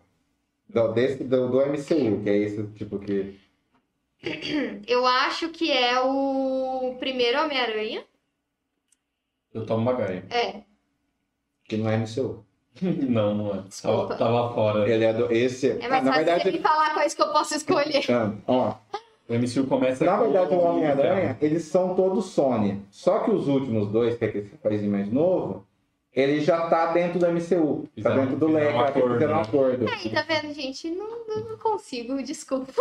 Do, 0.69 0.87
desse, 0.93 1.23
do, 1.23 1.49
do 1.49 1.57
MCU, 1.57 2.23
que 2.23 2.29
é 2.29 2.37
esse 2.37 2.63
tipo 2.73 2.99
que... 2.99 3.39
Eu 4.87 5.05
acho 5.05 5.49
que 5.49 5.71
é 5.71 5.99
o 5.99 6.95
primeiro 6.99 7.41
Homem-Aranha. 7.41 8.05
Eu 9.53 9.65
tomo 9.65 9.83
Magaia. 9.83 10.25
É, 10.29 10.61
que 11.67 11.77
não 11.77 11.89
é 11.89 11.97
MCU. 11.97 12.43
Não, 12.81 13.35
não 13.35 13.53
é. 13.53 13.59
Desculpa. 13.67 14.15
Tava, 14.15 14.17
tava 14.17 14.53
fora. 14.55 14.89
Ele 14.89 15.05
é 15.05 15.13
do... 15.13 15.31
Esse... 15.31 15.69
é 15.79 15.87
mais 15.87 16.03
na 16.03 16.11
fácil 16.11 16.13
verdade, 16.25 16.43
você 16.43 16.51
me 16.53 16.59
falar 16.59 16.93
quais 16.95 17.13
que 17.13 17.21
eu 17.21 17.27
posso 17.31 17.53
escolher. 17.55 18.03
Ah, 18.09 18.31
ó, 18.47 18.73
O 19.29 19.33
MCU 19.35 19.67
começa 19.67 20.03
Na 20.03 20.17
com 20.17 20.23
verdade, 20.23 20.53
o 20.55 20.59
Homem-Aranha, 20.59 21.37
eles 21.39 21.65
são 21.65 21.93
todos 21.93 22.25
Sony. 22.31 22.81
Só 22.89 23.19
que 23.19 23.29
os 23.29 23.47
últimos 23.47 23.89
dois, 23.89 24.17
que 24.17 24.25
é 24.25 24.37
esse 24.37 24.55
país 24.57 24.81
mais 24.81 25.07
novo, 25.11 25.67
ele 26.15 26.39
já 26.41 26.67
tá 26.67 26.91
dentro 26.93 27.19
do 27.19 27.27
MCU. 27.31 27.83
Tá 27.83 27.89
Fizeram- 27.95 28.21
dentro 28.21 28.35
do 28.37 28.47
leque, 28.47 28.73
um 28.75 28.79
acordo, 28.81 29.13
fizeram 29.13 29.33
um 29.33 29.35
né? 29.37 29.41
acordo. 29.43 29.87
Aí, 29.87 30.09
tá 30.09 30.21
vendo, 30.23 30.53
gente? 30.55 30.89
Não, 30.89 31.07
não 31.27 31.57
consigo, 31.59 32.23
desculpa. 32.23 32.73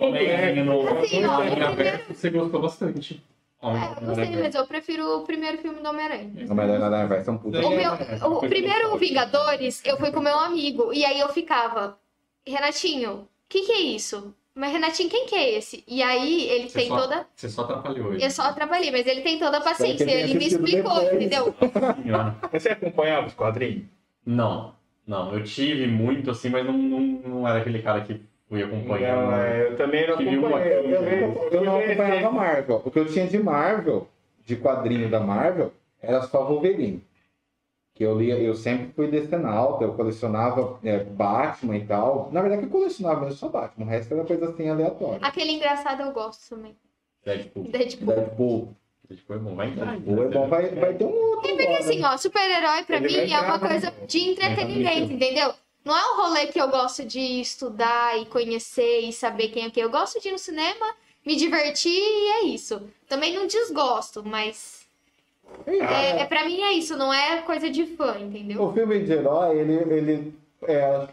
Homem-Aranha 0.00 0.64
no 0.64 0.88
Assim, 0.98 1.24
ó, 1.24 1.34
Homem-Aranha 1.40 1.70
o 1.70 1.74
primeiro- 1.74 1.98
Verso, 1.98 2.14
você 2.14 2.30
gostou 2.30 2.60
bastante. 2.62 3.24
É, 3.60 4.02
eu 4.02 4.06
gostei, 4.06 4.36
mas 4.36 4.54
eu 4.54 4.66
prefiro 4.66 5.18
o 5.18 5.24
primeiro 5.24 5.58
filme 5.58 5.80
do 5.80 5.88
Homem-Aranha. 5.88 6.30
Homem-Aranha 6.48 7.24
ser 7.24 7.30
um 7.30 7.38
puta. 7.38 7.58
O, 7.58 7.72
É, 7.72 7.76
meu, 7.76 7.92
é, 7.94 8.24
o 8.24 8.38
primeiro. 8.40 8.96
Vingadores, 8.96 9.82
eu 9.84 9.96
fui 9.96 10.12
com 10.12 10.20
meu 10.20 10.38
amigo. 10.38 10.92
E 10.92 11.04
aí 11.04 11.18
eu 11.18 11.28
ficava, 11.30 11.98
Renatinho, 12.46 13.12
o 13.12 13.28
que, 13.48 13.62
que 13.62 13.72
é 13.72 13.80
isso? 13.80 14.32
Mas 14.54 14.72
Renatinho, 14.72 15.08
quem 15.08 15.26
que 15.26 15.34
é 15.34 15.56
esse? 15.56 15.84
E 15.86 16.02
aí 16.02 16.48
ele 16.50 16.68
Você 16.68 16.78
tem 16.78 16.88
só- 16.88 17.00
toda. 17.00 17.26
Você 17.34 17.48
só 17.48 17.62
atrapalhou 17.62 18.12
ele. 18.14 18.24
Eu 18.24 18.30
só 18.30 18.42
atrapalhei, 18.42 18.90
mas 18.90 19.06
ele 19.06 19.20
tem 19.22 19.38
toda 19.38 19.58
a 19.58 19.60
paciência. 19.60 20.04
Ele 20.08 20.34
me 20.34 20.46
explicou, 20.46 20.94
depois. 20.94 21.12
entendeu? 21.14 21.54
Você 22.52 22.68
acompanhava 22.70 23.26
os 23.26 23.34
quadrinhos? 23.34 23.84
Não, 24.26 24.74
não. 25.06 25.32
Eu 25.32 25.42
tive 25.44 25.86
muito 25.86 26.30
assim, 26.30 26.48
mas 26.48 26.64
não, 26.66 26.72
não, 26.74 27.00
não 27.00 27.48
era 27.48 27.58
aquele 27.60 27.80
cara 27.82 28.00
que 28.02 28.20
fui 28.48 28.62
acompanhando. 28.62 29.30
Não, 29.30 29.34
é, 29.36 29.62
eu 29.66 29.76
também 29.76 30.06
não 30.08 30.16
Tive 30.16 30.36
uma- 30.38 30.48
acompanhei. 30.48 30.72
Eu, 30.78 31.02
eu, 31.04 31.48
eu 31.52 31.64
não 31.64 31.78
acompanhava. 31.78 32.30
Marvel. 32.30 32.82
O 32.84 32.90
que 32.90 32.98
eu 32.98 33.06
tinha 33.06 33.26
de 33.26 33.38
Marvel, 33.38 34.08
de 34.44 34.56
quadrinho 34.56 35.08
da 35.10 35.20
Marvel, 35.20 35.72
era 36.02 36.22
só 36.22 36.44
Wolverine. 36.44 37.04
Que 37.94 38.04
eu 38.04 38.16
lia, 38.16 38.38
eu 38.38 38.54
sempre 38.54 38.92
fui 38.94 39.08
decenalta, 39.08 39.82
eu 39.82 39.92
colecionava 39.94 40.78
é, 40.84 41.02
Batman 41.02 41.76
e 41.76 41.84
tal. 41.84 42.28
Na 42.32 42.40
verdade, 42.40 42.62
eu 42.62 42.70
colecionava 42.70 43.20
mesmo 43.22 43.34
só 43.36 43.48
Batman, 43.48 43.86
o 43.86 43.88
resto 43.88 44.14
era 44.14 44.24
coisa 44.24 44.50
assim 44.50 44.68
aleatória. 44.68 45.18
Aquele 45.20 45.50
engraçado 45.52 46.02
eu 46.02 46.12
gosto 46.12 46.48
também. 46.54 46.76
Deadpool. 47.24 47.64
Deadpool. 47.64 48.14
Deadpool. 48.14 48.68
Deadpool 49.08 49.36
é 49.36 49.38
bom. 49.40 49.54
Vai 49.56 49.68
entrar. 49.70 49.86
Deadpool 49.98 50.22
é 50.22 50.28
bom, 50.28 50.46
vai, 50.48 50.68
vai 50.76 50.94
ter 50.94 51.04
um 51.04 51.08
outro. 51.08 51.48
É 51.50 51.54
porque 51.54 51.62
agora, 51.64 51.78
assim, 51.80 52.00
né? 52.00 52.08
ó, 52.08 52.16
super-herói 52.16 52.84
pra 52.84 52.96
Ele 52.98 53.08
mim 53.26 53.32
é 53.32 53.40
uma 53.40 53.58
coisa 53.58 53.92
de 54.06 54.18
entretenimento, 54.30 55.12
entendeu? 55.12 55.52
Não 55.84 55.96
é 55.96 56.12
um 56.12 56.16
rolê 56.16 56.46
que 56.46 56.60
eu 56.60 56.68
gosto 56.68 57.04
de 57.04 57.18
estudar 57.40 58.18
e 58.20 58.26
conhecer 58.26 59.00
e 59.00 59.12
saber 59.12 59.48
quem 59.48 59.64
é 59.64 59.70
quem. 59.70 59.82
Eu 59.82 59.90
gosto 59.90 60.20
de 60.20 60.28
ir 60.28 60.32
no 60.32 60.38
cinema, 60.38 60.86
me 61.24 61.36
divertir 61.36 61.90
e 61.92 62.28
é 62.30 62.44
isso. 62.46 62.82
Também 63.08 63.34
não 63.34 63.46
desgosto, 63.46 64.22
mas 64.24 64.86
é, 65.66 66.20
é, 66.20 66.24
pra 66.26 66.44
mim 66.44 66.60
é 66.60 66.72
isso, 66.72 66.96
não 66.96 67.12
é 67.12 67.40
coisa 67.42 67.70
de 67.70 67.86
fã, 67.86 68.16
entendeu? 68.20 68.62
O 68.62 68.72
filme 68.72 69.02
de 69.02 69.12
herói, 69.12 69.58
ele, 69.58 69.74
ele 69.94 70.34
é, 70.64 71.08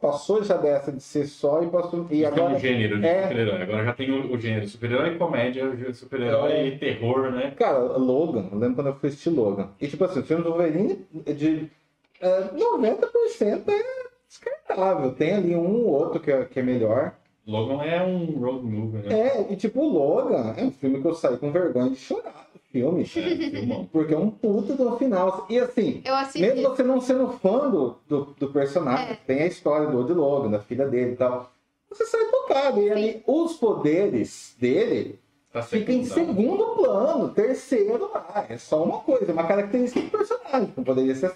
passou 0.00 0.44
já 0.44 0.56
dessa 0.56 0.92
de 0.92 1.02
ser 1.02 1.26
só 1.26 1.60
e 1.62 1.66
passou. 1.66 2.06
E 2.10 2.20
Já 2.20 2.30
tem 2.30 2.38
agora. 2.42 2.54
um 2.56 2.58
gênero 2.60 3.00
de 3.00 3.06
é- 3.06 3.22
super-herói. 3.22 3.62
Agora 3.62 3.84
já 3.84 3.92
tem 3.94 4.10
o, 4.12 4.32
o 4.32 4.38
gênero 4.38 4.68
super-herói, 4.68 5.16
comédia, 5.18 5.64
o 5.66 5.94
super-herói 5.94 6.52
É. 6.52 6.66
e 6.68 6.78
terror, 6.78 7.32
né? 7.32 7.50
Cara, 7.58 7.78
Logan, 7.96 8.48
eu 8.52 8.58
lembro 8.58 8.76
quando 8.76 8.88
eu 8.88 8.94
fui 8.94 9.08
assistir 9.08 9.30
Logan. 9.30 9.70
E 9.80 9.88
tipo 9.88 10.04
assim, 10.04 10.20
o 10.20 10.24
filme 10.24 10.44
do 10.44 10.50
Wolverine 10.50 11.04
de 11.26 11.56
é, 11.56 11.77
90% 12.22 13.62
é 13.68 14.08
descartável. 14.28 15.12
Tem 15.14 15.34
ali 15.34 15.54
um 15.56 15.84
ou 15.86 15.86
outro 15.86 16.20
que 16.20 16.30
é, 16.30 16.44
que 16.44 16.60
é 16.60 16.62
melhor. 16.62 17.14
Logan 17.46 17.82
é 17.82 18.04
um 18.04 18.26
road 18.38 18.64
movie, 18.66 18.98
né? 19.08 19.28
É, 19.28 19.46
e 19.52 19.56
tipo, 19.56 19.80
o 19.80 19.88
Logan 19.88 20.54
é 20.56 20.64
um 20.64 20.70
filme 20.70 21.00
que 21.00 21.06
eu 21.08 21.14
saí 21.14 21.36
com 21.38 21.50
vergonha 21.50 21.90
de 21.90 21.96
chorar 21.96 22.46
do 22.52 22.60
filme. 22.70 23.04
É. 23.16 23.84
Porque 23.90 24.12
é 24.12 24.18
um 24.18 24.30
puta 24.30 24.74
do 24.74 24.96
final. 24.98 25.46
E 25.48 25.58
assim, 25.58 26.02
mesmo 26.36 26.62
você 26.68 26.82
não 26.82 27.00
sendo 27.00 27.28
fã 27.38 27.70
do, 27.70 27.96
do, 28.06 28.24
do 28.38 28.52
personagem, 28.52 29.12
É. 29.12 29.18
tem 29.26 29.42
a 29.42 29.46
história 29.46 29.86
do 29.86 29.96
Old 29.96 30.12
Logan, 30.12 30.50
da 30.50 30.60
filha 30.60 30.86
dele 30.86 31.12
e 31.12 31.16
tal. 31.16 31.50
Você 31.88 32.04
sai 32.04 32.26
tocado. 32.26 32.82
E 32.82 32.90
ali, 32.90 33.22
os 33.26 33.54
poderes 33.54 34.54
dele 34.60 35.18
Tá 35.52 35.62
fica 35.62 35.92
em 35.92 36.04
segundo 36.04 36.74
plano, 36.76 37.30
terceiro 37.30 38.10
lá. 38.12 38.46
É 38.48 38.56
só 38.58 38.84
uma 38.84 39.00
coisa, 39.00 39.32
uma 39.32 39.46
característica 39.46 40.00
do 40.00 40.10
personagem. 40.10 40.72
Não 40.76 40.84
poderia 40.84 41.14
ser 41.14 41.26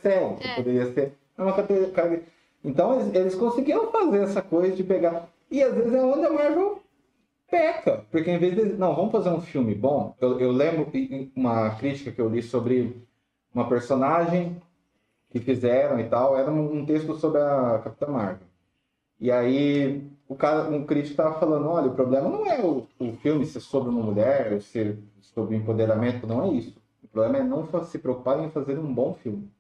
não 0.43 0.51
É. 0.51 0.55
poderia 0.55 0.93
ser. 0.93 1.13
É 1.39 1.43
uma 1.43 1.53
Então 2.63 3.01
eles, 3.01 3.15
eles 3.15 3.35
conseguiram 3.35 3.91
fazer 3.91 4.23
essa 4.23 4.43
coisa 4.43 4.77
de 4.77 4.85
pegar. 4.85 5.29
E 5.51 5.63
às 5.63 5.75
vezes 5.75 5.93
é 5.95 6.03
onde 6.03 6.27
a 6.27 6.33
Marvel 6.33 6.83
peca. 7.51 8.05
Porque 8.11 8.31
em 8.31 8.39
vez 8.39 8.55
de. 8.55 8.65
Não, 8.75 8.95
vamos 8.95 9.13
fazer 9.13 9.31
um 9.31 9.41
filme 9.41 9.75
bom. 9.75 10.15
Eu, 10.21 10.39
eu 10.39 10.53
lembro 10.53 10.89
em- 10.95 11.33
uma 11.35 11.71
crítica 11.77 12.13
que 12.13 12.21
eu 12.21 12.29
li 12.29 12.43
sobre 12.43 13.03
uma 13.55 13.67
personagem 13.69 14.61
que 15.31 15.41
fizeram 15.41 15.99
e 15.99 16.05
tal. 16.05 16.37
Era 16.37 16.51
um 16.51 16.81
um 16.81 16.87
texto 16.87 17.15
sobre 17.17 17.41
a 17.41 17.81
Capitã 17.83 18.07
Marvel. 18.09 18.47
E 19.19 19.31
aí 19.31 20.03
o 20.33 20.37
cara, 20.37 20.69
um 20.71 20.85
crítico 20.85 21.17
tava 21.17 21.39
falando, 21.39 21.69
olha, 21.69 21.89
o 21.89 21.95
problema 21.95 22.29
não 22.29 22.47
é 22.47 22.61
o, 22.61 22.87
o 22.99 23.13
filme 23.13 23.45
ser 23.45 23.61
sobre 23.61 23.91
uma 23.91 24.03
mulher, 24.03 24.61
ser 24.63 24.99
sobre 25.21 25.57
empoderamento, 25.57 26.27
não 26.27 26.45
é 26.45 26.49
isso. 26.49 26.75
O 27.05 27.09
problema 27.09 27.39
é 27.39 27.43
não 27.43 27.69
se 27.85 27.99
preocupar 27.99 28.43
em 28.43 28.51
fazer 28.51 28.79
um 28.79 28.93
bom 28.93 29.15
filme. 29.15 29.51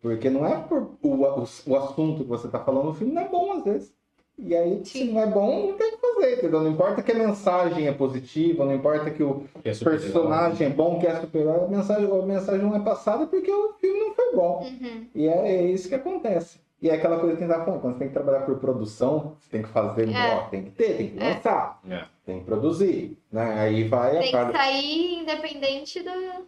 Porque 0.00 0.30
não 0.30 0.46
é 0.46 0.58
por 0.60 0.96
o, 1.02 1.08
o, 1.08 1.44
o 1.66 1.76
assunto 1.76 2.22
que 2.22 2.28
você 2.28 2.48
tá 2.48 2.60
falando, 2.60 2.90
o 2.90 2.94
filme 2.94 3.12
não 3.12 3.22
é 3.22 3.28
bom 3.28 3.52
às 3.52 3.64
vezes. 3.64 3.92
E 4.38 4.54
aí, 4.54 4.84
se 4.84 5.04
não 5.04 5.20
é 5.20 5.26
bom, 5.26 5.66
não 5.66 5.76
tem 5.76 5.88
o 5.88 5.90
que 5.98 6.14
fazer, 6.14 6.38
entendeu? 6.38 6.60
Não 6.60 6.70
importa 6.70 7.02
que 7.02 7.10
a 7.10 7.14
mensagem 7.14 7.88
é 7.88 7.92
positiva, 7.92 8.64
não 8.64 8.74
importa 8.74 9.10
que 9.10 9.22
o 9.22 9.44
Que 9.62 9.70
é 9.70 9.74
super 9.74 9.98
personagem 9.98 10.68
é 10.68 10.70
bom, 10.70 11.00
que 11.00 11.08
é 11.08 11.20
super-herói, 11.20 11.64
a 11.64 11.68
mensagem, 11.68 12.04
a 12.04 12.22
mensagem 12.24 12.62
não 12.62 12.76
é 12.76 12.80
passada 12.80 13.26
porque 13.26 13.50
o 13.50 13.72
filme 13.74 13.98
não 13.98 14.14
foi 14.14 14.36
bom. 14.36 14.62
Uhum. 14.62 15.06
E 15.12 15.26
é, 15.26 15.56
é 15.56 15.66
isso 15.66 15.88
que 15.88 15.94
acontece. 15.96 16.60
E 16.80 16.88
é 16.88 16.94
aquela 16.94 17.18
coisa 17.18 17.36
que 17.36 17.42
a 17.42 17.46
gente 17.46 17.56
falando, 17.64 17.80
quando 17.80 17.94
você 17.94 17.98
tem 17.98 18.08
que 18.08 18.14
trabalhar 18.14 18.40
por 18.46 18.58
produção, 18.58 19.36
você 19.40 19.50
tem 19.50 19.62
que 19.62 19.68
fazer, 19.68 20.08
É. 20.12 20.34
ó, 20.34 20.42
tem 20.48 20.62
que 20.64 20.70
ter, 20.70 20.96
tem 20.96 21.10
que 21.10 21.18
É. 21.22 21.34
lançar, 21.34 21.80
É. 21.90 22.04
tem 22.24 22.38
que 22.38 22.44
produzir, 22.44 23.18
né? 23.32 23.60
Aí 23.60 23.84
vai 23.88 24.16
a 24.16 24.20
Tem 24.20 24.26
que 24.26 24.32
parte... 24.32 24.52
sair 24.56 25.14
independente 25.20 26.02
do 26.02 26.46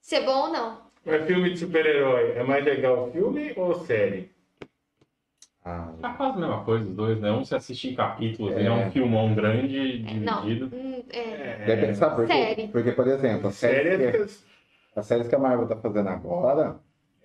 ser 0.00 0.20
bom 0.24 0.42
ou 0.46 0.48
não. 0.52 0.78
Mas 1.04 1.26
filme 1.26 1.50
de 1.50 1.58
super-herói, 1.58 2.32
é 2.36 2.44
mais 2.44 2.64
legal 2.64 3.10
filme 3.10 3.52
ou 3.56 3.74
série? 3.84 4.30
Ah, 5.64 5.92
Tá 6.00 6.14
quase 6.14 6.36
a 6.36 6.40
mesma 6.40 6.64
coisa, 6.64 6.84
os 6.84 6.94
dois, 6.94 7.20
né? 7.20 7.30
Um 7.32 7.44
se 7.44 7.54
assiste 7.54 7.88
em 7.90 7.94
capítulos, 7.94 8.54
É. 8.56 8.64
é 8.64 8.70
um 8.70 8.90
filmão 8.92 9.34
grande, 9.34 10.04
Não. 10.20 10.42
dividido. 10.42 10.74
Hum, 10.74 11.02
é. 11.10 11.64
depende, 11.66 11.96
sabe 11.96 12.14
por 12.16 12.26
quê? 12.26 12.32
Série. 12.32 12.68
Porque, 12.68 12.92
por 12.92 13.08
exemplo, 13.08 13.48
a 13.48 13.52
série 13.52 13.90
série, 13.90 14.04
é 14.04 14.12
que, 14.12 14.18
porque- 14.18 14.32
as 14.94 15.06
séries 15.06 15.28
que 15.28 15.34
a 15.34 15.38
Marvel 15.38 15.66
tá 15.66 15.76
fazendo 15.76 16.08
agora, 16.08 16.76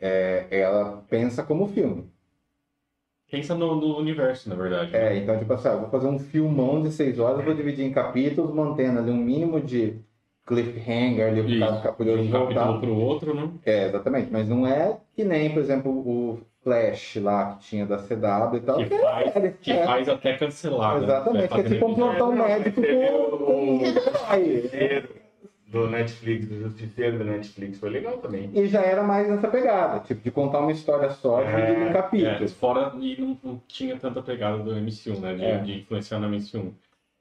é, 0.01 0.47
ela 0.49 1.03
pensa 1.09 1.43
como 1.43 1.67
filme. 1.69 2.11
Pensa 3.33 3.55
no, 3.55 3.75
no 3.75 3.97
universo, 3.97 4.47
na 4.47 4.53
verdade. 4.53 4.95
É, 4.95 5.17
então, 5.17 5.35
tipo 5.39 5.51
assim, 5.53 5.67
ah, 5.67 5.71
eu 5.71 5.79
vou 5.79 5.89
fazer 5.89 6.05
um 6.05 6.19
filmão 6.19 6.83
de 6.83 6.91
seis 6.91 7.17
horas, 7.17 7.43
vou 7.43 7.55
dividir 7.55 7.83
em 7.83 7.91
capítulos, 7.91 8.53
mantendo 8.53 8.99
ali 8.99 9.09
um 9.09 9.17
mínimo 9.17 9.59
de 9.59 9.95
cliffhanger 10.45 11.29
ali, 11.29 11.41
pro 11.41 11.59
cara 11.59 11.75
ficar 11.77 12.03
de 12.03 12.11
um 12.11 12.25
de 12.25 12.31
capítulo 12.31 12.55
voltar. 12.55 12.79
pro 12.79 12.95
outro, 12.95 13.33
né? 13.33 13.49
É, 13.65 13.87
exatamente. 13.87 14.29
Mas 14.31 14.47
não 14.47 14.67
é 14.67 14.99
que 15.15 15.23
nem, 15.23 15.51
por 15.51 15.63
exemplo, 15.63 15.91
o 15.91 16.41
Flash 16.63 17.15
lá 17.15 17.55
que 17.55 17.63
tinha 17.65 17.87
da 17.87 17.97
CW 17.97 18.55
e 18.55 18.59
tal. 18.61 18.77
Que 18.77 18.85
que 18.85 18.99
faz, 18.99 19.35
é, 19.35 19.53
que 19.59 19.71
é, 19.71 19.83
faz 19.83 20.09
até 20.09 20.37
cancelar. 20.37 20.99
né? 20.99 21.03
Exatamente, 21.05 21.47
que 21.47 21.53
Vai 21.55 21.59
é 21.61 21.69
tipo 21.69 21.87
um 21.87 21.95
plantão 21.95 22.35
mas 22.35 22.47
médico 22.49 22.81
com, 22.83 23.37
com... 23.45 23.81
Aí, 24.27 24.69
do 25.73 25.89
Netflix, 25.89 26.47
do 26.47 26.59
Justiceiro 26.61 27.17
do 27.17 27.23
Netflix, 27.25 27.79
foi 27.79 27.89
legal 27.89 28.19
também. 28.19 28.49
E 28.53 28.67
já 28.67 28.81
era 28.81 29.03
mais 29.03 29.27
nessa 29.27 29.47
pegada, 29.47 29.99
tipo, 30.01 30.21
de 30.21 30.31
contar 30.31 30.59
uma 30.59 30.71
história 30.71 31.09
só, 31.09 31.41
É, 31.41 31.45
dividida 31.45 31.79
em 31.85 31.89
É, 31.89 31.93
capítulos. 31.93 32.53
fora 32.53 32.93
e 32.99 33.19
não, 33.19 33.39
não 33.43 33.61
tinha 33.67 33.97
tanta 33.97 34.21
pegada 34.21 34.59
do 34.59 34.71
MCU, 34.75 35.19
né? 35.19 35.33
De, 35.35 35.43
É. 35.43 35.57
de 35.57 35.79
influenciar 35.79 36.19
no 36.19 36.27
MCU. 36.29 36.73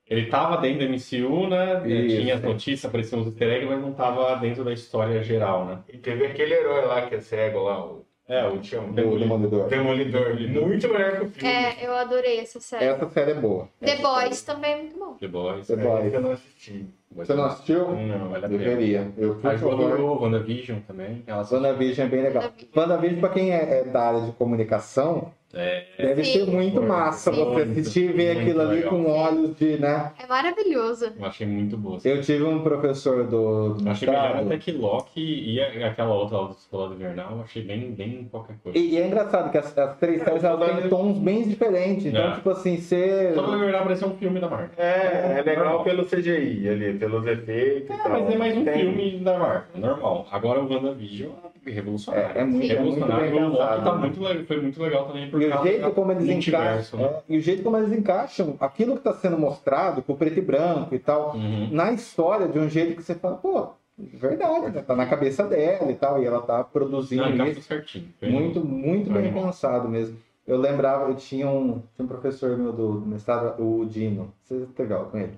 Ele 0.07 0.27
tava 0.27 0.59
dentro 0.59 0.81
do 0.81 0.85
MCU, 0.93 1.49
né? 1.49 1.89
Isso. 1.89 2.17
Tinha 2.21 2.35
as 2.35 2.43
notícias, 2.43 2.85
apareciam 2.85 3.21
uns 3.21 3.27
easter 3.29 3.49
eggs, 3.49 3.67
mas 3.73 3.81
não 3.81 3.93
tava 3.95 4.37
dentro 4.37 4.63
da 4.65 4.73
história 4.73 5.23
geral, 5.23 5.65
né? 5.65 5.79
E 5.89 5.97
teve 5.97 6.27
aquele 6.27 6.53
herói 6.55 6.85
lá 6.85 7.07
que 7.09 7.15
é 7.15 7.21
cego 7.21 7.61
lá, 7.63 7.83
o. 7.85 8.05
É, 8.33 8.47
o? 8.49 8.57
Do 8.57 8.93
Demolidor. 9.19 9.69
Demolidor. 9.69 10.35
Muito 10.67 10.89
melhor 10.89 11.17
que 11.19 11.25
o 11.27 11.31
filme. 11.31 11.49
É, 11.55 11.87
eu 11.87 11.95
adorei 11.95 12.39
essa 12.41 12.59
série. 12.61 12.85
Essa 12.87 13.09
série 13.11 13.33
é 13.33 13.35
boa. 13.35 13.69
The 13.81 13.91
Essa 13.93 14.03
Boys 14.03 14.39
série- 14.39 14.57
também 14.57 14.73
é 14.73 14.77
muito 14.79 14.99
bom. 14.99 15.13
The 15.21 15.29
Boys. 15.29 15.67
The 15.67 15.73
É, 15.75 15.77
Boys. 15.77 16.15
eu 16.15 16.21
não 16.23 16.33
assisti. 16.33 16.87
Você 17.15 17.35
não 17.35 17.45
assistiu? 17.45 17.89
Não. 17.95 18.29
Vale 18.31 18.47
a 18.47 18.49
pena. 18.49 18.59
Deveria. 18.59 19.13
Eu, 19.19 19.35
Ju 19.35 19.41
favor. 19.41 19.73
adorou 19.75 20.23
WandaVision 20.23 20.79
também. 20.87 21.23
Ela 21.27 21.43
WandaVision 21.51 22.07
é 22.07 22.11
bem 22.11 22.23
legal. 22.23 22.43
WandaVision. 22.45 22.71
WandaVision, 22.75 23.21
pra 23.21 23.29
quem 23.29 23.53
é, 23.53 23.81
é 23.81 23.85
da 23.85 24.01
área 24.03 24.21
de 24.23 24.33
comunicação, 24.33 25.31
É, 25.55 25.85
deve 25.99 26.25
Sim. 26.25 26.33
ser 26.33 26.47
muito 26.51 26.81
Sim. 26.81 26.87
massa 26.87 27.31
você 27.31 27.65
Muito, 27.65 27.71
assistir 27.81 28.11
e 28.11 28.13
ver 28.13 28.35
muito 28.35 28.41
aquilo 28.49 28.61
ali 28.63 28.75
legal. 28.77 28.91
com 28.91 29.11
olhos 29.11 29.57
de, 29.57 29.77
né? 29.79 30.13
É 30.23 30.27
maravilhoso. 30.27 31.13
eu 31.19 31.27
achei 31.27 31.47
muito 31.47 31.77
boa. 31.77 31.99
Eu 32.05 32.21
tive 32.23 32.43
um 32.45 32.63
professor 32.63 33.25
do, 33.25 33.75
do 33.75 33.85
Eu 33.87 33.93
achei 33.93 34.09
melhor 34.09 34.37
até 34.37 34.57
que 34.57 34.73
Loki 34.73 35.21
e 35.21 35.61
aquela 35.61 36.15
outra 36.15 36.39
lá 36.39 36.49
do 36.49 36.55
Soldado 36.55 36.95
Invernal, 36.95 37.33
eu 37.37 37.43
achei 37.43 37.63
bem, 37.63 37.91
bem 37.93 38.29
qualquer 38.31 38.57
coisa. 38.63 38.79
E, 38.79 38.93
e 38.93 38.99
é 38.99 39.07
engraçado 39.07 39.51
que 39.51 39.59
as, 39.59 39.77
as 39.77 39.97
três 39.99 40.23
É, 40.23 40.25
séries 40.25 40.45
elas 40.45 40.81
têm 40.81 40.89
tons 40.89 41.19
bem 41.19 41.47
diferentes. 41.47 42.07
Então, 42.07 42.31
É. 42.31 42.35
tipo 42.35 42.51
assim, 42.51 42.79
você. 42.79 43.33
Soldado 43.35 43.57
Invernal 43.59 43.83
parecia 43.83 44.07
um 44.09 44.17
filme 44.17 44.41
da 44.41 44.49
Marvel. 44.49 44.71
É, 44.79 45.37
é 45.39 45.43
legal 45.45 45.65
Normal. 45.65 45.85
pelo 45.85 46.05
CGI 46.07 46.69
ali, 46.69 46.95
pelos 46.99 47.27
efeitos 47.27 47.91
É, 47.91 48.03
tal. 48.03 48.11
mas 48.13 48.35
é 48.35 48.39
mais 48.39 48.57
um 48.57 48.65
Tem- 48.65 48.75
filme 48.79 49.19
da 49.19 49.39
Marvel, 49.39 49.63
normal. 49.77 50.27
Agora 50.31 50.61
o 50.61 50.73
WandaVision 50.73 51.33
é 51.67 51.71
revolucionário. 51.71 52.39
É, 52.39 52.41
é 52.41 52.45
muito, 52.45 52.73
é 52.73 52.81
muito 52.81 52.95
revolucionário. 53.01 53.31
bem 53.31 53.43
o 53.45 53.49
Loki 53.49 53.59
pensado. 53.59 53.85
tá 53.85 53.95
né? 53.95 54.01
muito 54.01 54.47
foi 54.47 54.61
muito 54.61 54.83
legal 54.83 55.05
também 55.07 55.31
por 55.31 55.42
E 55.43 55.53
o 55.53 55.63
jeito 55.63 55.91
como 55.93 56.13
eles 56.13 56.29
encaixam. 56.29 56.99
né? 57.01 57.07
é, 57.07 57.23
e 57.29 57.37
o 57.37 57.41
jeito 57.41 57.63
como 57.63 57.77
eles 57.77 57.93
encaixam 57.93 58.57
aquilo 58.61 58.93
que 58.93 58.99
está 58.99 59.13
sendo 59.15 59.39
mostrado, 59.39 60.03
com 60.03 60.13
o 60.13 60.17
preto 60.17 60.39
e 60.39 60.43
branco 60.43 60.95
e 60.95 60.99
tal, 60.99 61.35
Uhum. 61.35 61.69
na 61.73 61.93
história 61.93 62.49
de 62.49 62.59
um 62.59 62.69
jeito 62.69 62.97
que 62.97 63.03
você 63.03 63.15
fala, 63.15 63.37
pô, 63.37 63.69
verdade, 63.99 64.71
né? 64.71 64.83
Tá 64.83 64.97
na 64.97 65.07
cabeça 65.07 65.45
dela 65.47 65.91
e 65.91 65.95
tal, 65.95 66.23
e 66.23 66.27
ela 66.27 66.41
tá 66.43 66.65
produzindo 66.65 67.23
Não, 67.23 67.29
isso. 67.31 67.43
encaixa 67.43 67.61
certinho. 67.61 68.09
Muito, 68.23 68.65
muito 68.65 69.11
bem 69.13 69.33
pensado 69.33 69.89
mesmo. 69.89 70.17
Eu 70.47 70.57
lembrava, 70.59 71.09
eu 71.11 71.15
tinha 71.15 71.49
um, 71.49 71.81
tinha 71.95 72.05
um 72.05 72.09
professor 72.09 72.57
meu 72.59 72.73
do, 72.73 73.01
do 73.01 73.07
mestrado, 73.07 73.63
o 73.63 73.85
Dino. 73.87 74.33
Você 74.43 74.67
teve 74.75 74.93
aula 74.93 75.09
com 75.09 75.19
ele? 75.19 75.35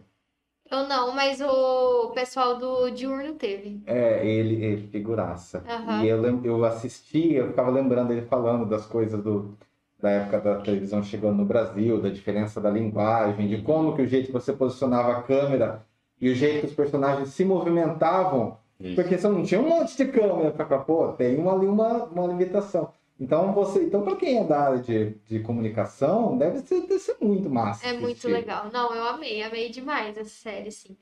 Eu 0.70 0.88
não, 0.88 1.14
mas 1.14 1.42
o 1.42 2.11
pessoal 2.14 2.57
do 2.57 2.88
Diurno 2.90 3.34
teve. 3.34 3.82
É, 3.86 4.26
ele, 4.26 4.64
ele 4.64 4.86
figuraça. 4.88 5.62
Aham. 5.68 6.02
E 6.02 6.09
eu, 6.09 6.42
eu 6.42 6.64
assistia, 6.64 7.40
eu 7.40 7.48
ficava 7.48 7.70
lembrando 7.70 8.12
ele 8.12 8.22
falando 8.22 8.64
das 8.64 8.86
coisas 8.86 9.22
do, 9.22 9.55
da 10.01 10.11
época 10.11 10.40
da 10.40 10.61
televisão 10.61 11.03
chegando 11.03 11.36
no 11.38 11.45
Brasil, 11.45 12.01
da 12.01 12.09
diferença 12.11 12.61
da 12.61 12.70
linguagem, 12.70 13.49
de 13.49 13.62
como 13.62 13.95
que 13.97 14.03
o 14.03 14.07
jeito 14.07 14.26
que 14.26 14.32
você 14.32 14.53
posicionava 14.53 15.12
a 15.12 15.22
câmera 15.22 15.84
e 16.20 16.28
o 16.28 16.34
jeito 16.34 16.61
que 16.61 16.66
os 16.66 16.72
personagens 16.74 17.28
se 17.30 17.45
movimentavam, 17.45 18.59
Isso. 18.78 18.95
porque 18.97 19.16
você 19.16 19.28
não 19.28 19.42
tinha 19.42 19.61
um 19.61 19.68
monte 19.68 19.97
de 19.97 20.07
câmera 20.07 20.51
para 20.51 20.78
pô, 20.78 21.12
tem 21.12 21.38
uma, 21.38 21.53
ali 21.55 21.66
uma, 21.66 22.05
uma 22.05 22.26
limitação. 22.26 22.92
Então 23.18 23.53
você, 23.53 23.84
então 23.84 24.03
para 24.03 24.16
quem 24.16 24.38
é 24.38 24.45
da 24.45 24.61
área 24.61 24.78
de, 24.80 25.11
de 25.28 25.40
comunicação, 25.40 26.36
deve 26.36 26.59
ser, 26.59 26.80
deve 26.82 26.99
ser 26.99 27.16
muito 27.20 27.49
massa. 27.49 27.86
É 27.86 27.92
muito 27.92 28.05
assistir. 28.11 28.28
legal. 28.32 28.70
Não, 28.72 28.92
eu 28.95 29.05
amei, 29.05 29.42
amei 29.42 29.70
demais 29.70 30.16
essa 30.18 30.28
série, 30.30 30.70
sim. 30.72 30.97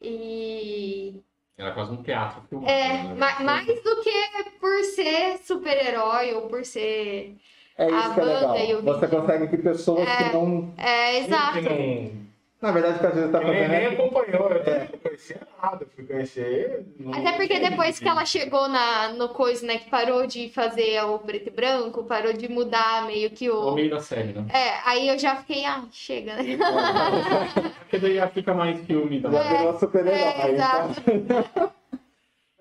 E 0.00 1.22
Era 1.56 1.72
quase 1.72 1.92
um 1.92 2.02
teatro 2.02 2.42
filmado. 2.48 2.70
é, 2.70 3.02
né? 3.04 3.14
ma- 3.14 3.40
mais 3.40 3.66
do 3.66 4.02
que 4.02 4.50
por 4.60 4.82
ser 4.84 5.38
super-herói 5.38 6.34
ou 6.34 6.42
por 6.48 6.64
ser. 6.64 7.36
É 7.76 7.86
isso 7.86 7.96
a 8.10 8.14
que 8.14 8.20
é 8.20 8.24
legal. 8.24 8.78
o 8.78 8.82
Você 8.82 9.08
consegue 9.08 9.48
que 9.48 9.56
pessoas 9.58 10.08
É. 10.08 10.16
que 10.16 10.32
não, 10.36 10.72
É, 10.78 11.18
exato. 11.18 11.58
Que 11.58 11.62
não, 11.62 12.24
na 12.62 12.70
verdade, 12.72 12.98
que 12.98 13.06
às 13.06 13.14
vezes 13.14 13.30
tá 13.30 13.40
fazendo 13.42 13.68
nem 13.68 13.76
é- 13.78 13.86
acompanhou. 13.88 14.48
Eu 14.48 14.64
também 14.64 14.88
não 14.92 14.98
conhecia 15.00 15.40
nada. 15.62 15.86
Fui 15.94 16.04
conhecer. 16.06 16.86
Até 17.12 17.32
porque 17.32 17.58
depois 17.60 17.98
que 17.98 18.08
ela 18.08 18.24
chegou 18.24 18.68
na, 18.68 19.08
no 19.12 19.28
coisa, 19.30 19.66
né, 19.66 19.78
que 19.78 19.90
parou 19.90 20.26
de 20.26 20.48
fazer 20.48 21.02
o 21.04 21.18
preto 21.18 21.48
e 21.48 21.50
branco, 21.50 22.04
parou 22.04 22.32
de 22.32 22.48
mudar 22.48 23.04
meio 23.06 23.28
que 23.30 23.48
No 23.48 23.72
o. 23.72 23.74
meio 23.74 23.90
da 23.90 24.00
série, 24.00 24.32
né? 24.32 24.46
É, 24.50 24.80
aí 24.88 25.08
eu 25.08 25.18
já 25.18 25.36
fiquei, 25.36 25.66
ah, 25.66 25.84
chega, 25.92 26.36
né? 26.36 26.42
Porque 27.80 27.98
daí 27.98 28.14
já 28.14 28.28
fica 28.28 28.54
mais 28.54 28.80
filme 28.86 29.20
da 29.20 29.30
Já 29.30 29.38
Marvel. 29.38 29.58
virou 29.58 29.78
super-herói. 29.78 30.14
É, 30.14 30.30
então. 30.30 30.48
exato. 30.54 31.72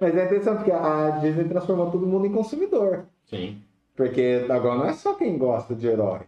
Mas 0.01 0.18
é 0.18 0.26
interessante 0.26 0.57
porque 0.57 0.72
a 0.72 1.11
Disney 1.22 1.45
transformou 1.47 1.89
todo 1.89 2.05
mundo 2.05 2.26
em 2.26 2.32
consumidor. 2.34 3.05
Sim. 3.26 3.61
Porque 3.96 4.46
agora 4.50 4.78
não 4.80 4.86
é 4.86 4.94
só 4.94 5.16
quem 5.16 5.38
gosta 5.38 5.76
de 5.76 5.88
herói. 5.88 6.22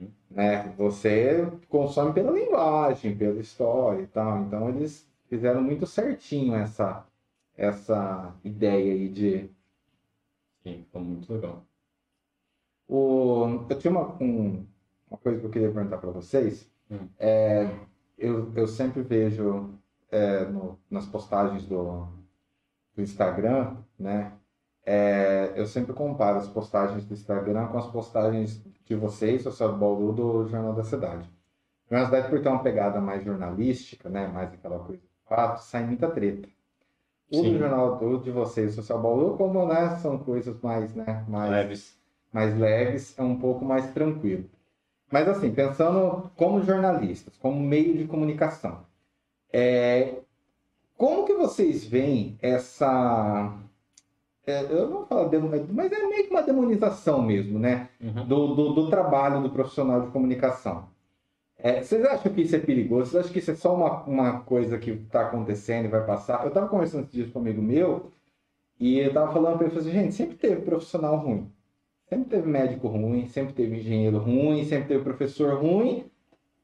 Uhum. 0.00 0.10
Né? 0.30 0.72
Você 0.76 1.46
consome 1.68 2.12
pela 2.12 2.30
linguagem, 2.32 3.16
pela 3.16 3.40
história 3.40 4.02
e 4.02 4.06
tal. 4.06 4.40
Então 4.42 4.68
eles 4.68 5.08
fizeram 5.28 5.62
muito 5.62 5.86
certinho 5.86 6.54
essa, 6.54 7.06
essa 7.56 8.34
ideia 8.44 8.92
aí 8.92 9.08
de. 9.08 9.50
Sim, 10.62 10.84
ficou 10.84 11.00
muito 11.02 11.32
legal. 11.32 11.64
O... 12.86 13.66
Eu 13.68 13.78
tinha 13.78 13.90
uma, 13.90 14.14
um- 14.22 14.66
uma 15.10 15.18
coisa 15.18 15.40
que 15.40 15.46
eu 15.46 15.50
queria 15.50 15.72
perguntar 15.72 15.98
para 15.98 16.10
vocês. 16.10 16.70
Hum. 16.90 17.08
É, 17.18 17.64
eu, 18.16 18.52
eu 18.54 18.66
sempre 18.66 19.02
vejo 19.02 19.74
é, 20.10 20.44
no- 20.46 20.78
nas 20.90 21.06
postagens 21.06 21.64
do, 21.66 22.06
do 22.96 23.02
Instagram, 23.02 23.76
né? 23.98 24.32
É, 24.90 25.52
eu 25.54 25.66
sempre 25.66 25.92
comparo 25.92 26.38
as 26.38 26.48
postagens 26.48 27.04
do 27.04 27.12
Instagram 27.12 27.66
com 27.66 27.76
as 27.76 27.86
postagens 27.88 28.64
de 28.86 28.94
vocês, 28.94 29.42
Social 29.42 29.72
do 29.72 29.76
Bauru, 29.76 30.12
do 30.12 30.48
Jornal 30.48 30.72
da 30.72 30.82
Cidade. 30.82 31.28
O 31.86 31.90
Jornal 31.90 32.10
da 32.10 32.16
Cidade, 32.16 32.30
por 32.30 32.42
ter 32.42 32.48
uma 32.48 32.62
pegada 32.62 32.98
mais 32.98 33.22
jornalística, 33.22 34.08
né? 34.08 34.26
Mais 34.28 34.50
aquela 34.50 34.78
coisa 34.78 35.02
de 35.02 35.28
fato, 35.28 35.58
sai 35.58 35.84
muita 35.84 36.08
treta. 36.10 36.48
O 37.30 37.36
do 37.36 37.42
Sim. 37.42 37.58
jornal 37.58 37.98
do, 37.98 38.16
de 38.16 38.30
vocês, 38.30 38.74
Social 38.74 38.98
Bauru, 38.98 39.36
como 39.36 39.66
né, 39.66 39.90
são 39.96 40.16
coisas 40.16 40.58
mais, 40.62 40.94
né? 40.94 41.22
Mais, 41.28 41.50
Leves. 41.50 41.98
mais 42.32 42.58
leves, 42.58 43.18
é 43.18 43.22
um 43.22 43.38
pouco 43.38 43.66
mais 43.66 43.92
tranquilo. 43.92 44.48
Mas 45.12 45.28
assim, 45.28 45.50
pensando 45.50 46.30
como 46.34 46.62
jornalistas, 46.62 47.36
como 47.36 47.60
meio 47.60 47.94
de 47.94 48.06
comunicação, 48.06 48.86
é, 49.52 50.14
como 50.96 51.26
que 51.26 51.34
vocês 51.34 51.84
veem 51.84 52.38
essa 52.40 53.54
é, 54.48 54.62
eu 54.70 54.88
não 54.88 54.96
vou 54.98 55.06
falar 55.06 55.28
demo, 55.28 55.50
mas 55.70 55.92
é 55.92 56.06
meio 56.06 56.24
que 56.24 56.30
uma 56.30 56.42
demonização 56.42 57.20
mesmo, 57.20 57.58
né? 57.58 57.90
Uhum. 58.00 58.26
Do, 58.26 58.54
do, 58.54 58.72
do 58.72 58.90
trabalho 58.90 59.42
do 59.42 59.50
profissional 59.50 60.00
de 60.00 60.10
comunicação. 60.10 60.88
É, 61.58 61.82
vocês 61.82 62.02
acham 62.04 62.32
que 62.32 62.40
isso 62.40 62.56
é 62.56 62.58
perigoso? 62.58 63.10
Vocês 63.10 63.20
acham 63.20 63.32
que 63.32 63.40
isso 63.40 63.50
é 63.50 63.54
só 63.54 63.74
uma, 63.74 64.02
uma 64.04 64.40
coisa 64.40 64.78
que 64.78 64.92
está 64.92 65.22
acontecendo 65.22 65.84
e 65.84 65.88
vai 65.88 66.02
passar? 66.06 66.42
Eu 66.42 66.48
estava 66.48 66.66
conversando 66.66 67.02
esses 67.02 67.12
dias 67.12 67.30
com 67.30 67.40
um 67.40 67.42
amigo 67.42 67.60
meu 67.60 68.10
e 68.80 68.98
eu 68.98 69.08
estava 69.08 69.32
falando 69.32 69.58
para 69.58 69.66
ele, 69.66 69.78
assim, 69.78 69.90
gente, 69.90 70.14
sempre 70.14 70.36
teve 70.36 70.62
profissional 70.62 71.16
ruim. 71.16 71.50
Sempre 72.08 72.30
teve 72.30 72.48
médico 72.48 72.88
ruim, 72.88 73.26
sempre 73.26 73.52
teve 73.52 73.76
engenheiro 73.76 74.16
ruim, 74.18 74.64
sempre 74.64 74.88
teve 74.88 75.04
professor 75.04 75.60
ruim. 75.60 76.06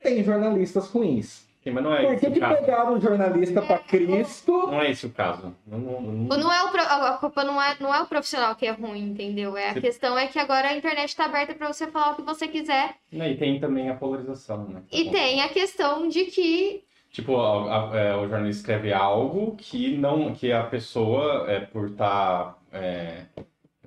Tem 0.01 0.25
jornalistas 0.25 0.89
ruins. 0.89 1.47
Sim, 1.65 1.71
mas 1.71 1.83
não 1.83 1.95
é 1.95 2.03
Por 2.05 2.13
esse 2.13 2.21
que, 2.21 2.27
o 2.27 2.33
que 2.35 2.41
caso. 2.41 2.61
pegaram 2.61 2.93
um 2.95 3.01
jornalista 3.01 3.63
para 3.63 3.79
Cristo? 3.79 4.53
Não 4.53 4.83
é 4.83 4.91
esse 4.91 5.07
o 5.07 5.11
caso. 5.11 5.57
Não, 5.67 5.79
não, 5.79 6.01
não- 6.03 6.37
Não 6.39 6.53
é 6.53 6.63
o 6.63 6.69
pro- 6.69 6.83
a 6.83 7.17
culpa 7.19 7.43
não 7.43 7.61
é, 7.61 7.75
não 7.81 7.95
é 7.95 8.03
o 8.03 8.07
profissional 8.07 8.55
que 8.55 8.67
é 8.67 8.71
ruim, 8.71 9.11
entendeu? 9.13 9.57
É 9.57 9.71
a 9.71 9.73
Sim. 9.73 9.81
questão 9.81 10.19
é 10.19 10.27
que 10.27 10.39
agora 10.39 10.69
a 10.69 10.77
internet 10.77 11.09
está 11.09 11.25
aberta 11.25 11.55
para 11.55 11.73
você 11.73 11.87
falar 11.87 12.13
o 12.13 12.17
que 12.17 12.23
você 12.23 12.47
quiser. 12.47 12.97
E 13.11 13.35
tem 13.37 13.59
também 13.59 13.89
a 13.89 13.95
polarização, 13.95 14.65
né? 14.69 14.83
E 14.93 15.11
tem 15.11 15.41
a 15.41 15.49
questão 15.49 16.07
de 16.07 16.27
que 16.27 16.85
Tipo, 17.11 17.41
a- 17.41 17.93
a- 17.93 17.97
é, 17.97 18.17
o 18.17 18.29
jornalista 18.29 18.61
escreve 18.61 18.93
algo 18.93 19.55
que 19.57 19.97
não, 19.97 20.35
que 20.35 20.51
a 20.53 20.65
pessoa, 20.65 21.47
é, 21.49 21.61
por 21.61 21.89
estar 21.91 22.59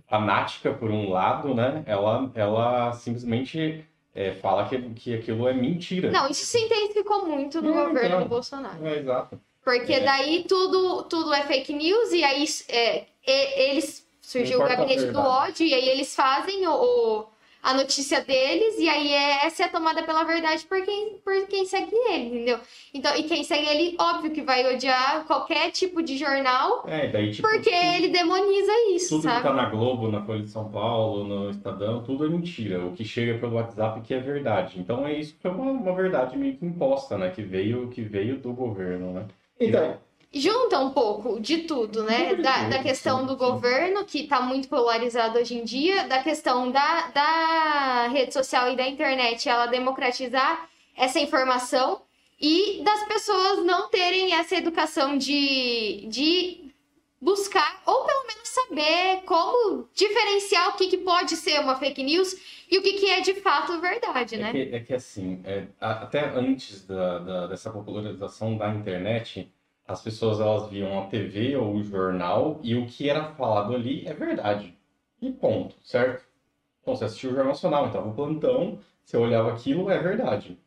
fanática 0.07 0.71
por 0.73 0.89
um 0.89 1.09
lado, 1.09 1.53
né? 1.53 1.84
Ela, 1.86 2.32
ela 2.36 2.91
simplesmente 2.93 3.86
é, 4.18 4.34
fala 4.34 4.68
que, 4.68 4.78
que 4.95 5.13
aquilo 5.13 5.47
é 5.47 5.53
mentira. 5.53 6.09
Não, 6.09 6.28
isso 6.28 6.43
se 6.45 6.59
intensificou 6.59 7.26
muito 7.26 7.61
no 7.61 7.70
É, 7.70 7.86
governo 7.86 8.07
então. 8.07 8.24
do 8.24 8.30
Bolsonaro. 8.30 8.86
É, 8.86 8.97
exato. 8.97 9.39
Porque 9.63 9.93
É. 9.93 9.99
daí 9.99 10.43
tudo, 10.47 11.03
tudo 11.03 11.34
é 11.34 11.43
fake 11.43 11.72
news 11.74 12.11
e 12.11 12.24
aí 12.24 12.45
é, 12.70 13.05
eles 13.70 14.07
surgiu 14.22 14.57
o 14.59 14.61
Não 14.61 14.68
gabinete 14.70 15.05
do 15.11 15.20
ódio 15.20 15.65
e 15.65 15.74
aí 15.74 15.88
eles 15.89 16.15
fazem 16.15 16.65
o, 16.68 16.72
o- 16.74 17.26
a 17.62 17.74
notícia 17.74 18.22
deles 18.24 18.78
e 18.80 18.88
aí 18.88 19.12
é- 19.12 19.45
essa 19.45 19.64
é 19.64 19.66
a 19.66 19.70
tomada 19.70 20.03
pela 20.03 20.24
verdade 20.24 20.66
por 20.66 20.82
quem, 20.84 21.18
por 21.24 21.47
quem 21.47 21.66
segue 21.66 21.95
ele, 22.10 22.26
entendeu? 22.28 22.60
Então, 22.93 23.16
e 23.16 23.24
quem 23.24 23.43
segue 23.43 23.68
ele, 23.68 23.95
óbvio 23.99 24.32
que 24.32 24.41
vai 24.41 24.74
odiar 24.74 25.26
qualquer 25.26 25.72
tipo 25.72 26.01
de 26.01 26.18
jornal 26.18 26.84
É, 26.88 27.08
daí, 27.08 27.32
tipo, 27.32 27.47
porque 27.47 27.70
tudo, 27.70 27.82
ele 27.95 28.08
demoniza 28.10 28.72
isso, 28.95 29.10
tudo 29.16 29.28
que 29.28 29.28
sabe? 29.30 29.43
tá 29.43 29.53
na 29.53 29.70
Globo, 29.70 30.10
na 30.10 30.24
Folha 30.26 30.41
de 30.43 30.49
São 30.49 30.70
Paulo, 30.72 31.24
no 31.24 31.49
Estadão, 31.49 32.03
tudo 32.03 32.26
é 32.26 32.30
mentira. 32.30 32.86
O 32.86 32.93
que 32.93 33.03
chega 33.03 33.38
pelo 33.39 33.55
WhatsApp 33.55 34.01
que 34.01 34.14
é 34.14 34.20
verdade. 34.20 34.80
Então 34.80 35.05
é 35.05 35.14
isso 35.14 35.36
que 35.39 35.45
é 35.47 35.49
uma, 35.49 35.72
uma 35.72 35.93
verdade 35.95 36.38
meio 36.38 36.58
que 36.58 36.66
imposta, 36.66 37.18
né? 37.18 37.30
Que 37.32 37.41
veio, 37.41 37.89
que 37.89 38.01
veio 38.01 38.38
do 38.39 38.53
governo, 38.53 39.14
né? 39.14 39.28
Então, 39.60 39.97
junta 40.34 40.80
um 40.80 40.91
pouco 40.91 41.39
de 41.39 41.59
tudo, 41.59 42.03
né? 42.03 42.36
Da, 42.36 42.69
da 42.69 42.80
questão 42.84 43.25
do 43.25 43.36
governo, 43.38 44.05
que 44.05 44.19
está 44.21 44.41
muito 44.41 44.67
polarizado 44.67 45.39
hoje 45.39 45.55
em 45.57 45.63
dia, 45.63 46.07
da 46.07 46.21
questão 46.21 46.69
da, 46.71 47.07
da 47.07 48.07
rede 48.09 48.34
social 48.34 48.71
e 48.71 48.75
da 48.75 48.88
internet, 48.88 49.47
ela 49.49 49.65
democratizar 49.67 50.67
essa 50.95 51.19
informação 51.19 52.01
e 52.39 52.82
das 52.84 53.03
pessoas 53.05 53.63
não 53.65 53.89
terem 53.89 54.34
essa 54.34 54.55
educação 54.55 55.17
de, 55.17 56.05
de 56.07 56.71
buscar, 57.19 57.82
ou 57.86 58.05
pelo 58.05 58.28
menos 58.28 58.47
saber 58.49 59.21
como 59.25 59.88
diferenciar 59.93 60.69
o 60.69 60.73
que, 60.73 60.88
que 60.88 60.97
pode 60.97 61.36
ser 61.36 61.59
uma 61.59 61.75
fake 61.75 62.03
news 62.03 62.36
e 62.69 62.78
o 62.78 62.84
que, 62.84 62.93
que 62.93 63.09
é 63.09 63.21
de 63.21 63.34
fato 63.36 63.80
verdade, 63.80 64.36
É 64.36 64.38
né? 64.38 64.51
que, 64.51 64.75
é 64.75 64.80
que 64.82 64.93
assim, 64.93 65.41
é, 65.45 65.67
até 65.80 66.30
antes 66.30 66.86
da, 66.86 67.17
da- 67.19 67.47
dessa 67.47 67.71
popularização 67.71 68.55
da 68.57 68.69
internet, 68.69 69.51
as 69.88 70.01
pessoas 70.01 70.39
elas 70.39 70.69
viam 70.69 70.99
a 70.99 71.05
TV 71.07 71.55
ou 71.55 71.75
o 71.75 71.83
jornal 71.83 72.59
e 72.61 72.75
o 72.75 72.85
que 72.85 73.09
era 73.09 73.23
falado 73.33 73.73
ali 73.73 74.05
é 74.05 74.13
verdade. 74.13 74.77
E 75.21 75.31
ponto, 75.31 75.75
certo? 75.83 76.25
Então 76.81 76.95
você 76.95 77.05
assistiu 77.05 77.31
o 77.31 77.33
Jornal 77.33 77.53
Nacional, 77.53 77.88
então 77.88 78.09
o 78.09 78.13
plantão, 78.13 78.79
você 79.03 79.17
olhava 79.17 79.51
aquilo, 79.51 79.89
é 79.89 79.97
verdade. 79.97 80.57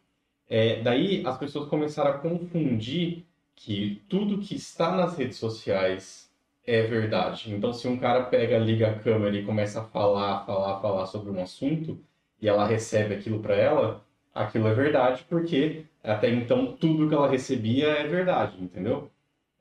É, 0.48 0.82
daí 0.82 1.24
as 1.26 1.38
pessoas 1.38 1.68
começaram 1.68 2.10
a 2.10 2.18
confundir 2.18 3.24
que 3.54 4.02
tudo 4.08 4.38
que 4.38 4.54
está 4.56 4.96
nas 4.96 5.16
redes 5.16 5.36
sociais 5.36 6.30
é 6.66 6.82
verdade. 6.82 7.54
Então 7.54 7.72
se 7.72 7.86
um 7.86 7.98
cara 7.98 8.24
pega, 8.24 8.58
liga 8.58 8.90
a 8.90 8.98
câmera 8.98 9.36
e 9.36 9.44
começa 9.44 9.80
a 9.80 9.84
falar, 9.84 10.44
falar, 10.46 10.80
falar 10.80 11.06
sobre 11.06 11.30
um 11.30 11.42
assunto, 11.42 11.98
e 12.40 12.48
ela 12.48 12.66
recebe 12.66 13.14
aquilo 13.14 13.40
para 13.40 13.54
ela, 13.54 14.04
aquilo 14.34 14.68
é 14.68 14.74
verdade, 14.74 15.24
porque 15.28 15.84
até 16.02 16.30
então 16.30 16.72
tudo 16.72 17.08
que 17.08 17.14
ela 17.14 17.28
recebia 17.28 17.88
é 17.88 18.06
verdade, 18.06 18.56
entendeu? 18.60 19.10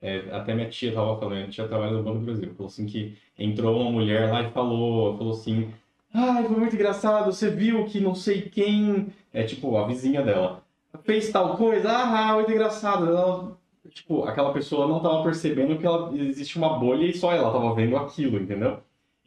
É, 0.02 0.24
até 0.32 0.56
minha 0.56 0.70
tia 0.70 0.94
tava 0.94 1.20
falando, 1.20 1.38
minha 1.38 1.50
tia 1.50 1.68
trabalha 1.68 1.92
no 1.92 2.04
Banco 2.04 2.20
do 2.20 2.26
Brasil, 2.26 2.54
falou 2.56 2.68
assim 2.68 2.86
que 2.86 3.18
entrou 3.38 3.82
uma 3.82 3.92
mulher 3.92 4.32
lá 4.32 4.44
e 4.44 4.52
falou, 4.52 5.18
falou 5.18 5.34
assim, 5.34 5.74
ai, 6.14 6.46
foi 6.46 6.58
muito 6.58 6.76
engraçado, 6.76 7.26
você 7.32 7.50
viu 7.50 7.86
que 7.86 8.00
não 8.00 8.16
sei 8.16 8.44
quem, 8.44 9.08
é 9.34 9.44
tipo, 9.44 9.76
a 9.76 9.86
vizinha 9.86 10.22
dela, 10.22 10.64
fez 11.04 11.30
tal 11.32 11.58
coisa, 11.58 11.92
ah, 11.92 12.34
muito 12.36 12.52
engraçado, 12.52 13.08
ela, 13.08 13.58
tipo, 13.90 14.24
aquela 14.24 14.54
pessoa 14.54 14.88
não 14.88 15.02
tava 15.02 15.22
percebendo 15.24 15.78
que 15.78 15.86
ela, 15.86 16.16
existe 16.16 16.58
uma 16.58 16.80
bolha 16.80 17.06
e 17.06 17.14
só 17.14 17.34
ela 17.34 17.52
tava 17.52 17.76
vendo 17.76 17.98
aquilo, 17.98 18.40
entendeu? 18.40 18.80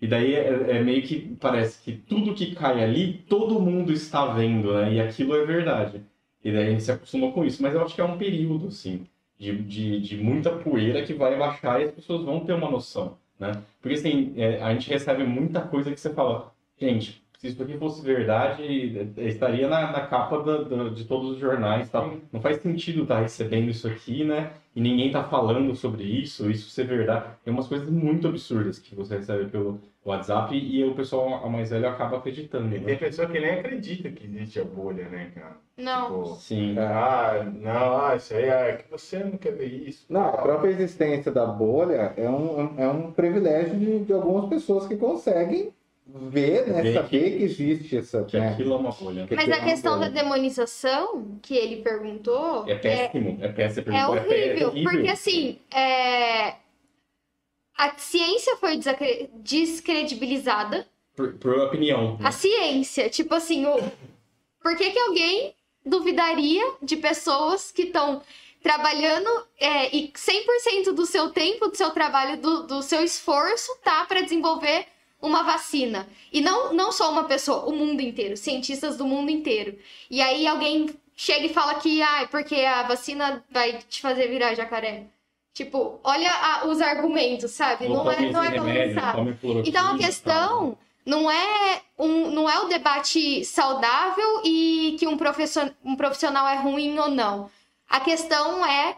E 0.02 0.08
daí 0.08 0.34
é, 0.34 0.78
é 0.78 0.82
meio 0.82 1.00
que 1.02 1.36
parece 1.40 1.80
que 1.80 1.92
tudo 1.92 2.34
que 2.34 2.56
cai 2.56 2.82
ali, 2.82 3.24
todo 3.28 3.60
mundo 3.60 3.92
está 3.92 4.26
vendo, 4.34 4.74
né? 4.74 4.94
E 4.94 5.00
aquilo 5.00 5.36
é 5.36 5.46
verdade. 5.46 6.02
E 6.44 6.50
daí 6.50 6.66
a 6.66 6.70
gente 6.70 6.82
se 6.82 6.90
acostuma 6.90 7.30
com 7.30 7.44
isso. 7.44 7.62
Mas 7.62 7.72
eu 7.72 7.82
acho 7.82 7.94
que 7.94 8.00
é 8.00 8.04
um 8.04 8.18
período, 8.18 8.66
assim, 8.66 9.06
de, 9.38 9.56
de, 9.62 10.00
de 10.00 10.16
muita 10.16 10.50
poeira 10.50 11.04
que 11.04 11.14
vai 11.14 11.38
baixar 11.38 11.80
e 11.80 11.84
as 11.84 11.92
pessoas 11.92 12.24
vão 12.24 12.40
ter 12.44 12.52
uma 12.52 12.68
noção, 12.68 13.16
né? 13.38 13.62
Porque, 13.80 13.96
assim, 13.96 14.34
é, 14.36 14.60
a 14.60 14.72
gente 14.72 14.90
recebe 14.90 15.22
muita 15.22 15.60
coisa 15.60 15.92
que 15.92 16.00
você 16.00 16.10
fala, 16.12 16.52
gente, 16.76 17.21
se 17.42 17.48
isso 17.48 17.60
aqui 17.60 17.76
fosse 17.76 18.00
verdade, 18.02 19.12
é, 19.16 19.26
estaria 19.26 19.66
na, 19.68 19.90
na 19.90 20.06
capa 20.06 20.38
da- 20.44 20.62
da- 20.62 20.88
de 20.90 21.04
todos 21.04 21.32
os 21.32 21.38
jornais 21.38 21.90
tal. 21.90 22.14
Não 22.32 22.40
faz 22.40 22.62
sentido 22.62 23.02
estar 23.02 23.18
recebendo 23.20 23.68
isso 23.68 23.88
aqui, 23.88 24.22
né? 24.24 24.52
E 24.76 24.80
ninguém 24.80 25.10
tá 25.10 25.24
falando 25.24 25.74
sobre 25.74 26.04
isso, 26.04 26.48
isso 26.48 26.70
ser 26.70 26.86
verdade. 26.86 27.26
Tem 27.44 27.52
umas 27.52 27.66
coisas 27.66 27.90
muito 27.90 28.28
absurdas 28.28 28.78
que 28.78 28.94
você 28.94 29.16
recebe 29.16 29.50
pelo 29.50 29.80
WhatsApp 30.04 30.56
e 30.56 30.84
o 30.84 30.94
pessoal 30.94 31.50
mais 31.50 31.70
velho 31.70 31.88
acaba 31.88 32.18
acreditando, 32.18 32.74
E 32.76 32.78
né? 32.78 32.86
tem 32.86 32.96
pessoa 32.96 33.26
que 33.28 33.40
nem 33.40 33.50
acredita 33.58 34.08
que 34.10 34.24
existe 34.24 34.60
a 34.60 34.64
bolha, 34.64 35.08
né, 35.08 35.32
cara? 35.34 35.56
Não. 35.76 36.22
Tipo, 36.22 36.36
Sim. 36.36 36.76
ah, 36.78 37.44
não, 37.52 38.06
ah, 38.06 38.14
isso 38.16 38.34
aí 38.34 38.44
é 38.44 38.76
que 38.76 38.88
você 38.90 39.18
não 39.24 39.36
quer 39.36 39.52
ver 39.56 39.66
isso. 39.66 40.06
Não, 40.08 40.26
a 40.28 40.38
própria 40.38 40.70
existência 40.70 41.32
da 41.32 41.44
bolha 41.44 42.14
é 42.16 42.30
um, 42.30 42.78
é 42.80 42.88
um 42.88 43.10
privilégio 43.10 43.76
de, 43.78 44.04
de 44.04 44.12
algumas 44.12 44.48
pessoas 44.48 44.86
que 44.86 44.96
conseguem 44.96 45.72
ver, 46.06 46.66
né, 46.68 46.82
Ver 46.82 46.94
saber 46.94 47.08
que- 47.08 47.36
que 47.38 47.44
existe 47.44 47.96
essa. 47.98 48.24
Que 48.24 48.38
né, 48.38 48.48
aquilo 48.50 48.74
é 48.74 48.76
uma 48.76 48.90
bolha. 48.92 49.26
que 49.26 49.34
Mas 49.34 49.50
a 49.50 49.56
uma 49.56 49.64
questão 49.64 49.98
da 50.00 50.08
demonização 50.08 51.38
que 51.42 51.54
ele 51.54 51.82
perguntou 51.82 52.64
É 52.68 52.74
péssimo, 52.74 53.38
é 53.40 53.48
péssimo. 53.48 53.92
É 53.94 54.06
horrível, 54.06 54.70
terrível. 54.70 54.90
porque 54.90 55.08
assim, 55.08 55.58
é, 55.70 56.54
a 57.76 57.96
ciência 57.96 58.56
foi 58.56 58.76
desacre- 58.76 59.30
descredibilizada. 59.34 60.86
Por, 61.16 61.34
por 61.34 61.58
opinião. 61.58 62.12
né? 62.18 62.26
A 62.26 62.32
ciência, 62.32 63.08
tipo 63.10 63.34
assim, 63.34 63.66
o... 63.66 63.76
por 64.62 64.76
que, 64.76 64.90
que 64.90 64.98
alguém 64.98 65.54
duvidaria 65.84 66.64
de 66.82 66.96
pessoas 66.96 67.70
que 67.70 67.82
estão 67.82 68.22
trabalhando 68.62 69.28
é, 69.58 69.94
e 69.94 70.08
100% 70.12 70.92
do 70.92 71.04
seu 71.04 71.30
tempo, 71.30 71.68
do 71.68 71.76
seu 71.76 71.90
trabalho, 71.90 72.40
do, 72.40 72.62
do 72.66 72.82
seu 72.82 73.02
esforço 73.02 73.76
tá 73.82 74.04
para 74.06 74.20
desenvolver 74.22 74.86
uma 75.22 75.42
vacina. 75.44 76.06
E 76.32 76.40
não, 76.40 76.74
não 76.74 76.90
só 76.92 77.10
uma 77.10 77.24
pessoa, 77.24 77.64
o 77.66 77.72
mundo 77.72 78.00
inteiro, 78.02 78.36
cientistas 78.36 78.96
do 78.96 79.06
mundo 79.06 79.30
inteiro. 79.30 79.78
E 80.10 80.20
aí 80.20 80.46
alguém 80.46 80.90
chega 81.16 81.46
e 81.46 81.54
fala 81.54 81.76
que, 81.76 82.02
ah, 82.02 82.26
porque 82.30 82.56
a 82.56 82.82
vacina 82.82 83.44
vai 83.50 83.78
te 83.88 84.00
fazer 84.02 84.28
virar 84.28 84.54
jacaré. 84.54 85.04
Tipo, 85.54 86.00
olha 86.02 86.30
a- 86.30 86.66
os 86.66 86.80
argumentos, 86.80 87.50
sabe? 87.52 87.86
Não 87.88 88.10
é, 88.10 88.30
não 88.32 88.42
é 88.42 88.48
remédio, 88.48 88.94
pensado. 88.94 89.18
Então 89.68 89.86
a 89.86 89.98
questão 89.98 90.78
não 91.04 91.30
é 91.30 91.80
um, 91.98 92.30
não 92.30 92.48
é 92.50 92.58
o 92.60 92.68
debate 92.68 93.44
saudável 93.44 94.40
e 94.44 94.96
que 94.98 95.06
um 95.06 95.16
profissional, 95.16 95.72
um 95.84 95.94
profissional 95.94 96.48
é 96.48 96.56
ruim 96.56 96.98
ou 96.98 97.08
não. 97.08 97.50
A 97.88 98.00
questão 98.00 98.64
é 98.64 98.96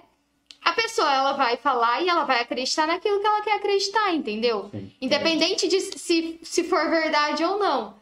a 0.64 0.72
pessoa 0.72 1.12
ela 1.12 1.32
vai 1.32 1.56
falar 1.56 2.00
e 2.02 2.08
ela 2.08 2.24
vai 2.24 2.40
acreditar 2.40 2.86
naquilo 2.86 3.20
que 3.20 3.26
ela 3.26 3.42
quer 3.42 3.56
acreditar, 3.56 4.12
entendeu? 4.14 4.68
Sim. 4.70 4.90
Independente 5.00 5.68
de 5.68 5.80
se, 5.80 6.38
se 6.42 6.64
for 6.64 6.88
verdade 6.90 7.44
ou 7.44 7.58
não. 7.58 7.94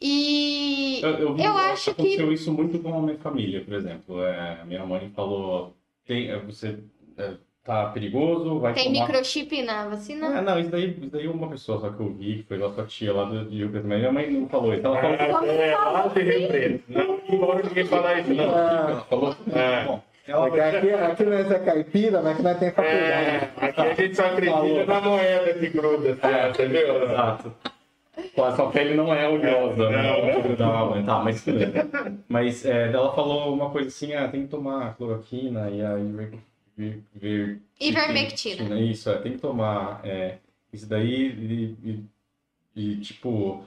E 0.00 1.00
Eu, 1.02 1.10
eu, 1.18 1.34
vi- 1.34 1.44
Eu 1.44 1.56
acho 1.56 1.84
que- 1.94 2.02
aconteceu 2.02 2.32
isso 2.32 2.52
muito 2.52 2.78
com 2.78 2.96
a 2.98 3.00
minha 3.02 3.16
família, 3.18 3.62
por 3.64 3.74
exemplo. 3.74 4.22
É, 4.22 4.62
minha 4.66 4.84
mãe 4.84 5.10
falou, 5.16 5.74
tem, 6.06 6.30
é, 6.30 6.38
você 6.38 6.78
é, 7.16 7.32
tá 7.64 7.86
perigoso, 7.86 8.58
vai 8.60 8.74
tem 8.74 8.92
tomar... 8.92 9.06
microchip 9.08 9.62
na 9.62 9.88
vacina. 9.88 10.38
Ah, 10.38 10.42
não, 10.42 10.60
isso 10.60 10.70
daí, 10.70 10.90
isso 10.90 11.10
daí 11.10 11.26
uma 11.26 11.48
pessoa 11.48 11.80
só 11.80 11.88
que 11.90 12.00
eu 12.00 12.12
vi, 12.12 12.36
que 12.36 12.42
foi 12.42 12.62
a 12.62 12.70
sua 12.74 12.84
tia 12.84 13.12
lá 13.14 13.24
do, 13.24 13.48
Rio 13.48 13.70
Preto, 13.70 13.86
mas 13.86 13.98
minha 13.98 14.12
mãe 14.12 14.30
não 14.30 14.46
falou 14.48 14.74
isso. 14.74 14.86
Ela 14.86 15.00
falou, 15.00 15.44
É, 15.50 15.70
é 15.70 15.76
lá 15.76 16.06
de 16.08 16.22
Rio 16.22 16.48
Preto. 16.48 16.84
Não, 16.88 17.38
não 17.38 17.54
ninguém 17.62 17.84
falar 17.86 18.20
isso, 18.20 18.34
não. 18.34 18.44
ela 18.44 19.00
falou, 19.08 19.34
É. 19.54 19.84
bom, 19.86 20.02
Porque 20.26 20.60
aqui, 20.60 20.90
aqui 20.92 21.24
nós 21.24 21.50
é 21.50 21.58
caipira, 21.60 22.20
mas 22.22 22.32
aqui 22.34 22.42
nós 22.42 22.58
tem 22.58 22.70
faculdade. 22.72 23.04
É, 23.04 23.50
aqui 23.58 23.80
a 23.80 23.94
gente 23.94 24.16
só 24.16 24.26
acredita 24.26 24.86
na 24.86 25.00
moeda 25.00 25.54
que 25.54 25.68
gruda, 25.68 26.10
assim, 26.12 26.50
entendeu? 26.50 27.02
Exato. 27.04 27.54
Pô, 28.34 28.44
a 28.44 28.56
sua 28.56 28.70
pele 28.70 28.94
não 28.94 29.12
é 29.14 29.28
oleosa, 29.28 29.90
né? 29.90 30.02
Não, 30.58 30.94
não, 30.96 31.04
tá, 31.04 31.22
mas 31.22 31.44
tudo 31.44 31.58
bem. 31.58 31.72
Mas 32.28 32.64
é, 32.64 32.90
ela 32.92 33.14
falou 33.14 33.54
uma 33.54 33.70
coisa 33.70 33.88
assim, 33.88 34.14
ah, 34.14 34.26
tem 34.28 34.42
que 34.42 34.48
tomar 34.48 34.96
cloroquina 34.96 35.70
e 35.70 35.84
a 35.84 35.98
iver, 35.98 36.32
ver, 36.76 37.02
ver, 37.14 37.60
Ivermectina. 37.80 38.80
Isso, 38.80 39.10
é, 39.10 39.18
tem 39.18 39.32
que 39.32 39.38
tomar 39.38 40.00
é, 40.04 40.36
isso 40.72 40.88
daí 40.88 41.26
e, 41.28 41.76
e- 41.90 42.04
e, 42.74 42.96
tipo, 43.00 43.64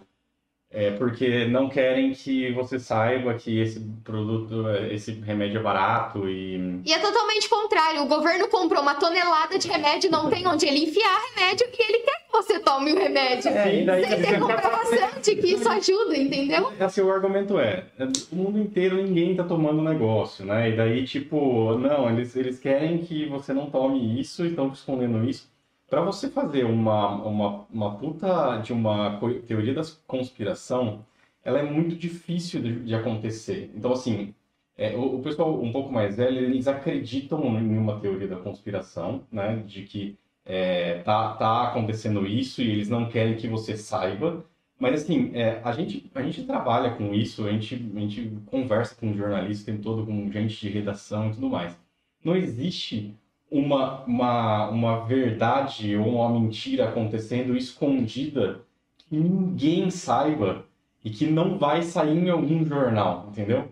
é 0.71 0.91
porque 0.91 1.45
não 1.45 1.67
querem 1.67 2.11
que 2.11 2.51
você 2.53 2.77
saiba 2.79 3.33
que 3.33 3.59
esse 3.59 3.79
produto, 4.03 4.65
esse 4.91 5.13
remédio 5.13 5.59
é 5.59 5.63
barato 5.63 6.29
e... 6.29 6.79
E 6.85 6.93
é 6.93 6.99
totalmente 6.99 7.49
contrário. 7.49 8.03
O 8.03 8.07
governo 8.07 8.47
comprou 8.49 8.79
uma 8.81 8.93
tonelada 8.93 9.57
de 9.57 9.67
remédio, 9.67 10.11
não 10.11 10.29
tem 10.29 10.45
onde 10.47 10.67
ele 10.67 10.83
enfiar 10.83 11.19
remédio 11.35 11.65
e 11.67 11.83
ele 11.83 11.99
quer 12.03 12.19
que 12.19 12.31
você 12.31 12.59
tome 12.59 12.93
o 12.93 12.99
remédio. 12.99 13.49
É, 13.49 13.81
e 13.81 13.85
daí- 13.85 14.05
Sem 14.05 14.21
ter 14.21 14.39
comprovação 14.39 15.09
de 15.21 15.35
que 15.37 15.47
isso 15.47 15.67
ajuda, 15.67 16.15
entendeu? 16.15 16.71
Assim, 16.79 17.01
o 17.01 17.11
argumento 17.11 17.57
é, 17.57 17.85
é, 17.97 18.03
o 18.31 18.35
mundo 18.35 18.59
inteiro 18.59 18.97
ninguém 18.97 19.35
tá 19.35 19.43
tomando 19.43 19.81
negócio, 19.81 20.45
né? 20.45 20.69
E 20.69 20.75
daí, 20.77 21.03
tipo, 21.03 21.79
não, 21.79 22.11
eles, 22.11 22.35
eles 22.35 22.59
querem 22.59 22.99
que 22.99 23.25
você 23.25 23.53
não 23.53 23.71
tome 23.71 24.19
isso 24.21 24.45
e 24.45 24.49
estão 24.49 24.67
escondendo 24.71 25.27
isso. 25.27 25.49
Pra 25.89 26.01
você 26.01 26.29
fazer 26.29 26.65
uma, 26.65 27.15
uma, 27.23 27.65
uma 27.71 27.97
puta 27.97 28.57
de 28.57 28.71
uma 28.71 29.19
teoria 29.47 29.73
da 29.73 29.81
conspiração, 30.05 31.05
ela 31.43 31.59
é 31.59 31.63
muito 31.63 31.95
difícil 31.95 32.61
de, 32.61 32.79
de 32.81 32.93
acontecer. 32.95 33.71
Então, 33.75 33.93
assim, 33.93 34.35
é, 34.77 34.95
o, 34.95 35.17
o 35.17 35.21
pessoal 35.21 35.61
um 35.61 35.71
pouco 35.71 35.91
mais 35.91 36.15
velho, 36.17 36.37
eles 36.39 36.67
acreditam 36.67 37.59
em 37.59 37.77
uma 37.77 37.99
teoria 37.99 38.27
da 38.27 38.37
conspiração, 38.37 39.23
né? 39.31 39.57
De 39.65 39.83
que 39.83 40.17
é, 40.45 40.99
tá, 40.99 41.33
tá 41.35 41.67
acontecendo 41.69 42.25
isso 42.25 42.61
e 42.61 42.69
eles 42.69 42.89
não 42.89 43.09
querem 43.09 43.35
que 43.35 43.47
você 43.47 43.75
saiba. 43.75 44.45
Mas 44.79 45.03
assim, 45.03 45.31
é, 45.35 45.59
a, 45.63 45.71
gente, 45.73 46.09
a 46.15 46.21
gente 46.21 46.43
trabalha 46.43 46.91
com 46.91 47.13
isso, 47.13 47.45
a 47.45 47.51
gente, 47.51 47.75
a 47.95 47.99
gente 47.99 48.37
conversa 48.45 48.95
com 48.95 49.13
jornalistas 49.13 49.63
o 49.63 49.65
tempo 49.65 49.83
todo, 49.83 50.05
com 50.05 50.31
gente 50.31 50.59
de 50.59 50.69
redação 50.69 51.29
e 51.29 51.33
tudo 51.33 51.49
mais. 51.49 51.77
Não 52.23 52.35
existe 52.35 53.15
uma, 53.51 54.01
uma, 54.05 54.69
uma 54.69 55.05
verdade 55.05 55.95
ou 55.97 56.15
uma 56.15 56.29
mentira 56.39 56.89
acontecendo 56.89 57.55
escondida 57.57 58.61
que 58.97 59.15
ninguém 59.15 59.89
saiba 59.89 60.65
e 61.03 61.09
que 61.09 61.25
não 61.25 61.57
vai 61.57 61.81
sair 61.81 62.17
em 62.17 62.29
algum 62.29 62.63
jornal, 62.65 63.27
entendeu? 63.31 63.69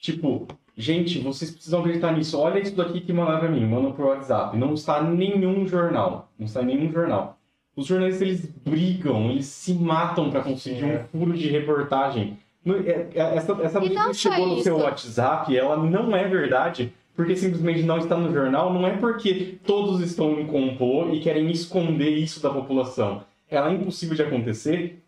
Tipo, 0.00 0.46
gente, 0.76 1.18
vocês 1.18 1.50
precisam 1.50 1.80
acreditar 1.80 2.12
nisso. 2.12 2.38
Olha 2.38 2.58
isso 2.60 2.74
daqui 2.76 3.00
que 3.00 3.12
mandaram 3.12 3.40
pra 3.40 3.48
mim, 3.50 3.66
mandam 3.66 3.92
pro 3.92 4.06
WhatsApp. 4.06 4.56
Não 4.56 4.74
está 4.74 5.02
em 5.02 5.14
nenhum 5.16 5.66
jornal. 5.66 6.30
Não 6.38 6.46
está 6.46 6.62
em 6.62 6.66
nenhum 6.66 6.90
jornal. 6.90 7.36
Os 7.76 7.86
jornalistas, 7.86 8.22
eles 8.22 8.46
brigam, 8.64 9.30
eles 9.30 9.46
se 9.46 9.72
matam 9.74 10.30
para 10.30 10.40
conseguir 10.42 10.84
um 10.84 10.98
furo 11.04 11.32
de 11.32 11.48
reportagem. 11.48 12.38
É- 12.66 13.08
é- 13.14 13.36
Essa, 13.36 13.52
essa 13.62 13.80
notícia 13.80 14.08
que 14.08 14.14
chegou 14.14 14.46
no 14.46 14.60
seu 14.62 14.76
isso. 14.76 14.84
WhatsApp, 14.84 15.56
ela 15.56 15.76
não 15.76 16.14
é 16.14 16.26
verdade, 16.26 16.92
porque 17.18 17.34
simplesmente 17.34 17.82
não 17.82 17.98
está 17.98 18.16
no 18.16 18.32
jornal, 18.32 18.72
não 18.72 18.86
é 18.86 18.96
porque 18.96 19.58
todos 19.66 20.00
estão 20.00 20.38
em 20.38 20.46
complô 20.46 21.12
e 21.12 21.18
querem 21.18 21.50
esconder 21.50 22.10
isso 22.10 22.40
da 22.40 22.48
população. 22.48 23.24
Ela 23.50 23.72
é 23.72 23.74
impossível 23.74 24.14
de 24.14 24.22
acontecer, 24.22 25.00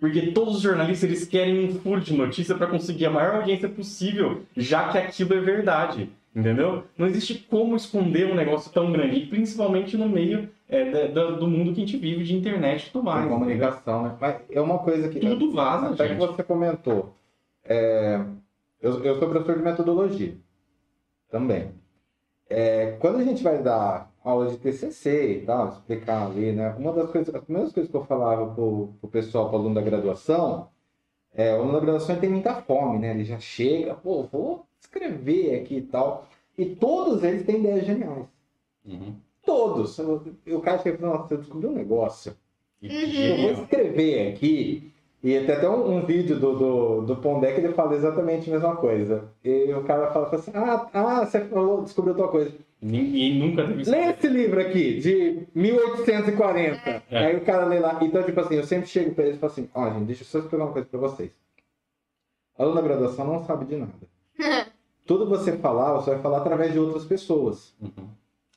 porque 0.00 0.28
todos 0.28 0.56
os 0.56 0.62
jornalistas 0.62 1.06
eles 1.10 1.26
querem 1.26 1.66
um 1.66 1.74
furo 1.80 2.00
de 2.00 2.14
notícia 2.14 2.54
para 2.54 2.66
conseguir 2.66 3.04
a 3.04 3.10
maior 3.10 3.34
audiência 3.34 3.68
possível, 3.68 4.40
já 4.56 4.88
que 4.88 4.96
aquilo 4.96 5.34
é 5.34 5.40
verdade. 5.40 6.08
Entendeu? 6.34 6.84
Não 6.96 7.06
existe 7.06 7.34
como 7.50 7.76
esconder 7.76 8.26
um 8.32 8.34
negócio 8.34 8.72
tão 8.72 8.90
grande, 8.90 9.16
e 9.18 9.26
principalmente 9.26 9.98
no 9.98 10.08
meio 10.08 10.48
é, 10.66 11.08
da- 11.08 11.32
do 11.32 11.46
mundo 11.46 11.74
que 11.74 11.82
a 11.82 11.84
gente 11.84 11.98
vive 11.98 12.24
de 12.24 12.34
internet 12.34 12.86
e 12.86 12.90
tudo 12.90 13.04
mais. 13.04 13.20
Entendeu? 13.26 13.38
comunicação, 13.38 14.02
né? 14.04 14.14
Mas 14.18 14.36
é 14.50 14.60
uma 14.62 14.78
coisa 14.78 15.10
que. 15.10 15.20
Tudo 15.20 15.50
vaza, 15.52 15.88
Até 15.92 16.08
gente. 16.08 16.18
que 16.20 16.26
você 16.26 16.42
comentou. 16.42 17.12
É, 17.66 18.18
eu, 18.80 19.04
eu 19.04 19.18
sou 19.18 19.28
professor 19.28 19.58
de 19.58 19.62
metodologia. 19.64 20.32
Também. 21.30 21.72
É, 22.48 22.96
quando 23.00 23.18
a 23.20 23.24
gente 23.24 23.42
vai 23.42 23.62
dar 23.62 24.12
aula 24.24 24.50
de 24.50 24.58
TCC 24.58 25.38
e 25.38 25.46
tal, 25.46 25.68
explicar 25.68 26.26
ali, 26.26 26.52
né? 26.52 26.74
Uma 26.78 26.92
das 26.92 27.10
coisas, 27.10 27.34
as 27.34 27.44
primeiras 27.44 27.72
coisas 27.72 27.90
que 27.90 27.96
eu 27.96 28.04
falava 28.04 28.52
pro, 28.52 28.94
pro 29.00 29.08
pessoal, 29.08 29.48
pro 29.48 29.58
aluno 29.58 29.74
da 29.74 29.80
graduação, 29.80 30.68
é, 31.32 31.54
o 31.54 31.60
aluno 31.60 31.74
da 31.74 31.80
graduação 31.80 32.16
tem 32.16 32.28
muita 32.28 32.54
fome, 32.62 32.98
né? 32.98 33.12
Ele 33.12 33.24
já 33.24 33.38
chega, 33.38 33.94
pô, 33.94 34.24
vou 34.24 34.66
escrever 34.80 35.60
aqui 35.60 35.76
e 35.76 35.82
tal. 35.82 36.26
E 36.58 36.66
todos 36.66 37.22
eles 37.22 37.46
têm 37.46 37.60
ideias 37.60 37.86
geniais. 37.86 38.26
Uhum. 38.84 39.14
Todos. 39.44 39.98
O 39.98 40.60
cara 40.60 40.78
chega 40.78 40.96
e 40.96 41.00
fala, 41.00 41.18
nossa, 41.18 41.34
eu 41.34 41.38
descobri 41.38 41.66
um 41.68 41.72
negócio. 41.72 42.36
Uhum. 42.82 42.90
Eu 42.90 43.54
vou 43.54 43.62
escrever 43.62 44.32
aqui. 44.32 44.92
E 45.22 45.38
tem 45.40 45.54
até 45.54 45.68
um, 45.68 45.96
um 45.96 46.06
vídeo 46.06 46.38
do, 46.38 46.56
do, 46.56 47.00
do 47.02 47.16
Pondé 47.16 47.52
que 47.52 47.60
ele 47.60 47.74
fala 47.74 47.94
exatamente 47.94 48.48
a 48.48 48.54
mesma 48.54 48.76
coisa. 48.76 49.24
E 49.44 49.72
o 49.74 49.84
cara 49.84 50.10
fala 50.10 50.34
assim: 50.34 50.50
Ah, 50.54 50.86
ah 50.92 51.26
você 51.26 51.40
falou, 51.40 51.82
descobriu 51.82 52.14
outra 52.14 52.28
coisa. 52.28 52.52
Ninguém 52.80 53.38
nunca 53.38 53.66
teve 53.66 53.90
Lê 53.90 54.10
esse 54.10 54.26
livro 54.26 54.58
aqui, 54.58 54.98
de 54.98 55.46
1840. 55.54 57.02
É. 57.10 57.18
Aí 57.18 57.36
o 57.36 57.42
cara 57.42 57.66
lê 57.66 57.78
lá. 57.78 57.98
Então, 58.00 58.22
tipo 58.22 58.40
assim, 58.40 58.54
eu 58.54 58.64
sempre 58.64 58.88
chego 58.88 59.14
pra 59.14 59.24
eles 59.24 59.36
e 59.36 59.38
falo 59.38 59.52
assim: 59.52 59.68
Ó, 59.74 59.90
gente, 59.90 60.04
deixa 60.04 60.22
eu 60.22 60.26
só 60.26 60.38
explicar 60.38 60.64
uma 60.64 60.72
coisa 60.72 60.88
pra 60.88 61.00
vocês. 61.00 61.30
Aluno 62.58 62.76
da 62.76 62.82
graduação 62.82 63.26
não 63.26 63.44
sabe 63.44 63.66
de 63.66 63.76
nada. 63.76 63.92
Tudo 65.06 65.28
você 65.28 65.52
falar, 65.52 65.94
você 65.94 66.12
vai 66.12 66.20
falar 66.20 66.38
através 66.38 66.72
de 66.72 66.78
outras 66.78 67.04
pessoas. 67.04 67.74
Uhum. 67.80 68.08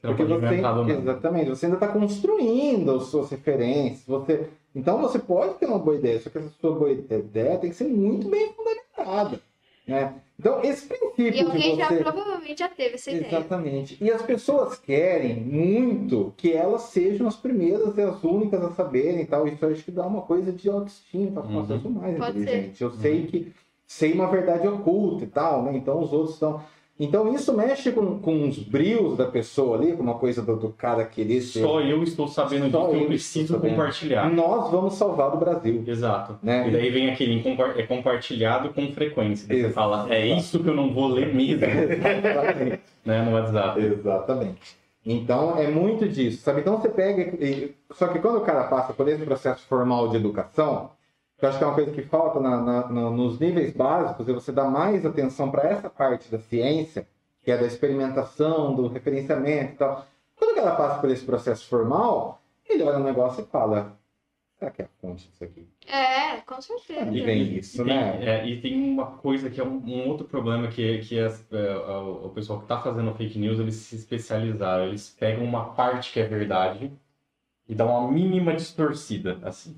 Porque 0.01 0.25
você, 0.25 0.55
exatamente, 0.99 1.49
você 1.49 1.65
ainda 1.65 1.77
está 1.77 1.87
construindo 1.87 2.91
as 2.91 3.03
suas 3.03 3.29
referências. 3.29 4.05
Você, 4.05 4.49
então 4.75 5.01
você 5.01 5.19
pode 5.19 5.55
ter 5.55 5.65
uma 5.65 5.79
boa 5.79 5.95
ideia, 5.95 6.19
só 6.19 6.29
que 6.29 6.37
essa 6.37 6.49
sua 6.59 6.75
boa 6.75 6.91
ideia 6.91 7.57
tem 7.57 7.69
que 7.69 7.75
ser 7.75 7.87
muito 7.87 8.27
bem 8.29 8.53
fundamentada. 8.53 9.39
Né? 9.85 10.13
Então, 10.39 10.61
esse 10.63 10.87
princípio 10.87 11.27
E 11.27 11.31
de 11.31 11.41
alguém 11.41 11.75
já 11.75 11.89
você. 11.89 11.97
provavelmente 11.97 12.59
já 12.59 12.69
teve 12.69 12.95
essa 12.95 13.11
ideia. 13.11 13.27
Exatamente. 13.27 13.97
E 14.01 14.09
as 14.09 14.21
pessoas 14.21 14.77
querem 14.79 15.35
muito 15.35 16.33
que 16.37 16.53
elas 16.53 16.83
sejam 16.83 17.27
as 17.27 17.35
primeiras 17.35 17.97
e 17.97 18.01
as 18.01 18.23
únicas 18.23 18.63
a 18.63 18.71
saberem 18.71 19.21
e 19.21 19.25
tal. 19.25 19.47
Isso 19.47 19.65
acho 19.65 19.83
que 19.83 19.91
dá 19.91 20.07
uma 20.07 20.21
coisa 20.21 20.51
de 20.51 20.69
autoestima. 20.69 21.41
Fala, 21.41 21.53
Nossa, 21.53 21.73
eu 21.73 21.79
sou 21.81 21.91
mais 21.91 22.17
Pode 22.17 22.39
inteligente. 22.39 22.81
Eu 22.81 22.91
sei 22.91 23.27
que 23.27 23.53
sei 23.85 24.13
uma 24.13 24.27
verdade 24.27 24.67
oculta 24.67 25.25
e 25.25 25.27
tal, 25.27 25.63
né? 25.63 25.75
Então 25.75 26.01
os 26.01 26.13
outros 26.13 26.35
estão. 26.35 26.63
Então 27.03 27.33
isso 27.33 27.53
mexe 27.53 27.91
com, 27.91 28.17
com 28.19 28.47
os 28.47 28.57
brios 28.57 29.17
da 29.17 29.25
pessoa 29.25 29.77
ali, 29.77 29.91
com 29.93 30.01
uma 30.03 30.13
coisa 30.15 30.41
do, 30.41 30.55
do 30.55 30.69
cara 30.69 31.03
querer 31.05 31.41
ser. 31.41 31.61
Só 31.61 31.81
eu 31.81 32.01
estou 32.01 32.27
sabendo 32.27 32.71
Só 32.71 32.85
disso, 32.85 32.95
eu 32.95 33.01
eu 33.01 33.07
preciso 33.07 33.59
compartilhar. 33.59 34.29
Nós 34.31 34.71
vamos 34.71 34.93
salvar 34.95 35.33
o 35.33 35.37
Brasil. 35.37 35.83
Exato. 35.85 36.37
Né? 36.41 36.67
E 36.67 36.71
daí 36.71 36.89
vem 36.89 37.09
aquele 37.11 37.43
é 37.75 37.83
compartilhado 37.83 38.69
com 38.69 38.91
frequência. 38.93 39.47
Você 39.47 39.69
fala, 39.69 40.07
é 40.13 40.25
isso 40.25 40.63
que 40.63 40.69
eu 40.69 40.75
não 40.75 40.93
vou 40.93 41.07
ler 41.07 41.33
mesmo, 41.33 41.65
Exatamente. 41.65 42.79
né, 43.05 43.21
no 43.21 43.33
WhatsApp. 43.33 43.79
Exatamente. 43.81 44.77
Então 45.05 45.57
é 45.57 45.67
muito 45.67 46.07
disso, 46.07 46.41
sabe? 46.41 46.61
Então 46.61 46.79
você 46.79 46.87
pega. 46.89 47.21
e- 47.43 47.73
Só 47.91 48.07
que 48.07 48.19
quando 48.19 48.37
o 48.37 48.41
cara 48.41 48.63
passa 48.65 48.93
por 48.93 49.07
esse 49.09 49.23
processo 49.25 49.65
formal 49.67 50.07
de 50.07 50.15
educação, 50.15 50.91
que 51.43 51.45
eu 51.45 51.49
acho 51.49 51.57
que 51.57 51.63
é 51.65 51.67
uma 51.67 51.75
coisa 51.75 51.91
que 51.91 52.01
falta 52.03 52.39
na- 52.39 52.61
na- 52.61 52.87
na- 52.89 53.09
nos 53.09 53.37
níveis 53.37 53.73
básicos, 53.73 54.29
é 54.29 54.33
você 54.33 54.49
dar 54.49 54.69
mais 54.69 55.05
atenção 55.05 55.51
para 55.51 55.67
essa 55.69 55.89
parte 55.89 56.31
da 56.31 56.39
ciência, 56.39 57.05
que 57.41 57.51
é 57.51 57.57
da 57.57 57.65
experimentação, 57.65 58.73
do 58.73 58.87
referenciamento 58.87 59.73
e 59.73 59.75
tal. 59.75 60.05
Quando 60.37 60.55
cara 60.55 60.75
passa 60.75 61.01
por 61.01 61.09
esse 61.09 61.25
processo 61.25 61.67
formal, 61.67 62.41
ele 62.67 62.83
olha 62.83 62.97
o 62.99 63.03
negócio 63.03 63.43
e 63.43 63.47
fala: 63.47 63.97
será 64.57 64.71
que 64.71 64.83
é 64.83 64.85
a 64.85 64.87
fonte 65.01 65.27
disso 65.27 65.43
aqui? 65.43 65.67
É, 65.85 66.37
com 66.45 66.61
certeza. 66.61 67.11
E 67.11 67.21
vem 67.21 67.57
isso, 67.57 67.81
e 67.81 67.85
tem, 67.85 67.93
né? 67.93 68.25
é, 68.25 68.47
e 68.47 68.61
tem 68.61 68.81
uma 68.81 69.17
coisa 69.17 69.49
que 69.49 69.59
é 69.59 69.63
um, 69.65 69.83
um 69.85 70.07
outro 70.07 70.25
problema 70.25 70.69
que, 70.69 70.99
que 70.99 71.19
é, 71.19 71.25
é, 71.51 71.75
o 71.75 72.27
o 72.27 72.29
pessoal 72.29 72.59
que 72.59 72.65
está 72.65 72.79
fazendo 72.79 73.13
fake 73.15 73.37
news, 73.37 73.59
eles 73.59 73.75
se 73.75 73.97
especializaram. 73.97 74.85
Eles 74.85 75.09
pegam 75.09 75.43
uma 75.43 75.73
parte 75.73 76.13
que 76.13 76.21
é 76.21 76.25
verdade 76.25 76.89
e 77.67 77.75
dão 77.75 77.89
uma 77.89 78.09
mínima 78.09 78.53
distorcida, 78.55 79.39
assim. 79.43 79.77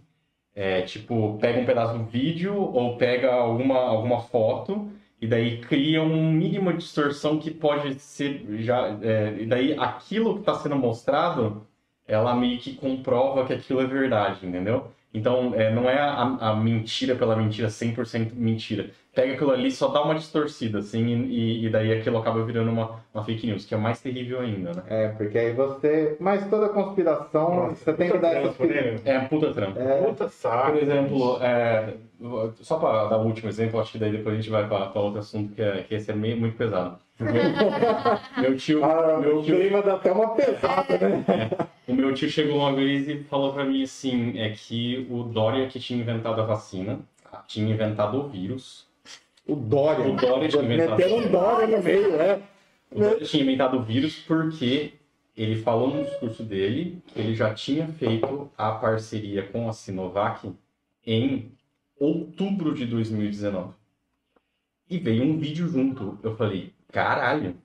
É, 0.56 0.82
tipo, 0.84 1.38
pega 1.40 1.60
um 1.60 1.66
pedaço 1.66 1.98
do 1.98 2.06
vídeo 2.06 2.56
ou 2.56 2.98
pega 2.98 3.34
alguma, 3.34 3.78
alguma 3.78 4.22
foto 4.22 4.90
e 5.20 5.28
daí 5.28 5.60
cria 5.62 6.02
uma 6.02 6.32
mínima 6.32 6.74
distorção 6.74 7.38
que 7.40 7.52
pode 7.52 8.00
ser 8.00 8.46
já... 8.64 8.98
é, 9.02 9.36
e 9.42 9.46
daí 9.46 9.74
aquilo 9.78 10.36
que 10.36 10.40
está 10.42 10.56
sendo 10.56 10.76
mostrado, 10.78 11.68
ela 12.08 12.36
meio 12.36 12.60
que 12.60 12.76
comprova 12.76 13.46
que 13.46 13.54
aquilo 13.54 13.82
é 13.82 13.86
verdade, 13.86 14.46
entendeu? 14.46 14.92
Então, 15.16 15.54
é, 15.56 15.74
não 15.74 15.90
é 15.90 15.98
a, 15.98 16.52
a 16.52 16.56
mentira 16.56 17.16
pela 17.16 17.36
mentira, 17.36 17.70
100% 17.70 18.34
mentira. 18.36 18.92
Pega 19.14 19.34
aquilo 19.34 19.52
ali, 19.52 19.72
só 19.72 19.88
dá 19.88 20.04
uma 20.04 20.14
distorcida, 20.14 20.80
assim, 20.80 21.06
e, 21.28 21.66
e 21.66 21.70
daí 21.70 21.94
aquilo 21.94 22.18
acaba 22.18 22.44
virando 22.44 22.70
uma, 22.70 23.00
uma 23.14 23.24
fake 23.24 23.48
news, 23.48 23.66
que 23.66 23.74
é 23.74 23.78
mais 23.78 24.02
terrível 24.02 24.42
ainda, 24.42 24.74
né? 24.74 24.84
É, 24.88 25.08
porque 25.08 25.38
aí 25.38 25.54
você. 25.54 26.18
Mas 26.20 26.46
toda 26.50 26.68
conspiração, 26.68 27.70
você 27.70 27.94
tem 27.94 28.12
que 28.12 28.18
dar 28.18 28.32
trampo, 28.32 28.66
né? 28.66 29.00
É 29.06 29.20
puta 29.22 29.54
trampa. 29.54 29.80
É, 29.80 30.02
Puta 30.04 30.28
saco. 30.28 30.72
Por 30.74 30.82
exemplo, 30.82 31.38
é, 31.42 31.94
só 32.62 32.78
para 32.78 33.08
dar 33.08 33.18
o 33.20 33.26
último 33.26 33.48
exemplo, 33.50 33.80
acho 33.80 33.94
que 33.94 33.98
daí 33.98 34.12
depois 34.12 34.36
a 34.36 34.42
gente 34.42 34.50
vai 34.50 34.68
para 34.68 35.00
outro 35.00 35.20
assunto, 35.20 35.54
que, 35.54 35.62
é, 35.62 35.84
que 35.84 35.96
esse 35.96 36.12
é 36.12 36.16
meio, 36.16 36.36
muito 36.38 36.58
pesado. 36.58 37.00
Meu 38.42 38.58
tio, 38.58 38.84
Ah, 38.84 39.20
meu 39.20 39.42
tio, 39.42 39.56
clima 39.56 39.82
dá 39.82 39.96
até 39.96 40.12
uma 40.12 40.36
pesada, 40.36 40.98
né? 40.98 41.24
o 41.88 41.94
meu 41.94 42.14
tio 42.14 42.30
chegou 42.30 42.58
uma 42.58 42.76
vez 42.76 43.08
e 43.08 43.24
falou 43.24 43.54
pra 43.54 43.64
mim 43.64 43.84
assim, 43.84 44.38
é 44.38 44.50
que 44.50 45.08
o 45.10 45.24
Dória 45.24 45.68
que 45.68 45.80
tinha 45.80 46.00
inventado 46.00 46.42
a 46.42 46.46
vacina, 46.46 47.00
tinha 47.48 47.74
inventado 47.74 48.20
o 48.20 48.28
vírus. 48.28 48.86
O 49.48 49.56
Dória. 49.56 50.06
O 50.06 50.16
Dória 50.16 50.50
tinha 50.50 50.64
inventado. 50.64 50.98
Meteram 50.98 51.18
um 51.18 51.32
Dória 51.32 51.78
no 51.78 51.84
meio, 51.84 52.18
né? 52.18 52.42
O 52.92 53.00
Dória 53.00 53.26
tinha 53.26 53.44
inventado 53.44 53.78
o 53.78 53.82
vírus 53.84 54.18
porque 54.18 54.94
ele 55.38 55.62
falou 55.62 55.94
no 55.96 56.04
discurso 56.04 56.44
dele 56.44 57.02
que 57.08 57.20
ele 57.20 57.34
já 57.34 57.54
tinha 57.54 57.88
feito 57.88 58.52
a 58.58 58.72
parceria 58.74 59.44
com 59.44 59.70
a 59.70 59.74
Sinovac 59.74 60.52
em 61.08 61.52
outubro 61.98 62.74
de 62.74 62.86
2019. 62.86 63.74
E 64.90 64.98
veio 64.98 65.24
um 65.24 65.38
vídeo 65.38 65.68
junto. 65.68 66.20
Eu 66.22 66.36
falei, 66.36 66.75
caralho. 66.96 67.58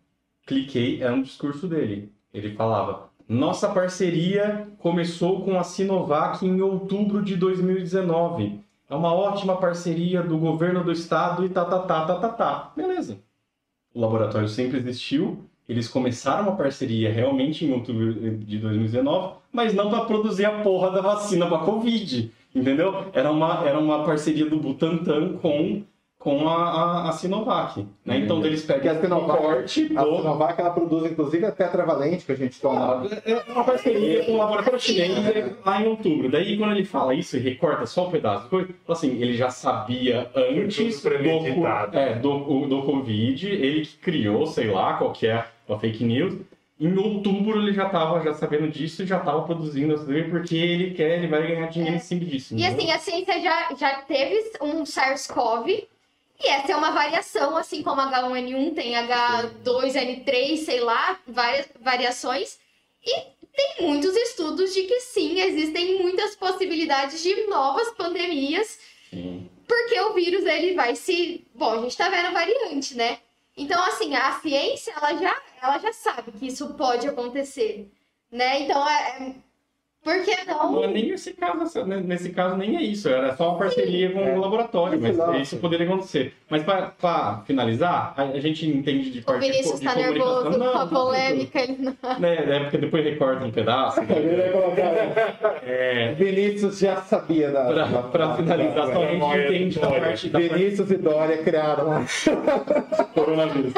Cliquei, 0.44 1.00
era 1.00 1.14
um 1.14 1.22
discurso 1.22 1.68
dele. 1.68 2.12
Ele 2.34 2.56
falava: 2.56 3.08
Nossa 3.28 3.68
parceria 3.68 4.66
começou 4.78 5.44
com 5.44 5.56
a 5.56 5.62
Sinovac 5.62 6.44
em 6.44 6.60
outubro 6.60 7.22
de 7.22 7.36
2019. 7.36 8.60
É 8.88 8.94
uma 8.94 9.14
ótima 9.14 9.56
parceria 9.56 10.20
do 10.20 10.36
governo 10.36 10.82
do 10.82 10.90
estado 10.90 11.46
e 11.46 11.48
tá, 11.48 11.64
tá, 11.64 11.78
tá, 11.78 12.04
tá, 12.06 12.14
tá, 12.16 12.28
tá. 12.28 12.72
Beleza. 12.76 13.20
O 13.94 14.00
laboratório 14.00 14.48
sempre 14.48 14.78
existiu. 14.78 15.44
Eles 15.68 15.86
começaram 15.86 16.48
uma 16.48 16.56
parceria 16.56 17.12
realmente 17.12 17.64
em 17.64 17.72
outubro 17.72 18.12
de 18.12 18.58
2019, 18.58 19.34
mas 19.52 19.72
não 19.72 19.88
para 19.88 20.04
produzir 20.04 20.44
a 20.44 20.62
porra 20.62 20.90
da 20.90 21.00
vacina 21.00 21.46
para 21.46 21.58
Covid. 21.58 22.32
Entendeu? 22.52 23.06
Era 23.12 23.30
uma, 23.30 23.64
era 23.64 23.78
uma 23.78 24.04
parceria 24.04 24.50
do 24.50 24.56
Butantan 24.56 25.36
com, 25.36 25.84
com 26.20 26.46
a, 26.46 26.54
a, 26.54 27.08
a 27.08 27.12
Sinovac. 27.12 27.84
Né? 28.04 28.18
Então 28.18 28.44
eles 28.44 28.62
Porque 28.62 28.80
pegam 28.80 28.98
a 28.98 29.00
Sinovac, 29.00 29.38
corte 29.38 29.92
a 29.96 30.04
do. 30.04 30.16
Sinovac 30.18 30.60
ela 30.60 30.70
produz 30.70 31.10
inclusive 31.10 31.46
a 31.46 31.50
tetravalente 31.50 32.26
que 32.26 32.32
a 32.32 32.36
gente 32.36 32.60
toma. 32.60 33.08
É 33.24 33.50
uma 33.50 33.64
parceria 33.64 34.26
com 34.26 34.32
o 34.32 34.36
laboratório 34.36 34.78
chinês 34.78 35.14
lá 35.64 35.80
em 35.80 35.88
outubro. 35.88 36.30
Daí, 36.30 36.58
quando 36.58 36.72
ele 36.72 36.84
fala 36.84 37.14
isso 37.14 37.38
e 37.38 37.40
recorta 37.40 37.86
só 37.86 38.06
um 38.06 38.10
pedaço, 38.10 38.50
coisa, 38.50 38.68
assim, 38.86 39.18
ele 39.18 39.32
já 39.34 39.48
sabia 39.48 40.30
antes 40.36 41.02
do, 41.02 41.96
é, 41.96 42.14
do, 42.16 42.66
do 42.66 42.82
Covid, 42.82 43.48
ele 43.48 43.80
que 43.86 43.96
criou, 43.96 44.46
sei 44.46 44.70
lá, 44.70 44.98
qual 44.98 45.12
que 45.12 45.26
é 45.26 45.46
a 45.66 45.78
fake 45.78 46.04
news. 46.04 46.36
Em 46.78 46.96
outubro 46.98 47.62
ele 47.62 47.72
já 47.72 47.86
estava 47.86 48.22
já 48.22 48.34
sabendo 48.34 48.68
disso 48.68 49.02
e 49.02 49.06
já 49.06 49.18
estava 49.18 49.40
produzindo 49.42 49.94
as 49.94 50.04
porque 50.30 50.56
ele 50.56 50.90
quer, 50.92 51.16
ele 51.16 51.28
vai 51.28 51.46
ganhar 51.46 51.66
dinheiro 51.68 51.96
em 51.96 51.98
cima 51.98 52.24
disso. 52.26 52.54
E 52.54 52.62
entendeu? 52.62 52.76
assim, 52.76 52.90
a 52.90 52.98
ciência 52.98 53.40
já, 53.40 53.74
já 53.74 54.02
teve 54.02 54.52
um 54.60 54.84
SARS-CoV, 54.84 55.88
e 56.42 56.48
essa 56.48 56.72
é 56.72 56.76
uma 56.76 56.90
variação, 56.90 57.56
assim 57.56 57.82
como 57.82 58.00
H1N1 58.00 58.74
tem 58.74 58.94
H2N3, 58.94 60.56
sei 60.64 60.80
lá, 60.80 61.18
várias 61.26 61.68
variações. 61.78 62.58
E 63.04 63.26
tem 63.54 63.86
muitos 63.86 64.16
estudos 64.16 64.72
de 64.72 64.84
que 64.84 65.00
sim, 65.00 65.38
existem 65.40 65.98
muitas 66.02 66.34
possibilidades 66.34 67.22
de 67.22 67.46
novas 67.46 67.90
pandemias, 67.90 68.78
Sim. 69.10 69.50
porque 69.68 70.00
o 70.00 70.14
vírus 70.14 70.46
ele 70.46 70.74
vai 70.74 70.96
se. 70.96 71.46
Bom, 71.54 71.72
a 71.72 71.82
gente 71.82 71.96
tá 71.96 72.08
vendo 72.08 72.32
variante, 72.32 72.96
né? 72.96 73.18
Então, 73.54 73.82
assim, 73.84 74.14
a 74.14 74.40
ciência 74.40 74.94
ela 74.96 75.14
já, 75.16 75.42
ela 75.62 75.78
já 75.78 75.92
sabe 75.92 76.32
que 76.32 76.46
isso 76.46 76.72
pode 76.74 77.06
acontecer, 77.06 77.90
né? 78.32 78.62
Então, 78.62 78.88
é. 78.88 79.34
Por 80.02 80.22
que 80.24 80.44
não? 80.46 80.80
Nem 80.90 81.10
nesse 81.10 81.34
caso, 81.34 81.84
né, 81.84 82.00
nesse 82.02 82.30
caso 82.30 82.56
nem 82.56 82.74
é 82.76 82.82
isso, 82.82 83.06
era 83.08 83.36
só 83.36 83.50
uma 83.50 83.58
parceria 83.58 84.10
com 84.10 84.20
É. 84.20 84.34
o 84.34 84.40
laboratório, 84.40 84.98
mas 85.00 85.10
Exato. 85.10 85.36
isso 85.38 85.56
poderia 85.58 85.86
acontecer. 85.86 86.32
Mas 86.48 86.62
para 86.62 87.42
finalizar, 87.46 88.14
a, 88.16 88.22
a 88.22 88.40
gente 88.40 88.66
entende 88.66 89.10
de 89.10 89.18
O 89.20 89.24
parte 89.24 89.40
de, 89.44 89.52
Vinícius 89.52 89.78
tá 89.80 89.92
comunicação. 89.92 90.34
nervoso 90.42 90.58
Não, 90.58 90.72
com 90.72 90.78
a 90.78 90.86
polêmica. 90.86 91.60
Ele 91.60 91.76
não... 91.78 92.18
Né, 92.18 92.56
é 92.56 92.60
porque 92.60 92.78
depois 92.78 93.04
recorta 93.04 93.44
um 93.44 93.50
pedaço. 93.50 94.00
É, 95.62 96.14
Vinícius 96.14 96.78
já 96.78 96.96
sabia 97.02 97.50
da. 97.50 97.70
da- 97.70 98.36
finalizar, 98.36 98.92
só 98.92 99.02
a 99.02 99.06
gente 99.06 99.24
entende 99.24 99.78
da 99.78 99.88
parte 99.88 100.28
da 100.28 100.38
Vinícius 100.38 100.90
e 100.90 100.96
Dória 100.96 101.38
criaram 101.42 102.04
coronavírus. 103.14 103.74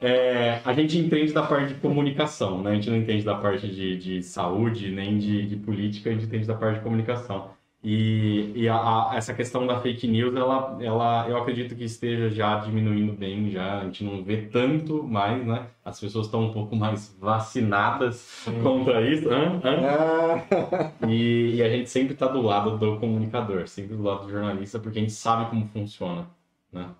É, 0.00 0.60
a 0.64 0.72
gente 0.72 0.96
entende 0.98 1.32
da 1.32 1.42
parte 1.46 1.74
de 1.74 1.80
comunicação, 1.80 2.62
né? 2.62 2.70
A 2.70 2.74
gente 2.74 2.88
não 2.88 2.96
entende 2.96 3.22
da 3.24 3.34
parte 3.34 3.68
de, 3.68 3.96
de 3.98 4.22
saúde, 4.22 4.90
nem 4.90 5.18
de, 5.18 5.46
de 5.46 5.56
política, 5.56 6.08
a 6.10 6.12
gente 6.14 6.24
entende 6.24 6.46
da 6.46 6.54
parte 6.54 6.78
de 6.78 6.82
comunicação. 6.84 7.50
E, 7.82 8.52
e 8.54 8.68
a- 8.68 8.76
a- 8.76 9.12
essa 9.16 9.32
questão 9.34 9.66
da 9.66 9.80
fake 9.80 10.06
news, 10.06 10.34
ela, 10.36 10.76
ela, 10.82 11.26
eu 11.28 11.36
acredito 11.38 11.74
que 11.74 11.84
esteja 11.84 12.30
já 12.30 12.58
diminuindo 12.58 13.12
bem, 13.12 13.50
já 13.50 13.80
a 13.80 13.84
gente 13.84 14.04
não 14.04 14.22
vê 14.22 14.42
tanto 14.42 15.02
mais, 15.02 15.46
né? 15.46 15.66
As 15.84 15.98
pessoas 16.00 16.26
estão 16.26 16.44
um 16.44 16.52
pouco 16.52 16.74
mais 16.76 17.14
vacinadas 17.20 18.44
contra 18.62 19.00
isso. 19.02 19.28
Hã? 19.30 19.60
Hã? 19.64 19.80
Ah, 19.86 21.06
E, 21.08 21.56
e 21.56 21.62
a 21.62 21.68
gente 21.68 21.88
sempre 21.90 22.12
está 22.14 22.26
do 22.26 22.40
lado 22.42 22.78
do 22.78 22.98
comunicador, 22.98 23.66
sempre 23.68 23.96
do 23.96 24.02
lado 24.02 24.24
do 24.26 24.30
jornalista, 24.30 24.78
porque 24.78 24.98
a 24.98 25.02
gente 25.02 25.12
sabe 25.12 25.48
como 25.50 25.66
funciona, 25.68 26.26
né? 26.72 26.90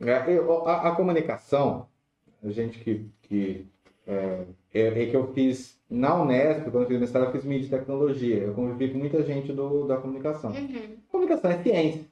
É, 0.00 0.32
eu- 0.32 0.66
a, 0.66 0.88
a 0.88 0.96
comunicação, 0.96 1.86
gente 2.44 2.78
que. 2.78 3.06
que 3.22 3.66
é, 4.06 4.44
é, 4.72 5.06
que 5.06 5.14
eu 5.14 5.32
fiz 5.32 5.78
na 5.88 6.20
Unesp, 6.20 6.70
quando 6.70 6.82
eu 6.82 6.88
fiz 6.88 7.00
mestrado, 7.00 7.26
eu 7.26 7.32
fiz 7.32 7.44
mídia 7.44 7.66
e 7.66 7.70
tecnologia. 7.70 8.36
Eu 8.36 8.54
convivi 8.54 8.92
com 8.92 8.98
muita 8.98 9.22
gente 9.22 9.52
do, 9.52 9.86
da 9.86 9.96
comunicação. 9.96 10.50
Uhum. 10.50 10.96
Comunicação 11.10 11.50
é 11.50 11.62
ciência. 11.62 12.04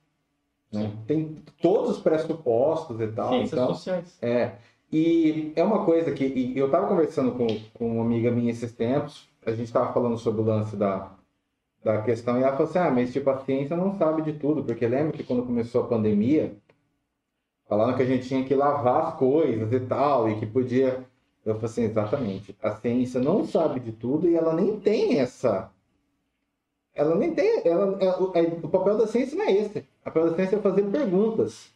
né? 0.72 0.92
Tem 1.06 1.36
todos 1.60 1.96
os 1.96 2.02
pressupostos 2.02 3.00
e 3.00 3.08
tal. 3.08 3.30
Ciências 3.30 3.52
então, 3.52 3.74
sociais. 3.74 4.18
É. 4.20 4.52
E 4.92 5.52
é 5.54 5.62
uma 5.62 5.84
coisa 5.84 6.12
que 6.12 6.52
eu 6.56 6.66
estava 6.66 6.86
conversando 6.86 7.32
com, 7.32 7.46
com 7.74 7.92
uma 7.92 8.04
amiga 8.04 8.30
minha 8.30 8.50
esses 8.50 8.72
tempos, 8.72 9.28
a 9.44 9.50
gente 9.50 9.66
estava 9.66 9.92
falando 9.92 10.16
sobre 10.16 10.40
o 10.40 10.44
lance 10.44 10.76
da, 10.76 11.12
da 11.84 12.00
questão, 12.02 12.38
e 12.38 12.42
ela 12.42 12.52
falou 12.52 12.68
assim: 12.68 12.78
ah, 12.78 12.90
mas 12.90 13.12
tipo, 13.12 13.28
a 13.28 13.38
ciência 13.38 13.76
não 13.76 13.96
sabe 13.98 14.22
de 14.22 14.32
tudo, 14.32 14.64
porque 14.64 14.86
lembra 14.86 15.12
que 15.12 15.24
quando 15.24 15.44
começou 15.44 15.82
a 15.82 15.86
pandemia, 15.86 16.56
falaram 17.68 17.94
que 17.94 18.02
a 18.02 18.06
gente 18.06 18.26
tinha 18.28 18.44
que 18.44 18.54
lavar 18.54 19.02
as 19.08 19.14
coisas 19.16 19.72
e 19.72 19.80
tal, 19.80 20.28
e 20.30 20.38
que 20.38 20.46
podia. 20.46 21.04
Eu 21.44 21.54
falei 21.54 21.66
assim: 21.66 21.82
exatamente. 21.84 22.56
A 22.62 22.72
ciência 22.72 23.20
não 23.20 23.44
sabe 23.44 23.80
de 23.80 23.92
tudo 23.92 24.28
e 24.28 24.34
ela 24.36 24.54
nem 24.54 24.78
tem 24.80 25.18
essa. 25.20 25.70
Ela 26.94 27.14
nem 27.14 27.32
tem. 27.34 27.62
Ela, 27.64 27.96
ela- 28.00 28.22
o, 28.22 28.32
é- 28.36 28.58
o 28.62 28.68
papel 28.68 28.98
da 28.98 29.06
ciência 29.06 29.36
não 29.38 29.44
é 29.44 29.52
esse. 29.52 29.78
O 29.78 30.04
papel 30.04 30.30
da 30.30 30.34
ciência 30.36 30.56
é 30.56 30.60
fazer 30.60 30.82
perguntas. 30.82 31.72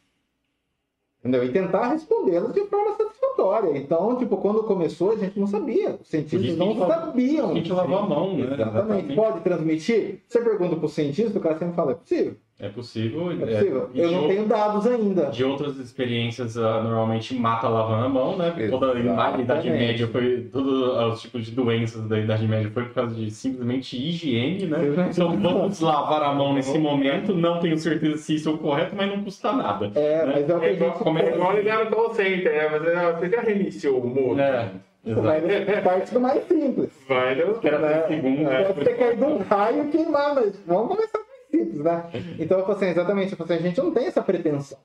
Entendeu? 1.21 1.45
E 1.45 1.53
tentar 1.53 1.87
respondê-las 1.93 2.53
de 2.53 2.65
forma 2.67 2.97
satisfatória. 2.97 3.79
Então, 3.79 4.17
tipo, 4.19 4.37
quando 4.39 4.65
começou, 4.65 5.13
a 5.13 5.17
gente 5.17 5.39
não 5.39 5.47
sabia. 5.47 5.97
Os 6.03 6.09
cientistas 6.09 6.57
não 6.57 6.75
sabiam. 6.77 7.51
A 7.53 7.55
gente 7.55 7.73
lavou 7.73 7.99
a 7.99 8.07
mão, 8.09 8.37
né? 8.37 8.55
Exatamente. 8.55 9.15
Pode 9.15 9.41
transmitir? 9.43 10.21
Você 10.27 10.41
pergunta 10.43 10.75
pro 10.75 10.89
cientista, 10.89 11.39
o 11.39 11.41
cara 11.41 11.57
sempre 11.57 11.77
fala, 11.77 11.93
é 11.93 11.95
possível. 11.95 12.35
É 12.63 12.69
possível. 12.69 13.33
É 13.33 13.35
possível. 13.35 13.91
e 13.93 14.01
Eu 14.01 14.13
não 14.13 14.29
tenho 14.29 14.45
dados 14.47 14.87
ainda. 14.87 15.27
De 15.27 15.45
outras 15.45 15.79
experiências, 15.79 16.57
ah, 16.57 16.81
normalmente 16.81 17.35
mata 17.35 17.69
lavando 17.69 18.05
a 18.05 18.09
mão, 18.09 18.37
né? 18.37 18.51
Porque 18.51 18.69
Toda 18.69 18.93
a. 18.93 19.41
Idade 19.41 19.69
Média 19.69 20.07
foi. 20.07 20.49
Todos 20.53 20.73
os 21.15 21.21
tipos 21.21 21.45
de 21.45 21.51
doenças 21.51 22.07
da 22.09 22.17
Idade 22.21 22.47
Média 22.47 22.71
foi 22.73 22.85
por 22.85 22.95
causa 22.95 23.17
de 23.17 23.33
simplesmente 23.33 23.97
higiene, 23.97 24.67
né? 24.67 24.79
Então 25.11 25.35
vamos 25.43 25.81
lavar 25.81 26.23
a 26.23 26.33
mão 26.33 26.55
nesse 26.55 26.79
momento. 26.79 27.35
Não 27.35 27.59
tenho 27.59 27.77
certeza 27.77 28.19
se 28.19 28.37
isso 28.37 28.49
é 28.49 28.53
o 28.53 28.59
correto, 28.59 28.95
mas 28.95 29.11
não 29.11 29.25
custa 29.25 29.53
nada. 29.53 29.91
É, 29.97 30.25
mas 30.25 30.49
é 30.49 30.55
o 30.55 30.61
que 30.61 30.67
É 30.67 30.69
a 30.69 30.73
igual, 30.73 30.91
gente 30.93 31.03
como 31.03 31.19
é- 31.19 31.23
é 31.31 31.35
igual 31.35 31.57
ligar 31.57 31.85
no 31.85 31.91
call 31.91 32.15
center, 32.15 32.53
né? 32.81 32.95
Mas 32.95 33.19
você 33.19 33.29
já 33.29 33.41
reiniciou 33.41 33.99
o 34.01 34.07
modo? 34.07 34.41
É, 34.41 34.69
exato. 35.05 35.27
Mas 35.27 35.81
parte 35.83 36.15
do 36.15 36.21
mais 36.21 36.47
simples. 36.47 36.91
Vai, 37.09 37.35
né? 37.35 37.45
Que 37.61 37.67
era 37.67 38.03
três 38.03 38.23
segundos. 38.23 38.53
Pode 38.69 38.81
ter 38.85 38.97
caído 38.97 39.27
um 39.27 39.39
raio 39.39 39.85
e 39.85 39.89
queimar, 39.89 40.35
mas 40.37 40.63
vamos 40.65 40.87
começar 40.95 41.22
simples, 41.53 41.85
né? 41.85 42.11
Então, 42.39 42.59
eu 42.59 42.65
falei 42.65 42.77
assim, 42.77 42.87
exatamente, 42.87 43.33
eu 43.33 43.39
falei 43.39 43.57
assim, 43.57 43.65
a 43.65 43.69
gente 43.69 43.81
não 43.81 43.93
tem 43.93 44.07
essa 44.07 44.23
pretensão. 44.23 44.79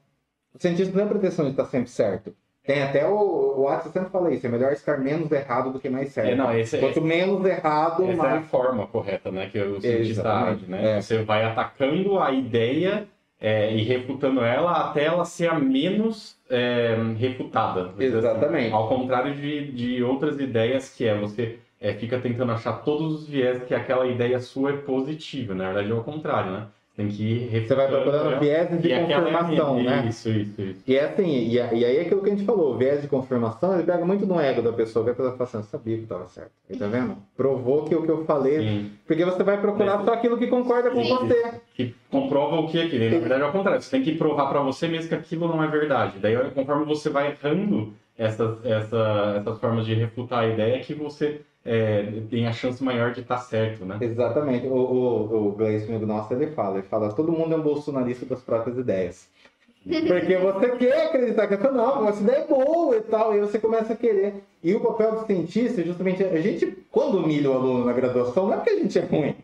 O 0.53 0.61
cientista 0.61 0.91
não 0.91 0.99
tem 0.99 1.05
a 1.05 1.19
pretensão 1.19 1.45
de 1.45 1.51
estar 1.51 1.65
sempre 1.65 1.89
certo. 1.89 2.35
Tem 2.67 2.83
até 2.83 3.07
o, 3.07 3.13
o 3.15 3.63
Watson 3.63 3.91
sempre 3.91 4.09
fala 4.09 4.33
isso, 4.33 4.45
é 4.45 4.49
melhor 4.49 4.73
estar 4.73 4.97
menos 4.99 5.31
errado 5.31 5.71
do 5.71 5.79
que 5.79 5.89
mais 5.89 6.09
certo. 6.09 6.31
É, 6.31 6.35
não, 6.35 6.53
esse, 6.53 6.77
Quanto 6.77 7.01
menos 7.01 7.45
errado, 7.45 8.03
Essa 8.03 8.11
é 8.11 8.13
a 8.13 8.17
mais... 8.17 8.47
forma 8.47 8.85
correta, 8.87 9.31
né? 9.31 9.47
Que 9.49 9.57
o 9.57 9.79
cientista 9.79 10.21
Exatamente, 10.21 10.63
age, 10.63 10.71
né? 10.71 10.97
é. 10.97 11.01
Você 11.01 11.23
vai 11.23 11.45
atacando 11.45 12.19
a 12.19 12.29
ideia 12.31 13.07
é, 13.39 13.73
e 13.73 13.83
refutando 13.83 14.41
ela 14.41 14.89
até 14.89 15.05
ela 15.05 15.23
ser 15.23 15.49
a 15.49 15.57
menos 15.57 16.35
é, 16.49 16.97
refutada. 17.17 17.93
dizer 17.97 18.17
assim. 18.17 18.27
Exatamente. 18.27 18.73
Ao 18.73 18.89
contrário 18.89 19.33
de, 19.33 19.71
de 19.71 20.03
outras 20.03 20.37
ideias 20.37 20.93
que 20.93 21.05
é 21.07 21.17
você 21.17 21.59
é, 21.79 21.93
fica 21.93 22.19
tentando 22.19 22.51
achar 22.51 22.73
todos 22.83 23.13
os 23.21 23.27
viés 23.27 23.63
que 23.63 23.73
aquela 23.73 24.07
ideia 24.07 24.39
sua 24.39 24.71
é 24.71 24.77
positiva. 24.77 25.53
Na 25.53 25.65
verdade 25.67 25.91
é 25.91 25.93
o 25.93 26.03
contrário, 26.03 26.51
né? 26.51 26.63
Tem 26.95 27.07
que 27.09 27.21
ir 27.53 27.67
Você 27.67 27.75
vai 27.75 27.87
procurando 27.87 28.31
ela. 28.31 28.39
viés 28.39 28.81
de 28.81 28.87
E 28.87 28.91
é 28.91 28.99
confirmação, 29.01 29.75
minha- 29.75 30.01
né? 30.01 30.07
Isso, 30.09 30.29
isso, 30.29 30.59
isso. 30.59 30.81
E 30.87 30.95
é 30.95 31.03
assim, 31.05 31.27
e, 31.27 31.53
e 31.53 31.59
aí 31.61 31.97
é 31.97 32.01
aquilo 32.01 32.23
que 32.23 32.29
a 32.31 32.33
gente 32.35 32.43
falou, 32.43 32.73
o 32.73 32.77
viés 32.79 33.03
de 33.03 33.07
confirmação, 33.07 33.75
ele 33.75 33.83
pega 33.83 34.03
muito 34.03 34.25
no 34.25 34.39
ego 34.39 34.63
da 34.63 34.73
pessoa, 34.73 35.05
que 35.05 35.11
a 35.11 35.13
pessoa 35.13 35.33
fala 35.37 35.43
assim, 35.47 35.57
eu 35.57 35.63
sabia 35.65 35.95
que 35.97 36.03
estava 36.03 36.25
certo. 36.27 36.49
Aí, 36.67 36.75
tá 36.75 36.87
vendo? 36.87 37.15
Provou 37.35 37.83
que 37.83 37.93
o 37.93 38.01
que 38.01 38.09
eu 38.09 38.25
falei. 38.25 38.61
Sim. 38.61 38.91
Porque 39.05 39.23
você 39.23 39.43
vai 39.43 39.61
procurar 39.61 39.97
Mas- 39.97 40.05
só 40.05 40.13
aquilo 40.13 40.39
que 40.39 40.47
concorda 40.47 40.89
com 40.89 41.03
Sim. 41.03 41.09
você. 41.15 41.61
que 41.75 41.93
comprova 42.09 42.55
o 42.61 42.67
que 42.67 42.81
aqui. 42.81 42.97
Na 42.97 43.19
verdade, 43.19 43.41
é 43.43 43.45
ao 43.45 43.51
contrário. 43.51 43.79
Você 43.79 43.91
tem 43.91 44.01
que 44.01 44.15
provar 44.15 44.47
para 44.49 44.61
você 44.61 44.87
mesmo 44.87 45.07
que 45.09 45.13
aquilo 45.13 45.47
não 45.47 45.63
é 45.63 45.67
verdade. 45.67 46.17
Daí, 46.19 46.35
conforme 46.49 46.83
você 46.85 47.11
vai 47.11 47.27
errando 47.39 47.93
essas, 48.17 48.65
essa, 48.65 49.35
essas 49.37 49.59
formas 49.59 49.85
de 49.85 49.93
refutar 49.93 50.39
a 50.39 50.47
ideia, 50.47 50.79
que 50.79 50.95
você 50.95 51.41
é, 51.67 52.21
tem 52.29 52.47
a 52.47 52.53
chance 52.53 52.81
maior 52.81 53.11
de 53.11 53.19
estar 53.19 53.39
certo, 53.39 53.83
né? 53.83 53.97
Exatamente. 53.99 54.65
O, 54.65 54.73
o, 54.73 55.47
o 55.49 55.51
Gleison, 55.51 55.89
amigo 55.89 56.05
nosso, 56.05 56.33
ele 56.33 56.47
fala, 56.47 56.77
ele 56.77 56.87
fala, 56.87 57.11
todo 57.11 57.29
mundo 57.29 57.53
é 57.53 57.57
um 57.57 57.61
bolsonarista 57.61 58.25
das 58.25 58.41
próprias 58.41 58.77
ideias. 58.77 59.27
Porque 59.85 60.37
você 60.37 60.69
quer 60.77 61.07
acreditar 61.07 61.45
que 61.45 61.55
essa 61.55 61.69
não, 61.69 62.07
essa 62.07 62.21
ideia 62.21 62.37
é 62.37 62.47
boa 62.47 62.95
e 62.95 63.01
tal, 63.01 63.35
e 63.35 63.41
você 63.41 63.59
começa 63.59 63.91
a 63.91 63.97
querer. 63.97 64.35
E 64.63 64.73
o 64.73 64.79
papel 64.79 65.11
do 65.11 65.25
cientista 65.25 65.81
é 65.81 65.83
justamente 65.83 66.23
a 66.23 66.41
gente, 66.41 66.67
quando 66.89 67.17
humilha 67.17 67.51
o 67.51 67.53
aluno 67.53 67.83
na 67.83 67.91
graduação, 67.91 68.45
não 68.45 68.53
é 68.53 68.57
porque 68.57 68.69
a 68.69 68.79
gente 68.79 68.97
é 68.97 69.03
ruim. 69.03 69.35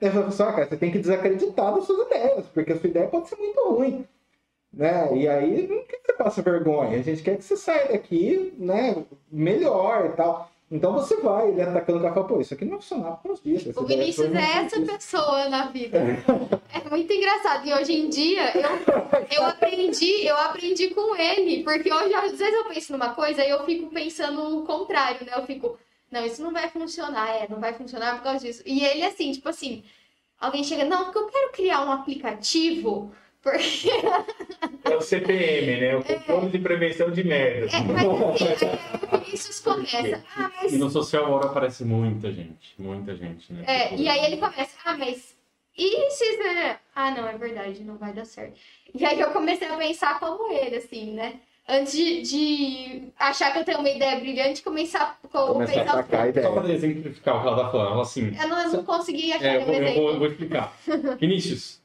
É 0.00 0.10
só, 0.30 0.52
cara, 0.52 0.66
você 0.66 0.76
tem 0.76 0.90
que 0.92 1.00
desacreditar 1.00 1.74
das 1.74 1.84
suas 1.84 2.06
ideias, 2.06 2.46
porque 2.54 2.72
a 2.72 2.78
sua 2.78 2.90
ideia 2.90 3.08
pode 3.08 3.28
ser 3.28 3.36
muito 3.36 3.60
ruim. 3.60 4.04
Né? 4.72 5.16
E 5.16 5.28
aí 5.28 5.66
não 5.66 5.84
quer 5.84 5.96
que 5.98 6.06
você 6.06 6.12
passe 6.12 6.42
vergonha, 6.42 6.98
a 6.98 7.02
gente 7.02 7.22
quer 7.22 7.36
que 7.36 7.44
você 7.44 7.56
saia 7.56 7.88
daqui 7.88 8.54
né, 8.56 9.04
melhor 9.30 10.06
e 10.06 10.10
tal. 10.10 10.51
Então 10.72 10.94
você 10.94 11.18
vai, 11.18 11.50
ele 11.50 11.60
atacando 11.60 11.98
o 11.98 12.02
café, 12.02 12.22
pô, 12.22 12.40
isso 12.40 12.54
aqui 12.54 12.64
não 12.64 12.80
funcionava 12.80 13.18
por 13.18 13.32
uns 13.32 13.42
dias. 13.42 13.76
O 13.76 13.84
Vinícius 13.84 14.34
é 14.34 14.64
essa 14.64 14.80
pessoa 14.80 15.46
na 15.50 15.66
vida. 15.66 15.98
É 16.72 16.88
muito 16.88 17.12
engraçado. 17.12 17.66
E 17.66 17.74
hoje 17.74 17.92
em 17.92 18.08
dia 18.08 18.56
eu, 18.56 18.70
eu 19.36 19.44
aprendi, 19.44 20.26
eu 20.26 20.34
aprendi 20.34 20.88
com 20.88 21.14
ele, 21.14 21.62
porque 21.62 21.92
hoje 21.92 22.14
às 22.14 22.38
vezes 22.38 22.54
eu 22.54 22.64
penso 22.64 22.92
numa 22.92 23.10
coisa 23.14 23.44
e 23.44 23.50
eu 23.50 23.62
fico 23.66 23.90
pensando 23.90 24.60
o 24.60 24.64
contrário, 24.64 25.26
né? 25.26 25.32
Eu 25.36 25.44
fico, 25.44 25.78
não, 26.10 26.24
isso 26.24 26.42
não 26.42 26.54
vai 26.54 26.70
funcionar, 26.70 27.28
é, 27.28 27.46
não 27.50 27.60
vai 27.60 27.74
funcionar 27.74 28.16
por 28.16 28.22
causa 28.22 28.38
disso. 28.38 28.62
E 28.64 28.82
ele 28.82 29.04
assim, 29.04 29.30
tipo 29.30 29.50
assim, 29.50 29.84
alguém 30.40 30.64
chega, 30.64 30.86
não, 30.86 31.04
porque 31.04 31.18
eu 31.18 31.26
quero 31.26 31.52
criar 31.52 31.84
um 31.84 31.92
aplicativo 31.92 33.12
porque... 33.42 33.90
É 34.84 34.96
o 34.96 35.00
CPM, 35.00 35.80
né? 35.80 35.96
O 35.96 36.04
Controle 36.04 36.46
é. 36.46 36.50
de 36.50 36.58
Prevenção 36.58 37.10
de 37.10 37.24
Merda. 37.24 37.76
É, 37.76 37.80
mas 37.82 38.52
assim, 38.52 38.66
aí 38.66 39.00
o 39.12 39.18
Vinícius 39.18 39.58
começa. 39.60 40.24
Ah, 40.36 40.50
mas... 40.56 40.72
E 40.72 40.78
no 40.78 40.90
social 40.90 41.30
hora 41.30 41.46
aparece 41.46 41.84
muita 41.84 42.32
gente. 42.32 42.74
Muita 42.78 43.16
gente, 43.16 43.52
né? 43.52 43.64
É, 43.66 43.96
e 43.96 44.08
aí 44.08 44.24
ele 44.26 44.36
começa, 44.36 44.76
ah, 44.84 44.96
mas. 44.96 45.36
E 45.76 46.10
se. 46.10 46.24
Ah, 46.94 47.10
não, 47.10 47.26
é 47.26 47.36
verdade, 47.36 47.82
não 47.82 47.96
vai 47.96 48.12
dar 48.12 48.26
certo. 48.26 48.54
E 48.94 49.04
aí 49.04 49.18
eu 49.18 49.30
comecei 49.30 49.66
a 49.66 49.76
pensar 49.76 50.20
como 50.20 50.52
ele, 50.52 50.76
assim, 50.76 51.12
né? 51.12 51.40
Antes 51.68 51.92
de, 51.92 52.22
de 52.22 53.02
achar 53.18 53.52
que 53.52 53.60
eu 53.60 53.64
tenho 53.64 53.78
uma 53.78 53.88
ideia 53.88 54.18
brilhante, 54.18 54.62
começar 54.62 55.18
a 55.22 55.28
pensar. 55.64 56.20
A 56.20 56.28
ideia. 56.28 56.46
Só 56.46 56.52
para 56.52 56.72
exemplificar 56.72 57.36
o 57.36 57.40
que 57.40 57.46
ela 57.46 57.64
tá 57.64 57.70
falando, 57.70 57.92
ela 57.92 58.02
assim. 58.02 58.36
Eu 58.38 58.48
não, 58.48 58.62
eu 58.62 58.72
não 58.72 58.84
consegui 58.84 59.32
achar 59.32 59.46
é, 59.46 59.56
eu, 59.56 59.66
vou, 59.66 59.74
eu, 59.74 59.94
vou, 59.94 60.10
eu 60.10 60.18
vou 60.18 60.26
explicar. 60.26 60.76
Vinícius, 61.20 61.81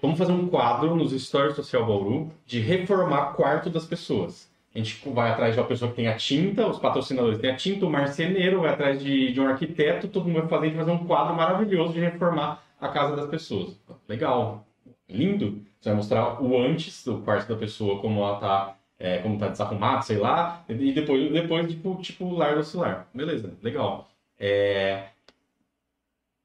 Vamos 0.00 0.18
fazer 0.18 0.32
um 0.32 0.48
quadro 0.48 0.96
nos 0.96 1.12
Stories 1.12 1.54
Social 1.54 1.84
Bauru 1.84 2.32
de 2.46 2.58
reformar 2.58 3.34
quarto 3.34 3.68
das 3.68 3.84
pessoas. 3.84 4.50
A 4.74 4.78
gente 4.78 5.06
vai 5.10 5.30
atrás 5.30 5.54
de 5.54 5.60
uma 5.60 5.66
pessoa 5.66 5.90
que 5.90 5.96
tem 5.96 6.08
a 6.08 6.16
tinta, 6.16 6.66
os 6.66 6.78
patrocinadores 6.78 7.38
têm 7.38 7.50
a 7.50 7.56
tinta, 7.56 7.84
o 7.84 7.90
marceneiro 7.90 8.60
vai 8.62 8.72
atrás 8.72 9.02
de, 9.02 9.32
de 9.32 9.40
um 9.40 9.46
arquiteto, 9.46 10.08
todo 10.08 10.26
mundo 10.26 10.40
vai 10.40 10.48
fazer, 10.48 10.66
a 10.66 10.68
gente 10.68 10.76
vai 10.76 10.86
fazer 10.86 11.02
um 11.02 11.06
quadro 11.06 11.34
maravilhoso 11.34 11.92
de 11.92 12.00
reformar 12.00 12.62
a 12.80 12.88
casa 12.88 13.14
das 13.14 13.28
pessoas. 13.28 13.78
Legal, 14.08 14.64
lindo. 15.08 15.62
Você 15.78 15.90
vai 15.90 15.96
mostrar 15.96 16.42
o 16.42 16.58
antes 16.58 17.04
do 17.04 17.18
quarto 17.18 17.48
da 17.48 17.56
pessoa, 17.56 18.00
como 18.00 18.20
ela 18.20 18.38
tá, 18.38 18.76
é, 18.98 19.18
como 19.18 19.38
tá 19.38 19.48
desarrumado, 19.48 20.04
sei 20.04 20.16
lá, 20.16 20.64
e 20.68 20.92
depois, 20.92 21.30
depois 21.30 21.68
tipo, 21.68 21.96
tipo 21.96 22.30
lar 22.30 22.54
do 22.54 22.64
celular. 22.64 23.08
Beleza, 23.12 23.52
legal. 23.62 24.08
É, 24.38 25.08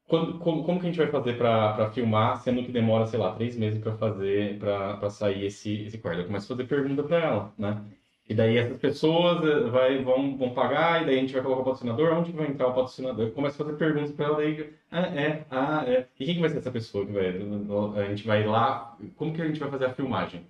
quando, 0.08 0.38
como, 0.38 0.64
como 0.64 0.80
que 0.80 0.86
a 0.86 0.90
gente 0.90 0.98
vai 0.98 1.08
fazer 1.08 1.36
para 1.36 1.90
filmar, 1.92 2.40
sendo 2.40 2.62
que 2.64 2.72
demora, 2.72 3.06
sei 3.06 3.18
lá, 3.18 3.34
três 3.34 3.56
meses 3.56 3.80
para 3.82 3.96
fazer, 3.96 4.58
para 4.58 5.10
sair 5.10 5.46
esse, 5.46 5.82
esse 5.84 5.98
quarto? 5.98 6.20
Eu 6.20 6.26
começo 6.26 6.52
a 6.52 6.56
fazer 6.56 6.68
pergunta 6.68 7.02
para 7.02 7.18
ela, 7.18 7.54
né? 7.58 7.84
E 8.28 8.34
daí 8.34 8.56
essas 8.56 8.78
pessoas 8.78 9.44
eh, 9.44 9.70
vai, 9.70 10.02
vão, 10.02 10.36
vão 10.36 10.50
pagar, 10.52 11.02
e 11.02 11.06
daí 11.06 11.18
a 11.18 11.20
gente 11.20 11.32
vai 11.32 11.42
colocar 11.42 11.62
o 11.62 11.64
patrocinador, 11.64 12.12
onde 12.12 12.32
vai 12.32 12.48
entrar 12.48 12.66
o 12.68 12.74
patrocinador? 12.74 13.26
Eu 13.26 13.32
começo 13.32 13.62
a 13.62 13.64
fazer 13.64 13.78
perguntas 13.78 14.12
para 14.12 14.26
ela, 14.26 14.36
daí, 14.38 14.72
ah, 14.90 15.06
é, 15.06 15.46
ah, 15.50 15.84
é. 15.86 16.08
E 16.18 16.24
quem 16.24 16.34
que 16.34 16.40
vai 16.40 16.50
ser 16.50 16.58
essa 16.58 16.70
pessoa 16.72 17.06
que 17.06 17.12
vai, 17.12 17.28
a 17.28 18.08
gente 18.08 18.26
vai 18.26 18.44
lá, 18.44 18.96
como 19.16 19.32
que 19.32 19.42
a 19.42 19.46
gente 19.46 19.60
vai 19.60 19.70
fazer 19.70 19.86
a 19.86 19.94
filmagem? 19.94 20.44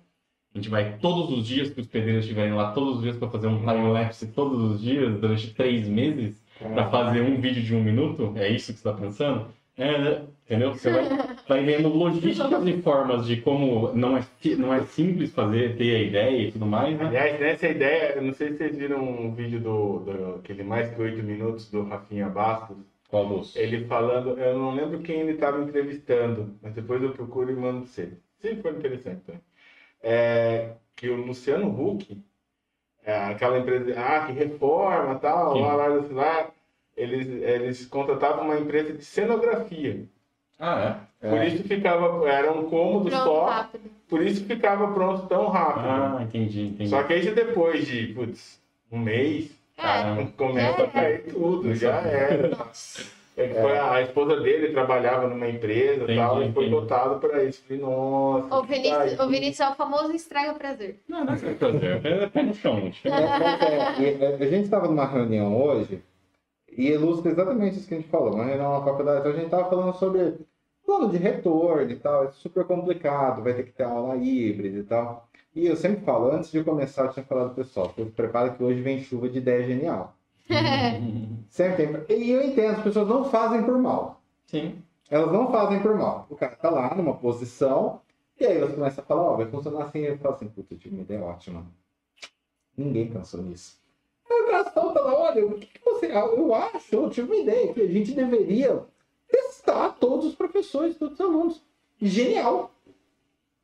A 0.53 0.57
gente 0.57 0.69
vai 0.69 0.97
todos 0.97 1.37
os 1.37 1.45
dias, 1.47 1.69
que 1.69 1.79
os 1.81 1.87
pedreiros 1.87 2.23
estiverem 2.25 2.53
lá 2.53 2.71
todos 2.73 2.97
os 2.97 3.03
dias 3.03 3.17
para 3.17 3.29
fazer 3.29 3.47
um 3.47 3.59
time-lapse 3.59 4.27
todos 4.33 4.71
os 4.71 4.81
dias, 4.81 5.19
durante 5.19 5.53
três 5.53 5.87
meses? 5.87 6.43
Para 6.59 6.89
fazer 6.89 7.21
um 7.21 7.39
vídeo 7.39 7.63
de 7.63 7.75
um 7.75 7.83
minuto? 7.83 8.33
É 8.35 8.49
isso 8.49 8.73
que 8.73 8.79
você 8.79 8.89
está 8.89 8.93
pensando? 8.93 9.47
É, 9.77 10.21
entendeu? 10.45 10.73
Você 10.73 10.89
vai, 10.89 11.05
vai 11.47 11.63
vendo 11.63 11.87
logísticas 11.89 12.65
e 12.65 12.81
formas 12.81 13.27
de 13.27 13.37
como 13.37 13.93
não 13.93 14.17
é, 14.17 14.25
não 14.57 14.73
é 14.73 14.81
simples 14.85 15.31
fazer, 15.31 15.77
ter 15.77 15.95
a 15.95 16.01
ideia 16.01 16.47
e 16.47 16.51
tudo 16.51 16.65
mais, 16.65 16.97
né? 16.97 17.05
Aliás, 17.05 17.39
nessa 17.39 17.67
ideia, 17.67 18.13
eu 18.15 18.23
não 18.23 18.33
sei 18.33 18.49
se 18.49 18.57
vocês 18.57 18.75
viram 18.75 19.03
um 19.03 19.35
vídeo 19.35 19.59
do, 19.59 19.99
do 19.99 20.35
aquele 20.37 20.63
mais 20.63 20.89
que 20.89 20.99
oito 20.99 21.21
minutos 21.21 21.69
do 21.69 21.83
Rafinha 21.83 22.27
Bastos. 22.27 22.77
Qual 23.07 23.27
dos? 23.27 23.55
Ele 23.55 23.85
falando, 23.85 24.37
eu 24.39 24.57
não 24.57 24.73
lembro 24.73 24.99
quem 24.99 25.21
ele 25.21 25.33
estava 25.33 25.63
entrevistando, 25.63 26.55
mas 26.61 26.73
depois 26.73 27.01
eu 27.01 27.11
procuro 27.11 27.51
e 27.51 27.55
mando 27.55 27.81
pra 27.81 27.89
você. 27.89 28.11
Sempre 28.41 28.61
foi 28.63 28.71
interessante 28.71 29.21
também. 29.25 29.41
É, 30.01 30.73
que 30.95 31.07
o 31.09 31.15
Luciano 31.15 31.69
Huck, 31.69 32.19
aquela 33.13 33.59
empresa, 33.59 33.93
ah, 33.97 34.25
que 34.25 34.33
reforma 34.33 35.15
tal, 35.15 35.53
Sim. 35.53 35.61
lá, 35.61 35.75
lá, 35.75 35.87
lá, 36.11 36.47
eles, 36.95 37.27
eles 37.41 37.85
contratavam 37.85 38.43
uma 38.43 38.59
empresa 38.59 38.93
de 38.93 39.05
cenografia. 39.05 40.03
Ah, 40.59 41.01
é? 41.21 41.29
Por 41.29 41.37
é. 41.39 41.47
isso 41.47 41.63
ficava, 41.63 42.27
era 42.29 42.51
um 42.51 42.69
cômodo 42.69 43.09
pronto, 43.09 43.23
só, 43.23 43.45
rápido. 43.45 43.89
por 44.09 44.21
isso 44.21 44.45
ficava 44.45 44.93
pronto 44.93 45.27
tão 45.27 45.47
rápido. 45.47 45.87
Ah, 45.87 46.19
entendi, 46.21 46.67
entendi. 46.67 46.89
Só 46.89 47.03
que 47.03 47.13
aí 47.13 47.33
depois 47.33 47.85
de, 47.87 48.07
putz, 48.07 48.61
um 48.91 48.99
mês, 48.99 49.51
é. 49.77 50.25
começa 50.35 50.81
é. 50.81 50.85
a 50.85 50.87
cair 50.87 51.23
tudo, 51.25 51.73
já 51.75 51.97
era. 52.01 52.49
Nossa. 52.49 53.16
É 53.37 53.61
foi 53.61 53.77
a, 53.77 53.93
a, 53.93 54.01
esposa 54.01 54.41
dele 54.41 54.69
trabalhava 54.69 55.27
numa 55.27 55.47
empresa 55.47 56.11
e 56.11 56.15
tal, 56.15 56.41
e 56.41 56.51
foi 56.51 56.71
dotado 56.71 57.19
para 57.19 57.43
isso. 57.43 57.63
Falei, 57.67 57.79
nossa. 57.79 58.55
O 58.55 58.63
Vinícius, 58.63 59.19
o 59.19 59.27
Vinícius 59.27 59.59
é 59.59 59.69
o 59.69 59.75
famoso 59.75 60.11
estraga 60.11 60.55
prazer. 60.55 60.99
Não, 61.07 61.23
não 61.23 61.33
é 61.33 61.35
estraga 61.35 61.55
prazer, 61.55 62.03
é 62.03 62.27
pé 62.29 62.41
no 62.41 62.53
chão. 62.55 62.91
a 63.05 64.45
gente 64.45 64.63
estava 64.63 64.87
numa 64.87 65.05
reunião 65.05 65.55
hoje, 65.55 66.01
e 66.75 66.87
ilustra 66.87 67.31
exatamente 67.31 67.77
isso 67.77 67.87
que 67.87 67.93
a 67.93 67.97
gente 67.97 68.09
falou, 68.09 68.33
uma 68.33 68.43
reunião 68.43 68.79
na 68.79 68.83
faculdade. 68.83 69.19
Então 69.19 69.31
a 69.31 69.35
gente 69.35 69.45
estava 69.45 69.69
falando 69.69 69.93
sobre 69.93 70.33
plano 70.83 71.09
de 71.09 71.17
retorno 71.17 71.91
e 71.91 71.95
tal, 71.95 72.23
é 72.23 72.31
super 72.31 72.65
complicado, 72.65 73.43
vai 73.43 73.53
ter 73.53 73.65
que 73.65 73.71
ter 73.71 73.83
aula 73.83 74.15
híbrida 74.17 74.79
e 74.79 74.83
tal. 74.83 75.29
E 75.53 75.67
eu 75.67 75.75
sempre 75.75 76.03
falo, 76.03 76.31
antes 76.31 76.51
de 76.51 76.63
começar, 76.63 77.03
eu 77.03 77.11
tinha 77.11 77.25
falado 77.25 77.53
pessoal, 77.53 77.93
prepara 78.15 78.49
que 78.49 78.63
hoje 78.63 78.81
vem 78.81 79.03
chuva 79.03 79.29
de 79.29 79.37
ideia 79.37 79.63
genial. 79.63 80.16
sempre 81.49 82.05
tem. 82.05 82.17
E 82.19 82.31
eu 82.31 82.43
entendo, 82.43 82.77
as 82.77 82.83
pessoas 82.83 83.07
não 83.07 83.25
fazem 83.25 83.63
por 83.63 83.77
mal. 83.77 84.21
Sim. 84.45 84.81
Elas 85.09 85.31
não 85.31 85.51
fazem 85.51 85.79
por 85.81 85.95
mal. 85.95 86.27
O 86.29 86.35
cara 86.35 86.55
tá 86.55 86.69
lá 86.69 86.93
numa 86.95 87.15
posição, 87.15 88.01
e 88.39 88.45
aí 88.45 88.59
você 88.59 88.73
começa 88.73 89.01
a 89.01 89.03
falar, 89.03 89.21
ó, 89.23 89.33
oh, 89.33 89.37
vai 89.37 89.45
funcionar 89.47 89.85
assim, 89.85 89.99
e 89.99 90.05
ele 90.05 90.17
fala 90.17 90.35
assim, 90.35 90.47
puta, 90.47 90.73
eu 90.73 90.77
tive 90.77 90.95
uma 90.95 91.03
ideia 91.03 91.23
ótima. 91.23 91.65
Ninguém 92.77 93.09
pensou 93.09 93.41
nisso. 93.41 93.79
Aí 94.29 94.41
o 94.41 94.51
Gastão 94.51 94.93
fala, 94.93 95.13
olha, 95.13 95.45
o 95.45 95.57
que, 95.57 95.65
que 95.65 95.83
você. 95.83 96.07
Eu 96.07 96.53
acho, 96.53 96.95
eu 96.95 97.09
tive 97.09 97.31
uma 97.31 97.41
ideia 97.41 97.73
que 97.73 97.81
a 97.81 97.87
gente 97.87 98.13
deveria 98.13 98.83
testar 99.27 99.89
todos 99.99 100.25
os 100.25 100.35
professores, 100.35 100.97
todos 100.97 101.19
os 101.19 101.25
alunos. 101.25 101.63
Genial! 101.99 102.71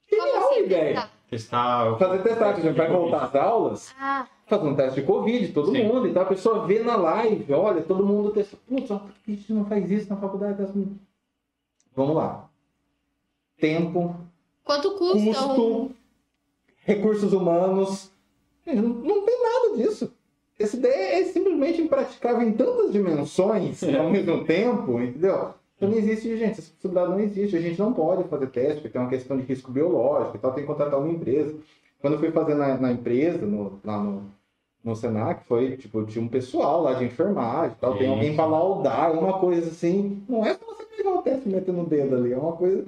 Genial 0.10 0.49
assim, 0.49 0.64
ideia! 0.64 1.10
Testar. 1.30 1.97
Fazer 1.97 2.23
testar, 2.23 2.49
a 2.49 2.60
gente 2.60 2.77
vai 2.77 2.89
voltar 2.89 3.26
às 3.26 3.35
aulas, 3.35 3.95
ah. 3.99 4.27
Fazer 4.58 4.70
um 4.70 4.76
teste 4.76 5.02
de 5.02 5.08
Covid, 5.08 5.48
todo 5.54 5.72
Sim. 5.72 5.84
mundo, 5.84 6.08
então 6.08 6.24
a 6.24 6.26
pessoa 6.26 6.66
vê 6.66 6.80
na 6.80 6.96
live, 6.96 7.52
olha, 7.54 7.82
todo 7.82 8.06
mundo 8.06 8.32
testa. 8.32 8.58
Putz, 8.68 8.92
a 8.92 9.02
gente 9.28 9.54
não 9.54 9.66
faz 9.66 9.90
isso 9.90 10.10
na 10.10 10.18
faculdade? 10.18 10.66
Vamos 11.96 12.16
lá. 12.16 12.50
Tempo. 13.60 14.16
Quanto 14.64 14.92
custa? 14.92 15.18
Custo, 15.18 15.92
recursos 16.86 17.34
humanos. 17.34 18.12
Não, 18.66 18.82
não 18.82 19.26
tem 19.26 19.42
nada 19.42 19.78
disso 19.78 20.12
essa 20.60 20.78
ideia 20.78 21.20
é 21.20 21.24
simplesmente 21.26 21.82
impraticável 21.82 22.48
em 22.48 22.54
tantas 22.54 22.92
dimensões 22.92 23.82
é. 23.84 23.98
ao 23.98 24.10
mesmo 24.10 24.46
tempo, 24.46 25.00
entendeu? 25.02 25.54
Então 25.76 25.90
não 25.90 25.98
existe, 25.98 26.38
gente, 26.38 26.60
essa 26.60 26.72
possibilidade 26.72 27.12
não 27.12 27.20
existe. 27.20 27.58
A 27.58 27.62
gente 27.62 27.80
não 27.80 27.92
pode 27.92 28.24
fazer 28.30 28.48
teste, 28.48 28.76
porque 28.76 28.90
tem 28.90 29.02
uma 29.02 29.10
questão 29.10 29.36
de 29.36 29.44
risco 29.44 29.72
biológico 29.72 30.38
e 30.38 30.40
tal, 30.40 30.54
tem 30.54 30.64
que 30.64 30.68
contratar 30.68 31.00
uma 31.00 31.12
empresa. 31.12 31.56
Quando 32.00 32.14
eu 32.14 32.20
fui 32.20 32.32
fazer 32.32 32.56
na, 32.56 32.78
na 32.78 32.92
empresa, 32.92 33.46
no, 33.46 33.80
lá 33.84 34.02
no, 34.02 34.24
no 34.84 34.95
Senac, 34.95 35.45
foi, 35.47 35.77
tipo, 35.77 36.03
tinha 36.05 36.23
um 36.23 36.27
pessoal 36.27 36.81
lá 36.81 36.93
de 36.93 37.05
enfermagem 37.05 37.76
tal, 37.80 37.97
tem 37.97 38.10
alguém 38.10 38.35
para 38.35 38.45
laudar, 38.45 39.11
é 39.11 39.14
uma 39.18 39.39
coisa 39.39 39.69
assim, 39.69 40.23
não 40.27 40.45
é 40.45 40.53
só 40.53 40.65
você 40.65 40.84
pegar 40.97 41.11
o 41.14 41.22
teste 41.22 41.47
e 41.47 41.51
meter 41.53 41.73
no 41.73 41.85
dedo 41.85 42.15
ali, 42.15 42.34
é 42.34 42.38
uma 42.38 42.53
coisa... 42.53 42.85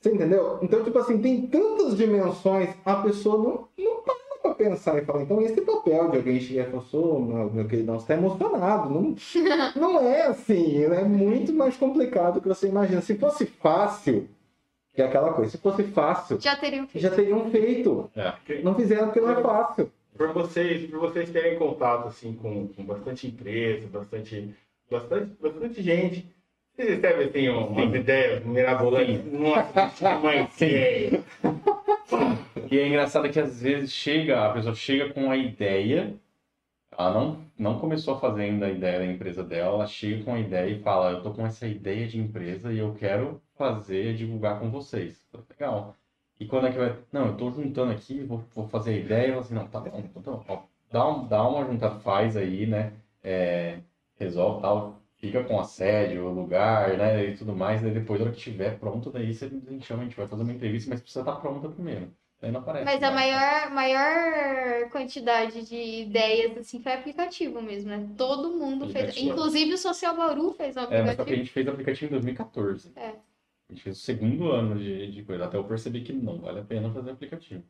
Você 0.00 0.10
entendeu? 0.10 0.58
Então, 0.62 0.82
tipo 0.82 0.98
assim, 0.98 1.18
tem 1.18 1.42
tantas 1.46 1.96
dimensões, 1.96 2.70
a 2.84 2.96
pessoa 2.96 3.38
não, 3.38 3.68
não 3.78 4.02
para 4.02 4.14
para 4.42 4.54
pensar 4.54 4.98
e 5.00 5.04
falar, 5.04 5.22
então 5.22 5.40
esse 5.40 5.60
papel 5.60 6.10
de 6.10 6.16
alguém 6.16 6.40
chegar 6.40 6.68
e 6.68 6.70
falar, 6.72 7.20
meu, 7.20 7.50
meu 7.50 7.68
queridão, 7.68 7.94
você 7.94 8.02
está 8.02 8.14
emocionado. 8.14 8.90
Não, 8.90 9.14
não 9.76 10.00
é 10.00 10.26
assim, 10.26 10.82
é 10.82 11.04
muito 11.04 11.52
mais 11.52 11.76
complicado 11.76 12.34
do 12.34 12.40
que 12.40 12.48
você 12.48 12.68
imagina. 12.68 13.00
Se 13.00 13.16
fosse 13.16 13.46
fácil, 13.46 14.28
Que 14.94 15.00
é 15.00 15.06
aquela 15.06 15.32
coisa, 15.32 15.52
se 15.52 15.58
fosse 15.58 15.84
fácil, 15.84 16.38
Já 16.40 16.56
teriam 16.56 16.86
feito. 16.86 17.02
já 17.02 17.10
teriam 17.10 17.50
feito. 17.50 18.10
É. 18.16 18.62
Não 18.62 18.74
fizeram 18.74 19.06
porque 19.06 19.20
não 19.20 19.30
é 19.30 19.40
fácil. 19.40 19.90
Por 20.22 20.32
vocês, 20.34 20.88
por 20.88 21.00
vocês 21.00 21.30
terem 21.30 21.58
contato 21.58 22.06
assim 22.06 22.32
com, 22.34 22.68
com 22.68 22.84
bastante 22.84 23.26
empresa, 23.26 23.88
bastante, 23.88 24.54
bastante, 24.88 25.36
bastante 25.40 25.82
gente. 25.82 26.32
Vocês 26.76 26.90
recebem 26.90 27.26
assim 27.26 27.48
umas 27.48 27.92
ideias 27.92 28.44
mirabolantes? 28.44 29.24
Nossa, 29.32 30.16
uma 30.18 30.36
ideia. 30.36 31.24
E 32.70 32.78
é 32.78 32.86
engraçado 32.86 33.28
que 33.30 33.40
às 33.40 33.60
vezes 33.60 33.90
chega, 33.90 34.46
a 34.46 34.52
pessoa 34.52 34.76
chega 34.76 35.12
com 35.12 35.28
a 35.28 35.36
ideia, 35.36 36.14
ela 36.96 37.12
não, 37.12 37.44
não 37.58 37.80
começou 37.80 38.18
ainda 38.36 38.66
a 38.66 38.70
ideia 38.70 39.00
da 39.00 39.06
empresa 39.06 39.42
dela, 39.42 39.74
ela 39.74 39.86
chega 39.88 40.22
com 40.22 40.34
a 40.34 40.38
ideia 40.38 40.70
e 40.70 40.82
fala, 40.82 41.10
eu 41.10 41.22
tô 41.22 41.32
com 41.32 41.44
essa 41.44 41.66
ideia 41.66 42.06
de 42.06 42.20
empresa 42.20 42.72
e 42.72 42.78
eu 42.78 42.94
quero 42.94 43.42
fazer, 43.56 44.14
divulgar 44.14 44.60
com 44.60 44.70
vocês. 44.70 45.26
Legal. 45.50 45.96
E 46.42 46.46
quando 46.46 46.66
é 46.66 46.72
que 46.72 46.78
vai? 46.78 46.98
Não, 47.12 47.28
eu 47.28 47.36
tô 47.36 47.50
juntando 47.52 47.92
aqui, 47.92 48.24
vou, 48.24 48.38
vou 48.52 48.66
fazer 48.68 48.94
a 48.94 48.96
ideia, 48.96 49.38
assim, 49.38 49.54
não, 49.54 49.68
tá 49.68 49.78
bom, 49.80 49.98
então, 50.16 50.22
tá. 50.22 50.52
Ó, 50.52 50.62
dá, 50.90 51.08
um, 51.08 51.28
dá 51.28 51.48
uma 51.48 51.64
juntada, 51.64 52.00
faz 52.00 52.36
aí, 52.36 52.66
né? 52.66 52.92
É, 53.22 53.78
resolve 54.18 54.60
tal, 54.60 55.00
fica 55.18 55.44
com 55.44 55.60
a 55.60 55.64
sede, 55.64 56.18
o 56.18 56.28
lugar, 56.30 56.98
né? 56.98 57.24
E 57.26 57.36
tudo 57.36 57.54
mais, 57.54 57.80
daí 57.80 57.92
depois, 57.92 58.18
na 58.18 58.26
hora 58.26 58.32
que 58.34 58.38
estiver 58.38 58.76
pronto, 58.78 59.10
daí 59.10 59.32
você 59.32 59.44
a 59.46 59.48
gente 59.70 59.86
chama, 59.86 60.02
a 60.02 60.04
gente 60.04 60.16
vai 60.16 60.26
fazer 60.26 60.42
uma 60.42 60.52
entrevista, 60.52 60.90
mas 60.90 61.00
precisa 61.00 61.20
estar 61.20 61.36
pronta 61.36 61.68
primeiro. 61.68 62.12
Daí 62.40 62.50
não 62.50 62.60
aparece. 62.60 62.84
Mas 62.84 63.00
a 63.04 63.10
né? 63.10 63.14
maior, 63.14 63.70
maior 63.70 64.90
quantidade 64.90 65.64
de 65.64 65.76
ideias, 65.76 66.58
assim, 66.58 66.82
foi 66.82 66.92
aplicativo 66.92 67.62
mesmo, 67.62 67.88
né? 67.90 68.12
Todo 68.18 68.50
mundo 68.50 68.88
fez. 68.88 69.10
Aplicativo. 69.10 69.30
Inclusive 69.30 69.74
o 69.74 69.78
Social 69.78 70.16
Bauru 70.16 70.52
fez 70.54 70.76
um 70.76 70.80
É, 70.90 71.02
mas 71.04 71.14
só 71.16 71.24
que 71.24 71.32
a 71.34 71.36
aplicativo. 71.36 71.36
gente 71.36 71.52
fez 71.52 71.68
aplicativo 71.68 72.06
em 72.06 72.10
2014. 72.14 72.92
É. 72.96 73.14
A 73.72 73.74
gente 73.74 73.82
fez 73.82 73.96
o 73.96 74.00
segundo 74.00 74.50
ano 74.50 74.78
de, 74.78 75.10
de 75.10 75.22
coisa. 75.22 75.46
Até 75.46 75.56
eu 75.56 75.64
percebi 75.64 76.02
que 76.02 76.12
não 76.12 76.38
vale 76.38 76.60
a 76.60 76.62
pena 76.62 76.90
fazer 76.90 77.10
aplicativo. 77.10 77.62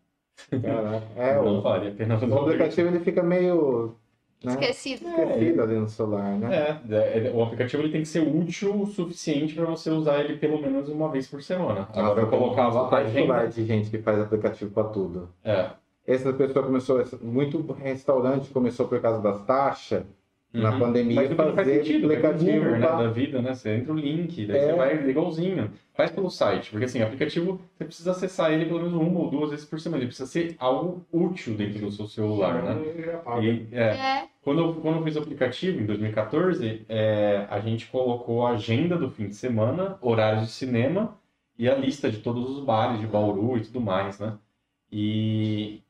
Caraca. 0.50 1.06
É, 1.16 1.36
não 1.36 1.58
o, 1.58 1.60
vale 1.62 1.88
a 1.88 1.92
pena 1.92 2.18
fazer 2.18 2.32
o 2.32 2.38
aplicativo 2.38 2.88
ele 2.88 3.00
fica 3.00 3.22
meio 3.22 3.94
né, 4.42 4.52
Esquecido. 4.52 5.06
esquecido 5.08 5.62
ali 5.62 5.76
no 5.76 5.88
celular, 5.88 6.36
né? 6.36 6.80
É, 6.90 6.94
é, 6.94 7.26
é, 7.28 7.30
o 7.30 7.42
aplicativo 7.42 7.82
ele 7.82 7.92
tem 7.92 8.00
que 8.00 8.08
ser 8.08 8.20
útil 8.20 8.80
o 8.80 8.86
suficiente 8.86 9.54
para 9.54 9.66
você 9.66 9.90
usar 9.90 10.20
ele 10.20 10.36
pelo 10.38 10.60
menos 10.60 10.88
uma 10.88 11.08
vez 11.08 11.28
por 11.28 11.40
semana. 11.42 11.88
Agora 11.92 12.22
eu 12.22 12.28
colocava 12.28 12.88
a 12.88 12.98
agenda. 12.98 13.46
de 13.46 13.64
gente 13.64 13.90
que 13.90 13.98
faz 13.98 14.18
aplicativo 14.18 14.72
para 14.72 14.88
tudo. 14.88 15.28
É. 15.44 15.70
Essa 16.04 16.32
pessoa 16.32 16.64
começou, 16.64 17.04
muito 17.20 17.60
restaurante 17.72 18.50
começou 18.50 18.88
por 18.88 19.00
causa 19.00 19.20
das 19.22 19.44
taxas, 19.44 20.02
na 20.52 20.70
Uhum. 20.72 20.78
pandemia, 20.80 21.16
Mas 21.16 21.28
tudo 21.30 21.36
faz 21.36 21.54
fazer 21.54 21.74
sentido, 21.84 22.02
o 22.08 22.10
aplicativo 22.12 22.58
Uber, 22.58 22.72
né, 22.78 22.86
da 22.86 23.08
vida, 23.08 23.40
né? 23.42 23.54
Você 23.54 23.74
entra 23.74 23.92
o 23.92 23.96
link, 23.96 24.44
daí 24.46 24.56
É. 24.58 24.66
você 24.66 24.72
vai 24.74 25.08
igualzinho. 25.08 25.70
Faz 25.94 26.10
pelo 26.10 26.30
site, 26.30 26.70
porque 26.70 26.84
assim, 26.86 27.02
aplicativo, 27.02 27.60
você 27.76 27.84
precisa 27.84 28.10
acessar 28.12 28.52
ele 28.52 28.66
pelo 28.66 28.78
menos 28.80 28.94
uma 28.94 29.20
ou 29.20 29.30
duas 29.30 29.50
vezes 29.50 29.64
por 29.64 29.80
semana. 29.80 30.02
Ele 30.02 30.08
precisa 30.08 30.28
ser 30.28 30.54
algo 30.58 31.04
útil 31.12 31.54
dentro 31.54 31.80
do 31.80 31.90
seu 31.90 32.06
celular, 32.06 32.62
né? 32.62 32.76
E, 33.42 33.66
é, 33.72 33.80
É. 33.82 34.24
Quando 34.42 34.60
eu, 34.60 34.74
quando 34.74 34.96
eu 34.98 35.04
fiz 35.04 35.16
o 35.16 35.20
aplicativo, 35.20 35.80
em 35.80 35.86
2014, 35.86 36.84
é, 36.88 37.46
a 37.48 37.60
gente 37.60 37.86
colocou 37.86 38.44
a 38.46 38.50
agenda 38.52 38.96
do 38.96 39.08
fim 39.10 39.28
de 39.28 39.34
semana, 39.36 39.96
horários 40.00 40.46
de 40.46 40.50
cinema 40.52 41.16
e 41.58 41.68
a 41.68 41.74
lista 41.76 42.10
de 42.10 42.18
todos 42.18 42.50
os 42.50 42.64
bares 42.64 42.98
de 43.00 43.06
Bauru 43.06 43.56
e 43.56 43.60
tudo 43.60 43.80
mais, 43.80 44.18
né? 44.18 44.34
E, 44.90 45.81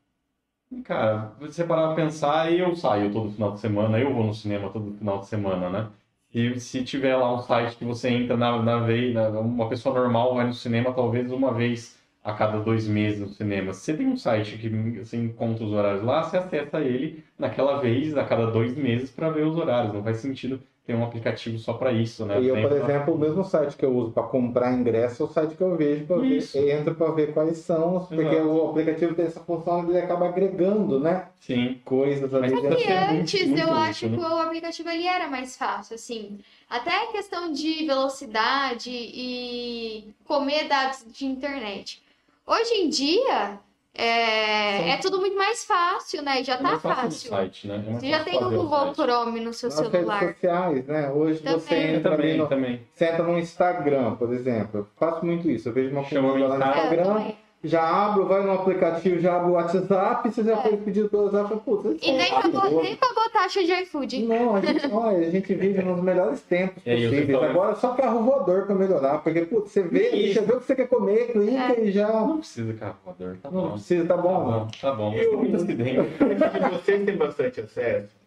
e, 0.79 0.81
cara, 0.81 1.31
você 1.39 1.63
parar 1.63 1.87
pra 1.87 1.95
pensar, 1.95 2.51
eu 2.51 2.75
saio 2.75 3.11
todo 3.11 3.31
final 3.31 3.51
de 3.53 3.59
semana, 3.59 3.99
eu 3.99 4.13
vou 4.13 4.25
no 4.25 4.33
cinema 4.33 4.69
todo 4.69 4.93
final 4.97 5.19
de 5.19 5.27
semana, 5.27 5.69
né? 5.69 5.89
E 6.33 6.59
se 6.59 6.83
tiver 6.83 7.15
lá 7.15 7.33
um 7.33 7.39
site 7.39 7.77
que 7.77 7.85
você 7.85 8.09
entra 8.09 8.35
na, 8.35 8.61
na 8.61 8.79
vez, 8.79 9.15
uma 9.15 9.69
pessoa 9.69 9.93
normal 9.99 10.35
vai 10.35 10.47
no 10.47 10.53
cinema 10.53 10.91
talvez 10.93 11.31
uma 11.31 11.53
vez 11.53 11.99
a 12.23 12.33
cada 12.33 12.59
dois 12.59 12.87
meses 12.87 13.19
no 13.19 13.29
cinema. 13.29 13.73
Se 13.73 13.81
você 13.81 13.97
tem 13.97 14.07
um 14.07 14.17
site 14.17 14.57
que 14.57 14.69
você 14.69 15.17
encontra 15.17 15.63
os 15.63 15.71
horários 15.71 16.03
lá, 16.03 16.23
você 16.23 16.37
acessa 16.37 16.79
ele 16.81 17.23
naquela 17.37 17.79
vez, 17.79 18.17
a 18.17 18.23
cada 18.23 18.47
dois 18.49 18.75
meses, 18.75 19.11
para 19.11 19.29
ver 19.29 19.45
os 19.45 19.57
horários. 19.57 19.93
Não 19.93 20.03
faz 20.03 20.17
sentido 20.17 20.59
ter 20.85 20.95
um 20.95 21.03
aplicativo 21.03 21.57
só 21.57 21.73
para 21.73 21.93
isso, 21.93 22.25
né? 22.25 22.41
E 22.41 22.47
eu, 22.47 22.59
por 22.59 22.69
Tem- 22.69 22.81
exemplo, 22.81 23.13
o 23.13 23.17
mesmo 23.17 23.43
site 23.45 23.77
que 23.77 23.85
eu 23.85 23.95
uso 23.95 24.11
para 24.11 24.23
comprar 24.23 24.73
ingresso 24.73 25.23
é 25.23 25.25
o 25.25 25.29
site 25.29 25.55
que 25.55 25.61
eu 25.61 25.77
vejo 25.77 26.05
para 26.05 26.17
ver, 26.17 26.43
entro 26.77 26.93
para 26.95 27.11
ver 27.11 27.33
quais 27.33 27.57
são, 27.59 28.05
porque 28.05 28.21
Exato. 28.21 28.47
o 28.47 28.69
aplicativo 28.69 29.15
tem 29.15 29.25
essa 29.25 29.39
função, 29.39 29.87
ele 29.89 29.97
acaba 29.97 30.27
agregando, 30.27 30.99
né? 30.99 31.29
Sim. 31.39 31.79
Coisas 31.85 32.33
ali 32.33 32.51
Mas 32.51 32.61
dentro. 32.61 32.67
E 32.67 32.69
Deve 32.69 32.81
ser 32.83 32.99
muito, 33.07 33.21
antes 33.21 33.47
muito 33.47 33.61
eu 33.61 33.67
útil, 33.67 33.77
acho 33.77 34.09
né? 34.09 34.17
que 34.17 34.23
o 34.23 34.37
aplicativo 34.37 34.89
ele 34.89 35.07
era 35.07 35.27
mais 35.29 35.55
fácil, 35.55 35.95
assim. 35.95 36.39
Até 36.69 37.03
a 37.03 37.11
questão 37.13 37.51
de 37.53 37.85
velocidade 37.85 38.89
e 38.91 40.13
comer 40.25 40.67
dados 40.67 41.05
de 41.07 41.25
internet. 41.25 42.03
Hoje 42.45 42.73
em 42.73 42.89
dia 42.89 43.57
é, 43.95 44.77
Sim. 44.77 44.89
é 44.89 44.97
tudo 44.97 45.19
muito 45.19 45.37
mais 45.37 45.63
fácil, 45.65 46.23
né? 46.23 46.43
Já 46.43 46.55
É 46.55 46.57
tá 46.57 46.79
fácil 46.79 47.29
site, 47.29 47.67
né? 47.67 47.83
É 47.87 47.93
Você 47.93 48.09
já 48.09 48.23
tem 48.23 48.37
o 48.43 48.49
Google 48.49 48.79
site. 48.85 48.95
Chrome 48.95 49.39
no 49.39 49.53
seu 49.53 49.69
Nas 49.69 49.77
redes 49.79 49.91
celular. 49.91 50.19
sociais, 50.33 50.87
né? 50.87 51.11
Hoje 51.11 51.39
Também. 51.39 51.59
você 51.59 51.75
entra 51.75 52.11
também, 52.11 52.37
no, 52.37 52.47
também. 52.47 52.81
você 52.93 53.05
entra 53.05 53.23
no 53.23 53.37
Instagram, 53.37 54.15
por 54.15 54.33
exemplo. 54.33 54.79
Eu 54.81 54.87
faço 54.97 55.23
muito 55.25 55.49
isso. 55.49 55.69
Eu 55.69 55.73
vejo 55.73 55.91
uma 55.91 56.03
comida 56.03 56.47
lá 56.47 56.57
no. 56.57 56.63
É, 56.63 56.67
Instagram, 56.69 57.03
também. 57.03 57.37
Já 57.63 57.81
abro, 58.07 58.25
vai 58.25 58.43
no 58.43 58.51
aplicativo, 58.53 59.19
já 59.19 59.37
abro 59.37 59.49
o 59.49 59.53
WhatsApp, 59.53 60.29
você 60.29 60.43
já 60.43 60.53
É. 60.53 60.55
foi 60.63 60.77
pedido 60.77 61.07
pelo 61.09 61.23
WhatsApp, 61.23 61.61
putz, 61.63 61.85
isso 61.85 61.97
E 62.05 62.09
é 62.09 62.17
nem 62.17 62.31
maravilhoso. 62.31 62.61
pagou, 62.65 62.83
nem 62.83 62.95
pagou 62.97 63.29
taxa 63.31 63.63
de 63.63 63.71
iFood. 63.71 64.23
Não, 64.23 64.55
a 64.57 64.61
gente, 64.61 64.87
olha, 64.91 65.27
a 65.27 65.29
gente 65.29 65.53
vive 65.55 65.81
nos 65.81 66.01
melhores 66.01 66.41
tempos 66.41 66.83
E 66.85 66.89
aí, 66.91 67.07
possíveis. 67.09 67.39
tá- 67.39 67.45
Agora 67.49 67.75
só 67.75 67.93
carro 67.93 68.23
voador 68.23 68.65
para 68.65 68.75
melhorar, 68.75 69.19
porque 69.19 69.41
putz, 69.45 69.71
você 69.71 69.81
vê, 69.83 70.09
Isso. 70.09 70.33
já 70.35 70.41
vê 70.41 70.53
o 70.53 70.59
que 70.59 70.65
você 70.65 70.75
quer 70.75 70.87
comer, 70.87 71.31
clica 71.31 71.79
e 71.79 71.91
já. 71.91 72.07
Não 72.11 72.37
precisa 72.39 72.73
carro 72.73 72.95
voador, 73.05 73.37
tá 73.41 73.49
Não 73.49 73.61
bom. 73.61 73.71
precisa, 73.71 74.05
tá 74.05 74.15
Tá 74.15 74.21
bom. 74.21 74.43
bom, 74.43 74.67
tá 74.81 74.91
bom. 74.93 75.13
Eu-. 75.13 75.45
E 75.45 75.51
vocês 76.83 77.05
têm 77.05 77.15
bastante 77.17 77.61
acesso? 77.61 78.22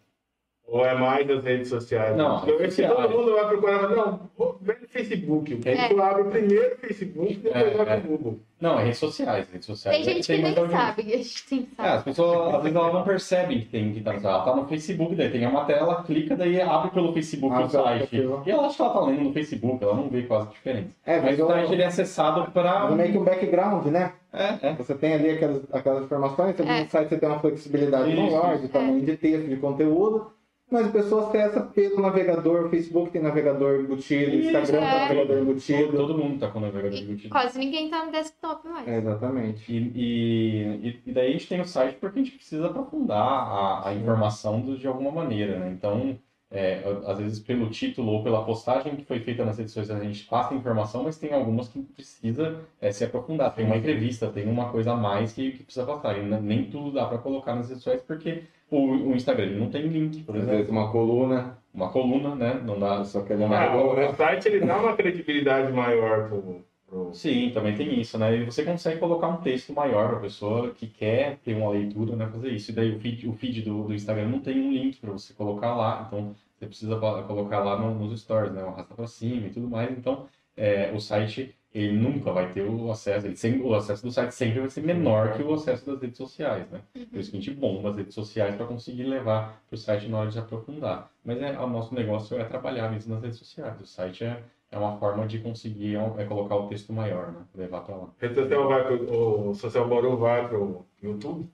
Ou 0.69 0.85
é 0.85 0.95
mais 0.95 1.25
das 1.27 1.45
redes 1.45 1.69
sociais? 1.69 2.17
Não, 2.17 2.45
Eu 2.45 2.59
vejo 2.59 2.75
que 2.75 2.89
todo 2.89 3.09
mundo 3.09 3.35
vai 3.35 3.47
procurar, 3.47 3.89
não, 3.89 4.21
vou 4.37 4.59
ver 4.61 4.79
no 4.83 4.89
Facebook. 4.89 5.61
É. 5.65 5.93
Eu 5.93 6.03
abro 6.03 6.25
primeiro 6.25 6.75
o 6.75 6.79
Facebook, 6.79 7.35
depois 7.37 7.65
É, 7.67 7.85
vai 7.85 7.97
é. 7.97 8.01
pro 8.01 8.09
Google. 8.11 8.39
Não, 8.61 8.81
é 8.81 8.85
redes 8.85 8.99
sociais. 8.99 9.49
Redes 9.53 9.67
sociais. 9.67 9.97
Tem 10.05 10.15
gente 10.15 10.27
que 10.35 10.43
mais 10.43 10.57
nem 10.57 10.69
sabe 10.71 11.03
que 11.05 11.13
a 11.15 11.17
gente 11.19 11.47
tem 11.49 11.69
É, 11.79 11.83
as 11.83 11.89
sabe. 11.91 12.05
pessoas, 12.05 12.55
às 12.57 12.63
vezes, 12.63 12.77
elas 12.77 12.93
não 12.95 13.05
percebem 13.05 13.61
que 13.61 13.67
tem 13.67 13.93
que 13.93 13.99
estar 14.01 14.13
site. 14.15 14.25
Ela 14.27 14.43
tá 14.45 14.57
no 14.57 14.67
Facebook, 14.67 15.15
daí 15.15 15.31
tem 15.31 15.47
uma 15.47 15.65
tela, 15.67 16.03
clica, 16.03 16.35
daí 16.37 16.61
abre 16.61 16.91
pelo 16.91 17.13
Facebook 17.13 17.55
Abre 17.55 17.67
o 17.67 17.71
site. 17.71 18.17
E 18.17 18.51
ela 18.51 18.67
acha 18.67 18.77
que 18.77 18.83
ela 18.83 18.91
tá 18.93 19.01
lendo 19.01 19.21
no 19.23 19.33
Facebook, 19.33 19.85
ela 19.85 19.95
não 19.95 20.09
vê 20.09 20.23
quase 20.23 20.49
diferença. 20.51 20.89
É, 21.07 21.21
Mas 21.21 21.25
mas 21.39 21.41
o 21.41 21.47
site 21.47 21.73
ele 21.75 21.83
é 21.83 21.87
acessado 21.87 22.51
para. 22.51 22.91
meio 22.91 23.13
que 23.13 23.19
um 23.19 23.25
background, 23.25 23.87
né? 23.87 24.13
É, 24.33 24.69
é. 24.69 24.75
Você 24.75 24.95
tem 24.97 25.15
ali 25.15 25.31
aquelas, 25.31 25.63
aquelas 25.73 26.05
informações, 26.05 26.59
É. 26.59 26.83
no 26.83 26.91
site 26.91 27.09
você 27.11 27.19
tem 27.19 27.29
uma 27.29 27.39
flexibilidade 27.39 28.15
maior 28.17 28.59
de 28.59 28.69
tamanho 28.69 29.01
de 29.03 29.17
texto, 29.17 29.49
de 29.49 29.57
conteúdo, 29.57 30.33
mas 30.71 30.87
a 30.87 30.91
pessoa 30.91 31.29
acessa 31.29 31.61
pelo 31.61 32.01
navegador, 32.03 32.67
o 32.67 32.69
Facebook 32.69 33.11
tem 33.11 33.23
navegador 33.23 33.81
embutido, 33.81 34.31
Isso, 34.37 34.47
Instagram 34.49 34.81
tem 34.81 34.89
é. 34.89 35.01
navegador 35.01 35.39
embutido. 35.39 35.93
Todo 35.97 36.19
mundo 36.19 36.41
tá 36.41 36.49
com 36.51 36.59
o 36.59 36.63
navegador 36.63 36.99
E 36.99 37.03
embutido. 37.03 37.29
quase 37.31 37.59
ninguém 37.59 37.89
tá 37.89 38.05
no 38.05 38.11
desktop 38.13 38.67
mais. 38.69 38.89
É, 38.89 38.99
exatamente. 38.99 39.73
E, 39.73 39.93
e, 39.95 41.01
e- 41.07 41.13
daí 41.13 41.29
a 41.29 41.33
gente 41.33 41.49
tem 41.49 41.61
o 41.61 41.65
site 41.65 41.97
porque 42.01 42.19
a 42.19 42.23
gente 42.23 42.37
precisa 42.37 42.67
aprofundar 42.67 43.23
a, 43.23 43.89
a 43.89 43.95
informação 43.95 44.61
do- 44.61 44.77
de 44.77 44.87
alguma 44.89 45.11
maneira, 45.11 45.59
né? 45.59 45.71
Então, 45.71 46.19
é, 46.51 46.81
às 47.07 47.19
vezes 47.19 47.41
pelo 47.41 47.69
título 47.71 48.11
ou 48.13 48.23
pela 48.23 48.45
postagem 48.45 48.95
que 48.97 49.05
foi 49.05 49.19
feita 49.21 49.45
nas 49.45 49.59
redes 49.59 49.73
sociais 49.75 50.01
a 50.01 50.05
gente 50.05 50.25
passa 50.27 50.55
informação, 50.55 51.03
mas 51.03 51.19
tem 51.19 51.33
algumas 51.33 51.69
que 51.69 51.81
precisa 51.83 52.61
é, 52.81 52.91
se 52.93 53.05
aprofundar. 53.05 53.55
Tem 53.55 53.65
uma 53.67 53.77
entrevista, 53.77 54.29
tem 54.29 54.49
uma 54.49 54.71
coisa 54.71 54.93
a 54.93 54.97
mais 54.97 55.33
que, 55.33 55.53
que 55.53 55.65
precisa 55.65 55.85
passar. 55.87 56.17
E 56.19 56.23
nem 56.25 56.65
tudo 56.71 56.93
dá 56.93 57.05
para 57.07 57.19
colocar 57.19 57.55
nas 57.55 57.69
redes 57.69 57.83
sociais 57.83 58.03
porque 58.07 58.45
o, 58.71 58.79
o 59.11 59.15
Instagram 59.15 59.45
ele 59.47 59.61
não 59.61 59.71
tem 59.71 59.87
link, 59.89 60.23
por 60.25 60.37
Às 60.37 60.43
exemplo. 60.45 60.73
uma 60.73 60.91
coluna, 60.91 61.59
Uma 61.75 61.91
coluna, 61.91 62.35
né? 62.35 62.55
Não 62.65 62.79
dá. 62.79 63.05
só 63.05 63.23
que 63.23 63.33
ele 63.33 63.45
é 63.45 63.49
Não, 63.49 63.55
Ah, 63.55 63.77
uma 63.77 64.07
o 64.11 64.15
site 64.17 64.49
ele 64.49 64.61
dá 64.67 64.79
uma 64.79 64.97
credibilidade 64.97 65.73
maior 65.73 66.29
pro, 66.29 66.65
pro... 66.87 67.15
Sim, 67.15 67.51
também 67.53 67.77
tem 67.77 68.01
isso, 68.01 68.19
né? 68.19 68.37
E 68.37 68.45
você 68.45 68.65
consegue 68.65 68.99
colocar 69.01 69.29
um 69.29 69.39
texto 69.39 69.73
maior 69.73 70.09
para 70.09 70.17
a 70.19 70.21
pessoa 70.21 70.71
que 70.73 70.87
quer 70.87 71.39
ter 71.39 71.55
uma 71.55 71.71
leitura, 71.71 72.17
né? 72.17 72.27
Fazer 72.29 72.51
isso. 72.51 72.71
E 72.71 72.75
daí 72.75 72.95
o 72.95 72.99
feed, 73.01 73.29
o 73.29 73.33
feed 73.33 73.63
do, 73.63 73.85
do 73.85 73.95
Instagram 73.95 74.29
não 74.29 74.41
tem 74.41 74.61
um 74.61 74.73
link 74.73 74.99
para 75.01 75.13
você 75.13 75.33
colocar 75.35 75.75
lá, 75.77 76.05
então 76.07 76.35
você 76.57 76.67
precisa 76.67 76.97
colocar 76.99 77.61
lá 77.61 77.79
no- 77.79 77.95
nos 77.95 78.21
stories, 78.21 78.53
né? 78.53 78.63
Arrasta 78.63 78.95
para 78.95 79.07
cima 79.07 79.47
e 79.47 79.51
tudo 79.51 79.69
mais. 79.69 79.91
Então 79.97 80.27
é, 80.57 80.91
o 80.93 81.01
site 81.01 81.56
ele 81.79 81.93
nunca 81.93 82.33
vai 82.33 82.51
ter 82.53 82.63
o 82.63 82.91
acesso, 82.91 83.27
ele 83.27 83.37
sempre, 83.37 83.61
o 83.61 83.75
acesso 83.75 84.03
do 84.03 84.11
site 84.11 84.33
sempre 84.33 84.61
vai 84.61 84.71
ser 84.71 84.83
menor 84.83 85.35
que 85.35 85.43
o 85.43 85.53
acesso 85.53 85.85
das 85.85 86.01
redes 86.01 86.17
sociais, 86.17 86.67
né? 86.71 86.81
Por 87.11 87.19
isso 87.19 87.31
que 87.31 87.37
a 87.37 87.41
gente 87.41 87.55
bomba 87.55 87.91
as 87.91 87.97
redes 87.97 88.15
sociais 88.15 88.57
para 88.57 88.65
conseguir 88.65 89.05
levar 89.05 89.63
para 89.69 89.75
o 89.75 89.79
site 89.79 90.09
na 90.09 90.21
hora 90.21 90.31
de 90.31 90.39
aprofundar. 90.39 91.11
Mas 91.23 91.41
é, 91.43 91.59
o 91.59 91.67
nosso 91.67 91.95
negócio 91.95 92.39
é 92.41 92.45
trabalhar 92.45 92.91
mesmo 92.91 93.13
nas 93.13 93.23
redes 93.23 93.39
sociais. 93.39 93.79
O 93.79 93.85
site 93.85 94.25
é, 94.25 94.43
é 94.71 94.79
uma 94.79 94.97
forma 94.99 95.27
de 95.27 95.39
conseguir 95.39 95.97
é, 95.97 96.25
colocar 96.25 96.57
o 96.57 96.67
texto 96.67 96.95
maior, 96.95 97.31
né? 97.31 97.41
Levar 97.55 97.83
para 97.83 97.97
lá. 97.97 98.09
Rede 98.19 98.37
social 98.37 98.69
vai 98.69 98.85
pro, 98.85 99.49
o 99.51 99.55
Social 99.55 99.87
Bauru 99.87 100.17
vai 100.17 100.49
pro 100.49 100.87
YouTube? 101.03 101.47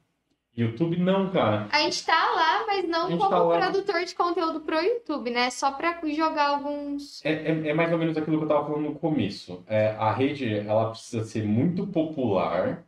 YouTube 0.54 0.98
não, 0.98 1.30
cara. 1.30 1.66
A 1.72 1.80
gente 1.80 2.04
tá 2.04 2.12
lá, 2.12 2.64
mas 2.66 2.86
não 2.86 3.08
como 3.16 3.30
tá 3.30 3.38
lá. 3.42 3.58
produtor 3.58 4.04
de 4.04 4.14
conteúdo 4.14 4.60
pro 4.60 4.80
YouTube, 4.80 5.30
né? 5.30 5.48
Só 5.50 5.72
pra 5.72 5.98
jogar 6.10 6.48
alguns. 6.48 7.24
É, 7.24 7.32
é, 7.32 7.68
é 7.68 7.74
mais 7.74 7.90
ou 7.90 7.98
menos 7.98 8.16
aquilo 8.16 8.36
que 8.36 8.44
eu 8.44 8.48
estava 8.48 8.66
falando 8.66 8.90
no 8.90 8.94
começo. 8.94 9.64
É, 9.66 9.96
a 9.98 10.12
rede 10.12 10.58
ela 10.58 10.90
precisa 10.90 11.24
ser 11.24 11.44
muito 11.44 11.86
popular, 11.86 12.84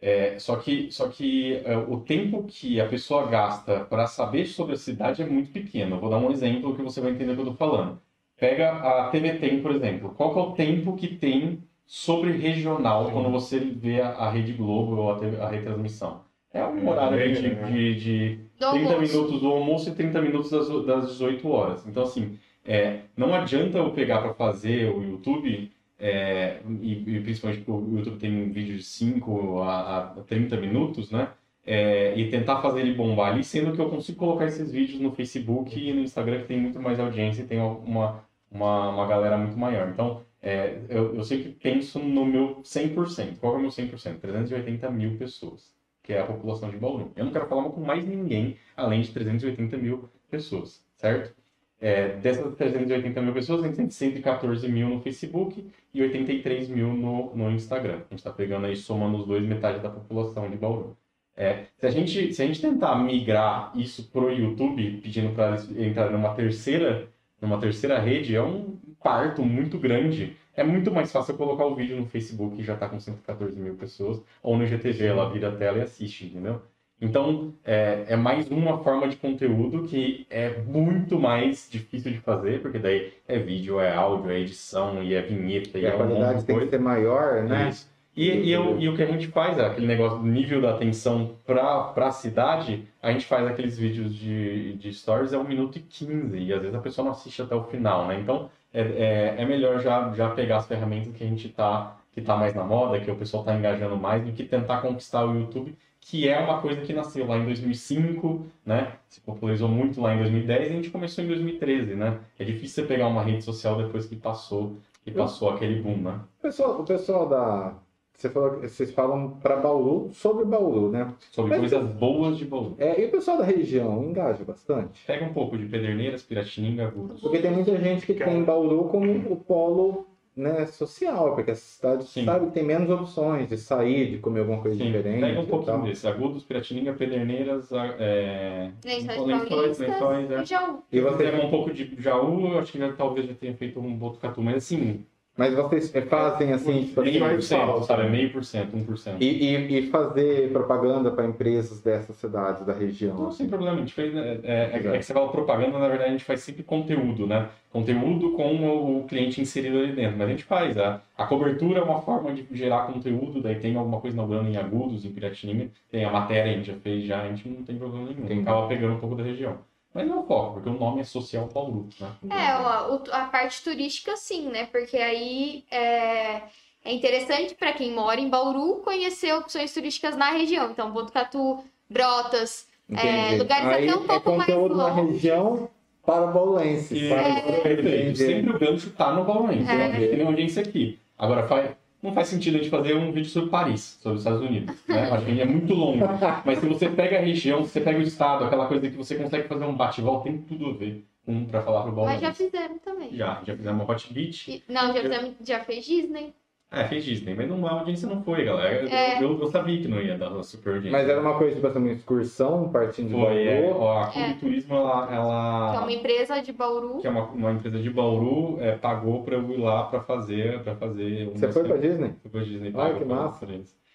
é, 0.00 0.38
só 0.38 0.56
que, 0.56 0.90
só 0.92 1.08
que 1.08 1.56
é, 1.64 1.76
o 1.76 2.00
tempo 2.00 2.44
que 2.44 2.80
a 2.80 2.88
pessoa 2.88 3.26
gasta 3.26 3.80
para 3.80 4.06
saber 4.06 4.46
sobre 4.46 4.74
a 4.74 4.78
cidade 4.78 5.20
é 5.20 5.26
muito 5.26 5.50
pequeno. 5.50 5.96
Eu 5.96 6.00
vou 6.00 6.10
dar 6.10 6.18
um 6.18 6.30
exemplo 6.30 6.76
que 6.76 6.82
você 6.82 7.00
vai 7.00 7.10
entender 7.10 7.32
o 7.32 7.34
que 7.34 7.40
eu 7.40 7.52
estou 7.52 7.56
falando. 7.56 8.00
Pega 8.36 8.70
a 8.70 9.10
TV 9.10 9.34
Tem, 9.38 9.60
por 9.60 9.72
exemplo. 9.72 10.14
Qual 10.14 10.32
que 10.32 10.38
é 10.38 10.42
o 10.42 10.52
tempo 10.52 10.94
que 10.94 11.08
tem 11.08 11.64
sobre 11.84 12.30
regional 12.32 13.06
Sim. 13.06 13.12
quando 13.12 13.30
você 13.30 13.58
vê 13.58 14.00
a, 14.00 14.10
a 14.10 14.30
Rede 14.30 14.52
Globo 14.52 14.96
ou 14.96 15.10
a, 15.10 15.18
TV 15.18 15.40
a 15.40 15.48
retransmissão? 15.48 16.27
É 16.52 16.64
um 16.64 16.88
É, 16.88 16.88
horário 16.88 17.18
bem, 17.18 17.32
de, 17.32 17.48
né? 17.54 17.64
de, 17.64 17.94
de 17.96 18.50
Do 18.58 18.70
30 18.70 18.94
almoço. 18.94 18.98
minutos 18.98 19.40
do 19.40 19.48
almoço 19.48 19.88
e 19.90 19.94
30 19.94 20.20
minutos 20.22 20.50
das, 20.50 20.68
das 20.86 21.06
18 21.08 21.48
horas. 21.48 21.86
Então, 21.86 22.02
assim, 22.02 22.38
é, 22.64 23.04
não 23.16 23.34
adianta 23.34 23.78
eu 23.78 23.92
pegar 23.92 24.20
para 24.22 24.34
fazer 24.34 24.90
o 24.90 25.02
YouTube, 25.02 25.72
é, 25.98 26.62
e, 26.80 27.16
e 27.16 27.20
principalmente 27.22 27.62
porque 27.64 27.70
o 27.70 27.96
YouTube 27.98 28.18
tem 28.18 28.50
vídeo 28.50 28.76
de 28.76 28.82
5 28.82 29.60
a, 29.60 29.98
a 30.20 30.22
30 30.24 30.56
minutos, 30.56 31.10
né? 31.10 31.32
É, 31.64 32.18
e 32.18 32.30
tentar 32.30 32.62
fazer 32.62 32.80
ele 32.80 32.94
bombar 32.94 33.32
ali, 33.32 33.44
sendo 33.44 33.72
que 33.74 33.80
eu 33.80 33.90
consigo 33.90 34.18
colocar 34.18 34.46
esses 34.46 34.70
vídeos 34.72 35.00
no 35.00 35.12
Facebook 35.14 35.78
e 35.78 35.92
no 35.92 36.00
Instagram, 36.00 36.40
que 36.40 36.46
tem 36.46 36.58
muito 36.60 36.80
mais 36.80 36.98
audiência 36.98 37.42
e 37.42 37.46
tem 37.46 37.58
uma, 37.60 38.24
uma, 38.50 38.90
uma 38.90 39.06
galera 39.06 39.36
muito 39.36 39.56
maior. 39.58 39.88
Então, 39.90 40.24
é, 40.40 40.80
eu, 40.88 41.14
eu 41.16 41.24
sempre 41.24 41.52
penso 41.52 41.98
no 41.98 42.24
meu 42.24 42.62
100%. 42.64 43.38
Qual 43.38 43.54
é 43.54 43.58
o 43.58 43.60
meu 43.60 43.70
100%? 43.70 44.18
380 44.20 44.90
mil 44.90 45.18
pessoas, 45.18 45.74
que 46.08 46.14
é 46.14 46.20
a 46.20 46.24
população 46.24 46.70
de 46.70 46.78
Bauru. 46.78 47.12
Eu 47.14 47.26
não 47.26 47.32
quero 47.32 47.46
falar 47.46 47.64
com 47.64 47.82
mais 47.82 48.02
ninguém 48.02 48.56
além 48.74 49.02
de 49.02 49.12
380 49.12 49.76
mil 49.76 50.08
pessoas, 50.30 50.82
certo? 50.96 51.36
É, 51.78 52.16
dessas 52.16 52.56
380 52.56 53.20
mil 53.20 53.34
pessoas, 53.34 53.62
a 53.62 53.66
gente 53.66 53.76
tem 53.76 53.90
114 53.90 54.66
mil 54.68 54.88
no 54.88 55.02
Facebook 55.02 55.70
e 55.92 56.00
83 56.00 56.70
mil 56.70 56.94
no, 56.94 57.36
no 57.36 57.50
Instagram. 57.50 57.96
A 57.96 58.08
gente 58.08 58.14
está 58.20 58.32
pegando 58.32 58.64
aí, 58.64 58.74
somando 58.74 59.18
os 59.18 59.26
dois, 59.26 59.44
metade 59.44 59.80
da 59.80 59.90
população 59.90 60.48
de 60.48 60.56
Bauru. 60.56 60.96
É, 61.36 61.66
se, 61.76 61.86
a 61.86 61.90
gente, 61.90 62.32
se 62.32 62.42
a 62.42 62.46
gente 62.46 62.62
tentar 62.62 62.96
migrar 62.96 63.70
isso 63.74 64.10
pro 64.10 64.32
YouTube, 64.32 65.02
pedindo 65.02 65.34
para 65.34 65.56
entrar 65.76 66.10
numa 66.10 66.32
terceira, 66.34 67.06
numa 67.38 67.60
terceira 67.60 67.98
rede, 67.98 68.34
é 68.34 68.42
um 68.42 68.78
parto 69.02 69.42
muito 69.42 69.78
grande. 69.78 70.38
É 70.60 70.64
muito 70.64 70.90
mais 70.92 71.12
fácil 71.12 71.32
eu 71.32 71.38
colocar 71.38 71.64
o 71.66 71.74
vídeo 71.74 71.96
no 71.96 72.06
Facebook 72.06 72.60
e 72.60 72.64
já 72.64 72.76
tá 72.76 72.88
com 72.88 72.98
114 72.98 73.58
mil 73.58 73.74
pessoas, 73.76 74.20
ou 74.42 74.56
no 74.58 74.66
GTV, 74.66 75.06
ela 75.06 75.30
vira 75.30 75.48
a 75.50 75.56
tela 75.56 75.78
e 75.78 75.82
assiste, 75.82 76.26
entendeu? 76.26 76.60
Então, 77.00 77.54
é, 77.64 78.06
é 78.08 78.16
mais 78.16 78.50
uma 78.50 78.78
forma 78.82 79.06
de 79.06 79.14
conteúdo 79.16 79.84
que 79.84 80.26
é 80.28 80.58
muito 80.62 81.16
mais 81.18 81.68
difícil 81.70 82.10
de 82.10 82.18
fazer, 82.18 82.60
porque 82.60 82.78
daí 82.80 83.12
é 83.28 83.38
vídeo, 83.38 83.78
é 83.78 83.94
áudio, 83.94 84.32
é 84.32 84.40
edição, 84.40 85.00
e 85.00 85.14
é 85.14 85.22
vinheta, 85.22 85.78
e, 85.78 85.82
E 85.82 85.86
a 85.86 85.90
é 85.90 85.96
qualidade 85.96 86.40
de 86.40 86.44
tem 86.46 86.56
que 86.56 86.60
coisa. 86.62 86.70
ser 86.76 86.80
maior, 86.80 87.44
né? 87.44 87.68
Isso. 87.68 87.88
E, 88.16 88.28
e, 88.28 88.50
eu- 88.50 88.80
e 88.80 88.88
o 88.88 88.96
que 88.96 89.02
a 89.04 89.06
gente 89.06 89.28
faz, 89.28 89.58
é 89.58 89.64
aquele 89.64 89.86
negócio 89.86 90.18
do 90.18 90.26
nível 90.26 90.60
da 90.60 90.74
atenção 90.74 91.36
para 91.46 91.92
a 91.94 92.10
cidade, 92.10 92.82
a 93.00 93.12
gente 93.12 93.26
faz 93.26 93.46
aqueles 93.46 93.78
vídeos 93.78 94.12
de, 94.12 94.72
de 94.72 94.92
stories, 94.92 95.32
é 95.32 95.38
1 95.38 95.44
minuto 95.44 95.78
e 95.78 95.80
15, 95.82 96.36
e 96.36 96.52
às 96.52 96.60
vezes 96.60 96.74
a 96.74 96.80
pessoa 96.80 97.04
não 97.04 97.12
assiste 97.12 97.40
até 97.40 97.54
o 97.54 97.62
final, 97.62 98.08
né? 98.08 98.18
Então, 98.20 98.50
é, 98.72 98.80
é, 98.80 99.34
é 99.38 99.44
melhor 99.44 99.80
já, 99.80 100.12
já 100.14 100.30
pegar 100.30 100.58
as 100.58 100.66
ferramentas 100.66 101.14
que 101.14 101.24
a 101.24 101.26
gente 101.26 101.48
tá, 101.48 101.96
que 102.12 102.20
tá 102.20 102.36
mais 102.36 102.54
na 102.54 102.64
moda, 102.64 103.00
que 103.00 103.10
o 103.10 103.16
pessoal 103.16 103.44
tá 103.44 103.54
engajando 103.54 103.96
mais, 103.96 104.24
do 104.24 104.32
que 104.32 104.44
tentar 104.44 104.80
conquistar 104.80 105.24
o 105.24 105.38
YouTube, 105.38 105.76
que 106.00 106.28
é 106.28 106.38
uma 106.38 106.60
coisa 106.60 106.80
que 106.80 106.92
nasceu 106.92 107.26
lá 107.26 107.36
em 107.36 107.44
2005, 107.44 108.46
né? 108.64 108.94
Se 109.08 109.20
popularizou 109.20 109.68
muito 109.68 110.00
lá 110.00 110.14
em 110.14 110.18
2010 110.18 110.60
e 110.60 110.72
a 110.72 110.76
gente 110.76 110.90
começou 110.90 111.24
em 111.24 111.28
2013, 111.28 111.94
né? 111.94 112.20
É 112.38 112.44
difícil 112.44 112.82
você 112.82 112.88
pegar 112.88 113.08
uma 113.08 113.22
rede 113.22 113.42
social 113.44 113.76
depois 113.76 114.06
que 114.06 114.16
passou, 114.16 114.78
que 115.04 115.10
passou 115.10 115.50
aquele 115.50 115.82
boom, 115.82 115.98
né? 115.98 116.20
O 116.38 116.42
pessoal, 116.42 116.80
o 116.80 116.84
pessoal 116.84 117.28
da. 117.28 117.74
Você 118.18 118.28
falou, 118.28 118.60
vocês 118.60 118.90
falam 118.90 119.38
para 119.40 119.54
Bauru 119.54 120.10
sobre 120.12 120.44
Bauru, 120.44 120.90
né? 120.90 121.14
Sobre 121.30 121.50
Mas- 121.50 121.60
coisas 121.60 121.88
boas 121.88 122.36
de 122.36 122.44
Bauru. 122.44 122.74
É, 122.76 123.00
e 123.00 123.04
o 123.06 123.10
pessoal 123.12 123.38
da 123.38 123.44
região 123.44 124.02
engaja 124.02 124.42
bastante? 124.44 125.04
Pega 125.06 125.24
um 125.24 125.32
pouco 125.32 125.56
de 125.56 125.66
Pederneiras, 125.66 126.24
Piratininga, 126.24 126.88
Agudos. 126.88 127.20
Porque 127.20 127.38
tem 127.38 127.52
muita 127.52 127.76
gente 127.76 128.04
que 128.04 128.14
tem 128.14 128.42
Bauru 128.42 128.88
como 128.88 129.12
o 129.32 129.36
polo 129.36 130.04
né, 130.34 130.66
social, 130.66 131.36
porque 131.36 131.52
a 131.52 131.54
cidade 131.54 132.04
Sim. 132.08 132.24
sabe 132.24 132.46
que 132.46 132.52
tem 132.54 132.64
menos 132.64 132.90
opções 132.90 133.48
de 133.48 133.56
sair, 133.56 134.10
de 134.10 134.18
comer 134.18 134.40
alguma 134.40 134.62
coisa 134.62 134.76
Sim, 134.76 134.86
diferente. 134.86 135.20
pega 135.20 135.40
um 135.40 135.46
pouquinho 135.46 135.82
desse. 135.84 136.08
Agudos, 136.08 136.42
Piratininga, 136.42 136.94
Pederneiras, 136.94 137.70
é... 138.00 138.72
Lençóis 138.84 139.26
Lençóis, 139.26 139.78
Lençóis, 139.78 140.30
é. 140.32 140.42
e 140.42 140.44
Jaú. 140.44 140.82
E 140.92 141.00
Pega 141.00 141.10
vocês, 141.12 141.44
um 141.44 141.50
pouco 141.50 141.72
de 141.72 141.94
Jaú, 141.98 142.58
acho 142.58 142.72
que 142.72 142.78
já, 142.78 142.92
talvez 142.94 143.28
já 143.28 143.34
tenha 143.34 143.54
feito 143.54 143.78
um 143.78 143.94
Botucatu, 143.96 144.42
mas 144.42 144.56
assim, 144.56 145.04
mas 145.38 145.54
vocês 145.54 145.92
fazem 146.08 146.52
assim, 146.52 146.86
tipo 146.86 147.00
assim, 147.00 147.10
meio 147.10 147.20
por 147.22 147.30
mais 147.30 147.44
cento, 147.44 147.84
sabe? 147.84 148.02
né? 148.02 148.08
Meio 148.08 148.32
por 148.32 148.44
cento, 148.44 148.76
um 148.76 148.84
por 148.84 148.98
cento. 148.98 149.22
e, 149.22 149.88
fazer 149.88 150.50
propaganda 150.52 151.12
para 151.12 151.24
empresas 151.26 151.80
dessas 151.80 152.16
cidades 152.16 152.66
da 152.66 152.72
região. 152.72 153.14
Não, 153.14 153.28
assim. 153.28 153.36
sem 153.38 153.48
problema, 153.48 153.76
a 153.76 153.78
gente 153.78 153.94
fez. 153.94 154.14
É, 154.16 154.18
é- 154.18 154.70
é 154.72 154.78
Exato. 154.78 154.98
que 154.98 155.02
você 155.04 155.14
fala 155.14 155.30
propaganda, 155.30 155.78
na 155.78 155.88
verdade, 155.88 156.08
a 156.08 156.12
gente 156.12 156.24
faz 156.24 156.40
sempre 156.40 156.64
conteúdo, 156.64 157.24
né? 157.24 157.48
Conteúdo 157.70 158.32
com 158.32 158.98
o, 158.98 159.04
cliente 159.04 159.40
inserido 159.40 159.78
ali 159.78 159.92
dentro. 159.92 160.18
Mas 160.18 160.26
a 160.26 160.30
gente 160.32 160.44
faz. 160.44 160.76
A, 160.76 161.00
a 161.16 161.24
cobertura 161.26 161.78
é 161.78 161.82
uma 161.82 162.00
forma 162.02 162.32
de 162.32 162.44
gerar 162.50 162.88
conteúdo, 162.92 163.40
daí 163.40 163.60
tem 163.60 163.76
alguma 163.76 164.00
coisa 164.00 164.16
inaugurando 164.16 164.48
em 164.48 164.56
Agudos, 164.56 165.04
em 165.04 165.10
Piratininga, 165.12 165.68
tem 165.88 166.04
a 166.04 166.10
matéria, 166.10 166.52
a 166.52 166.56
gente 166.56 166.66
já 166.66 166.74
fez 166.78 167.04
já, 167.04 167.22
a 167.22 167.28
gente 167.28 167.48
não 167.48 167.62
tem 167.62 167.76
problema 167.76 168.06
nenhum. 168.06 168.24
Entendi. 168.24 168.40
Acaba 168.40 168.66
pegando 168.66 168.94
um 168.94 168.98
pouco 168.98 169.14
da 169.14 169.22
região. 169.22 169.58
Mas 169.98 170.06
não 170.08 170.18
é 170.18 170.20
o 170.20 170.22
foco, 170.22 170.52
porque 170.54 170.68
o 170.68 170.78
nome 170.78 171.00
é 171.00 171.04
Social 171.04 171.48
Paulo, 171.48 171.88
né? 172.00 172.08
É, 172.30 172.46
a, 172.50 172.98
a 173.12 173.24
parte 173.24 173.62
turística 173.64 174.16
sim, 174.16 174.48
né? 174.48 174.66
Porque 174.66 174.96
aí 174.96 175.64
é, 175.70 176.42
é 176.84 176.92
interessante 176.92 177.54
para 177.56 177.72
quem 177.72 177.92
mora 177.92 178.20
em 178.20 178.28
Bauru 178.28 178.76
conhecer 178.84 179.34
opções 179.34 179.74
turísticas 179.74 180.16
na 180.16 180.30
região. 180.30 180.70
Então, 180.70 180.92
Botucatu, 180.92 181.64
Brotas, 181.90 182.68
Entendi. 182.88 183.38
lugares 183.38 183.66
Aí 183.66 183.88
até 183.88 183.98
um 183.98 184.06
pouco 184.06 184.30
é 184.30 184.36
mais 184.36 184.50
conteúdo 184.50 184.76
na 184.76 184.88
longe. 184.88 185.12
região 185.12 185.68
para 186.06 186.26
baulenses. 186.28 186.90
E 186.92 187.08
para... 187.08 187.22
perfeito. 187.60 187.88
Entendi. 187.88 188.16
sempre 188.16 188.50
o 188.50 188.58
gancho 188.58 188.90
tá 188.90 189.12
no 189.12 189.24
Bauruense, 189.24 189.70
É. 189.70 189.76
né? 189.76 189.86
A 189.86 190.00
gente 190.00 190.16
tem 190.16 190.26
audiência 190.26 190.62
aqui. 190.62 190.98
Agora, 191.18 191.46
faz, 191.48 191.70
não 192.02 192.12
faz 192.12 192.28
sentido 192.28 192.56
a 192.56 192.58
gente 192.58 192.70
fazer 192.70 192.94
um 192.94 193.10
vídeo 193.12 193.28
sobre 193.30 193.50
Paris, 193.50 193.98
sobre 194.00 194.16
os 194.16 194.20
Estados 194.22 194.40
Unidos, 194.40 194.76
né? 194.86 195.08
Eu 195.08 195.14
Acho 195.14 195.26
que 195.26 195.40
é 195.40 195.44
muito 195.44 195.74
longo. 195.74 196.04
Mas 196.44 196.58
se 196.58 196.66
você 196.66 196.88
pega 196.88 197.18
a 197.18 197.20
região, 197.20 197.64
se 197.64 197.70
você 197.70 197.80
pega 197.80 197.98
o 197.98 198.02
estado, 198.02 198.44
aquela 198.44 198.66
coisa 198.66 198.88
que 198.88 198.96
você 198.96 199.16
consegue 199.16 199.48
fazer 199.48 199.64
um 199.64 199.74
bate-volta, 199.76 200.24
tem 200.24 200.38
tudo 200.38 200.70
a 200.70 200.72
ver 200.74 201.04
com 201.26 201.44
para 201.44 201.62
falar 201.62 201.82
pro 201.82 201.92
Mas 202.04 202.20
já 202.20 202.32
fizemos 202.32 202.80
também. 202.82 203.14
Já, 203.14 203.42
já 203.44 203.56
fizemos 203.56 203.82
uma 203.82 203.92
Hot 203.92 204.12
Beach. 204.12 204.50
E- 204.50 204.62
não, 204.72 204.94
já, 204.94 205.02
fizemos, 205.02 205.34
já 205.44 205.60
fez 205.60 205.84
Disney. 205.84 206.32
É, 206.70 206.84
fez 206.84 207.02
Disney, 207.02 207.34
mas 207.34 207.48
não, 207.48 207.66
a 207.66 207.70
audiência 207.70 208.06
não 208.06 208.22
foi, 208.22 208.44
galera. 208.44 208.82
Eu, 208.82 208.88
É. 208.88 209.22
eu, 209.24 209.40
eu 209.40 209.46
sabia 209.46 209.80
que 209.80 209.88
não 209.88 210.02
ia 210.02 210.18
dar 210.18 210.30
uma 210.30 210.42
super 210.42 210.74
audiência. 210.74 210.98
Mas 210.98 211.08
era 211.08 211.18
uma 211.18 211.38
coisa, 211.38 211.54
tipo 211.54 211.66
assim, 211.66 211.78
uma 211.78 211.92
excursão 211.92 212.68
partindo 212.70 213.08
de 213.08 213.14
Foi, 213.14 213.42
é, 213.42 213.62
Bauru. 213.62 213.80
ó, 213.80 214.02
a 214.02 214.06
Clube 214.08 214.34
Turismo, 214.34 214.74
ela... 214.76 215.08
ela... 215.14 215.70
Que 215.70 215.76
é 215.76 215.80
uma 215.80 215.92
empresa 215.92 216.40
de 216.42 216.52
Bauru. 216.52 216.98
que 217.00 217.06
é 217.06 217.10
uma, 217.10 217.24
uma 217.24 217.52
empresa 217.52 217.78
de 217.78 217.88
Bauru, 217.88 218.58
é, 218.60 218.72
pagou 218.76 219.22
pra 219.22 219.36
eu 219.36 219.50
ir 219.50 219.56
lá 219.56 219.84
pra 219.84 220.00
fazer, 220.02 220.62
pra 220.62 220.74
fazer 220.76 221.30
Você 221.30 221.50
foi 221.50 221.64
pra 221.64 221.78
Disney? 221.78 222.12
Fui 222.20 222.30
pra 222.30 222.42
Disney, 222.42 222.68
Ai, 222.68 222.72
pagou 222.74 222.98
que 222.98 223.04
massa. 223.06 223.46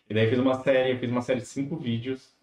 E 0.09 0.13
daí 0.13 0.23
eu 0.25 0.29
fiz 0.31 0.39
uma 0.39 0.55
série, 0.55 0.93
eu 0.93 0.97
fiz 0.97 1.11
uma 1.11 1.21
série 1.21 1.41
de 1.41 1.45
cinco 1.47 1.75
vídeos, 1.75 2.33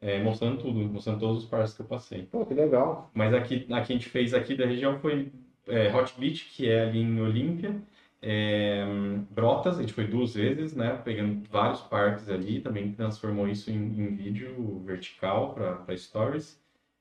é, 0.00 0.22
mostrando 0.22 0.58
tudo, 0.58 0.78
mostrando 0.80 1.18
todos 1.18 1.42
os 1.42 1.48
parques 1.50 1.74
que 1.74 1.82
eu 1.82 1.86
passei. 1.86 2.22
Pô, 2.30 2.46
que 2.46 2.54
legal. 2.54 3.10
Mas 3.12 3.34
aqui, 3.34 3.66
aqui 3.70 3.92
a 3.92 3.96
gente 3.96 4.08
fez 4.08 4.32
aqui 4.34 4.54
da 4.54 4.66
região 4.66 4.98
foi 5.00 5.32
é, 5.68 5.94
Hot 5.94 6.14
Beach, 6.16 6.44
que 6.54 6.68
é 6.70 6.82
ali 6.84 7.00
em 7.02 7.20
Olímpia, 7.20 7.74
é, 8.22 8.84
Brotas, 9.30 9.78
a 9.78 9.80
gente 9.82 9.92
foi 9.92 10.06
duas 10.06 10.34
vezes, 10.34 10.74
né, 10.74 11.00
pegando 11.04 11.42
vários 11.50 11.80
parques 11.80 12.28
ali, 12.28 12.60
também 12.60 12.92
transformou 12.92 13.48
isso 13.48 13.70
em, 13.70 13.74
em 13.76 14.14
vídeo 14.14 14.82
vertical 14.84 15.54
para 15.54 15.96
stories. 15.96 16.54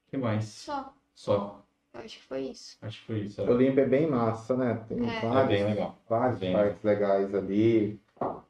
O 0.08 0.12
que 0.12 0.18
mais? 0.18 0.46
Só. 0.46 0.94
Só, 1.14 1.62
Eu 1.94 2.00
acho 2.00 2.18
que 2.18 2.24
foi 2.24 2.42
isso. 2.44 2.78
acho 2.82 3.00
que 3.02 3.06
foi 3.08 3.20
isso. 3.20 3.42
é. 3.42 3.50
Olímpia 3.50 3.82
é 3.82 3.86
bem 3.88 4.08
massa, 4.10 4.56
né? 4.56 4.82
Tem 4.88 4.98
É. 5.10 5.18
É 5.18 5.22
vários, 5.22 5.48
bem 5.60 5.64
legal. 5.70 5.98
vários 6.10 6.40
Bem 6.40 6.54
parques 6.54 6.84
legais 6.84 7.36
ali. 7.36 8.00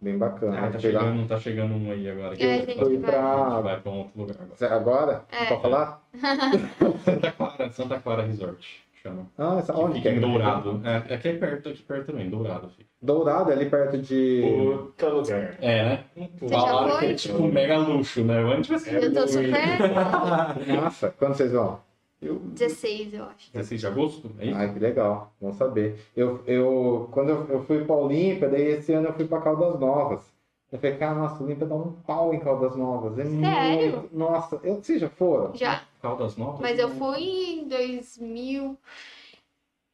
Bem 0.01 0.17
bacana. 0.17 0.57
Ah, 0.57 0.61
tá 0.67 0.73
lá- 0.73 0.79
chegando, 0.79 1.27
tá 1.27 1.39
chegando 1.39 1.73
um 1.75 1.91
aí 1.91 2.09
agora. 2.09 2.35
que 2.35 2.43
É, 2.43 2.65
Foi 2.75 2.97
vai. 2.97 3.11
pra 3.11 3.33
A 3.47 3.49
gente 3.53 3.63
vai 3.63 3.79
pra 3.81 3.91
um 3.91 3.97
outro 3.99 4.19
lugar 4.21 4.35
agora. 4.41 4.75
Agora? 4.75 5.25
É. 5.31 5.45
Pra 5.45 5.59
falar? 5.59 6.03
Santa 7.03 7.31
Clara, 7.31 7.69
Santa 7.71 7.99
Clara 7.99 8.21
Resort, 8.23 8.83
chama. 9.01 9.27
Ah, 9.37 9.57
essa, 9.59 9.73
Que 9.73 9.79
onde 9.79 9.93
fica 9.95 10.09
que 10.09 10.15
em 10.15 10.17
é? 10.17 10.21
Dourado. 10.21 10.81
É, 10.83 10.97
aqui 11.15 11.27
é 11.29 11.33
perto, 11.37 11.69
aqui 11.69 11.83
perto 11.83 12.05
também, 12.07 12.29
Dourado 12.29 12.69
fica. 12.69 12.89
Dourado, 13.01 13.51
ali 13.51 13.69
perto 13.69 13.97
de. 13.97 14.41
Puta 14.77 15.07
lugar. 15.09 15.57
É, 15.61 15.83
né? 15.83 16.03
Você 16.39 16.47
já 16.47 16.59
Falaram 16.59 16.89
que 16.91 16.97
foi? 16.99 17.07
é 17.11 17.13
tipo 17.13 17.43
mega 17.47 17.77
luxo, 17.77 18.23
né? 18.23 18.37
Antes 18.39 18.69
você 18.69 18.97
Eu 18.97 19.13
tô 19.13 19.27
super. 19.27 19.51
Nossa, 20.81 21.13
quando 21.17 21.33
vocês 21.35 21.51
vão? 21.51 21.79
16, 22.21 23.13
eu 23.13 23.23
acho. 23.23 23.51
16 23.53 23.79
de 23.81 23.87
agosto? 23.87 24.29
É 24.39 24.47
isso? 24.47 24.57
Ai, 24.57 24.73
que 24.73 24.79
legal, 24.79 25.31
bom 25.39 25.53
saber. 25.53 25.97
Eu, 26.15 26.41
eu, 26.45 27.07
quando 27.11 27.29
eu, 27.29 27.47
eu 27.49 27.63
fui 27.63 27.85
pra 27.85 27.95
Olímpia, 27.95 28.49
daí 28.49 28.63
esse 28.73 28.91
ano 28.91 29.07
eu 29.07 29.13
fui 29.13 29.25
pra 29.25 29.39
Caldas 29.39 29.79
Novas. 29.79 30.21
Eu 30.69 30.77
falei, 30.77 30.97
cara, 30.97 31.15
nossa, 31.15 31.41
o 31.41 31.45
Olímpia 31.45 31.65
dá 31.65 31.75
um 31.75 31.93
pau 32.05 32.33
em 32.33 32.39
Caldas 32.39 32.75
Novas. 32.75 33.17
É 33.17 33.23
Sério? 33.25 33.91
muito. 34.01 34.09
Nossa, 34.17 34.59
eu, 34.63 34.75
vocês 34.75 34.99
já 34.99 35.09
foram? 35.09 35.55
Já. 35.55 35.81
Caldas 36.01 36.37
Novas? 36.37 36.59
Mas 36.61 36.79
eu 36.79 36.89
fui 36.89 37.21
em 37.23 37.67
2000 37.67 38.77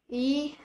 e 0.10 0.56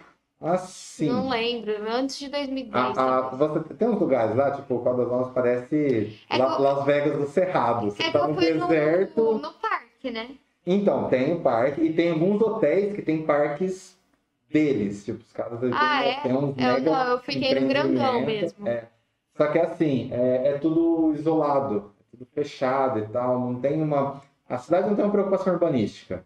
Assim. 0.40 1.08
não 1.10 1.28
lembro, 1.28 1.72
antes 1.90 2.18
de 2.18 2.28
2010. 2.28 2.96
A, 2.96 3.18
a, 3.18 3.20
você 3.30 3.74
tem 3.74 3.88
uns 3.88 4.00
lugares 4.00 4.34
lá, 4.34 4.50
tipo, 4.52 4.74
o 4.76 4.82
Caldas 4.84 5.08
Novas 5.08 5.32
parece 5.34 6.18
É 6.30 6.36
La- 6.38 6.58
Las 6.58 6.84
Vegas 6.86 7.18
do 7.18 7.26
Cerrado. 7.26 7.90
Você 7.90 8.02
É 8.02 8.06
que 8.06 8.12
tá 8.12 8.18
eu 8.20 8.28
no 8.28 8.34
fui 8.34 8.52
no, 8.54 8.66
deserto. 8.68 9.38
no 9.38 9.52
parque, 9.54 10.10
né? 10.10 10.30
Então, 10.66 11.08
tem 11.08 11.34
o 11.34 11.40
parque 11.40 11.80
e 11.82 11.92
tem 11.92 12.10
alguns 12.10 12.40
hotéis 12.40 12.94
que 12.94 13.02
tem 13.02 13.24
parques 13.26 13.98
deles. 14.50 15.04
Tipo, 15.04 15.20
os 15.20 15.32
caras 15.32 15.58
Ah, 15.72 16.04
é? 16.04 16.20
tem 16.20 16.32
uns 16.32 16.56
Eu 16.56 16.64
mega 16.74 16.80
não, 16.90 17.08
eu 17.12 17.18
fiquei 17.18 17.54
no 17.60 17.68
grandão 17.68 18.20
empreendimentos, 18.20 18.54
mesmo. 18.58 18.68
É. 18.68 18.88
Só 19.36 19.46
que 19.48 19.58
assim, 19.58 20.10
é, 20.12 20.48
é 20.48 20.58
tudo 20.58 21.14
isolado, 21.14 21.92
é 22.00 22.16
tudo 22.16 22.26
fechado 22.34 22.98
e 22.98 23.08
tal. 23.08 23.38
Não 23.40 23.60
tem 23.60 23.80
uma. 23.82 24.22
A 24.50 24.58
cidade 24.58 24.88
não 24.88 24.96
tem 24.96 25.04
uma 25.04 25.12
preocupação 25.12 25.52
urbanística. 25.52 26.24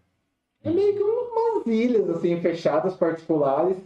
É 0.65 0.71
meio 0.71 0.95
que 0.97 1.03
umas 1.03 1.67
ilhas 1.67 2.09
assim, 2.09 2.41
fechadas, 2.41 2.97
particulares, 2.97 3.77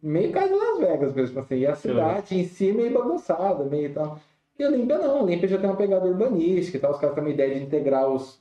meio 0.00 0.32
caso 0.32 0.48
de 0.48 0.54
Las 0.54 0.78
Vegas 0.78 1.12
mesmo, 1.12 1.40
assim. 1.40 1.56
E 1.56 1.66
a 1.66 1.74
cidade 1.74 2.38
em 2.38 2.44
si 2.44 2.72
meio 2.72 2.94
bagunçada, 2.94 3.64
meio 3.64 3.92
tal. 3.92 4.20
E 4.60 4.64
a 4.64 4.68
Olímpia 4.68 4.98
não, 4.98 5.20
a 5.20 5.22
Olímpia 5.22 5.48
já 5.48 5.56
tem 5.56 5.70
uma 5.70 5.76
pegada 5.76 6.04
urbanística 6.06 6.76
e 6.76 6.80
tal. 6.80 6.90
Os 6.90 6.98
caras 6.98 7.14
têm 7.14 7.24
uma 7.24 7.30
ideia 7.30 7.54
de 7.54 7.62
integrar 7.64 8.06
os. 8.10 8.38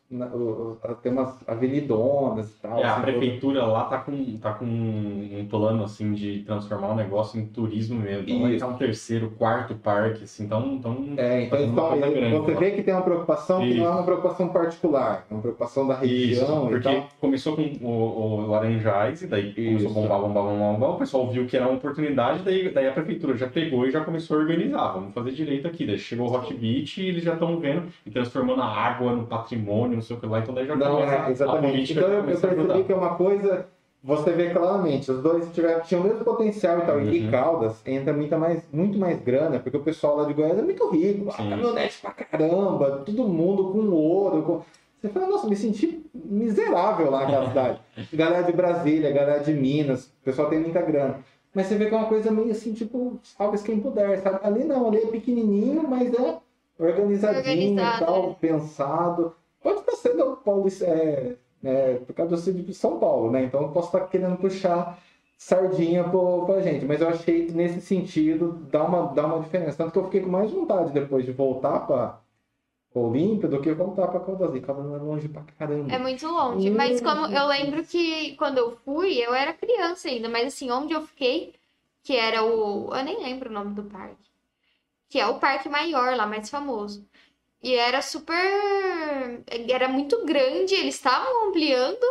tem 1.02 1.12
umas 1.14 1.34
avenidonas 1.48 2.50
e 2.50 2.62
tal. 2.62 2.80
É, 2.80 2.84
a 2.84 2.94
assim, 2.94 3.02
prefeitura 3.04 3.66
lá 3.66 3.86
tá 3.86 4.00
com, 4.00 4.38
tá 4.38 4.54
com 4.54 4.66
um 4.66 5.48
plano, 5.50 5.84
assim, 5.86 6.12
de 6.14 6.40
transformar 6.40 6.90
o 6.90 6.96
negócio 6.96 7.40
em 7.40 7.46
turismo 7.46 8.00
mesmo. 8.02 8.24
Então 8.28 8.41
vai 8.41 8.52
Isso. 8.56 8.66
ter 8.66 8.72
um 8.72 8.78
terceiro, 8.78 9.32
quarto 9.38 9.76
parque, 9.76 10.26
assim, 10.26 10.44
então... 10.44 10.74
então 10.78 11.06
É, 11.16 11.44
então 11.44 11.58
fazendo 11.58 11.64
eles 11.64 11.72
uma 11.72 11.82
tão- 11.82 11.90
coisa 11.91 12.10
grande 12.16 12.36
você 12.38 12.54
lá. 12.54 12.60
vê 12.60 12.72
que 12.72 12.84
tem 12.84 12.94
uma 12.94 13.04
preocupação 13.04 13.62
que 13.62 13.74
não 13.76 13.86
é 13.86 13.88
Isso. 13.88 13.91
uma 13.98 14.04
preocupação 14.04 14.50
particular, 14.50 15.26
é 15.30 15.34
uma 15.34 15.41
preocupação 15.41 15.88
da 15.88 15.94
Isso, 16.04 16.41
região 16.41 16.68
e 16.68 16.70
porque 16.72 16.84
tal. 16.90 17.08
começou 17.22 17.56
com 17.56 17.62
o, 17.82 17.90
o 17.90 18.48
Laranjais, 18.48 19.22
e 19.22 19.28
daí 19.28 19.54
começou 19.54 19.90
Isso. 19.90 19.98
a 20.00 20.02
bombar, 20.02 20.20
bombar, 20.20 20.44
bombar, 20.44 20.74
bombar, 20.74 20.90
o 20.91 20.98
pessoal 20.98 21.30
viu 21.30 21.46
que 21.46 21.56
era 21.56 21.66
uma 21.66 21.78
oportunidade, 21.78 22.44
daí, 22.44 22.70
daí 22.74 22.88
a 22.88 22.91
prefeitura 22.91 23.38
já 23.38 23.48
pegou 23.48 23.86
e 23.88 23.91
já 23.91 24.04
começou 24.04 24.36
a 24.38 24.41
organizar, 24.41 24.91
vamos 24.91 25.14
fazer 25.14 25.32
direito 25.32 25.66
aqui. 25.68 25.86
Daí 25.86 25.98
chegou 26.10 26.27
o 26.27 26.36
Hot 26.36 26.52
Beach 26.53 27.02
e 27.02 27.07
eles 27.07 27.23
já 27.23 27.34
estão 27.34 27.60
vendo 27.60 27.84
e 28.06 28.10
transformando 28.10 28.61
a 28.61 28.68
água 28.68 29.14
no 29.14 29.27
patrimônio, 29.27 29.95
não 29.95 30.02
sei 30.02 30.18
o 30.18 30.19
que 30.19 30.26
lá, 30.26 30.40
então 30.40 30.53
daí 30.53 30.65
já 30.65 30.76
Não, 30.76 30.98
começa 30.98 31.27
é, 31.27 31.31
exatamente. 31.31 31.94
Então 31.94 32.07
eu, 32.10 32.18
eu 32.19 32.23
percebi 32.23 32.84
que 32.84 32.91
é 32.91 32.95
uma 32.95 33.15
coisa, 33.15 33.68
você 34.03 34.31
vê 34.31 34.49
claramente, 34.49 35.11
os 35.11 35.22
dois 35.22 35.52
tiveram, 35.53 35.81
tinham 35.81 36.02
o 36.02 36.07
mesmo 36.07 36.23
potencial 36.23 36.80
e 36.80 36.81
tal. 36.81 37.02
E 37.02 37.19
Uhum. 37.26 37.31
Caldas 37.31 37.81
entra 37.86 38.11
muita 38.14 38.38
mais, 38.38 38.68
muito 38.72 38.98
mais 38.98 39.22
grana, 39.22 39.60
porque 39.60 39.77
o 39.77 39.81
pessoal 39.84 40.18
lá 40.18 40.26
de 40.26 40.34
Goiás 40.34 40.57
é 40.57 40.61
muito 40.61 40.90
rico, 40.90 41.31
Sim. 41.31 41.49
caminhonete 41.49 41.99
pra 42.02 42.11
caramba, 42.11 43.03
todo 43.06 43.27
mundo 43.27 43.72
com 43.72 43.90
ouro. 43.90 44.41
Com... 44.44 44.61
Você 44.99 45.10
fala, 45.10 45.27
nossa, 45.27 45.48
me 45.48 45.56
senti 45.56 46.03
miserável 46.14 47.10
lá 47.11 47.22
naquela 47.22 47.48
cidade. 47.48 47.80
Galera 48.14 48.44
de 48.44 48.52
Brasília, 48.52 49.11
galera 49.11 49.44
de 49.44 49.53
Minas, 49.53 50.07
o 50.07 50.23
pessoal 50.26 50.49
tem 50.49 50.60
muita 50.60 50.81
grana. 50.81 51.19
Mas 51.54 51.68
você 51.68 51.76
vê 51.76 51.88
que 51.88 51.96
é 51.96 51.98
uma 51.98 52.08
coisa 52.08 52.32
meio 52.32 52.52
assim, 52.52 52.74
tipo, 52.74 53.20
salve 53.24 53.58
quem 53.64 53.80
puder, 53.80 54.22
sabe? 54.22 54.40
Ali 54.44 54.64
não, 54.64 54.88
ali 54.88 55.00
é 55.00 55.08
pequenininho, 55.08 55.88
mas 55.88 56.14
é 56.14 56.38
organizadinho 56.78 57.40
Organizado, 57.40 58.04
e 58.04 58.06
tal, 58.06 58.30
é. 58.30 58.34
pensado. 58.36 59.36
Pode 59.62 59.80
estar 59.80 59.96
sendo 59.96 60.38
paulista, 60.38 60.86
é, 60.86 61.36
é, 61.64 61.94
por 61.96 62.14
causa 62.14 62.36
do 62.36 62.42
sítio 62.42 62.64
de 62.64 62.74
São 62.74 63.00
Paulo, 63.00 63.32
né? 63.32 63.44
Então 63.44 63.62
eu 63.64 63.70
posso 63.70 63.88
estar 63.88 64.08
querendo 64.08 64.38
puxar 64.38 64.98
sardinha 65.38 66.04
pro, 66.04 66.46
pra 66.46 66.62
gente. 66.62 66.86
Mas 66.86 67.02
eu 67.02 67.10
achei 67.10 67.46
que 67.46 67.54
nesse 67.54 67.82
sentido 67.82 68.68
dá 68.72 68.84
uma, 68.84 69.14
dá 69.14 69.26
uma 69.26 69.40
diferença. 69.40 69.78
Tanto 69.78 69.92
que 69.92 70.00
eu 70.00 70.04
fiquei 70.06 70.22
com 70.22 70.30
mais 70.30 70.52
vontade 70.52 70.92
depois 70.92 71.26
de 71.26 71.32
voltar 71.32 71.80
pra 71.88 72.20
Olímpia 72.94 73.48
do 73.48 73.61
que 73.61 73.72
voltar 73.74 74.07
pra 74.07 74.20
Caldas. 74.20 74.66
Caldas 74.66 74.94
é 74.94 75.03
longe 75.03 75.30
pra 75.30 75.44
caramba. 75.44 75.94
É 75.94 75.99
muito 75.99 76.28
longe. 76.28 76.70
Mas 76.72 76.99
como 77.02 77.28
eu 77.28 77.48
lembro 77.48 77.84
que 77.84 78.36
quando 78.36 78.57
eu 78.57 78.72
fui, 78.78 79.18
eu 79.18 79.34
era 79.34 79.53
criança 79.53 80.07
ainda, 80.07 80.28
mas 80.28 80.48
assim, 80.48 80.72
onde 80.72 80.94
eu 80.94 81.06
fiquei, 81.06 81.53
que 82.03 82.16
era 82.16 82.44
o. 82.44 82.94
Eu 82.95 83.03
nem 83.03 83.22
lembro 83.22 83.49
o 83.49 83.53
nome 83.53 83.76
do 83.76 83.84
parque. 83.84 84.30
Que 85.07 85.20
é 85.20 85.28
o 85.28 85.40
parque 85.40 85.70
maior 85.70 86.16
lá, 86.16 86.26
mais 86.26 86.49
famoso. 86.49 87.07
E 87.61 87.76
era 87.76 88.02
super. 88.02 88.38
Era 89.70 89.88
muito 89.88 90.26
grande, 90.26 90.74
eles 90.76 90.95
estavam 90.95 91.49
ampliando. 91.49 92.06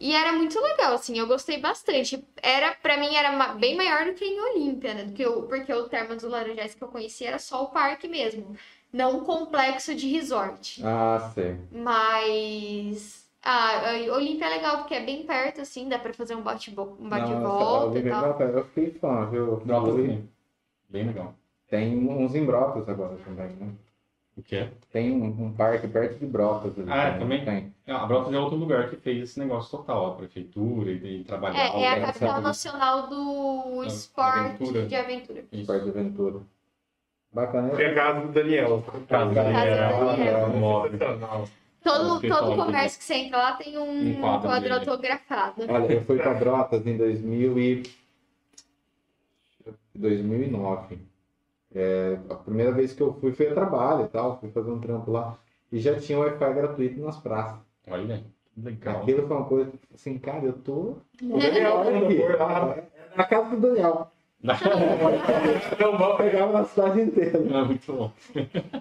E 0.00 0.14
era 0.14 0.32
muito 0.32 0.60
legal, 0.60 0.94
assim, 0.94 1.18
eu 1.18 1.26
gostei 1.26 1.58
bastante. 1.58 2.24
Era, 2.40 2.72
pra 2.74 2.96
mim, 2.96 3.14
era 3.16 3.54
bem 3.54 3.76
maior 3.76 4.04
do 4.06 4.14
que 4.14 4.24
em 4.24 4.40
Olímpia, 4.40 4.94
né? 4.94 5.04
Do 5.04 5.12
que 5.12 5.26
o, 5.26 5.42
porque 5.42 5.72
o 5.72 5.88
Termas 5.88 6.22
do 6.22 6.28
Laranjais 6.28 6.74
que 6.74 6.82
eu 6.82 6.88
conheci 6.88 7.24
era 7.24 7.38
só 7.38 7.64
o 7.64 7.70
parque 7.70 8.06
mesmo. 8.06 8.56
Não 8.92 9.18
um 9.18 9.20
complexo 9.24 9.94
de 9.94 10.08
resort. 10.10 10.80
Ah, 10.84 11.30
sei. 11.34 11.56
Mas. 11.70 13.28
Ah, 13.42 13.82
Olímpia 14.14 14.46
é 14.46 14.50
legal 14.56 14.78
porque 14.78 14.94
é 14.94 15.04
bem 15.04 15.24
perto, 15.24 15.60
assim, 15.60 15.88
dá 15.88 15.98
pra 15.98 16.12
fazer 16.12 16.34
um 16.34 16.42
bate-bo- 16.42 16.96
um 16.98 17.04
Nossa, 17.08 17.20
bate-volta 17.26 17.98
e 17.98 18.00
Olímpia- 18.02 18.10
tal. 18.12 18.40
Eu 18.42 18.64
fiquei 18.64 18.90
fã, 18.92 19.26
viu? 19.30 19.60
Também. 19.60 20.28
Bem 20.88 21.06
legal. 21.06 21.34
Tem 21.68 21.96
uns 22.08 22.34
em 22.34 22.44
Brotas 22.44 22.88
agora 22.88 23.16
também, 23.24 23.48
né? 23.56 23.70
O 24.36 24.42
que 24.42 24.56
é? 24.56 24.70
Tem 24.92 25.12
um, 25.12 25.46
um 25.46 25.52
parque 25.52 25.86
perto 25.88 26.18
de 26.18 26.26
Brotas 26.26 26.78
ali. 26.78 26.90
Ah, 26.90 27.18
também? 27.18 27.44
Tem. 27.44 27.74
A 27.86 28.06
Brotas 28.06 28.32
é 28.32 28.38
outro 28.38 28.56
lugar 28.56 28.88
que 28.88 28.96
fez 28.96 29.22
esse 29.30 29.38
negócio 29.38 29.70
total, 29.76 30.06
a 30.12 30.14
prefeitura 30.14 30.90
e, 30.90 31.20
e 31.20 31.24
trabalhar. 31.24 31.58
É, 31.58 31.82
é 31.82 31.88
a 31.88 31.96
é, 31.96 32.00
capital 32.00 32.28
sabe? 32.30 32.42
nacional 32.44 33.06
do 33.08 33.80
Da- 33.82 33.86
esporte 33.86 34.38
aventura. 34.38 34.86
de 34.86 34.94
aventura. 34.96 35.44
Parque 35.66 35.84
de 35.84 35.90
aventura. 35.90 36.40
Bacana. 37.32 37.80
É 37.80 37.86
a 37.90 37.94
casa 37.94 38.20
do 38.26 38.32
Daniel. 38.32 38.84
Casa 39.08 39.34
Casa 39.34 39.52
Daniel, 39.52 40.48
móvel. 40.50 40.92
Sensacional. 40.92 41.48
Todo, 41.82 42.20
todo 42.20 42.56
comércio 42.56 42.98
que 42.98 43.04
você 43.04 43.14
entra 43.14 43.38
lá 43.38 43.52
tem 43.52 43.78
um, 43.78 44.10
Um 44.10 44.20
quadro 44.20 44.48
quadro 44.48 44.74
autografado. 44.74 45.62
Olha, 45.68 45.92
eu 45.92 46.04
fui 46.04 46.18
para 46.18 46.34
Brotas 46.34 46.86
em 46.86 46.96
2000 46.96 47.58
e... 47.58 47.82
2009. 49.94 50.98
É, 51.74 52.18
a 52.30 52.34
primeira 52.34 52.72
vez 52.72 52.92
que 52.92 53.02
eu 53.02 53.12
fui 53.14 53.32
foi 53.32 53.48
a 53.48 53.54
trabalho 53.54 54.04
e 54.04 54.08
tal, 54.08 54.38
fui 54.40 54.50
fazer 54.50 54.70
um 54.70 54.80
trampo 54.80 55.10
lá. 55.10 55.38
E 55.70 55.78
já 55.78 55.98
tinha 55.98 56.18
Wi-Fi 56.18 56.54
gratuito 56.54 57.00
nas 57.00 57.18
praças. 57.18 57.60
Olha, 57.88 58.24
que 58.54 58.60
legal. 58.60 59.02
Aquilo 59.02 59.26
foi 59.26 59.36
uma 59.36 59.46
coisa 59.46 59.72
assim, 59.94 60.18
cara, 60.18 60.44
eu 60.44 60.54
tô. 60.54 60.96
O 61.22 61.38
Daniel, 61.38 61.80
aqui. 61.82 62.36
lá. 62.36 62.76
Na 63.16 63.24
casa 63.24 63.50
do 63.50 63.60
Daniel. 63.60 64.10
Não, 64.40 64.54
vamos. 65.98 66.16
Pegava 66.16 66.52
na 66.52 66.64
cidade 66.64 67.00
inteira. 67.00 67.38
É 67.38 67.64
muito 67.64 67.92
bom. 67.92 68.12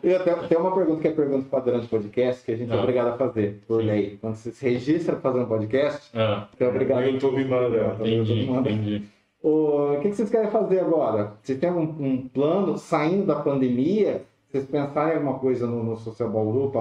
E 0.04 0.14
até 0.14 0.34
tem 0.48 0.58
uma 0.58 0.74
pergunta 0.74 1.02
que 1.02 1.08
é 1.08 1.12
pergunta 1.12 1.48
padrão 1.50 1.80
de 1.80 1.88
podcast 1.88 2.44
que 2.46 2.52
a 2.52 2.56
gente 2.58 2.72
é 2.72 2.76
Ah. 2.76 2.80
obrigado 2.80 3.08
a 3.08 3.18
fazer, 3.18 3.62
por 3.68 3.82
Sim. 3.82 3.88
lei. 3.88 4.18
Quando 4.22 4.36
você 4.36 4.52
se 4.52 4.70
registra 4.70 5.16
para 5.16 5.32
fazer 5.32 5.44
um 5.44 5.48
podcast, 5.48 6.12
Ah, 6.18 6.48
você 6.56 6.64
é 6.64 6.68
obrigado 6.68 7.00
O 7.04 7.08
YouTube 7.10 7.46
manda. 7.46 7.96
Todo 7.98 8.08
entendi, 8.08 8.46
manda. 8.46 8.70
entendi. 8.70 9.04
O 9.42 9.98
que 10.02 10.10
que 10.10 10.16
vocês 10.16 10.30
querem 10.30 10.52
fazer 10.52 10.80
agora? 10.80 11.34
Vocês 11.42 11.60
têm 11.60 11.72
um, 11.72 11.82
um 11.82 12.28
plano 12.28 12.78
saindo 12.78 13.26
da 13.26 13.36
pandemia? 13.36 14.24
Vocês 14.50 14.66
pensaram 14.66 15.12
em 15.12 15.16
alguma 15.16 15.40
coisa 15.40 15.66
no, 15.68 15.84
no 15.84 15.98
Social 15.98 16.30
Bauru 16.30 16.72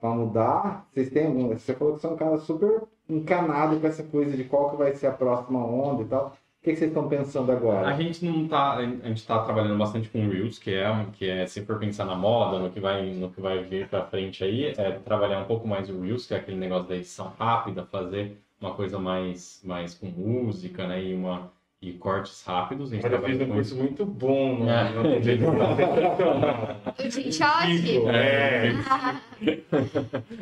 para 0.00 0.10
mudar? 0.10 0.86
Vocês 0.92 1.10
têm 1.10 1.26
algum? 1.26 1.48
Você 1.48 1.74
falou 1.74 1.94
que 1.94 2.00
são 2.00 2.14
um 2.14 2.16
cara 2.16 2.36
super 2.38 2.82
encanado 3.08 3.78
com 3.80 3.86
essa 3.86 4.02
coisa 4.02 4.36
de 4.36 4.44
qual 4.44 4.70
que 4.70 4.76
vai 4.76 4.92
ser 4.94 5.06
a 5.06 5.12
próxima 5.12 5.64
onda 5.64 6.02
e 6.02 6.06
tal. 6.06 6.32
O 6.60 6.64
que, 6.64 6.72
que 6.72 6.76
vocês 6.78 6.90
estão 6.90 7.08
pensando 7.08 7.52
A 7.52 7.54
agora? 7.54 7.94
gente 7.96 8.24
não 8.24 8.48
tá, 8.48 8.74
a 8.74 8.82
gente 8.84 9.24
tá 9.26 9.38
trabalhando 9.44 9.78
bastante 9.78 10.08
com 10.08 10.28
Reels, 10.28 10.58
que 10.58 10.74
é, 10.74 11.06
que 11.12 11.28
é 11.30 11.46
se 11.46 11.64
for 11.64 11.78
pensar 11.78 12.04
na 12.04 12.16
moda, 12.16 12.58
no 12.58 12.68
que 12.70 12.80
vai, 12.80 13.06
no 13.10 13.30
que 13.30 13.40
vai 13.40 13.62
vir 13.62 13.86
pra 13.88 14.02
frente 14.04 14.42
aí, 14.42 14.74
é 14.76 14.90
trabalhar 14.90 15.38
um 15.40 15.44
pouco 15.44 15.68
mais 15.68 15.88
o 15.88 16.00
Reels, 16.00 16.26
que 16.26 16.34
é 16.34 16.36
aquele 16.38 16.56
negócio 16.56 16.88
da 16.88 16.96
edição 16.96 17.32
rápida, 17.38 17.86
fazer 17.86 18.36
uma 18.60 18.74
coisa 18.74 18.98
mais, 18.98 19.60
mais 19.64 19.94
com 19.94 20.06
música, 20.08 20.86
né, 20.88 21.00
e 21.02 21.14
uma 21.14 21.50
e 21.80 21.92
cortes 21.92 22.44
rápidos. 22.44 22.90
A 22.90 22.96
gente 22.96 23.02
fiz 23.02 23.10
trabalha 23.12 23.44
um 23.44 23.48
curso 23.50 23.60
isso. 23.74 23.76
muito 23.76 24.04
bom 24.04 24.66
É. 24.68 24.88
Sensacional. 25.22 26.76
O 26.88 27.08
Tinchote. 27.08 27.70
Incrível, 27.72 28.10
É. 28.10 28.72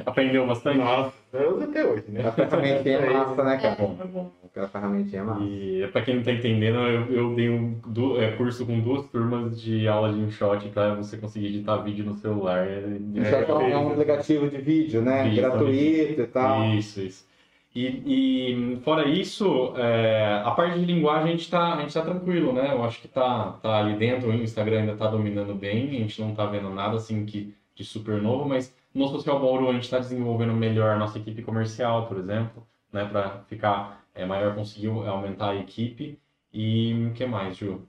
Aprendeu 0.06 0.46
bastante. 0.46 0.78
Nossa, 0.78 1.12
eu 1.34 1.56
uso 1.56 1.64
até 1.64 1.84
hoje, 1.84 2.04
né? 2.08 2.26
A 2.26 2.32
ferramentinha 2.32 2.96
é 2.96 3.10
massa, 3.12 3.44
né, 3.44 3.54
É 3.54 3.58
cara? 3.58 3.74
bom, 3.76 3.98
é 4.00 4.04
bom. 4.06 4.30
Aquela 4.56 4.68
ferramentinha 4.68 5.20
é 5.20 5.24
massa. 5.24 5.44
E 5.44 5.86
pra 5.92 6.00
quem 6.00 6.16
não 6.16 6.22
tá 6.22 6.32
entendendo, 6.32 6.78
eu, 6.78 7.12
eu 7.12 7.34
dei 7.34 7.50
um 7.50 7.78
é, 8.18 8.30
curso 8.32 8.64
com 8.64 8.80
duas 8.80 9.06
turmas 9.10 9.60
de 9.60 9.86
aula 9.86 10.10
de 10.10 10.18
InShot 10.18 10.66
pra 10.70 10.94
você 10.94 11.18
conseguir 11.18 11.48
editar 11.48 11.76
vídeo 11.82 12.06
no 12.06 12.14
celular. 12.14 12.66
Isso 12.66 13.34
é, 13.34 13.54
um- 13.54 13.60
é 13.60 13.76
um 13.76 13.90
aplicativo 13.90 14.48
de 14.48 14.56
vídeo, 14.56 15.02
né? 15.02 15.24
Vídeo, 15.24 15.42
Gratuito 15.42 16.22
e 16.22 16.26
tal. 16.28 16.64
Isso, 16.70 17.02
isso. 17.02 17.26
E, 17.74 18.02
e, 18.06 18.76
fora 18.76 19.06
isso, 19.06 19.74
é, 19.76 20.40
a 20.42 20.50
parte 20.52 20.80
de 20.80 20.86
linguagem 20.86 21.24
a 21.28 21.36
gente 21.36 21.50
tá, 21.50 21.74
a 21.74 21.80
gente 21.82 21.92
tá 21.92 22.00
tranquilo, 22.00 22.54
né? 22.54 22.72
Eu 22.72 22.82
acho 22.82 22.98
que 23.02 23.08
tá, 23.08 23.58
tá 23.62 23.76
ali 23.78 23.94
dentro, 23.98 24.30
o 24.30 24.32
Instagram 24.32 24.80
ainda 24.80 24.96
tá 24.96 25.06
dominando 25.06 25.54
bem, 25.54 25.88
a 25.88 26.00
gente 26.00 26.18
não 26.18 26.34
tá 26.34 26.46
vendo 26.46 26.70
nada 26.70 26.96
assim 26.96 27.26
que, 27.26 27.52
de 27.74 27.84
super 27.84 28.22
novo, 28.22 28.48
mas 28.48 28.74
no 28.94 29.06
Social 29.08 29.38
Bauru 29.38 29.68
a 29.68 29.74
gente 29.74 29.90
tá 29.90 29.98
desenvolvendo 29.98 30.54
melhor 30.54 30.92
a 30.92 30.98
nossa 30.98 31.18
equipe 31.18 31.42
comercial, 31.42 32.06
por 32.06 32.16
exemplo, 32.16 32.66
né? 32.90 33.04
Para 33.04 33.40
ficar 33.48 34.05
é, 34.16 34.24
maior, 34.26 34.54
conseguir 34.54 34.88
aumentar 34.88 35.50
a 35.50 35.56
equipe. 35.56 36.18
E 36.52 37.06
o 37.10 37.12
que 37.12 37.26
mais, 37.26 37.56
Ju? 37.56 37.82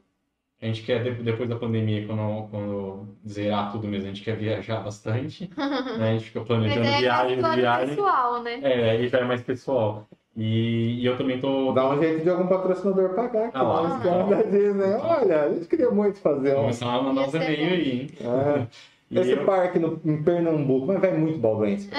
A 0.62 0.66
gente 0.66 0.82
quer, 0.84 1.04
de- 1.04 1.22
depois 1.24 1.48
da 1.48 1.56
pandemia, 1.56 2.06
quando, 2.08 2.48
quando 2.50 3.08
zerar 3.28 3.72
tudo 3.72 3.88
mesmo, 3.88 4.10
a 4.10 4.14
gente 4.14 4.24
quer 4.24 4.36
viajar 4.36 4.80
bastante. 4.84 5.50
né? 5.56 6.10
A 6.10 6.14
gente 6.14 6.26
fica 6.26 6.40
Mas 6.42 6.48
planejando 6.48 6.80
é 6.86 6.90
mais 6.90 7.00
viagens, 7.02 7.40
plano 7.40 7.56
viagens. 7.56 7.90
pessoal, 7.92 8.42
né? 8.44 8.60
É, 8.64 8.90
aí 8.90 9.08
já 9.08 9.20
é 9.20 9.24
mais 9.24 9.42
pessoal. 9.42 10.08
E, 10.36 11.00
e 11.02 11.06
eu 11.06 11.16
também 11.18 11.40
tô. 11.40 11.72
Dá 11.74 11.90
um 11.90 12.00
jeito 12.00 12.24
de 12.24 12.30
algum 12.30 12.48
patrocinador 12.48 13.14
pagar 13.16 13.46
aqui. 13.48 13.58
Ah 13.58 13.62
lá. 13.64 13.82
nós 13.84 13.98
estamos 13.98 14.30
da 14.30 14.42
Disney. 14.44 14.94
Olha, 15.02 15.42
a 15.44 15.54
gente 15.54 15.66
queria 15.68 15.90
muito 15.92 16.20
fazer 16.20 16.56
começar 16.56 16.94
a 16.94 17.02
mandar 17.02 17.22
uns 17.28 17.34
e-mails 17.34 17.72
aí, 17.72 17.92
hein? 18.02 18.10
É. 18.22 18.68
E 19.10 19.20
Esse 19.20 19.32
eu- 19.32 19.46
parque 19.46 19.80
no, 19.80 20.00
em 20.04 20.22
Pernambuco, 20.22 20.88
mas 20.88 21.00
vai 21.00 21.14
muito 21.14 21.40
baldense. 21.40 21.90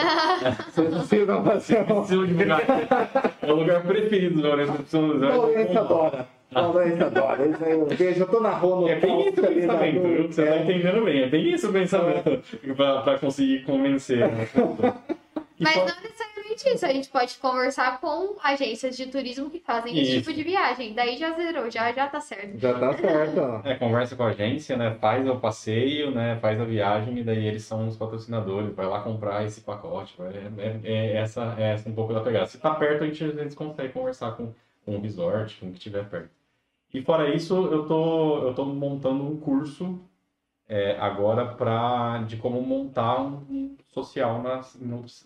Vocês 0.70 0.94
precisam 0.94 1.42
fazer 1.42 1.78
um. 1.90 2.04
É 3.42 3.50
o 3.52 3.56
lugar 3.56 3.82
preferido 3.82 4.42
do 4.42 4.46
Lourenço. 4.46 4.72
Baldense 5.18 5.78
adora. 5.78 6.28
Baldense 6.52 7.02
adora. 7.02 7.46
Isso 7.46 7.64
aí 7.64 7.72
Eu 7.72 7.86
vejo, 7.86 8.20
eu 8.22 8.26
tô 8.28 8.40
na 8.40 8.50
rua 8.50 8.76
no 8.82 8.88
É 8.88 8.96
bem 8.96 9.20
esse 9.28 9.40
o 9.40 9.46
pensamento, 9.46 10.02
viu? 10.02 10.26
Você 10.28 10.44
tá 10.44 10.54
É. 10.54 10.62
entendendo 10.62 11.04
bem. 11.04 11.22
É 11.22 11.26
bem 11.28 11.50
esse 11.52 11.66
o 11.66 11.72
pensamento 11.72 12.42
pra, 12.76 13.00
pra 13.00 13.18
conseguir 13.18 13.62
convencer. 13.64 14.18
né? 14.18 14.46
Mas 15.60 15.72
fora- 15.74 15.86
não 15.86 16.02
necessariamente 16.02 16.37
isso. 16.66 16.86
A 16.86 16.92
gente 16.92 17.08
pode 17.08 17.36
conversar 17.38 18.00
com 18.00 18.36
agências 18.42 18.96
de 18.96 19.06
turismo 19.06 19.50
que 19.50 19.58
fazem 19.58 19.92
esse 19.98 20.10
Isso. 20.12 20.20
tipo 20.20 20.32
de 20.32 20.42
viagem. 20.42 20.94
Daí 20.94 21.16
já 21.18 21.32
zerou, 21.32 21.70
já, 21.70 21.92
já 21.92 22.08
tá 22.08 22.20
certo. 22.20 22.58
Já 22.58 22.78
tá 22.78 22.92
certo. 22.96 23.38
ó. 23.40 23.60
É, 23.68 23.74
conversa 23.74 24.16
com 24.16 24.22
a 24.22 24.28
agência, 24.28 24.76
né? 24.76 24.94
Faz 25.00 25.28
o 25.28 25.36
passeio, 25.38 26.10
né? 26.10 26.38
Faz 26.40 26.60
a 26.60 26.64
viagem 26.64 27.18
e 27.18 27.22
daí 27.24 27.46
eles 27.46 27.64
são 27.64 27.86
os 27.86 27.96
patrocinadores. 27.96 28.74
Vai 28.74 28.86
lá 28.86 29.00
comprar 29.02 29.44
esse 29.44 29.60
pacote. 29.60 30.14
vai- 30.16 30.32
É, 30.34 30.50
é- 30.58 30.80
é 30.84 31.16
essa, 31.18 31.54
é 31.58 31.72
essa 31.74 31.88
um 31.88 31.94
pouco 31.94 32.12
da 32.14 32.20
pegada. 32.20 32.46
Se 32.46 32.58
tá 32.58 32.74
perto, 32.74 33.04
a 33.04 33.06
gente 33.06 33.22
às 33.24 33.34
vezes 33.34 33.54
consegue 33.54 33.92
conversar 33.92 34.32
com, 34.36 34.52
com 34.84 34.96
o 34.96 35.00
resort, 35.00 35.56
com 35.60 35.66
o 35.68 35.72
que 35.72 35.78
tiver 35.78 36.08
perto. 36.08 36.30
E 36.94 37.02
fora 37.02 37.34
isso, 37.34 37.54
eu 37.66 37.86
tô, 37.86 38.38
eu 38.48 38.54
tô 38.54 38.64
montando 38.64 39.22
um 39.22 39.38
curso 39.38 40.00
é, 40.66 40.96
agora 40.98 41.46
pra, 41.46 42.18
de 42.26 42.36
como 42.36 42.60
montar 42.62 43.20
um 43.22 43.76
social 43.92 44.42
nas, 44.42 44.74
em 44.80 44.92
outras 44.92 45.22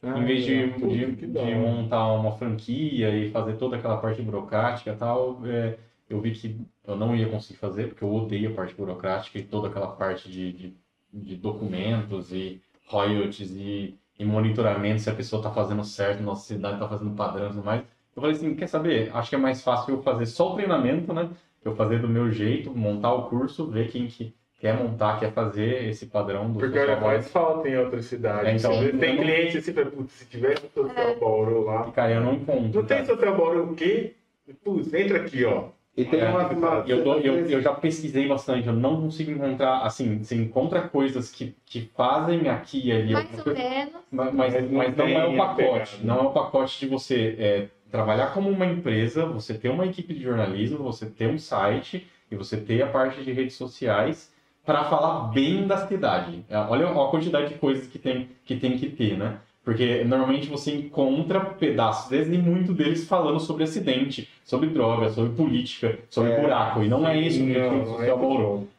cidades. 0.00 0.22
em 0.22 0.24
vez 0.24 0.44
de, 0.44 0.72
de, 0.86 1.26
de 1.26 1.54
montar 1.56 2.12
uma 2.12 2.32
franquia 2.36 3.10
e 3.16 3.30
fazer 3.30 3.56
toda 3.56 3.76
aquela 3.76 3.98
parte 3.98 4.22
burocrática 4.22 4.92
e 4.92 4.96
tal, 4.96 5.40
é, 5.46 5.78
eu 6.08 6.20
vi 6.20 6.32
que 6.32 6.60
eu 6.86 6.96
não 6.96 7.14
ia 7.14 7.28
conseguir 7.28 7.58
fazer, 7.58 7.88
porque 7.88 8.04
eu 8.04 8.12
odeio 8.12 8.50
a 8.52 8.54
parte 8.54 8.74
burocrática 8.74 9.38
e 9.38 9.44
toda 9.44 9.68
aquela 9.68 9.88
parte 9.88 10.30
de, 10.30 10.52
de, 10.52 10.76
de 11.12 11.36
documentos 11.36 12.32
e 12.32 12.60
royalties 12.86 13.50
e, 13.52 13.98
e 14.18 14.24
monitoramento 14.24 15.00
se 15.02 15.10
a 15.10 15.14
pessoa 15.14 15.40
está 15.40 15.52
fazendo 15.52 15.84
certo, 15.84 16.22
nossa 16.22 16.46
cidade 16.46 16.74
está 16.74 16.88
fazendo 16.88 17.14
padrão 17.14 17.46
e 17.46 17.50
tudo 17.50 17.64
mais. 17.64 17.82
Eu 18.16 18.22
falei 18.22 18.36
assim, 18.36 18.54
quer 18.56 18.66
saber? 18.66 19.14
Acho 19.14 19.30
que 19.30 19.36
é 19.36 19.38
mais 19.38 19.62
fácil 19.62 19.94
eu 19.94 20.02
fazer 20.02 20.26
só 20.26 20.52
o 20.52 20.54
treinamento, 20.56 21.12
né? 21.12 21.30
Eu 21.64 21.76
fazer 21.76 22.00
do 22.00 22.08
meu 22.08 22.30
jeito, 22.30 22.74
montar 22.74 23.12
o 23.14 23.28
curso, 23.28 23.66
ver 23.70 23.90
quem 23.90 24.06
que 24.08 24.34
quer 24.60 24.76
montar, 24.76 25.18
quer 25.18 25.32
fazer 25.32 25.88
esse 25.88 26.06
padrão 26.06 26.50
do 26.52 26.58
Porque 26.60 26.78
olha, 26.78 26.96
faz 26.98 27.28
falta 27.30 27.68
em 27.68 27.76
outras 27.78 28.04
cidades. 28.04 28.46
É, 28.46 28.56
então, 28.68 28.78
vezes 28.78 29.00
tem 29.00 29.16
não- 29.16 29.22
cliente 29.24 29.58
assim, 29.58 29.72
putz, 29.72 30.12
se 30.12 30.26
tivesse 30.26 30.68
social 30.74 31.08
É. 31.08 31.14
Bauru 31.16 31.64
lá. 31.64 31.86
E, 31.88 31.92
cara, 31.92 32.12
eu 32.12 32.20
não 32.20 32.34
encontro. 32.34 32.80
Não 32.80 32.84
tem 32.86 33.04
social 33.04 33.36
Bauru 33.36 33.72
o 33.72 33.74
quê? 33.74 34.12
Putz, 34.62 34.92
entra 34.92 35.18
aqui, 35.18 35.44
ó. 35.44 35.64
E 35.96 36.04
tem 36.04 36.20
É, 36.20 36.28
uma. 36.28 36.46
uma- 36.48 36.84
Eu, 36.86 37.02
dou- 37.02 37.18
eu, 37.18 37.46
eu 37.46 37.60
já 37.60 37.72
pesquisei 37.74 38.28
bastante, 38.28 38.66
eu 38.68 38.72
não 38.72 39.00
consigo 39.00 39.30
encontrar, 39.32 39.80
assim, 39.80 40.22
você 40.22 40.34
encontra 40.36 40.82
coisas 40.82 41.30
que, 41.30 41.54
que 41.66 41.90
fazem 41.96 42.48
aqui 42.48 42.88
e 42.88 42.92
ali, 42.92 43.12
Mais 43.12 43.46
ou 43.46 43.52
menos. 43.54 43.94
mas, 44.10 44.32
mas, 44.34 44.70
Mas 44.70 44.96
não 44.96 45.06
é 45.08 45.26
o 45.26 45.42
a 45.42 45.46
pacote, 45.48 45.96
pegada. 45.96 46.04
não 46.04 46.18
é 46.18 46.22
o 46.22 46.30
pacote 46.30 46.78
de 46.80 46.86
você 46.86 47.34
é, 47.38 47.66
trabalhar 47.90 48.32
como 48.32 48.48
uma 48.48 48.66
empresa, 48.66 49.26
você 49.26 49.52
ter 49.54 49.68
uma 49.68 49.84
equipe 49.86 50.14
de 50.14 50.22
jornalismo, 50.22 50.78
você 50.78 51.06
ter 51.06 51.26
um 51.28 51.38
site 51.38 52.06
e 52.30 52.36
você 52.36 52.56
ter 52.56 52.82
a 52.82 52.86
parte 52.86 53.22
de 53.22 53.32
redes 53.32 53.56
sociais 53.56 54.32
para 54.70 54.84
falar 54.84 55.28
bem 55.32 55.66
da 55.66 55.78
cidade. 55.88 56.44
É, 56.48 56.56
Olha 56.56 56.88
a 56.90 57.08
quantidade 57.08 57.48
de 57.48 57.54
coisas 57.54 57.88
que 57.88 57.98
tem 57.98 58.28
que, 58.44 58.54
tem 58.54 58.78
que 58.78 58.88
ter, 58.88 59.18
né? 59.18 59.38
Porque 59.64 60.04
normalmente 60.04 60.48
você 60.48 60.72
encontra 60.74 61.40
pedaços 61.40 62.08
deles 62.08 62.28
e 62.32 62.38
muito 62.38 62.72
deles 62.72 63.06
falando 63.06 63.40
sobre 63.40 63.64
acidente, 63.64 64.28
sobre 64.44 64.68
droga, 64.68 65.10
sobre 65.10 65.32
política, 65.32 65.98
sobre 66.08 66.30
É, 66.32 66.40
buraco. 66.40 66.82
E 66.82 66.88
não 66.88 67.06
é 67.06 67.18
isso 67.18 67.38
que 67.40 67.58
Não, 67.58 67.96
o 67.96 68.02
é 68.02 68.10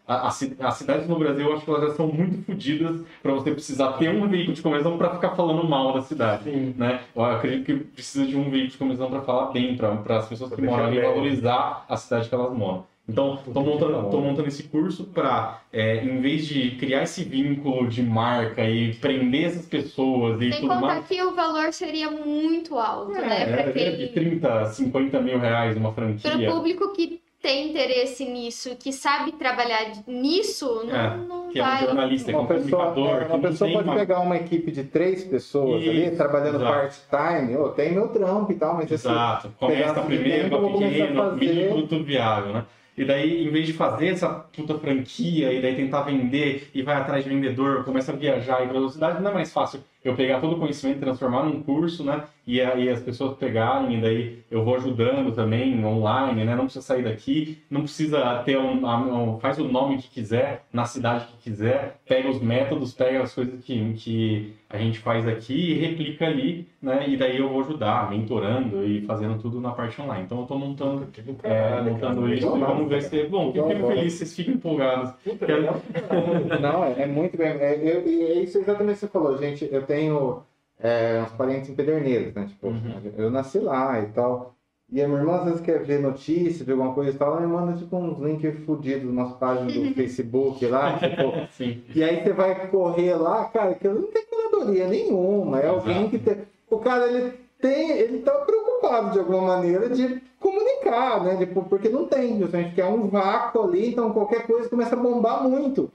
a 0.07 0.31
ci- 0.31 0.55
As 0.59 0.75
cidades 0.75 1.07
no 1.07 1.19
Brasil, 1.19 1.47
eu 1.47 1.53
acho 1.55 1.63
que 1.65 1.69
elas 1.69 1.89
já 1.89 1.95
são 1.95 2.07
muito 2.07 2.43
fodidas 2.45 3.01
para 3.21 3.33
você 3.33 3.51
precisar 3.51 3.93
ter 3.93 4.09
um 4.09 4.27
veículo 4.27 4.55
de 4.55 4.61
comunicação 4.61 4.97
para 4.97 5.09
ficar 5.11 5.29
falando 5.35 5.67
mal 5.67 5.93
da 5.93 6.01
cidade. 6.01 6.45
Sim. 6.45 6.73
Né? 6.77 7.01
Eu 7.15 7.23
acredito 7.25 7.65
que 7.65 7.75
precisa 7.75 8.25
de 8.25 8.35
um 8.35 8.49
veículo 8.49 8.71
de 8.71 8.77
comunicação 8.77 9.11
para 9.11 9.21
falar 9.21 9.51
bem, 9.51 9.75
para 9.77 10.17
as 10.17 10.27
pessoas 10.27 10.53
que 10.53 10.61
moram 10.61 10.85
ali 10.85 10.99
valorizar 11.01 11.85
a 11.87 11.95
cidade 11.97 12.27
que 12.27 12.35
elas 12.35 12.51
moram. 12.51 12.85
Então, 13.11 13.39
estou 13.45 13.63
montando, 13.63 14.09
tô 14.09 14.21
montando 14.21 14.47
esse 14.47 14.63
curso 14.63 15.03
para, 15.05 15.61
em 15.73 16.21
vez 16.21 16.45
de 16.47 16.71
criar 16.71 17.03
esse 17.03 17.23
vínculo 17.23 17.87
de 17.87 18.01
marca 18.01 18.63
e 18.67 18.93
prender 18.95 19.45
essas 19.47 19.65
pessoas 19.65 20.41
e 20.41 20.51
Sem 20.51 20.61
tudo 20.61 20.73
contar 20.75 20.81
mais. 20.95 21.07
que 21.07 21.21
o 21.21 21.35
valor 21.35 21.73
seria 21.73 22.09
muito 22.09 22.77
alto, 22.77 23.11
né? 23.11 23.41
É, 23.43 23.45
Pra 23.45 23.81
é 23.81 23.91
de 23.91 24.07
quem... 24.07 24.11
30, 24.13 24.65
50 24.65 25.19
mil 25.21 25.37
reais 25.39 25.75
uma 25.75 25.91
Para 25.91 26.05
o 26.05 26.19
franquia. 26.19 26.49
público 26.51 26.93
que 26.93 27.19
tem 27.41 27.71
interesse 27.71 28.23
nisso, 28.23 28.75
que 28.79 28.93
sabe 28.93 29.31
trabalhar 29.31 29.91
nisso, 30.07 30.83
não, 30.85 30.95
É, 30.95 31.17
não 31.17 31.49
Que 31.49 31.57
é 31.59 31.63
um 31.63 31.65
vai. 31.65 31.83
jornalista, 31.85 32.31
que 32.31 32.37
é 32.37 32.39
um 32.39 32.45
pessoa, 32.45 32.85
comunicador, 32.93 33.21
é, 33.23 33.25
uma 33.33 33.39
pessoa 33.39 33.67
tem 33.67 33.77
pode 33.77 33.89
uma 33.89 33.95
pegar 33.97 34.19
uma 34.19 34.37
equipe 34.37 34.71
de 34.71 34.83
três 34.83 35.23
pessoas 35.23 35.81
ali, 35.81 36.05
Isso, 36.05 36.17
trabalhando 36.17 36.59
part-time. 36.59 37.57
Ô, 37.57 37.69
tem 37.69 37.93
meu 37.93 38.07
trampo 38.09 38.51
e 38.51 38.55
tal, 38.55 38.75
mas 38.75 38.91
esse- 38.91 39.07
Exato. 39.07 39.51
Começa 39.59 39.99
de 40.01 40.05
primeiro 40.05 40.49
pequeno, 40.49 41.15
fazer. 41.23 41.35
mínimo 41.39 41.67
produto 41.69 42.03
viável, 42.03 42.53
né? 42.53 42.65
E 42.97 43.05
daí, 43.05 43.47
em 43.47 43.51
vez 43.51 43.67
de 43.67 43.73
fazer 43.73 44.07
essa 44.09 44.29
puta 44.29 44.77
franquia 44.79 45.53
e 45.53 45.61
daí 45.61 45.75
tentar 45.75 46.03
vender 46.03 46.69
e 46.73 46.81
vai 46.83 46.95
atrás 46.97 47.23
de 47.23 47.29
vendedor, 47.29 47.83
começa 47.85 48.11
a 48.11 48.15
viajar 48.15 48.63
e 48.63 48.67
para 48.67 48.89
cidade, 48.89 49.21
não 49.21 49.31
é 49.31 49.33
mais 49.33 49.51
fácil 49.53 49.83
eu 50.03 50.15
pegar 50.15 50.39
todo 50.39 50.55
o 50.55 50.59
conhecimento 50.59 50.97
e 50.97 51.01
transformar 51.01 51.43
num 51.43 51.61
curso, 51.61 52.03
né? 52.03 52.23
E 52.47 52.59
aí 52.59 52.89
as 52.89 52.99
pessoas 52.99 53.37
pegarem 53.37 53.97
e 53.97 54.01
daí 54.01 54.39
eu 54.49 54.63
vou 54.65 54.75
ajudando 54.75 55.31
também 55.33 55.83
online, 55.85 56.43
né? 56.43 56.55
Não 56.55 56.63
precisa 56.65 56.83
sair 56.83 57.03
daqui, 57.03 57.59
não 57.69 57.81
precisa 57.81 58.41
ter 58.43 58.57
um, 58.57 58.83
um- 58.85 59.39
faz 59.39 59.59
o 59.59 59.63
nome 59.65 59.97
que 59.97 60.09
quiser, 60.09 60.63
na 60.73 60.85
cidade 60.85 61.25
que 61.27 61.37
quiser, 61.49 61.97
pega 62.07 62.27
os 62.29 62.41
métodos, 62.41 62.93
pega 62.93 63.21
as 63.21 63.33
coisas 63.33 63.63
que, 63.63 63.93
que 63.93 64.53
a 64.69 64.77
gente 64.77 64.97
faz 64.99 65.27
aqui 65.27 65.53
e 65.53 65.73
replica 65.75 66.25
ali, 66.25 66.67
né? 66.81 67.05
E 67.07 67.15
daí 67.15 67.37
eu 67.37 67.49
vou 67.49 67.61
ajudar, 67.61 68.09
mentorando 68.09 68.83
e 68.83 69.01
fazendo 69.01 69.37
tudo 69.39 69.61
na 69.61 69.71
parte 69.71 70.01
online. 70.01 70.23
Então 70.25 70.39
eu 70.41 70.45
tô 70.47 70.57
montando 70.57 71.07
é, 71.43 71.81
montando 71.81 72.21
cara. 72.21 72.33
isso 72.33 72.47
e 72.57 72.59
vamos 72.59 72.89
ver 72.89 73.03
se. 73.03 73.23
Bom, 73.25 73.51
eu 73.53 73.67
fico 73.67 73.87
feliz, 73.87 74.13
vocês 74.13 74.35
fiquem 74.35 74.55
empolgados. 74.55 75.11
Puta, 75.23 75.45
Quero- 75.45 75.59
legal. 75.61 75.81
Não, 76.59 76.83
é, 76.83 77.03
é 77.03 77.05
muito 77.05 77.37
bem. 77.37 77.47
É, 77.49 77.75
eu- 77.75 78.07
e 78.07 78.21
é 78.23 78.39
isso 78.43 78.57
exatamente 78.57 78.95
que 78.95 78.99
você 79.01 79.07
falou, 79.07 79.37
gente. 79.37 79.67
Eu 79.71 79.83
tenho 79.91 80.43
é, 80.79 81.21
uns 81.25 81.31
parentes 81.33 81.69
em 81.69 81.75
Pederneiras, 81.75 82.33
né? 82.33 82.45
Tipo, 82.47 82.67
Uhum. 82.67 83.01
eu 83.17 83.29
nasci 83.29 83.59
lá 83.59 83.99
e 84.01 84.07
tal. 84.07 84.55
E 84.93 85.01
a 85.01 85.07
minha 85.07 85.19
irmã 85.19 85.35
às 85.37 85.45
vezes 85.45 85.61
quer 85.61 85.81
ver 85.83 86.01
notícia 86.01 86.65
de 86.65 86.71
alguma 86.71 86.93
coisa 86.93 87.11
e 87.11 87.13
tal, 87.13 87.31
ela 87.31 87.41
me 87.41 87.47
manda 87.47 87.77
tipo 87.77 87.95
uns 87.95 88.19
links 88.19 88.59
fodidos 88.65 89.13
nas 89.13 89.31
páginas 89.37 89.73
do 89.73 89.91
Facebook 89.95 90.65
lá, 90.65 90.97
tipo, 90.99 91.47
Sim. 91.57 91.81
E 91.95 92.03
aí 92.03 92.21
você 92.23 92.33
vai 92.33 92.67
correr 92.67 93.15
lá, 93.15 93.45
cara, 93.45 93.73
que 93.75 93.87
não 93.87 94.03
tem 94.11 94.25
curadoria 94.25 94.87
nenhuma. 94.87 95.59
É 95.61 95.67
alguém 95.67 96.09
que 96.09 96.17
tem. 96.19 96.39
O 96.69 96.77
cara, 96.79 97.07
ele 97.07 97.33
tem. 97.61 97.91
Ele 97.91 98.19
tá 98.19 98.31
preocupado 98.33 99.11
de 99.11 99.19
alguma 99.19 99.41
maneira 99.55 99.87
de 99.89 100.21
comunicar, 100.39 101.23
né? 101.23 101.37
Tipo, 101.37 101.63
porque 101.63 101.87
não 101.87 102.05
tem, 102.07 102.37
justamente, 102.39 102.75
que 102.75 102.81
é 102.81 102.85
um 102.85 103.07
vácuo 103.07 103.61
ali, 103.63 103.91
então 103.91 104.11
qualquer 104.11 104.45
coisa 104.45 104.67
começa 104.67 104.95
a 104.95 104.99
bombar 104.99 105.47
muito. 105.47 105.89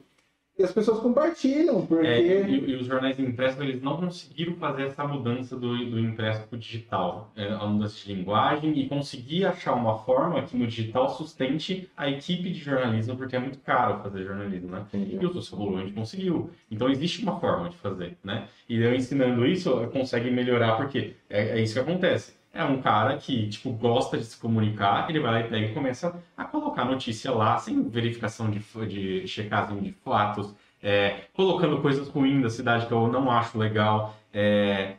E 0.58 0.62
as 0.62 0.72
pessoas 0.72 1.00
compartilham, 1.00 1.84
porque. 1.86 2.06
É, 2.06 2.48
e, 2.48 2.70
e 2.70 2.76
os 2.76 2.86
jornais 2.86 3.18
impressos, 3.18 3.60
eles 3.60 3.82
não 3.82 3.98
conseguiram 3.98 4.54
fazer 4.56 4.84
essa 4.84 5.06
mudança 5.06 5.54
do, 5.54 5.76
do 5.90 5.98
impresso 6.00 6.46
para 6.48 6.56
o 6.56 6.58
digital, 6.58 7.30
é, 7.36 7.52
a 7.52 7.66
mudança 7.66 8.02
de 8.02 8.14
linguagem, 8.14 8.78
e 8.78 8.88
conseguir 8.88 9.44
achar 9.44 9.74
uma 9.74 9.98
forma 9.98 10.42
que 10.42 10.56
no 10.56 10.66
digital 10.66 11.10
sustente 11.10 11.90
a 11.94 12.08
equipe 12.08 12.50
de 12.50 12.58
jornalismo, 12.58 13.16
porque 13.16 13.36
é 13.36 13.38
muito 13.38 13.58
caro 13.58 14.02
fazer 14.02 14.24
jornalismo, 14.24 14.70
né? 14.70 14.86
E 14.94 15.16
o 15.26 15.80
gente 15.80 15.92
conseguiu. 15.92 16.50
Então 16.70 16.88
existe 16.88 17.22
uma 17.22 17.38
forma 17.38 17.68
de 17.68 17.76
fazer, 17.76 18.16
né? 18.24 18.48
E 18.68 18.80
eu 18.80 18.94
ensinando 18.94 19.46
isso, 19.46 19.86
consegue 19.92 20.30
melhorar, 20.30 20.76
porque 20.76 21.16
é, 21.28 21.58
é 21.58 21.62
isso 21.62 21.74
que 21.74 21.80
acontece. 21.80 22.35
É 22.56 22.64
um 22.64 22.80
cara 22.80 23.16
que, 23.18 23.48
tipo, 23.48 23.70
gosta 23.72 24.16
de 24.16 24.24
se 24.24 24.38
comunicar, 24.38 25.08
ele 25.10 25.20
vai 25.20 25.32
lá 25.32 25.40
e 25.40 25.48
pega 25.48 25.66
e 25.66 25.74
começa 25.74 26.22
a 26.36 26.44
colocar 26.44 26.84
notícia 26.84 27.30
lá, 27.30 27.58
sem 27.58 27.88
verificação 27.88 28.50
de, 28.50 28.60
de 28.88 29.28
checagem 29.28 29.78
de 29.80 29.92
fatos, 29.92 30.54
é, 30.82 31.26
colocando 31.34 31.80
coisas 31.82 32.08
ruins 32.08 32.42
da 32.42 32.50
cidade 32.50 32.86
que 32.86 32.92
eu 32.92 33.08
não 33.08 33.30
acho 33.30 33.58
legal, 33.58 34.16
é, 34.32 34.96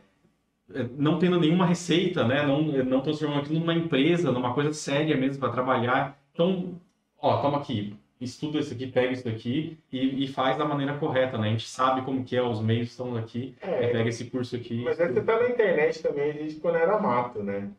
é, 0.74 0.86
não 0.96 1.18
tendo 1.18 1.40
nenhuma 1.40 1.66
receita, 1.66 2.26
né? 2.26 2.46
Não, 2.46 2.62
não 2.62 3.00
transformando 3.00 3.40
aquilo 3.40 3.60
numa 3.60 3.74
empresa, 3.74 4.30
numa 4.30 4.54
coisa 4.54 4.72
séria 4.72 5.16
mesmo 5.16 5.40
para 5.40 5.52
trabalhar. 5.52 6.18
Então, 6.32 6.80
ó, 7.20 7.40
toma 7.40 7.58
aqui, 7.58 7.96
estuda 8.20 8.58
isso 8.58 8.72
aqui, 8.72 8.86
pega 8.86 9.12
isso 9.12 9.24
daqui 9.24 9.78
e, 9.92 10.24
e 10.24 10.28
faz 10.28 10.56
da 10.56 10.64
maneira 10.64 10.98
correta, 10.98 11.38
né? 11.38 11.48
A 11.48 11.50
gente 11.50 11.68
sabe 11.68 12.02
como 12.02 12.24
que 12.24 12.36
é, 12.36 12.42
os 12.42 12.60
meios 12.60 12.88
estão 12.90 13.16
aqui, 13.16 13.54
É, 13.60 13.88
pega 13.88 14.08
esse 14.08 14.24
curso 14.30 14.56
aqui. 14.56 14.82
Mas 14.84 14.98
essa 14.98 15.22
tá 15.22 15.38
na 15.38 15.48
internet 15.50 16.02
também, 16.02 16.32
desde 16.32 16.60
quando 16.60 16.76
era 16.76 16.98
mato, 16.98 17.42
né? 17.42 17.70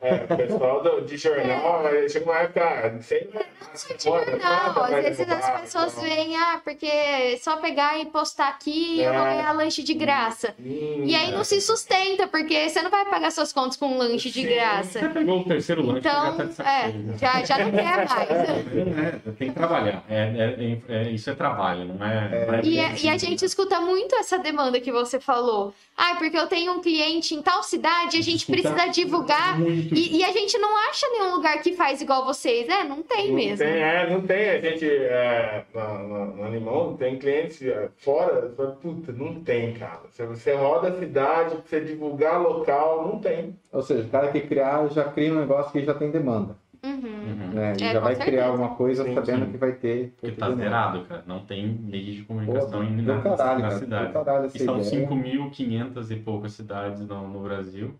É, 0.00 0.14
o 0.32 0.36
pessoal 0.36 0.82
do, 0.82 1.00
de 1.02 1.16
jornal, 1.16 1.84
aí 1.86 2.08
chega 2.08 2.24
uma 2.30 2.38
época, 2.38 2.62
ah, 2.64 2.90
não 2.90 3.02
sei 3.02 3.28
semana, 3.74 4.24
Não, 4.32 4.38
nada 4.38 4.80
às 4.86 5.04
vezes 5.04 5.28
as 5.28 5.60
pessoas 5.60 5.92
então. 5.92 6.04
veem, 6.04 6.36
ah, 6.36 6.60
porque 6.64 6.86
é 6.86 7.36
só 7.36 7.56
pegar 7.58 7.98
e 8.00 8.06
postar 8.06 8.48
aqui 8.48 9.00
eu 9.00 9.12
vou 9.12 9.22
É. 9.26 9.34
ganhar 9.36 9.52
lanche 9.52 9.82
de 9.82 9.94
graça. 9.94 10.54
Hum, 10.58 11.02
E 11.04 11.14
aí 11.14 11.30
não 11.32 11.44
se 11.44 11.60
sustenta, 11.60 12.26
porque 12.26 12.68
você 12.68 12.82
não 12.82 12.90
vai 12.90 13.04
pagar 13.06 13.30
suas 13.30 13.52
contas 13.52 13.76
com 13.76 13.86
um 13.88 13.98
lanche 13.98 14.30
de 14.30 14.42
Sim. 14.42 14.48
graça. 14.54 15.00
Você 15.00 15.08
pegou 15.08 15.40
o 15.40 15.44
terceiro 15.44 15.82
lanche 15.84 16.00
e 16.00 16.02
já 16.02 16.10
Então, 16.10 16.36
tá 16.36 16.44
de 16.44 16.62
é, 16.62 16.82
cheio. 16.92 17.18
já, 17.18 17.44
já 17.44 17.58
não 17.58 17.70
quer 17.72 17.96
mais. 18.08 18.08
Não 18.28 19.04
é, 19.04 19.32
tem 19.38 19.48
que 19.48 19.54
trabalhar. 19.54 20.04
É, 20.08 20.18
é- 20.18 20.78
é- 20.88 21.10
isso 21.10 21.30
é 21.30 21.34
trabalho, 21.34 21.84
não 21.84 22.04
é. 22.06 22.46
não 22.46 22.54
é 22.54 22.60
E, 22.64 22.80
a- 22.80 22.94
e 22.96 23.08
a 23.08 23.16
gente 23.18 23.44
escuta 23.44 23.80
muito 23.80 24.14
essa 24.16 24.38
demanda 24.38 24.80
que 24.80 24.90
você 24.92 25.18
falou. 25.20 25.72
Ah, 25.96 26.14
porque 26.16 26.36
eu 26.38 26.46
tenho 26.46 26.72
um 26.74 26.80
cliente 26.80 27.34
em 27.34 27.42
tal 27.42 27.62
cidade, 27.62 28.16
a 28.18 28.22
gente 28.22 28.38
Escuta 28.50 28.62
precisa 28.72 28.86
divulgar. 28.92 29.47
E, 29.92 30.18
e 30.18 30.24
a 30.24 30.32
gente 30.32 30.56
não 30.58 30.76
acha 30.88 31.06
nenhum 31.08 31.34
lugar 31.36 31.60
que 31.62 31.72
faz 31.74 32.00
igual 32.00 32.24
vocês, 32.24 32.66
né? 32.68 32.84
Não 32.84 33.02
tem 33.02 33.28
Não 33.28 33.34
mesmo. 33.34 33.58
Tem, 33.58 33.82
é, 33.82 34.10
não 34.10 34.20
tem. 34.22 34.48
A 34.50 34.60
gente, 34.60 34.84
é, 34.86 35.64
na- 35.74 35.98
no 35.98 36.44
Animal, 36.44 36.94
tem 36.94 37.18
clientes 37.18 37.62
é, 37.62 37.88
fora. 37.98 38.42
Puta, 38.82 39.12
não 39.12 39.40
tem, 39.42 39.74
cara. 39.74 40.02
Se 40.10 40.24
você 40.26 40.54
roda 40.54 40.88
a 40.88 40.98
cidade, 40.98 41.56
pra 41.56 41.62
você 41.64 41.80
divulgar 41.80 42.40
local, 42.40 43.06
não 43.06 43.18
tem. 43.20 43.56
Ou 43.72 43.82
seja, 43.82 44.02
o 44.04 44.08
cara 44.08 44.28
que 44.32 44.40
criar 44.40 44.86
já 44.88 45.04
cria 45.04 45.32
um 45.32 45.40
negócio 45.40 45.72
que 45.72 45.84
já 45.84 45.94
tem 45.94 46.10
demanda. 46.10 46.56
Uhum. 46.84 46.92
Uhum. 46.92 47.50
Né? 47.54 47.72
Ele 47.76 47.84
É, 47.84 47.92
já 47.92 47.98
vai 48.00 48.14
certeza. 48.14 48.30
criar 48.36 48.46
alguma 48.46 48.68
coisa 48.76 49.02
Sim, 49.04 49.14
sabendo 49.14 49.46
sim. 49.46 49.50
que 49.52 49.58
vai 49.58 49.72
ter. 49.72 50.14
Porque 50.20 50.36
tá 50.36 50.46
demanda. 50.46 50.62
zerado, 50.64 51.04
cara. 51.06 51.24
Não 51.26 51.40
tem 51.40 51.66
meio 51.66 52.12
de 52.14 52.22
Pô, 52.22 52.34
comunicação 52.34 52.84
em- 52.84 53.02
na, 53.02 53.20
caralho, 53.20 53.60
na 53.62 53.68
cara, 53.68 53.78
cidade. 53.80 54.12
caralho 54.12 54.46
E 54.54 54.58
são 54.60 54.78
ideia. 54.78 54.90
5.500 55.08 56.10
e 56.12 56.16
poucas 56.16 56.52
cidades 56.52 57.00
no, 57.06 57.26
no 57.28 57.40
Brasil 57.40 57.94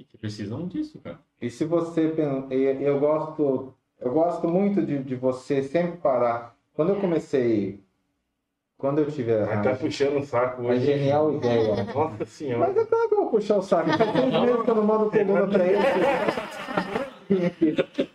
e 0.00 0.04
que 0.04 0.16
precisam 0.16 0.66
disso, 0.66 0.98
cara. 1.00 1.18
E 1.40 1.50
se 1.50 1.64
você 1.64 2.12
eu 2.80 2.98
gosto 2.98 3.74
eu 4.00 4.12
gosto 4.12 4.48
muito 4.48 4.80
de, 4.84 4.98
de 5.02 5.14
você 5.14 5.62
sempre 5.62 5.98
parar. 5.98 6.56
Quando 6.74 6.90
eu 6.90 7.00
comecei, 7.00 7.84
quando 8.78 9.00
eu 9.00 9.10
tive 9.10 9.34
a, 9.34 9.44
Mas 9.44 9.62
tá 9.62 9.74
puxando 9.74 10.16
o 10.16 10.24
saco 10.24 10.62
a 10.62 10.66
hoje. 10.70 10.86
genial 10.86 11.34
ideia. 11.34 11.84
Nossa 11.84 12.16
Mas 12.18 12.28
senhora. 12.30 12.70
é 12.80 12.86
claro 12.86 13.08
que 13.08 13.14
eu 13.14 13.18
vou 13.18 13.30
puxar 13.30 13.58
o 13.58 13.62
saco. 13.62 13.90
Faz 13.90 14.10
seis 14.12 14.32
meses 14.32 14.62
que 14.62 14.70
eu 14.70 14.74
não 14.74 14.84
mando 14.84 15.10
coluna 15.10 15.46
pra 15.46 15.66
ele. 15.66 15.82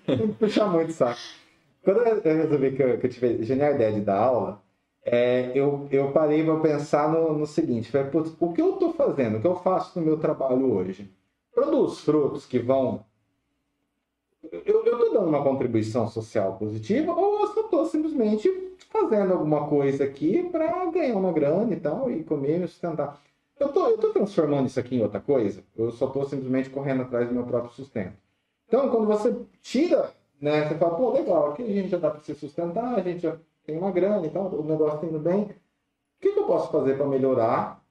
Tem 0.05 0.27
que 0.27 0.33
puxar 0.39 0.67
muito 0.67 0.89
o 0.89 0.93
saco. 0.93 1.19
Quando 1.83 1.99
eu 1.99 2.35
resolvi 2.37 2.71
que 2.71 2.81
eu, 2.81 2.97
que 2.97 3.05
eu 3.05 3.09
tive 3.11 3.27
a 3.27 3.43
genial 3.43 3.75
ideia 3.75 3.93
de 3.93 4.01
dar 4.01 4.17
aula, 4.17 4.63
é, 5.03 5.51
eu, 5.53 5.87
eu 5.91 6.11
parei 6.11 6.43
para 6.43 6.59
pensar 6.61 7.11
no, 7.11 7.37
no 7.37 7.45
seguinte: 7.45 7.91
falei, 7.91 8.09
putz, 8.09 8.35
o 8.39 8.51
que 8.53 8.61
eu 8.61 8.73
estou 8.73 8.91
fazendo, 8.93 9.37
o 9.37 9.41
que 9.41 9.45
eu 9.45 9.55
faço 9.57 9.99
no 9.99 10.05
meu 10.05 10.17
trabalho 10.17 10.73
hoje? 10.73 11.11
Produz 11.55 11.99
frutos 11.99 12.45
que 12.45 12.59
vão. 12.59 13.05
Eu 14.43 14.83
estou 14.83 15.13
dando 15.13 15.29
uma 15.29 15.41
contribuição 15.41 16.07
social 16.09 16.57
positiva 16.57 17.13
ou 17.13 17.39
eu 17.39 17.47
só 17.47 17.61
estou 17.61 17.85
simplesmente 17.85 18.75
fazendo 18.89 19.31
alguma 19.31 19.67
coisa 19.67 20.03
aqui 20.03 20.43
para 20.51 20.85
ganhar 20.91 21.15
uma 21.15 21.31
grana 21.31 21.73
e 21.73 21.79
tal, 21.79 22.11
e 22.11 22.23
comer 22.25 22.61
e 22.61 22.67
sustentar? 22.67 23.19
Eu 23.57 23.69
tô, 23.69 23.97
tô 23.97 24.09
transformando 24.09 24.67
isso 24.67 24.79
aqui 24.79 24.97
em 24.97 25.01
outra 25.01 25.21
coisa? 25.21 25.63
Eu 25.77 25.91
só 25.91 26.07
tô 26.07 26.25
simplesmente 26.25 26.69
correndo 26.69 27.03
atrás 27.03 27.27
do 27.27 27.33
meu 27.33 27.45
próprio 27.45 27.71
sustento. 27.71 28.17
Então, 28.67 28.89
quando 28.89 29.07
você 29.07 29.33
tira, 29.61 30.11
né, 30.41 30.67
você 30.67 30.75
fala, 30.75 30.95
pô, 30.95 31.11
legal, 31.11 31.51
aqui 31.51 31.63
a 31.63 31.67
gente 31.67 31.87
já 31.87 31.97
dá 31.97 32.11
para 32.11 32.19
se 32.19 32.35
sustentar, 32.35 32.95
a 32.95 33.01
gente 33.01 33.21
já 33.21 33.37
tem 33.65 33.77
uma 33.77 33.91
grana 33.91 34.27
e 34.27 34.29
tal, 34.29 34.47
o 34.47 34.63
negócio 34.63 34.99
tá 34.99 35.07
indo 35.07 35.19
bem. 35.19 35.43
O 35.43 35.47
que, 36.19 36.33
que 36.33 36.39
eu 36.39 36.45
posso 36.45 36.69
fazer 36.69 36.97
para 36.97 37.07
melhorar 37.07 37.81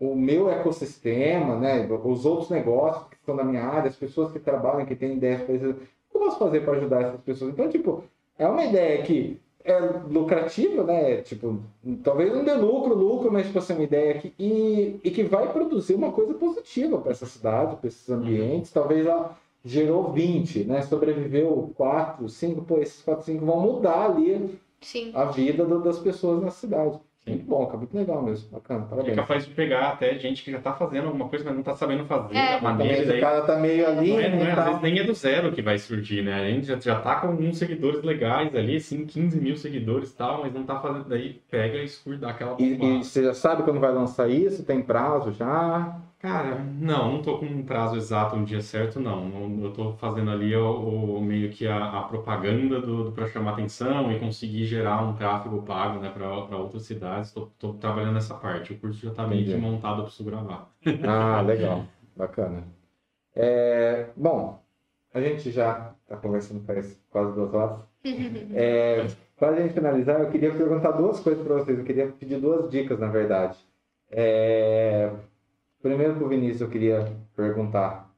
o 0.00 0.16
meu 0.16 0.50
ecossistema, 0.50 1.56
né, 1.56 1.86
os 2.04 2.24
outros 2.24 2.48
negócios 2.48 3.06
que 3.08 3.16
estão 3.16 3.36
na 3.36 3.44
minha 3.44 3.62
área, 3.62 3.90
as 3.90 3.96
pessoas 3.96 4.32
que 4.32 4.38
trabalham, 4.38 4.86
que 4.86 4.96
têm 4.96 5.12
ideias 5.16 5.42
para 5.42 5.54
isso, 5.54 5.68
o 5.70 5.74
que 5.74 6.16
eu 6.16 6.20
posso 6.20 6.38
fazer 6.38 6.60
para 6.64 6.72
ajudar 6.78 7.02
essas 7.02 7.20
pessoas? 7.20 7.52
Então, 7.52 7.68
tipo, 7.68 8.02
é 8.38 8.48
uma 8.48 8.64
ideia 8.64 9.02
que 9.02 9.38
é 9.62 9.78
lucrativa, 10.08 10.82
né? 10.84 11.18
Tipo, 11.18 11.60
talvez 12.02 12.32
não 12.32 12.42
dê 12.42 12.54
lucro, 12.54 12.94
lucro, 12.94 13.30
mas 13.30 13.46
tipo 13.46 13.58
assim, 13.58 13.74
uma 13.74 13.84
ideia 13.84 14.14
que 14.14 14.32
e, 14.38 14.98
e 15.04 15.10
que 15.10 15.22
vai 15.22 15.52
produzir 15.52 15.94
uma 15.94 16.10
coisa 16.12 16.32
positiva 16.32 16.96
para 16.98 17.10
essa 17.12 17.26
cidade, 17.26 17.76
para 17.76 17.86
esses 17.88 18.08
ambientes. 18.08 18.72
Talvez 18.72 19.04
ela 19.06 19.36
gerou 19.62 20.10
20, 20.12 20.64
né? 20.64 20.80
Sobreviveu 20.80 21.70
4, 21.76 22.26
5, 22.26 22.62
pô, 22.62 22.78
esses 22.78 23.02
4, 23.02 23.26
5 23.26 23.44
vão 23.44 23.60
mudar 23.60 24.06
ali 24.06 24.58
Sim. 24.80 25.12
a 25.14 25.26
vida 25.26 25.66
do- 25.66 25.82
das 25.82 25.98
pessoas 25.98 26.42
na 26.42 26.50
cidade. 26.50 26.98
Sim. 27.24 27.32
Muito 27.32 27.44
bom, 27.46 27.66
cara, 27.66 27.78
muito 27.78 27.94
legal 27.96 28.22
mesmo. 28.22 28.48
Bacana, 28.50 28.84
É 28.84 28.88
parabéns. 28.88 29.16
capaz 29.16 29.44
de 29.46 29.52
pegar 29.52 29.88
até 29.90 30.18
gente 30.18 30.42
que 30.42 30.50
já 30.50 30.58
tá 30.58 30.72
fazendo 30.72 31.06
alguma 31.08 31.28
coisa, 31.28 31.44
mas 31.44 31.54
não 31.54 31.62
tá 31.62 31.74
sabendo 31.76 32.06
fazer 32.06 32.34
É. 32.34 32.52
da 32.56 32.60
maneira. 32.62 33.06
Daí 33.06 33.18
o 33.18 33.20
cara 33.20 33.42
tá 33.42 33.56
meio 33.56 33.86
ali, 33.86 34.10
Não 34.10 34.20
é, 34.20 34.28
não 34.30 34.38
é, 34.38 34.44
né, 34.44 34.52
às 34.52 34.64
vezes 34.64 34.80
nem 34.80 34.98
é 34.98 35.04
do 35.04 35.12
zero 35.14 35.52
que 35.52 35.60
vai 35.60 35.78
surgir, 35.78 36.22
né? 36.22 36.34
A 36.34 36.48
gente 36.50 36.66
já, 36.66 36.78
já 36.78 36.98
tá 37.00 37.16
com 37.16 37.28
alguns 37.28 37.58
seguidores 37.58 38.02
legais 38.02 38.54
ali, 38.56 38.76
assim, 38.76 39.04
15 39.04 39.38
mil 39.38 39.54
seguidores 39.56 40.10
e 40.10 40.16
tal, 40.16 40.40
mas 40.42 40.54
não 40.54 40.64
tá 40.64 40.80
fazendo. 40.80 41.08
Daí 41.08 41.40
pega 41.50 41.76
e 41.76 41.84
escura, 41.84 42.28
aquela 42.30 42.56
E, 42.58 42.72
e 43.00 43.04
você 43.04 43.22
já 43.24 43.34
sabe 43.34 43.64
quando 43.64 43.80
vai 43.80 43.92
lançar 43.92 44.28
isso? 44.30 44.64
Tem 44.64 44.80
prazo 44.82 45.32
já? 45.32 46.00
Cara, 46.20 46.56
não, 46.62 47.14
não 47.14 47.22
tô 47.22 47.38
com 47.38 47.46
um 47.46 47.64
prazo 47.64 47.96
exato, 47.96 48.36
um 48.36 48.44
dia 48.44 48.60
certo, 48.60 49.00
não. 49.00 49.62
Eu 49.64 49.72
tô 49.72 49.94
fazendo 49.94 50.30
ali 50.30 50.54
o, 50.54 51.16
o- 51.16 51.20
meio 51.22 51.50
que 51.50 51.66
a, 51.66 51.98
a 52.00 52.02
propaganda 52.04 52.78
do, 52.80 53.04
do 53.04 53.12
para 53.12 53.26
chamar 53.26 53.52
atenção 53.52 54.12
e 54.12 54.20
conseguir 54.20 54.66
gerar 54.66 55.02
um 55.02 55.14
tráfego 55.16 55.62
pago, 55.62 55.98
né, 55.98 56.10
para 56.10 56.28
outras 56.58 56.82
cidades. 56.84 57.32
Tô, 57.32 57.46
tô 57.58 57.72
trabalhando 57.74 58.12
nessa 58.14 58.34
parte. 58.34 58.72
O 58.74 58.78
curso 58.78 59.00
já 59.00 59.14
tá 59.14 59.26
meio 59.26 59.46
que 59.46 59.56
montado, 59.56 60.02
preciso 60.02 60.24
gravar. 60.24 60.70
Ah, 61.02 61.40
legal. 61.46 61.86
Bacana. 62.14 62.64
É, 63.34 64.10
bom, 64.16 64.60
a 65.14 65.20
gente 65.20 65.50
já 65.52 65.94
está 66.02 66.16
conversando 66.18 66.64
faz 66.66 67.00
quase 67.10 67.34
duas 67.34 67.54
horas. 67.54 67.80
É, 68.54 69.06
para 69.38 69.56
a 69.56 69.60
gente 69.62 69.74
finalizar, 69.74 70.20
eu 70.20 70.30
queria 70.30 70.52
perguntar 70.54 70.92
duas 70.92 71.20
coisas 71.20 71.44
para 71.46 71.56
vocês. 71.56 71.78
Eu 71.78 71.84
queria 71.84 72.08
pedir 72.12 72.40
duas 72.40 72.70
dicas, 72.70 72.98
na 72.98 73.08
verdade. 73.08 73.58
É, 74.10 75.12
primeiro 75.82 76.14
para 76.14 76.24
o 76.24 76.28
Vinícius, 76.28 76.60
eu 76.62 76.68
queria 76.68 77.12
perguntar 77.36 78.10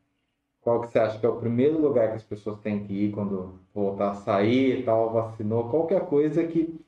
qual 0.60 0.80
que 0.80 0.88
você 0.88 0.98
acha 0.98 1.18
que 1.18 1.26
é 1.26 1.28
o 1.28 1.36
primeiro 1.36 1.80
lugar 1.80 2.10
que 2.10 2.16
as 2.16 2.22
pessoas 2.22 2.58
têm 2.60 2.84
que 2.84 2.92
ir 2.92 3.12
quando 3.12 3.54
voltar 3.74 4.10
a 4.10 4.14
sair 4.14 4.80
e 4.80 4.82
tal, 4.82 5.12
vacinou, 5.12 5.68
qualquer 5.68 6.02
coisa 6.06 6.44
que... 6.44 6.78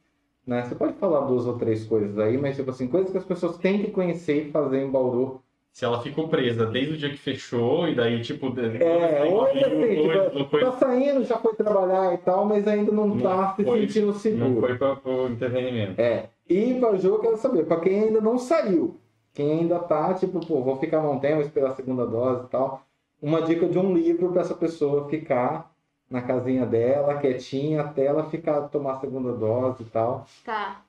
Né, 0.47 0.63
você 0.63 0.75
pode 0.75 0.93
falar 0.95 1.21
duas 1.21 1.47
ou 1.47 1.57
três 1.57 1.85
coisas 1.87 2.19
aí, 2.19 2.37
mas 2.37 2.55
tipo 2.57 2.71
assim, 2.71 2.87
coisas 2.87 3.11
que 3.11 3.17
as 3.17 3.25
pessoas 3.25 3.57
têm 3.57 3.81
que 3.83 3.91
conhecer 3.91 4.49
e 4.49 4.51
fazer 4.51 4.83
em 4.83 4.91
Bauru 4.91 5.41
Se 5.73 5.87
ela 5.87 6.03
ficou 6.03 6.29
presa 6.29 6.67
desde 6.67 6.93
o 6.93 6.97
dia 6.99 7.09
que 7.09 7.17
fechou, 7.17 7.89
e 7.89 7.95
daí, 7.95 8.21
tipo, 8.21 8.53
É, 8.79 9.25
hoje 9.25 9.65
assim, 9.65 10.03
tipo, 10.03 10.45
coisa- 10.51 10.71
tá 10.71 10.73
saindo, 10.79 11.25
já 11.25 11.39
foi 11.39 11.55
trabalhar 11.55 12.13
e 12.13 12.19
tal, 12.19 12.45
mas 12.45 12.69
ainda 12.69 12.93
não, 12.93 13.09
Não 13.09 13.21
tá 13.21 13.55
se 13.57 13.65
foi. 13.65 13.81
sentindo 13.81 14.09
não 14.09 14.13
seguro. 14.15 14.61
foi 14.61 14.77
para 14.77 14.99
o 15.03 15.29
entretenimento. 15.29 15.99
É. 15.99 16.29
E 16.47 16.75
para 16.79 16.95
jogo, 16.99 17.17
eu 17.17 17.21
quero 17.23 17.37
saber, 17.39 17.65
para 17.65 17.81
quem 17.81 18.01
ainda 18.05 18.21
não 18.21 18.37
saiu, 18.37 18.99
quem 19.35 19.51
ainda 19.51 19.79
tá, 19.81 20.15
tipo, 20.15 20.41
pô, 20.47 20.63
vou 20.63 20.77
ficar 20.79 21.01
um 21.01 21.19
tempo, 21.19 21.35
vou 21.37 21.43
esperar 21.45 21.73
a 21.73 21.75
segunda 21.75 22.07
dose 22.07 22.47
e 22.47 22.49
tal, 22.49 22.87
uma 23.21 23.43
dica 23.43 23.69
de 23.69 23.79
um 23.79 23.93
livro 23.93 24.31
para 24.33 24.43
essa 24.43 24.55
pessoa 24.55 25.09
ficar 25.09 25.75
na 26.09 26.23
casinha 26.23 26.65
dela, 26.65 27.19
quietinha, 27.19 27.83
até 27.83 28.07
ela 28.07 28.31
ficar, 28.31 28.69
tomar 28.69 28.95
a 28.95 29.01
segunda 29.01 29.33
dose 29.33 29.83
e 29.83 29.87
tal. 29.87 30.27
Tá. 30.45 30.83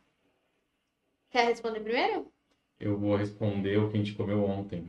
Quer 1.32 1.48
responder 1.48 1.80
primeiro? 1.80 2.28
Eu 2.80 2.98
vou 2.98 3.16
responder 3.16 3.78
o 3.78 3.90
que 3.90 3.96
a 3.96 4.00
gente 4.00 4.14
comeu 4.14 4.44
ontem. 4.44 4.86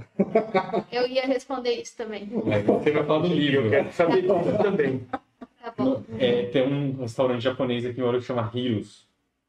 Eu 0.93 1.07
ia 1.07 1.25
responder 1.25 1.81
isso 1.81 1.97
também. 1.97 2.29
Aí 2.53 2.63
você 2.63 2.91
vai 2.91 3.05
falar 3.05 3.21
do 3.21 3.27
Eu 3.29 3.35
livro. 3.35 3.71
quero 3.71 3.93
saber 3.93 4.23
disso 4.23 4.59
também. 4.63 5.07
Tá 5.61 5.75
bom. 5.77 6.03
É, 6.19 6.47
tem 6.47 6.63
um 6.67 6.97
restaurante 7.01 7.43
japonês 7.43 7.87
aqui 7.87 8.01
em 8.01 8.05
Ouro 8.05 8.19
que 8.19 8.25
chama 8.25 8.51
Hiros. 8.53 9.07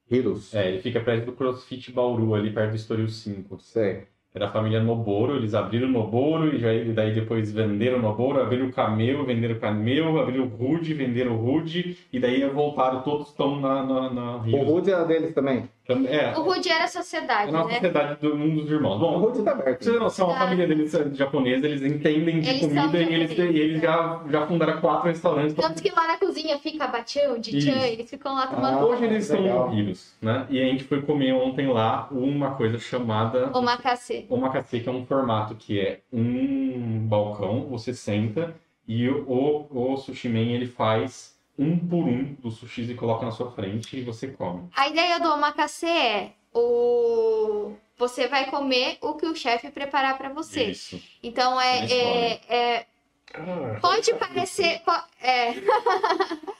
Heroes. 0.09 0.53
É, 0.53 0.69
ele 0.69 0.81
fica 0.81 0.99
perto 0.99 1.25
do 1.25 1.31
CrossFit 1.33 1.91
Bauru, 1.91 2.33
ali 2.33 2.51
perto 2.51 2.71
do 2.71 2.75
Estoril 2.75 3.09
5. 3.09 3.59
Sei. 3.59 4.03
É 4.33 4.39
da 4.39 4.51
família 4.51 4.83
Noboro, 4.83 5.35
eles 5.35 5.55
abriram 5.55 5.87
o 5.87 5.91
Noboro 5.91 6.53
e 6.53 6.59
já, 6.59 6.71
e 6.71 6.93
daí 6.93 7.13
depois 7.13 7.51
venderam 7.51 7.97
o 7.97 8.01
Noboro, 8.01 8.39
abriram 8.39 8.67
o 8.67 8.71
Camel, 8.71 9.25
venderam 9.25 9.55
o 9.55 9.59
Camel, 9.59 10.19
abriram 10.19 10.43
o 10.43 10.47
Rude, 10.47 10.93
venderam 10.93 11.33
o 11.33 11.37
Rude, 11.37 11.97
e 12.13 12.19
daí 12.19 12.47
voltaram, 12.47 13.01
todos 13.01 13.29
estão 13.29 13.59
na, 13.59 13.83
na, 13.83 14.13
na 14.13 14.35
O. 14.37 14.63
Rude 14.63 14.91
era 14.91 15.05
deles 15.05 15.33
também. 15.33 15.67
É, 15.89 16.37
O 16.37 16.41
Rude 16.41 16.69
era 16.69 16.83
é 16.83 16.87
sociedade, 16.87 17.51
na 17.51 17.63
né? 17.65 17.73
sociedade 17.75 18.19
do 18.21 18.35
um 18.35 18.55
dos 18.55 18.69
irmãos. 18.69 18.95
O 18.95 18.99
Bom, 18.99 19.17
Rude 19.19 19.43
tá 19.43 19.51
aberto. 19.51 19.77
Pra 19.77 19.83
você 19.85 19.91
ter 19.93 19.99
noção, 19.99 20.29
a 20.31 20.35
família 20.37 20.67
deles 20.67 20.93
é 20.93 21.09
japonesa, 21.13 21.65
eles 21.65 21.81
entendem 21.81 22.39
de 22.41 22.49
Eles 22.49 22.61
são 22.61 22.69
comida 22.69 22.97
e 23.03 23.13
eles, 23.13 23.31
e 23.37 23.41
eles 23.41 23.81
já, 23.81 24.21
já 24.29 24.45
fundaram 24.47 24.81
quatro 24.81 25.07
restaurantes. 25.07 25.55
Tanto 25.55 25.81
que 25.81 25.89
lá 25.91 26.07
na 26.07 26.17
cozinha 26.17 26.57
fica 26.59 26.87
batião, 26.87 27.39
de 27.39 27.59
tchan, 27.59 27.85
eles 27.87 28.09
ficam 28.09 28.35
lá 28.35 28.47
tomando 28.47 28.79
Ah, 28.79 28.85
Hoje 28.85 29.05
eles 29.05 29.23
estão 29.23 29.41
legal. 29.41 29.69
no 29.69 29.79
Hiros, 29.79 30.15
né? 30.21 30.45
E 30.49 30.61
a 30.61 30.65
gente 30.65 30.83
foi 30.83 31.01
comer 31.01 31.31
ontem 31.33 31.67
lá 31.67 32.07
uma 32.11 32.51
coisa 32.55 32.77
chamada 32.79 33.49
omakase. 33.57 34.25
omakase, 34.29 34.79
que 34.81 34.89
é 34.89 34.91
um 34.91 35.05
formato 35.05 35.55
que 35.55 35.79
é 35.79 35.99
um 36.11 36.99
balcão, 37.07 37.61
você 37.69 37.93
senta 37.93 38.53
e 38.87 39.07
o, 39.09 39.67
o 39.69 39.97
sushi 39.97 40.29
man 40.29 40.39
ele 40.39 40.65
faz 40.65 41.36
um 41.57 41.77
por 41.87 42.03
um 42.05 42.33
dos 42.35 42.57
sushis 42.57 42.89
e 42.89 42.93
coloca 42.93 43.25
na 43.25 43.31
sua 43.31 43.51
frente 43.51 43.97
e 43.97 44.03
você 44.03 44.27
come. 44.27 44.69
A 44.75 44.87
ideia 44.87 45.19
do 45.19 45.31
omakase 45.31 45.85
é 45.87 46.33
o 46.53 47.73
você 47.97 48.27
vai 48.27 48.45
comer 48.49 48.97
o 49.01 49.15
que 49.15 49.25
o 49.25 49.35
chefe 49.35 49.71
preparar 49.71 50.17
pra 50.17 50.29
você. 50.29 50.65
Isso. 50.65 51.01
Então 51.23 51.59
é, 51.59 51.85
é, 51.91 52.39
é 52.47 52.85
Ah, 53.33 53.79
Pode 53.81 54.13
parecer. 54.15 54.81
po- 54.85 55.03
É. 55.21 55.53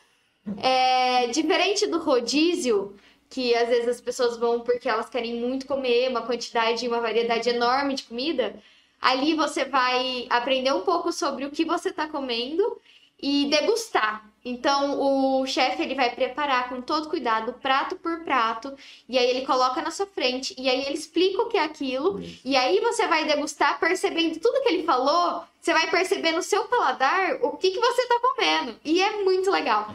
É, 0.61 1.27
diferente 1.27 1.85
do 1.87 1.99
rodízio, 1.99 2.95
que 3.29 3.53
às 3.53 3.67
vezes 3.67 3.87
as 3.89 4.01
pessoas 4.01 4.37
vão 4.37 4.61
porque 4.61 4.87
elas 4.87 5.09
querem 5.09 5.35
muito 5.35 5.67
comer 5.67 6.09
uma 6.09 6.21
quantidade, 6.21 6.87
uma 6.87 7.01
variedade 7.01 7.49
enorme 7.49 7.95
de 7.95 8.03
comida. 8.03 8.55
Ali 9.01 9.33
você 9.35 9.65
vai 9.65 10.25
aprender 10.29 10.71
um 10.73 10.81
pouco 10.81 11.11
sobre 11.11 11.43
o 11.45 11.51
que 11.51 11.65
você 11.65 11.89
está 11.89 12.07
comendo 12.07 12.79
e 13.21 13.47
degustar. 13.49 14.25
Então 14.47 14.97
o 15.01 15.45
chefe 15.45 15.81
ele 15.81 15.93
vai 15.93 16.15
preparar 16.15 16.69
com 16.69 16.81
todo 16.81 17.09
cuidado, 17.09 17.53
prato 17.53 17.97
por 17.97 18.23
prato, 18.23 18.73
e 19.09 19.17
aí 19.17 19.29
ele 19.29 19.45
coloca 19.45 19.81
na 19.81 19.91
sua 19.91 20.05
frente, 20.05 20.55
e 20.57 20.69
aí 20.69 20.85
ele 20.85 20.93
explica 20.93 21.41
o 21.41 21.49
que 21.49 21.57
é 21.57 21.63
aquilo, 21.63 22.21
e 22.45 22.55
aí 22.55 22.79
você 22.79 23.05
vai 23.07 23.25
degustar 23.25 23.77
percebendo 23.77 24.39
tudo 24.39 24.61
que 24.61 24.69
ele 24.69 24.83
falou, 24.83 25.43
você 25.59 25.73
vai 25.73 25.89
perceber 25.89 26.31
no 26.31 26.41
seu 26.41 26.63
paladar 26.65 27.39
o 27.41 27.57
que, 27.57 27.71
que 27.71 27.79
você 27.79 28.07
tá 28.07 28.19
comendo. 28.21 28.75
E 28.85 29.01
é 29.01 29.21
muito 29.23 29.51
legal. 29.51 29.93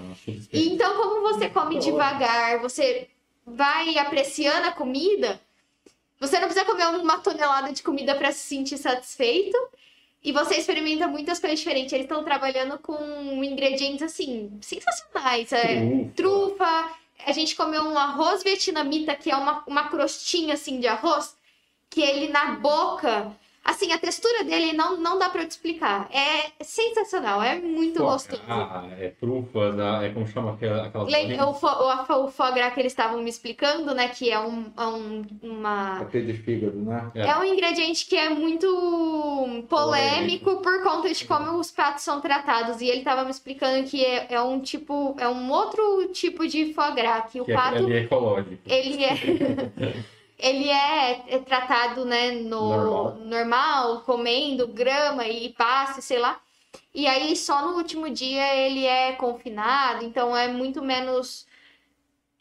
E 0.53 0.69
então, 0.69 0.97
como 0.99 1.23
você 1.23 1.49
come 1.49 1.79
devagar, 1.79 2.61
você 2.61 3.09
vai 3.47 3.97
apreciando 3.97 4.69
a 4.69 4.73
comida, 4.73 5.41
você 6.21 6.39
não 6.39 6.47
precisa 6.47 6.67
comer 6.67 6.87
uma 6.89 7.19
tonelada 7.19 7.73
de 7.73 7.83
comida 7.83 8.15
para 8.15 8.33
se 8.33 8.47
sentir 8.47 8.77
satisfeito. 8.77 9.57
E 10.25 10.31
você 10.31 10.57
experimenta 10.57 11.09
muitas 11.09 11.41
coisas 11.41 11.59
diferentes. 11.59 11.93
Eles 11.93 12.05
estão 12.05 12.23
trabalhando 12.23 12.79
com 12.79 12.95
ingredientes 13.43 14.03
assim, 14.03 14.57
sensacionais. 14.61 15.53
É, 15.53 16.05
trufa. 16.15 16.91
A 17.27 17.33
gente 17.33 17.57
comeu 17.57 17.83
um 17.83 17.99
arroz 17.99 18.43
vietnamita, 18.43 19.15
que 19.17 19.31
é 19.31 19.37
uma, 19.37 19.65
uma 19.67 19.89
crostinha 19.89 20.55
assim 20.55 20.79
de 20.79 20.87
arroz, 20.87 21.37
que 21.91 22.01
ele 22.01 22.29
na 22.29 22.53
boca. 22.53 23.37
Assim, 23.65 23.93
a 23.93 23.99
textura 23.99 24.43
dele 24.43 24.73
não, 24.73 24.97
não 24.97 25.19
dá 25.21 25.29
pra 25.29 25.43
eu 25.43 25.47
te 25.47 25.53
explicar. 25.53 26.09
É 26.13 26.51
sensacional, 26.65 27.41
é 27.41 27.61
muito 27.61 28.01
Pô, 28.01 28.07
gostoso. 28.07 28.43
Ah, 28.49 28.89
é 28.99 29.09
trufas, 29.11 29.79
ah, 29.79 30.01
é 30.03 30.09
como 30.11 30.27
chama 30.27 30.53
aquela- 30.55 30.89
bolinhas? 30.89 31.47
O, 31.47 31.55
fo, 31.55 31.67
o, 31.69 32.25
o 32.25 32.29
foie 32.29 32.53
gras 32.55 32.75
que 32.75 32.81
eles 32.81 32.91
estavam 32.93 33.23
me 33.23 33.31
explicando, 33.31 33.95
né? 33.95 34.09
Que 34.09 34.31
é 34.33 34.41
um, 34.41 34.73
é 34.77 34.87
um- 34.87 35.23
uma. 35.43 36.03
De 36.05 36.33
fígado, 36.35 36.77
né? 36.77 37.11
É. 37.15 37.29
É 37.29 37.37
um 37.39 37.45
ingrediente 37.45 38.05
que 38.07 38.17
é 38.17 38.29
muito 38.31 38.67
polêmico 39.69 40.57
por 40.57 40.83
conta 40.83 41.13
de 41.13 41.25
como 41.25 41.59
os 41.59 41.71
pratos 41.71 42.03
são 42.03 42.21
tratados. 42.21 42.81
E 42.81 42.87
ele 42.89 43.03
tava 43.03 43.25
me 43.25 43.31
explicando 43.31 43.85
que 43.89 44.05
é, 44.05 44.27
é 44.35 44.43
um 44.43 44.61
tipo. 44.61 45.15
É 45.19 45.29
um 45.29 45.51
outro 45.51 46.09
tipo 46.13 46.47
de 46.49 46.73
foie 46.75 46.93
gras, 46.95 47.31
que 47.31 47.41
o 47.41 47.45
Que 47.45 47.53
é 47.53 47.55
pato. 47.55 47.77
ali 47.77 47.93
é 47.93 47.99
ecológico. 48.01 48.59
ele 48.67 49.05
é. 49.05 49.13
Ele 50.43 50.69
é, 50.69 51.37
é 51.37 51.39
tratado, 51.39 52.05
né, 52.05 52.33
no 52.33 52.69
Normal. 52.69 53.15
normal, 53.25 54.01
comendo 54.01 54.67
grama 54.67 55.27
e 55.27 55.51
passe, 55.51 56.03
sei 56.03 56.19
lá. 56.19 56.41
E 56.95 57.07
aí 57.07 57.37
só 57.37 57.63
no 57.65 57.77
último 57.77 58.11
dia 58.11 58.55
ele 58.57 58.85
é 58.85 59.13
confinado, 59.13 60.05
então 60.05 60.37
é 60.37 60.49
muito 60.49 60.83
menos 60.83 61.47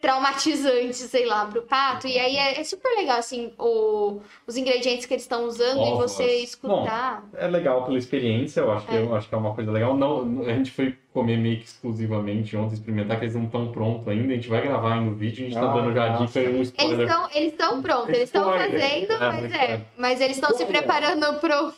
traumatizante, 0.01 0.95
sei 0.95 1.25
lá, 1.25 1.45
pro 1.45 1.61
pato. 1.61 2.07
E 2.07 2.17
aí 2.19 2.35
é, 2.35 2.59
é 2.59 2.63
super 2.63 2.89
legal, 2.95 3.17
assim, 3.19 3.53
o, 3.57 4.19
os 4.47 4.57
ingredientes 4.57 5.05
que 5.05 5.13
eles 5.13 5.23
estão 5.23 5.45
usando 5.45 5.77
e 5.77 5.91
Ovos. 5.91 6.11
você 6.13 6.25
escutar. 6.37 7.23
É 7.35 7.47
legal 7.47 7.85
pela 7.85 7.97
experiência, 7.97 8.61
eu 8.61 8.71
acho, 8.71 8.87
que, 8.87 8.95
É. 8.95 8.99
eu 9.01 9.15
acho 9.15 9.29
que 9.29 9.35
é 9.35 9.37
uma 9.37 9.53
coisa 9.53 9.71
legal. 9.71 9.95
Não, 9.95 10.41
a 10.41 10.53
gente 10.53 10.71
foi 10.71 10.95
comer 11.13 11.37
meio 11.37 11.57
que 11.59 11.65
exclusivamente 11.65 12.55
ontem, 12.55 12.73
experimentar, 12.73 13.17
que 13.19 13.25
eles 13.25 13.35
não 13.35 13.43
estão 13.45 13.71
prontos 13.71 14.07
ainda. 14.07 14.31
A 14.31 14.35
gente 14.35 14.47
vai 14.49 14.61
gravar 14.61 14.93
ainda 14.95 15.11
o 15.11 15.15
vídeo, 15.15 15.45
a 15.45 15.49
gente 15.49 15.59
tá 15.59 15.69
Ah, 15.69 15.73
dando 15.73 15.93
já 15.93 16.07
dica 16.09 16.39
e 16.39 16.47
um 16.47 16.55
Eles 16.55 16.67
spoiler. 16.69 17.07
estão 17.07 17.29
eles 17.33 17.51
estão 17.51 17.81
prontos, 17.81 18.09
eles 18.09 18.23
estão 18.23 18.45
fazendo, 18.45 19.11
É, 19.13 19.17
mas 19.19 19.41
mas 19.41 19.51
é. 19.53 19.65
é. 19.65 19.81
Mas 19.97 20.21
eles 20.21 20.37
estão 20.37 20.55
se 20.55 20.65
preparando 20.65 21.39
pro. 21.39 21.73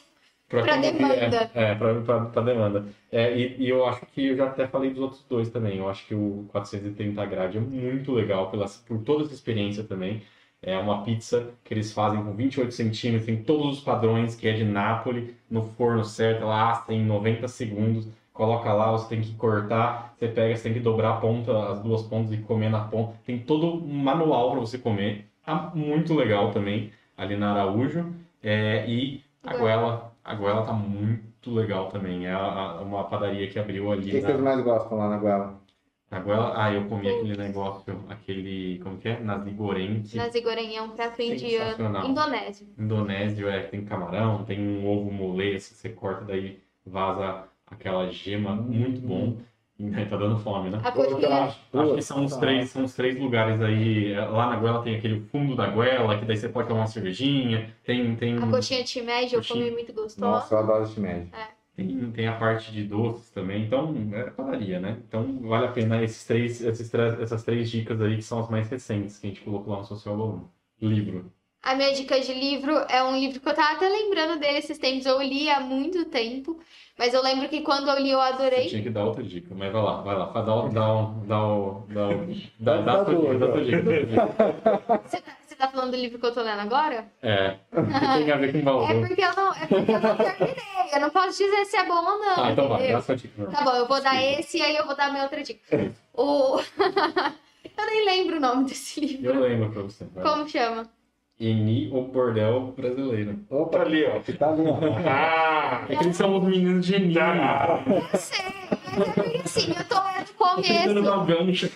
Quando 0.49 0.91
vier. 0.91 0.91
demanda. 0.93 1.51
É, 1.53 1.75
pra, 1.75 2.25
pra 2.25 2.41
demanda. 2.43 2.87
É, 3.11 3.35
e, 3.37 3.55
e 3.63 3.69
eu 3.69 3.85
acho 3.85 4.05
que 4.07 4.27
eu 4.27 4.35
já 4.37 4.45
até 4.47 4.67
falei 4.67 4.91
dos 4.91 5.01
outros 5.01 5.23
dois 5.27 5.49
também. 5.49 5.77
Eu 5.77 5.89
acho 5.89 6.05
que 6.07 6.15
o 6.15 6.45
430 6.51 7.25
grade 7.25 7.57
é 7.57 7.61
muito 7.61 8.11
legal 8.11 8.49
pela, 8.51 8.65
por 8.87 8.99
toda 9.03 9.23
essa 9.23 9.33
experiência 9.33 9.83
também. 9.83 10.21
É 10.61 10.77
uma 10.77 11.03
pizza 11.03 11.53
que 11.63 11.73
eles 11.73 11.91
fazem 11.91 12.23
com 12.23 12.33
28 12.33 12.71
centímetros, 12.73 13.25
tem 13.25 13.43
todos 13.43 13.77
os 13.77 13.83
padrões, 13.83 14.33
que 14.35 14.47
é 14.47 14.53
de 14.53 14.63
Nápoles, 14.63 15.35
no 15.49 15.63
forno 15.63 16.05
certo, 16.05 16.43
ela 16.43 16.71
assa 16.71 16.93
em 16.93 17.05
90 17.05 17.47
segundos. 17.49 18.07
Coloca 18.31 18.71
lá, 18.73 18.91
você 18.91 19.09
tem 19.09 19.21
que 19.21 19.35
cortar, 19.35 20.15
você 20.17 20.27
pega, 20.27 20.55
você 20.55 20.63
tem 20.63 20.73
que 20.73 20.79
dobrar 20.79 21.11
a 21.11 21.17
ponta, 21.17 21.71
as 21.71 21.81
duas 21.81 22.03
pontas 22.03 22.31
e 22.33 22.37
comer 22.37 22.69
na 22.69 22.85
ponta. 22.85 23.13
Tem 23.25 23.37
todo 23.39 23.67
um 23.75 23.93
manual 23.93 24.51
para 24.51 24.59
você 24.61 24.77
comer. 24.77 25.27
Tá 25.45 25.71
muito 25.75 26.13
legal 26.15 26.51
também, 26.51 26.91
ali 27.17 27.35
na 27.35 27.51
Araújo. 27.51 28.13
É, 28.41 28.89
e 28.89 29.21
a 29.43 29.55
Goela, 29.57 30.12
a 30.23 30.35
Goela 30.35 30.65
tá 30.65 30.73
muito 30.73 31.51
legal 31.53 31.89
também. 31.89 32.27
É 32.27 32.37
uma 32.37 33.03
padaria 33.05 33.49
que 33.49 33.59
abriu 33.59 33.87
O 33.87 33.91
ali 33.91 34.11
que 34.11 34.21
na, 34.21 34.27
vocês 34.27 34.39
mais 34.39 34.61
gostam 34.63 34.97
lá 34.97 35.09
na 35.09 35.17
Goela? 35.17 35.63
na 36.13 36.19
Goela. 36.19 36.53
Ah, 36.55 36.71
eu 36.71 36.85
comi 36.87 37.09
aquele 37.09 37.35
negócio, 37.35 38.05
aquele, 38.07 38.79
como 38.83 38.97
que 38.97 39.09
é? 39.09 39.15
Que 39.15 39.23
Nazigoreng 39.23 40.75
é 40.75 40.81
um 40.81 40.89
prato 40.89 41.21
indiano. 41.21 41.71
Sensacional. 41.71 42.07
Indonésio. 42.07 42.67
indonésio, 42.77 43.49
é, 43.49 43.63
tem 43.63 43.83
camarão, 43.83 44.45
tem 44.45 44.59
um 44.59 44.87
ovo 44.87 45.11
mole, 45.11 45.55
assim, 45.55 45.73
você 45.75 45.89
corta, 45.89 46.25
daí 46.25 46.59
vaza 46.85 47.45
aquela 47.65 48.09
gema, 48.11 48.55
muito 48.55 49.01
bom. 49.01 49.37
Tá 50.09 50.17
dando 50.17 50.37
fome, 50.39 50.69
né? 50.69 50.79
A 50.83 50.91
coxinha. 50.91 51.29
Acho 51.73 51.95
que 51.95 52.01
são 52.01 52.25
os 52.25 52.35
três, 52.37 52.69
são 52.69 52.83
os 52.83 52.93
três 52.93 53.17
lugares 53.19 53.61
aí. 53.61 54.13
Lá 54.15 54.49
na 54.49 54.55
Goela 54.57 54.81
tem 54.83 54.95
aquele 54.95 55.21
fundo 55.31 55.55
da 55.55 55.67
Goela, 55.67 56.17
que 56.17 56.25
daí 56.25 56.37
você 56.37 56.49
pode 56.49 56.67
tomar 56.67 56.81
uma 56.81 56.87
cervejinha. 56.87 57.73
Tem, 57.83 58.15
tem, 58.15 58.37
A 58.37 58.47
coxinha 58.47 58.83
de 58.83 58.89
shimeji 58.89 59.35
eu 59.35 59.43
comi 59.43 59.71
muito 59.71 59.93
gostosa. 59.93 60.21
Nossa, 60.31 60.55
eu 60.55 60.59
adoro 60.59 60.83
esse 60.83 60.99
médio. 60.99 61.29
tem, 61.75 62.11
tem 62.11 62.27
a 62.27 62.33
parte 62.37 62.71
de 62.71 62.83
doces 62.83 63.29
também. 63.31 63.63
Então, 63.65 63.93
é 64.13 64.23
padaria, 64.29 64.79
né? 64.79 64.97
Então, 65.07 65.39
vale 65.41 65.65
a 65.65 65.71
pena 65.71 66.03
esses 66.03 66.23
três, 66.25 66.61
esses, 66.61 66.89
três- 66.89 67.19
essas 67.19 67.43
três 67.43 67.69
dicas 67.69 67.99
aí, 68.01 68.15
que 68.17 68.21
são 68.23 68.39
as 68.39 68.49
mais 68.49 68.69
recentes, 68.69 69.17
que 69.17 69.27
a 69.27 69.29
gente 69.29 69.41
colocou 69.41 69.73
lá 69.73 69.79
no 69.79 69.85
Social 69.85 70.15
Balloon. 70.17 70.41
Livro. 70.81 71.31
A 71.63 71.75
minha 71.75 71.93
dica 71.93 72.19
de 72.19 72.33
livro 72.33 72.73
é 72.89 73.01
um 73.01 73.17
livro 73.17 73.39
que 73.39 73.47
eu 73.47 73.53
tava 73.53 73.77
até 73.77 73.87
lembrando 73.87 74.37
dele 74.37 74.57
esses 74.57 74.77
tempos. 74.77 75.05
Eu 75.05 75.21
li 75.21 75.49
há 75.49 75.61
muito 75.61 76.03
tempo, 76.05 76.59
mas 76.97 77.13
eu 77.13 77.23
lembro 77.23 77.47
que 77.47 77.61
quando 77.61 77.89
eu 77.89 77.97
li 78.01 78.11
eu 78.11 78.19
Você 78.19 78.33
adorei. 78.33 78.67
tinha 78.67 78.83
que 78.83 78.89
dar 78.89 79.05
outra 79.05 79.23
dica, 79.23 79.55
mas 79.55 79.71
vai 79.71 79.81
lá, 79.81 80.01
vai 80.01 80.13
lá. 80.17 80.25
Dá, 80.25 80.41
dá, 80.41 80.51
dá, 80.51 80.93
o- 80.93 81.85
dá, 81.87 82.09
o- 82.09 82.27
dá, 82.59 82.77
dá, 82.81 83.05
tua 83.05 83.15
dica, 83.15 83.27
duas, 83.27 83.39
dá 83.39 83.47
tua 83.47 83.63
dica. 83.63 83.81
Você 85.07 85.21
tá, 85.21 85.31
você 85.47 85.55
tá 85.55 85.67
falando 85.69 85.91
do 85.91 85.97
livro 85.97 86.19
que 86.19 86.25
eu 86.25 86.33
tô 86.33 86.41
lendo 86.41 86.59
agora? 86.59 87.07
É, 87.21 87.57
tem 87.71 88.29
a 88.31 88.35
ver 88.37 88.51
com 88.51 88.57
É 88.59 88.61
Balloon. 88.61 89.07
porque 89.07 89.21
eu 89.23 89.33
não, 89.35 89.53
é 89.53 89.65
porque 89.67 89.91
eu 89.91 89.99
não 90.01 90.17
terminei. 90.17 90.63
Eu 90.93 90.99
não 90.99 91.09
posso 91.11 91.37
dizer 91.43 91.65
se 91.65 91.77
é 91.77 91.85
bom 91.85 91.95
ou 91.95 92.19
não. 92.19 92.43
Ah, 92.43 92.51
então 92.51 92.67
vai, 92.67 92.91
dá 92.91 92.97
a 92.97 93.01
sua 93.01 93.15
dica. 93.15 93.45
Tá 93.45 93.63
bom, 93.63 93.71
eu 93.71 93.87
vou 93.87 94.01
dar 94.01 94.21
esse 94.21 94.57
e 94.57 94.61
aí 94.61 94.75
eu 94.75 94.85
vou 94.85 94.97
dar 94.97 95.05
a 95.07 95.11
minha 95.11 95.23
outra 95.23 95.41
dica. 95.41 95.61
O... 96.13 96.59
eu 97.77 97.85
nem 97.85 98.05
lembro 98.05 98.35
o 98.35 98.39
nome 98.41 98.65
desse 98.65 98.99
Eu 98.99 99.07
livro. 99.07 99.39
lembro 99.39 99.71
pra 99.71 99.81
você. 99.83 100.05
Como 100.21 100.47
chama? 100.49 100.89
Eni, 101.39 101.89
o 101.91 102.03
bordel 102.03 102.73
brasileiro. 102.77 103.39
Opa, 103.49 103.79
Tá 103.79 103.83
ali, 103.85 104.05
ó. 104.05 104.19
que 104.19 104.33
tá 104.33 104.49
ali, 104.49 104.63
ó. 104.67 104.77
Ah! 105.07 105.85
É 105.89 105.95
que 105.95 106.03
eles 106.03 106.15
são 106.15 106.37
os 106.37 106.43
meninos 106.43 106.85
geniais. 106.85 107.39
Tá. 107.39 107.83
Eu 107.87 108.17
sei, 108.19 108.45
mas 108.97 109.07
é 109.07 109.11
porque 109.11 109.37
assim, 109.43 109.73
eu 109.75 109.83
tô 109.85 109.95
lendo 109.95 110.29
o 110.29 110.33
Tô 110.55 110.61
tentando 110.61 111.03
começo. 111.03 111.19
um 111.19 111.25
gancho. 111.25 111.71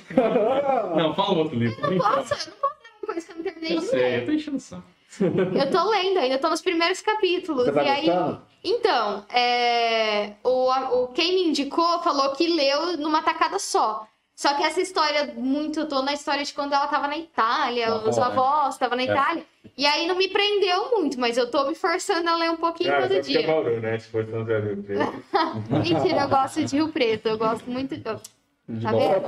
Não, 0.96 1.14
fala 1.16 1.38
outro 1.40 1.58
livro. 1.58 1.76
Eu 1.84 1.92
não 1.92 1.98
posso, 1.98 2.34
eu 2.34 2.52
não 2.52 2.58
posso 2.58 2.76
ler 2.84 2.92
uma 3.02 3.14
coisa 3.14 3.26
que 3.28 3.32
eu 3.32 3.36
não 3.38 3.44
terminei 3.44 3.76
Eu 3.76 3.80
de 3.82 3.86
sei, 3.88 4.00
ler. 4.00 4.20
eu 4.22 4.26
tô 4.26 4.32
enchendo 4.32 4.58
o 4.58 4.60
saco. 4.60 4.84
Eu 5.20 5.72
tô 5.72 5.90
lendo, 5.90 6.20
ainda 6.20 6.38
tô 6.38 6.50
nos 6.50 6.62
primeiros 6.62 7.02
capítulos. 7.02 7.66
Você 7.66 7.72
tá 7.72 7.84
e 7.84 7.90
aí. 7.90 8.38
Então, 8.64 9.26
é, 9.34 10.34
o, 10.44 10.70
o 10.72 11.08
quem 11.08 11.34
me 11.36 11.50
indicou 11.50 12.00
falou 12.04 12.32
que 12.34 12.48
leu 12.48 12.98
numa 12.98 13.22
tacada 13.24 13.58
só. 13.58 14.06
Só 14.38 14.54
que 14.54 14.62
essa 14.64 14.80
história, 14.80 15.34
muito, 15.36 15.80
eu 15.80 15.88
tô 15.88 16.04
na 16.04 16.14
história 16.14 16.44
de 16.46 16.54
quando 16.54 16.72
ela 16.72 16.86
tava 16.86 17.08
na 17.08 17.18
Itália, 17.18 17.88
Avó, 17.92 18.08
os 18.08 18.18
né? 18.18 18.24
avós 18.24 18.76
estavam 18.76 18.96
na 18.96 19.02
É. 19.02 19.06
Itália. 19.08 19.44
E 19.76 19.84
aí 19.84 20.06
não 20.08 20.16
me 20.16 20.28
prendeu 20.28 20.92
muito, 20.92 21.20
mas 21.20 21.38
eu 21.38 21.50
tô 21.50 21.66
me 21.68 21.74
forçando 21.74 22.30
a 22.30 22.36
ler 22.36 22.52
um 22.52 22.56
pouquinho 22.56 22.94
Ah, 22.94 23.02
todo 23.02 23.14
é 23.16 23.20
dia. 23.20 23.48
Bauru, 23.48 23.80
né? 23.82 23.98
Se 23.98 24.10
for 24.10 24.24
São 24.28 24.42
José 24.42 24.62
do 24.62 24.68
Rio 24.68 24.84
Preto. 24.84 25.24
Mentira, 25.72 26.22
eu 26.22 26.30
gosto 26.30 26.64
de 26.64 26.76
Rio 26.76 26.90
Preto, 26.90 27.28
eu 27.30 27.38
gosto 27.40 27.68
muito. 27.68 27.96
Eu, 27.96 28.02
tá 28.04 28.14
De 28.68 28.86
vendo? 28.86 29.26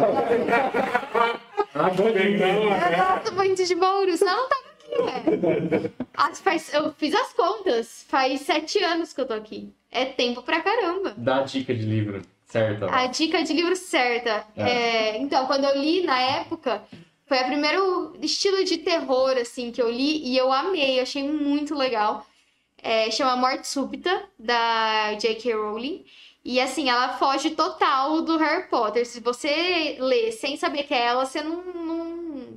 Ah, 1.74 1.88
Legal, 1.88 2.50
Eu 2.50 2.70
né? 2.70 2.98
gosto 2.98 3.34
muito 3.34 3.66
de 3.66 3.76
Bauru, 3.76 4.16
senão 4.16 4.32
eu 4.34 4.42
não 4.44 4.50
tava 4.50 4.64
aqui, 4.70 5.02
ué. 5.02 5.92
Ah, 6.16 6.32
faz- 6.36 6.72
eu 6.72 6.94
fiz 6.94 7.16
as 7.16 7.34
contas, 7.34 8.06
faz 8.08 8.42
sete 8.42 8.84
anos 8.84 9.12
que 9.12 9.22
eu 9.22 9.26
tô 9.26 9.34
aqui. 9.34 9.74
É 9.92 10.06
tempo 10.06 10.44
pra 10.44 10.62
caramba. 10.62 11.16
Dá 11.18 11.38
a 11.40 11.44
dica 11.44 11.74
de 11.74 11.82
livro, 11.82 12.22
certo? 12.50 12.86
A 12.90 13.06
dica 13.08 13.42
de 13.44 13.54
livro 13.54 13.76
certa. 13.76 14.46
É, 14.58 15.18
então, 15.18 15.46
quando 15.46 15.64
eu 15.66 15.80
li 15.80 16.02
na 16.02 16.20
época, 16.20 16.84
foi 17.26 17.40
o 17.42 17.46
primeiro 17.46 18.14
estilo 18.22 18.64
de 18.64 18.78
terror, 18.80 19.38
assim, 19.38 19.72
que 19.72 19.82
eu 19.82 19.90
li 19.90 20.28
e 20.28 20.36
eu 20.36 20.52
amei, 20.52 21.00
achei 21.00 21.24
muito 21.24 21.76
legal. 21.76 22.26
É, 22.82 23.12
chama 23.12 23.36
Morte 23.36 23.68
Súbita, 23.68 24.24
da 24.38 25.14
J.K. 25.14 25.54
Rowling. 25.54 26.06
E 26.52 26.60
assim, 26.60 26.90
ela 26.90 27.10
foge 27.10 27.52
total 27.52 28.24
do 28.24 28.36
Harry 28.40 28.68
Potter. 28.70 29.06
Se 29.06 29.20
você 29.20 29.98
lê 30.00 30.32
sem 30.32 30.58
saber 30.58 30.82
que 30.82 30.96
é 30.96 31.06
ela, 31.06 31.24
você 31.24 31.44
não, 31.44 31.62
não, 31.64 32.06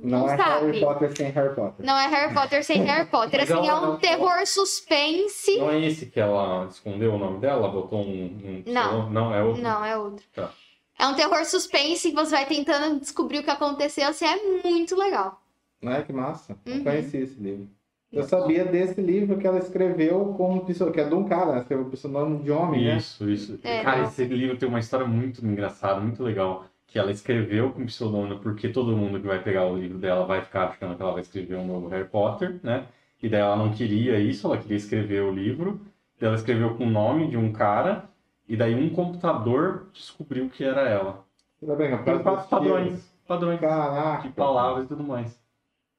Não, 0.01 0.19
não 0.21 0.29
é 0.31 0.35
sabe. 0.35 0.65
Harry 0.65 0.79
Potter 0.79 1.15
sem 1.15 1.29
Harry 1.29 1.53
Potter. 1.53 1.85
Não 1.85 1.95
é 1.95 2.07
Harry 2.07 2.33
Potter 2.33 2.63
sem 2.65 2.81
Harry 2.89 3.07
Potter. 3.07 3.41
Mas 3.41 3.51
Assim, 3.51 3.67
é 3.69 3.73
um 3.75 3.97
terror 3.97 4.47
suspense. 4.47 5.59
Não 5.59 5.69
é 5.69 5.79
esse 5.79 6.07
que 6.07 6.19
ela 6.19 6.65
escondeu 6.71 7.13
o 7.13 7.19
nome 7.19 7.37
dela? 7.37 7.67
Botou 7.67 7.99
um. 7.99 8.25
um 8.25 8.63
Não. 8.65 9.11
Não, 9.11 9.31
é 9.31 9.43
outro. 9.43 9.61
Não, 9.61 9.85
é 9.85 9.95
outro. 9.95 10.25
Tá. 10.33 10.49
É 10.97 11.05
um 11.05 11.13
terror 11.13 11.45
suspense 11.45 12.09
que 12.09 12.15
você 12.15 12.31
vai 12.31 12.47
tentando 12.47 12.99
descobrir 12.99 13.39
o 13.39 13.43
que 13.43 13.51
aconteceu. 13.51 14.07
Assim, 14.07 14.25
é 14.25 14.63
muito 14.67 14.95
legal. 14.95 15.39
Não 15.79 15.91
é 15.91 16.01
que 16.01 16.11
massa? 16.11 16.57
Não 16.65 16.77
Uhum. 16.77 16.83
conheci 16.83 17.17
esse 17.17 17.39
livro. 17.39 17.67
Eu 18.13 18.23
sabia 18.23 18.63
desse 18.63 19.01
livro 19.01 19.37
que 19.37 19.47
ela 19.47 19.57
escreveu 19.57 20.33
como 20.37 20.65
pessoa, 20.65 20.91
que 20.91 21.01
é 21.01 21.03
de 21.03 21.15
um 21.15 21.25
cara, 21.25 21.51
ela 21.51 21.59
escreveu 21.59 21.85
pseudônimo 21.85 22.43
de 22.43 22.51
homem, 22.51 22.85
né? 22.85 22.97
Isso, 22.97 23.29
isso. 23.29 23.59
É. 23.63 23.81
Cara, 23.83 24.03
esse 24.03 24.23
livro 24.25 24.55
tem 24.55 24.69
uma 24.69 24.79
história 24.79 25.07
muito 25.07 25.45
engraçada, 25.45 25.99
muito 25.99 26.23
legal. 26.23 26.65
Que 26.85 26.99
ela 26.99 27.11
escreveu 27.11 27.71
com 27.71 27.85
pseudônimo 27.87 28.39
porque 28.39 28.69
todo 28.69 28.95
mundo 28.95 29.19
que 29.19 29.25
vai 29.25 29.41
pegar 29.41 29.65
o 29.65 29.75
livro 29.75 29.97
dela 29.97 30.25
vai 30.25 30.41
ficar 30.41 30.65
achando 30.65 30.95
que 30.95 31.01
ela 31.01 31.11
vai 31.11 31.21
escrever 31.21 31.55
um 31.55 31.65
novo 31.65 31.87
Harry 31.87 32.07
Potter, 32.07 32.59
né? 32.61 32.85
E 33.21 33.27
daí 33.27 33.41
ela 33.41 33.55
não 33.55 33.71
queria 33.71 34.19
isso, 34.19 34.45
ela 34.45 34.57
queria 34.57 34.77
escrever 34.77 35.23
o 35.23 35.31
livro. 35.31 35.81
Daí 36.19 36.27
ela 36.27 36.37
escreveu 36.37 36.75
com 36.75 36.85
o 36.85 36.89
nome 36.89 37.27
de 37.27 37.37
um 37.37 37.51
cara. 37.51 38.09
E 38.47 38.55
daí 38.55 38.75
um 38.75 38.89
computador 38.93 39.87
descobriu 39.91 40.49
que 40.49 40.63
era 40.63 40.81
ela. 40.81 41.25
Tudo 41.59 41.75
bem, 41.75 41.97
padrões. 41.97 43.09
Padrões. 43.25 43.59
Caraca. 43.59 44.27
De 44.27 44.33
palavras 44.33 44.85
e 44.85 44.87
tudo 44.87 45.03
mais. 45.03 45.42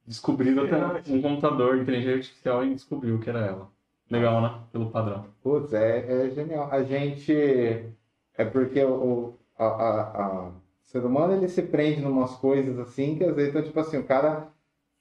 Descobriram 0.07 0.65
até 0.65 1.11
um 1.13 1.23
computador, 1.23 1.79
inteligência 1.79 2.17
artificial, 2.17 2.65
e 2.65 2.75
descobriu 2.75 3.19
que 3.19 3.31
era 3.31 3.41
ela. 3.41 3.69
Legal, 4.11 4.41
né? 4.43 4.55
Pelo 4.71 4.91
padrão. 4.91 5.25
Putz, 5.43 5.73
é, 5.73 6.27
é 6.27 6.31
genial. 6.31 6.69
A 6.71 6.83
gente. 6.83 7.33
É 8.37 8.45
porque 8.45 8.83
o, 8.85 9.35
a, 9.59 9.65
a, 9.65 10.25
a- 10.27 10.49
o 10.49 10.53
ser 10.83 11.05
humano 11.05 11.33
ele 11.35 11.49
se 11.49 11.63
prende 11.63 12.03
em 12.03 12.07
umas 12.07 12.33
coisas 12.37 12.79
assim 12.79 13.17
que 13.17 13.25
às 13.25 13.35
vezes, 13.35 13.51
então, 13.51 13.63
tipo 13.63 13.81
assim, 13.81 13.99
o 13.99 14.05
cara. 14.05 14.49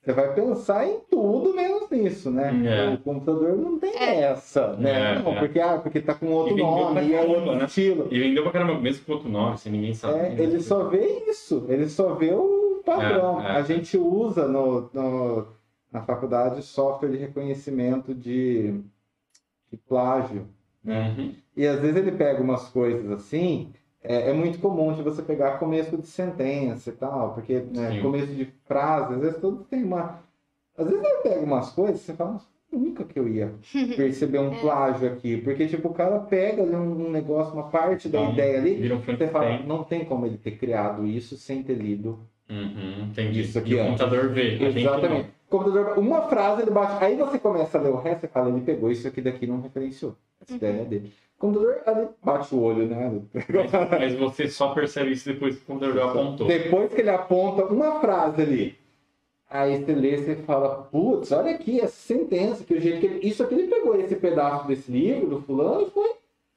Você 0.02 0.12
vai 0.12 0.34
pensar 0.34 0.86
em 0.86 1.00
tudo 1.10 1.54
menos 1.56 1.90
nisso, 1.90 2.30
né? 2.30 2.52
É. 2.66 2.94
O 2.94 2.98
computador 2.98 3.56
não 3.56 3.80
tem 3.80 3.96
É. 3.96 4.24
essa, 4.24 4.74
né? 4.76 5.14
É, 5.14 5.20
não, 5.20 5.32
é. 5.32 5.40
porque, 5.40 5.60
ah, 5.62 5.78
porque 5.78 6.02
tá 6.02 6.14
com 6.14 6.28
outro 6.30 6.58
E 6.58 6.62
nome, 6.62 7.02
e 7.04 7.14
é 7.14 7.22
outro 7.22 7.56
né? 7.56 7.64
estilo. 7.64 8.10
E 8.12 8.20
vendeu 8.20 8.44
pra 8.44 8.52
caramba, 8.52 8.82
mesmo 8.82 9.06
com 9.06 9.14
outro 9.14 9.30
nome, 9.30 9.58
sem 9.58 9.72
ninguém 9.72 9.94
saber. 9.94 10.38
É, 10.38 10.44
ele 10.44 10.60
só 10.62 10.90
vê 10.90 11.08
isso, 11.30 11.66
ele 11.70 11.88
só 11.88 12.16
vê 12.16 12.34
o 12.34 12.53
padrão. 12.84 13.42
É, 13.42 13.54
é. 13.54 13.56
A 13.58 13.62
gente 13.64 13.98
usa 13.98 14.48
no, 14.48 14.90
no- 14.94 15.48
na 15.92 16.02
faculdade 16.04 16.62
software 16.64 17.10
de 17.12 17.18
reconhecimento 17.18 18.14
de, 18.16 18.82
de 19.72 19.78
plágio. 19.78 20.48
Uhum. 20.86 21.36
E 21.56 21.66
às 21.68 21.80
vezes 21.80 21.96
ele 21.98 22.12
pega 22.12 22.42
umas 22.42 22.68
coisas 22.70 23.10
assim, 23.12 23.74
é, 24.02 24.30
é 24.32 24.34
muito 24.34 24.60
comum 24.60 24.94
de 24.94 25.02
você 25.04 25.22
pegar 25.22 25.60
começo 25.60 25.98
de 25.98 26.08
sentença 26.08 26.90
e 26.90 26.94
tal, 26.94 27.34
porque 27.34 27.60
né, 27.62 28.02
começo 28.02 28.34
de 28.34 28.46
frase, 28.66 29.14
às 29.16 29.20
vezes 29.22 29.40
tudo 29.40 29.64
tem 29.66 29.84
uma. 29.84 30.20
Às 30.78 30.88
vezes 30.88 31.04
ele 31.04 31.18
pega 31.24 31.42
umas 31.42 31.72
coisas 31.72 32.02
e 32.02 32.04
você 32.06 32.14
fala, 32.14 32.34
"Nossa, 32.34 32.48
nunca 32.72 33.04
que 33.06 33.18
eu 33.20 33.28
ia 33.30 33.54
perceber 33.96 34.40
um 34.40 34.54
É. 34.54 34.62
plágio 34.62 35.12
aqui. 35.14 35.38
Porque, 35.38 35.68
tipo, 35.68 35.90
o 35.90 35.94
cara 35.94 36.20
pega 36.20 36.64
ali 36.64 36.76
um, 36.76 37.08
um 37.08 37.12
negócio, 37.12 37.54
uma 37.54 37.70
parte 37.70 38.10
da 38.10 38.20
Então, 38.20 38.34
ideia 38.34 38.60
ali, 38.60 38.92
um 38.94 39.00
você 39.02 39.28
fala, 39.28 39.60
não 39.60 39.84
tem 39.84 40.06
como 40.06 40.26
ele 40.26 40.38
ter 40.38 40.58
criado 40.58 41.06
isso 41.06 41.38
sem 41.38 41.64
ter 41.64 41.76
lido. 41.76 42.20
Uhum, 42.54 43.08
entendi. 43.10 43.42
Isso 43.42 43.58
aqui 43.58 43.72
e 43.72 43.76
o 43.76 43.80
antes. 43.80 43.90
computador 43.92 44.30
vê. 44.30 44.64
Exatamente. 44.64 45.30
O 45.48 45.58
computador, 45.58 45.98
uma 45.98 46.22
frase 46.24 46.62
ele 46.62 46.72
bate. 46.72 47.04
Aí 47.04 47.16
você 47.16 47.40
começa 47.40 47.78
a 47.78 47.82
ler 47.82 47.90
o 47.90 47.98
resto 47.98 48.26
e 48.26 48.30
fala, 48.30 48.50
ele 48.50 48.62
pegou 48.62 48.92
isso 48.92 49.08
aqui 49.08 49.22
daqui 49.22 49.46
e 49.46 49.48
não 49.48 49.62
referenciou. 49.62 50.16
Essa 50.42 50.56
ideia 50.56 50.82
é 50.82 50.86
dele. 50.86 51.12
O 51.38 51.40
computador 51.40 51.82
ali 51.86 52.08
bate 52.24 52.56
o 52.56 52.62
olho, 52.62 52.86
né? 52.86 53.22
Mas, 53.34 53.90
mas 53.90 54.16
você 54.16 54.48
só 54.48 54.74
percebe 54.74 55.12
isso 55.12 55.26
depois 55.26 55.56
que 55.56 55.64
o 55.64 55.66
computador 55.66 56.10
apontou. 56.10 56.48
Depois 56.48 56.94
que 56.94 57.02
ele 57.02 57.10
aponta 57.10 57.66
uma 57.66 58.00
frase 58.00 58.42
ali, 58.42 58.78
aí 59.50 59.84
você 59.84 59.94
lê 59.94 60.16
e 60.16 60.18
você 60.18 60.36
fala, 60.38 60.84
putz, 60.92 61.32
olha 61.32 61.52
aqui 61.52 61.80
essa 61.80 61.96
sentença, 61.96 62.64
que 62.64 62.74
o 62.74 62.80
jeito 62.80 63.00
que 63.00 63.06
ele... 63.06 63.28
Isso 63.28 63.44
aqui 63.44 63.56
ele 63.56 63.68
pegou 63.68 64.00
esse 64.00 64.16
pedaço 64.16 64.68
desse 64.68 64.92
livro, 64.92 65.28
do 65.28 65.42
fulano, 65.42 65.88
e 65.88 65.90
foi. 65.92 66.12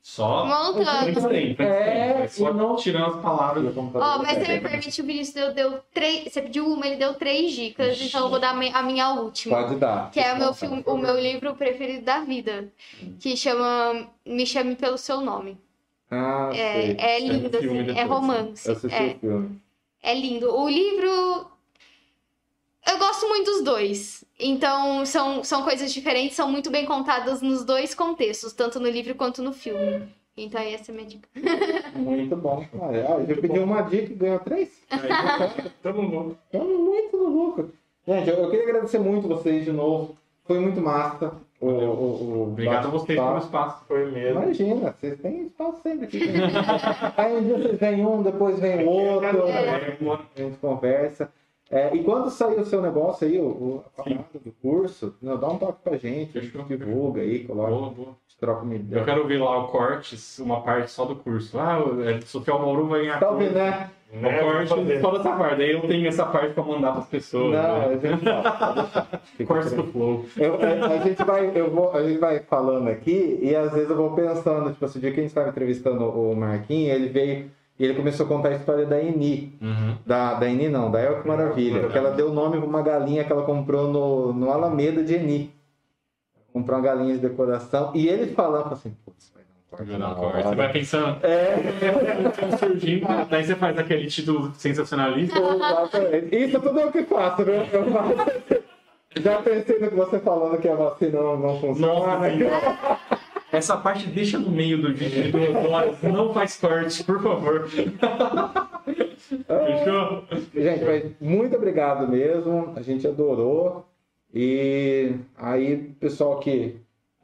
Só. 0.09 0.47
Montando. 0.47 1.33
É, 1.61 2.23
É, 2.23 2.29
só 2.29 2.53
não- 2.55 2.77
tirando 2.77 3.17
as 3.17 3.21
palavras. 3.21 3.65
E 3.65 3.67
o 3.67 3.71
Ó, 3.71 3.73
computador 3.75 4.23
mas 4.23 4.39
você 4.39 4.53
me 4.53 4.61
permite, 4.61 5.01
o 5.03 5.05
Vinícius 5.05 5.35
deu, 5.35 5.53
deu 5.53 5.81
três. 5.93 6.33
Você 6.33 6.43
pediu 6.43 6.65
uma, 6.65 6.87
ele 6.87 6.95
deu 6.95 7.15
três 7.15 7.51
dicas, 7.51 8.01
então 8.01 8.23
eu 8.23 8.31
vou 8.31 8.39
dar 8.39 8.51
a 8.51 8.55
mi- 8.55 8.71
a 8.73 8.85
minha 8.85 9.11
última. 9.15 9.57
Pode 9.57 9.75
dar. 9.75 10.13
Que 10.13 10.21
é 10.21 10.33
o 10.33 10.39
meu, 10.39 10.55
filme, 10.55 10.81
o 10.87 10.97
meu 10.97 11.19
livro 11.19 11.57
preferido 11.57 12.05
da 12.05 12.21
vida. 12.21 12.73
Que 13.19 13.37
chama 13.37 14.07
Me 14.25 14.47
Chame 14.47 14.77
Pelo 14.77 14.97
Seu 14.97 15.21
Nome. 15.21 15.59
Ah, 16.09 16.51
sei. 16.53 16.97
É, 17.01 17.17
é 17.17 17.19
lindo, 17.19 17.57
É 17.57 17.59
um 17.59 17.61
filme 17.63 17.81
assim, 17.81 17.91
é 17.91 17.95
depois, 17.95 18.09
romance. 18.09 18.69
Eu 18.69 18.75
assisti 18.77 18.97
É, 18.97 19.07
o 19.09 19.19
filme. 19.19 19.61
é 20.05 20.15
lindo. 20.15 20.55
O 20.57 20.69
livro. 20.69 21.51
Eu 22.89 22.99
gosto 22.99 23.29
muito 23.29 23.51
dos 23.51 23.63
dois. 23.63 24.25
Então, 24.39 25.05
são, 25.07 25.43
são 25.43 25.63
coisas 25.63 25.93
diferentes, 25.93 26.37
são 26.37 26.51
muito 26.51 26.71
bem 26.71 26.85
contadas 26.85 27.41
nos 27.43 27.65
dois 27.65 27.95
contextos, 27.95 28.53
tanto 28.53 28.79
no 28.79 28.89
livro 28.89 29.15
quanto 29.15 29.43
no 29.43 29.53
filme. 29.53 30.07
Então, 30.37 30.61
essa 30.61 30.91
é 30.91 30.93
a 30.93 30.97
minha 30.97 31.09
dica. 31.09 31.29
Muito 31.95 32.37
bom. 32.37 32.65
Ó, 32.79 32.91
eu 33.27 33.41
pedi 33.41 33.59
uma 33.59 33.81
dica 33.83 34.13
e 34.13 34.15
ganhou 34.15 34.39
três. 34.41 34.69
Aí, 34.91 35.01
tamo 35.83 36.09
bom. 36.09 36.35
Estamos 36.53 36.79
muito 36.79 37.17
no 37.17 37.29
lucro. 37.29 37.73
Gente, 38.07 38.29
eu, 38.29 38.37
eu 38.37 38.51
queria 38.51 38.67
agradecer 38.67 38.99
muito 38.99 39.27
vocês 39.27 39.65
de 39.65 39.73
novo. 39.73 40.15
Foi 40.45 40.61
muito 40.61 40.81
massa. 40.81 41.33
O, 41.59 41.67
o, 41.69 41.71
o 41.71 42.43
Obrigado 42.49 42.89
a 42.89 42.91
vocês 42.91 43.19
pelo 43.19 43.39
espaço. 43.39 43.85
Foi 43.89 44.11
mesmo. 44.11 44.43
Imagina, 44.43 44.95
vocês 45.01 45.19
têm 45.21 45.47
espaço 45.47 45.81
sempre 45.83 46.05
aqui. 46.05 46.21
Aí 47.17 47.35
um 47.35 47.43
dia 47.43 47.57
vocês 47.59 47.81
vêm 47.81 48.05
um, 48.07 48.23
depois 48.23 48.61
vem 48.61 48.85
o 48.85 48.91
outro, 48.91 49.49
É. 49.49 49.71
a 50.37 50.41
gente 50.41 50.59
conversa. 50.59 51.33
É, 51.71 51.95
e 51.97 52.05
quando 52.05 52.31
sair 52.31 52.61
o 52.61 52.65
seu 52.65 52.81
negócio 52.81 53.27
aí, 53.27 53.39
o, 53.41 53.45
o 53.47 53.85
a 53.99 54.03
parada 54.03 54.25
do 54.45 54.53
curso, 54.63 55.15
não, 55.21 55.37
dá 55.37 55.49
um 55.49 55.59
toque 55.59 55.79
pra 55.83 55.97
gente, 55.97 56.39
a 56.39 56.41
gente 56.41 56.53
Fechou. 56.53 56.65
divulga 56.65 57.21
aí, 57.23 57.41
coloca, 57.45 57.71
Boa, 57.71 57.91
boa. 57.91 58.09
troca 58.39 58.63
uma 58.63 58.75
Eu 58.75 58.79
ideia. 58.81 59.05
quero 59.05 59.27
ver 59.27 59.39
lá 59.43 59.59
o 59.65 59.69
cortes, 59.69 60.39
uma 60.39 60.61
parte 60.63 60.91
só 60.93 61.05
do 61.05 61.17
curso. 61.17 61.59
Ah, 61.59 61.83
o 61.85 62.09
é, 62.09 62.21
Sofia 62.21 62.55
Mauro 62.55 62.87
vai 62.87 63.01
ganhar. 63.01 63.19
Tá 63.19 63.31
ouvindo, 63.31 63.55
né? 63.55 63.91
O 64.13 64.19
Né, 64.19 64.39
corte 64.39 65.01
só 65.01 65.11
dessa 65.11 65.33
parte. 65.37 65.63
Aí 65.63 65.73
eu 65.73 65.81
tenho 65.81 66.07
essa 66.07 66.25
parte 66.25 66.55
pra 66.55 66.63
mandar 66.63 66.93
pras 66.93 67.07
pessoas. 67.07 67.53
Não, 67.53 67.79
né? 67.81 67.87
a 67.87 67.97
gente. 67.97 68.25
Fica 69.37 69.53
Cortes 69.53 69.73
do 69.73 69.83
flow. 69.83 70.25
Eu- 70.37 70.55
a, 70.63 70.87
a 70.95 70.99
gente 70.99 71.25
vai, 71.25 71.51
eu 71.53 71.69
vou, 71.71 71.91
a 71.93 72.03
gente 72.05 72.19
vai 72.19 72.39
falando 72.39 72.87
aqui 72.89 73.41
e 73.43 73.57
às 73.57 73.73
vezes 73.73 73.91
eu 73.91 73.97
vou 73.97 74.13
pensando, 74.13 74.71
tipo 74.73 74.85
assim, 74.85 74.99
o 74.99 75.03
dia 75.03 75.11
que 75.11 75.19
a 75.19 75.23
gente 75.25 75.31
estava 75.31 75.49
entrevistando 75.49 76.05
o 76.05 76.37
Marquinhos, 76.37 76.95
ele 76.95 77.09
veio 77.09 77.51
e 77.79 77.85
ele 77.85 77.95
começou 77.95 78.25
a 78.25 78.29
contar 78.29 78.49
a 78.49 78.55
história 78.55 78.87
da 78.87 79.03
Eni. 79.03 79.53
Uhum. 79.61 79.97
Da, 80.07 80.35
da 80.35 80.49
Eni 80.49 80.69
não, 80.69 80.91
da 80.91 81.01
El 81.01 81.21
que 81.21 81.29
Maravilha. 81.29 81.89
Que 81.89 81.99
ela 81.99 82.11
deu 82.11 82.33
nome 82.33 82.57
pra 82.59 82.67
uma 82.67 82.83
galinha 82.83 83.23
que 83.23 83.31
ela 83.31 83.43
comprou 83.43 83.89
no, 83.89 84.33
no 84.33 84.51
Alameda 84.51 85.05
de 85.05 85.15
Eni. 85.15 85.51
Comprou 86.53 86.79
uma 86.79 86.85
galinha 86.85 87.15
de 87.15 87.21
decoração. 87.21 87.93
E 87.95 88.09
ele 88.09 88.33
falando 88.33 88.73
assim, 88.73 88.97
putz, 89.05 89.31
vai 89.35 89.45
dar 89.45 89.51
um 89.55 89.77
corte. 89.77 89.99
Não, 89.99 90.15
corte. 90.15 90.37
hora. 90.37 90.49
Você 90.49 90.55
vai 90.55 90.73
pensando, 90.73 91.19
É, 91.23 91.57
tá 92.51 92.57
surgindo, 92.57 93.07
daí 93.29 93.45
você 93.45 93.55
faz 93.55 93.79
aquele 93.79 94.07
título 94.07 94.53
sensacionalista. 94.55 95.39
Isso 96.33 96.59
tudo 96.61 96.81
eu 96.81 96.91
que 96.91 97.03
faço, 97.05 97.45
né? 97.45 97.69
Eu 97.71 97.85
faço. 97.91 98.65
Já 99.21 99.43
pensei 99.43 99.79
no 99.79 99.89
que 99.89 99.95
você 99.95 100.19
falando 100.19 100.59
que 100.59 100.69
a 100.69 100.75
vacina 100.75 101.21
não, 101.21 101.39
não 101.39 101.61
funciona. 101.61 102.19
Nossa. 102.19 103.17
Essa 103.53 103.77
parte 103.77 104.09
deixa 104.09 104.39
no 104.39 104.51
meio 104.51 104.81
do 104.83 104.93
vídeo 104.93 105.33
horas. 105.71 106.03
Não 106.03 106.33
faz 106.35 106.57
corte, 106.57 107.05
por 107.05 107.23
favor. 107.23 107.69
Fechou? 109.27 110.25
Gente, 110.55 110.85
mas 110.85 111.13
muito 111.21 111.57
obrigado 111.57 112.09
mesmo. 112.09 112.73
A 112.77 112.83
gente 112.83 113.07
adorou. 113.07 113.87
E 114.35 115.15
aí, 115.37 115.77
pessoal 116.01 116.39
que 116.41 116.77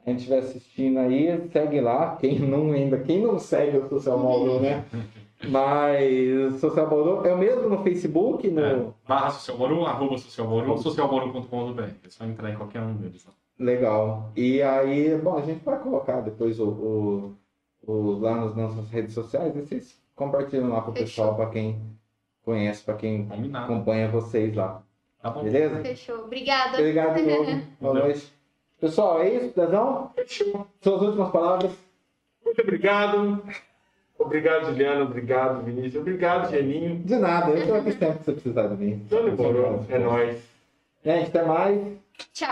a 0.05 0.09
gente 0.09 0.19
estiver 0.19 0.39
assistindo 0.39 0.97
aí, 0.99 1.49
segue 1.51 1.79
lá. 1.81 2.15
Quem 2.15 2.39
não 2.39 2.71
ainda, 2.71 2.97
quem 2.99 3.21
não 3.21 3.37
segue 3.37 3.77
o 3.77 3.89
Social 3.89 4.17
Mauro, 4.17 4.59
né? 4.59 4.85
Mas 5.49 6.59
Social 6.59 6.89
Mauro 6.89 7.27
é 7.27 7.33
o 7.33 7.37
mesmo 7.37 7.69
no 7.69 7.83
Facebook, 7.83 8.49
no 8.49 8.61
É. 8.61 8.85
Barra 9.07 9.29
Socialmoru, 9.29 9.85
arroba 9.85 10.17
Socialmoru, 10.17 10.77
socialmoru.com.br. 10.77 11.81
É 11.81 12.09
só 12.09 12.23
entrar 12.25 12.49
em 12.51 12.55
qualquer 12.55 12.81
um 12.81 12.93
deles. 12.95 13.25
Legal. 13.59 14.31
E 14.35 14.61
aí, 14.61 15.15
bom, 15.17 15.37
a 15.37 15.41
gente 15.41 15.63
vai 15.63 15.79
colocar 15.79 16.21
depois 16.21 16.59
o, 16.59 16.67
o- 16.69 17.35
o- 17.85 18.19
lá 18.19 18.35
nas 18.35 18.55
nossas 18.55 18.89
redes 18.89 19.13
sociais. 19.13 19.55
E 19.55 19.61
vocês 19.61 19.97
compartilham 20.15 20.69
lá 20.69 20.81
pro 20.81 20.93
pessoal, 20.93 21.35
para 21.35 21.49
quem 21.49 21.79
conhece, 22.43 22.83
para 22.83 22.95
quem 22.95 23.25
Combinado. 23.27 23.65
acompanha 23.73 24.07
vocês 24.09 24.55
lá. 24.55 24.81
Tá 25.21 25.29
bom. 25.29 25.43
Beleza? 25.43 25.81
Fechou. 25.81 26.25
Obrigada. 26.25 26.77
Obrigado 26.77 27.15
de 27.15 27.21
novo. 27.23 27.61
Boa 27.79 27.93
noite. 27.93 28.31
Pessoal, 28.79 29.21
é 29.21 29.29
isso, 29.29 29.55
Dezão? 29.55 30.11
Fechou. 30.15 30.67
Suas 30.81 31.01
últimas 31.01 31.31
palavras. 31.31 31.71
Muito 32.43 32.61
obrigado. 32.61 33.41
Obrigado, 34.19 34.65
Juliano. 34.65 35.05
Obrigado, 35.05 35.63
Vinícius. 35.63 35.95
Obrigado, 35.95 36.49
Geninho. 36.51 36.99
De 36.99 37.15
nada, 37.15 37.51
eu 37.51 37.65
tô 37.67 37.75
aqui 37.75 37.93
sempre 37.93 38.17
que 38.19 38.25
você 38.25 38.31
precisar 38.33 38.67
de 38.67 38.75
mim. 38.75 39.01
Então 39.05 39.23
demorou. 39.23 39.85
É 39.89 39.97
nóis. 39.97 40.41
Gente, 41.03 41.27
até 41.29 41.43
mais. 41.45 41.81
Tchau. 42.33 42.49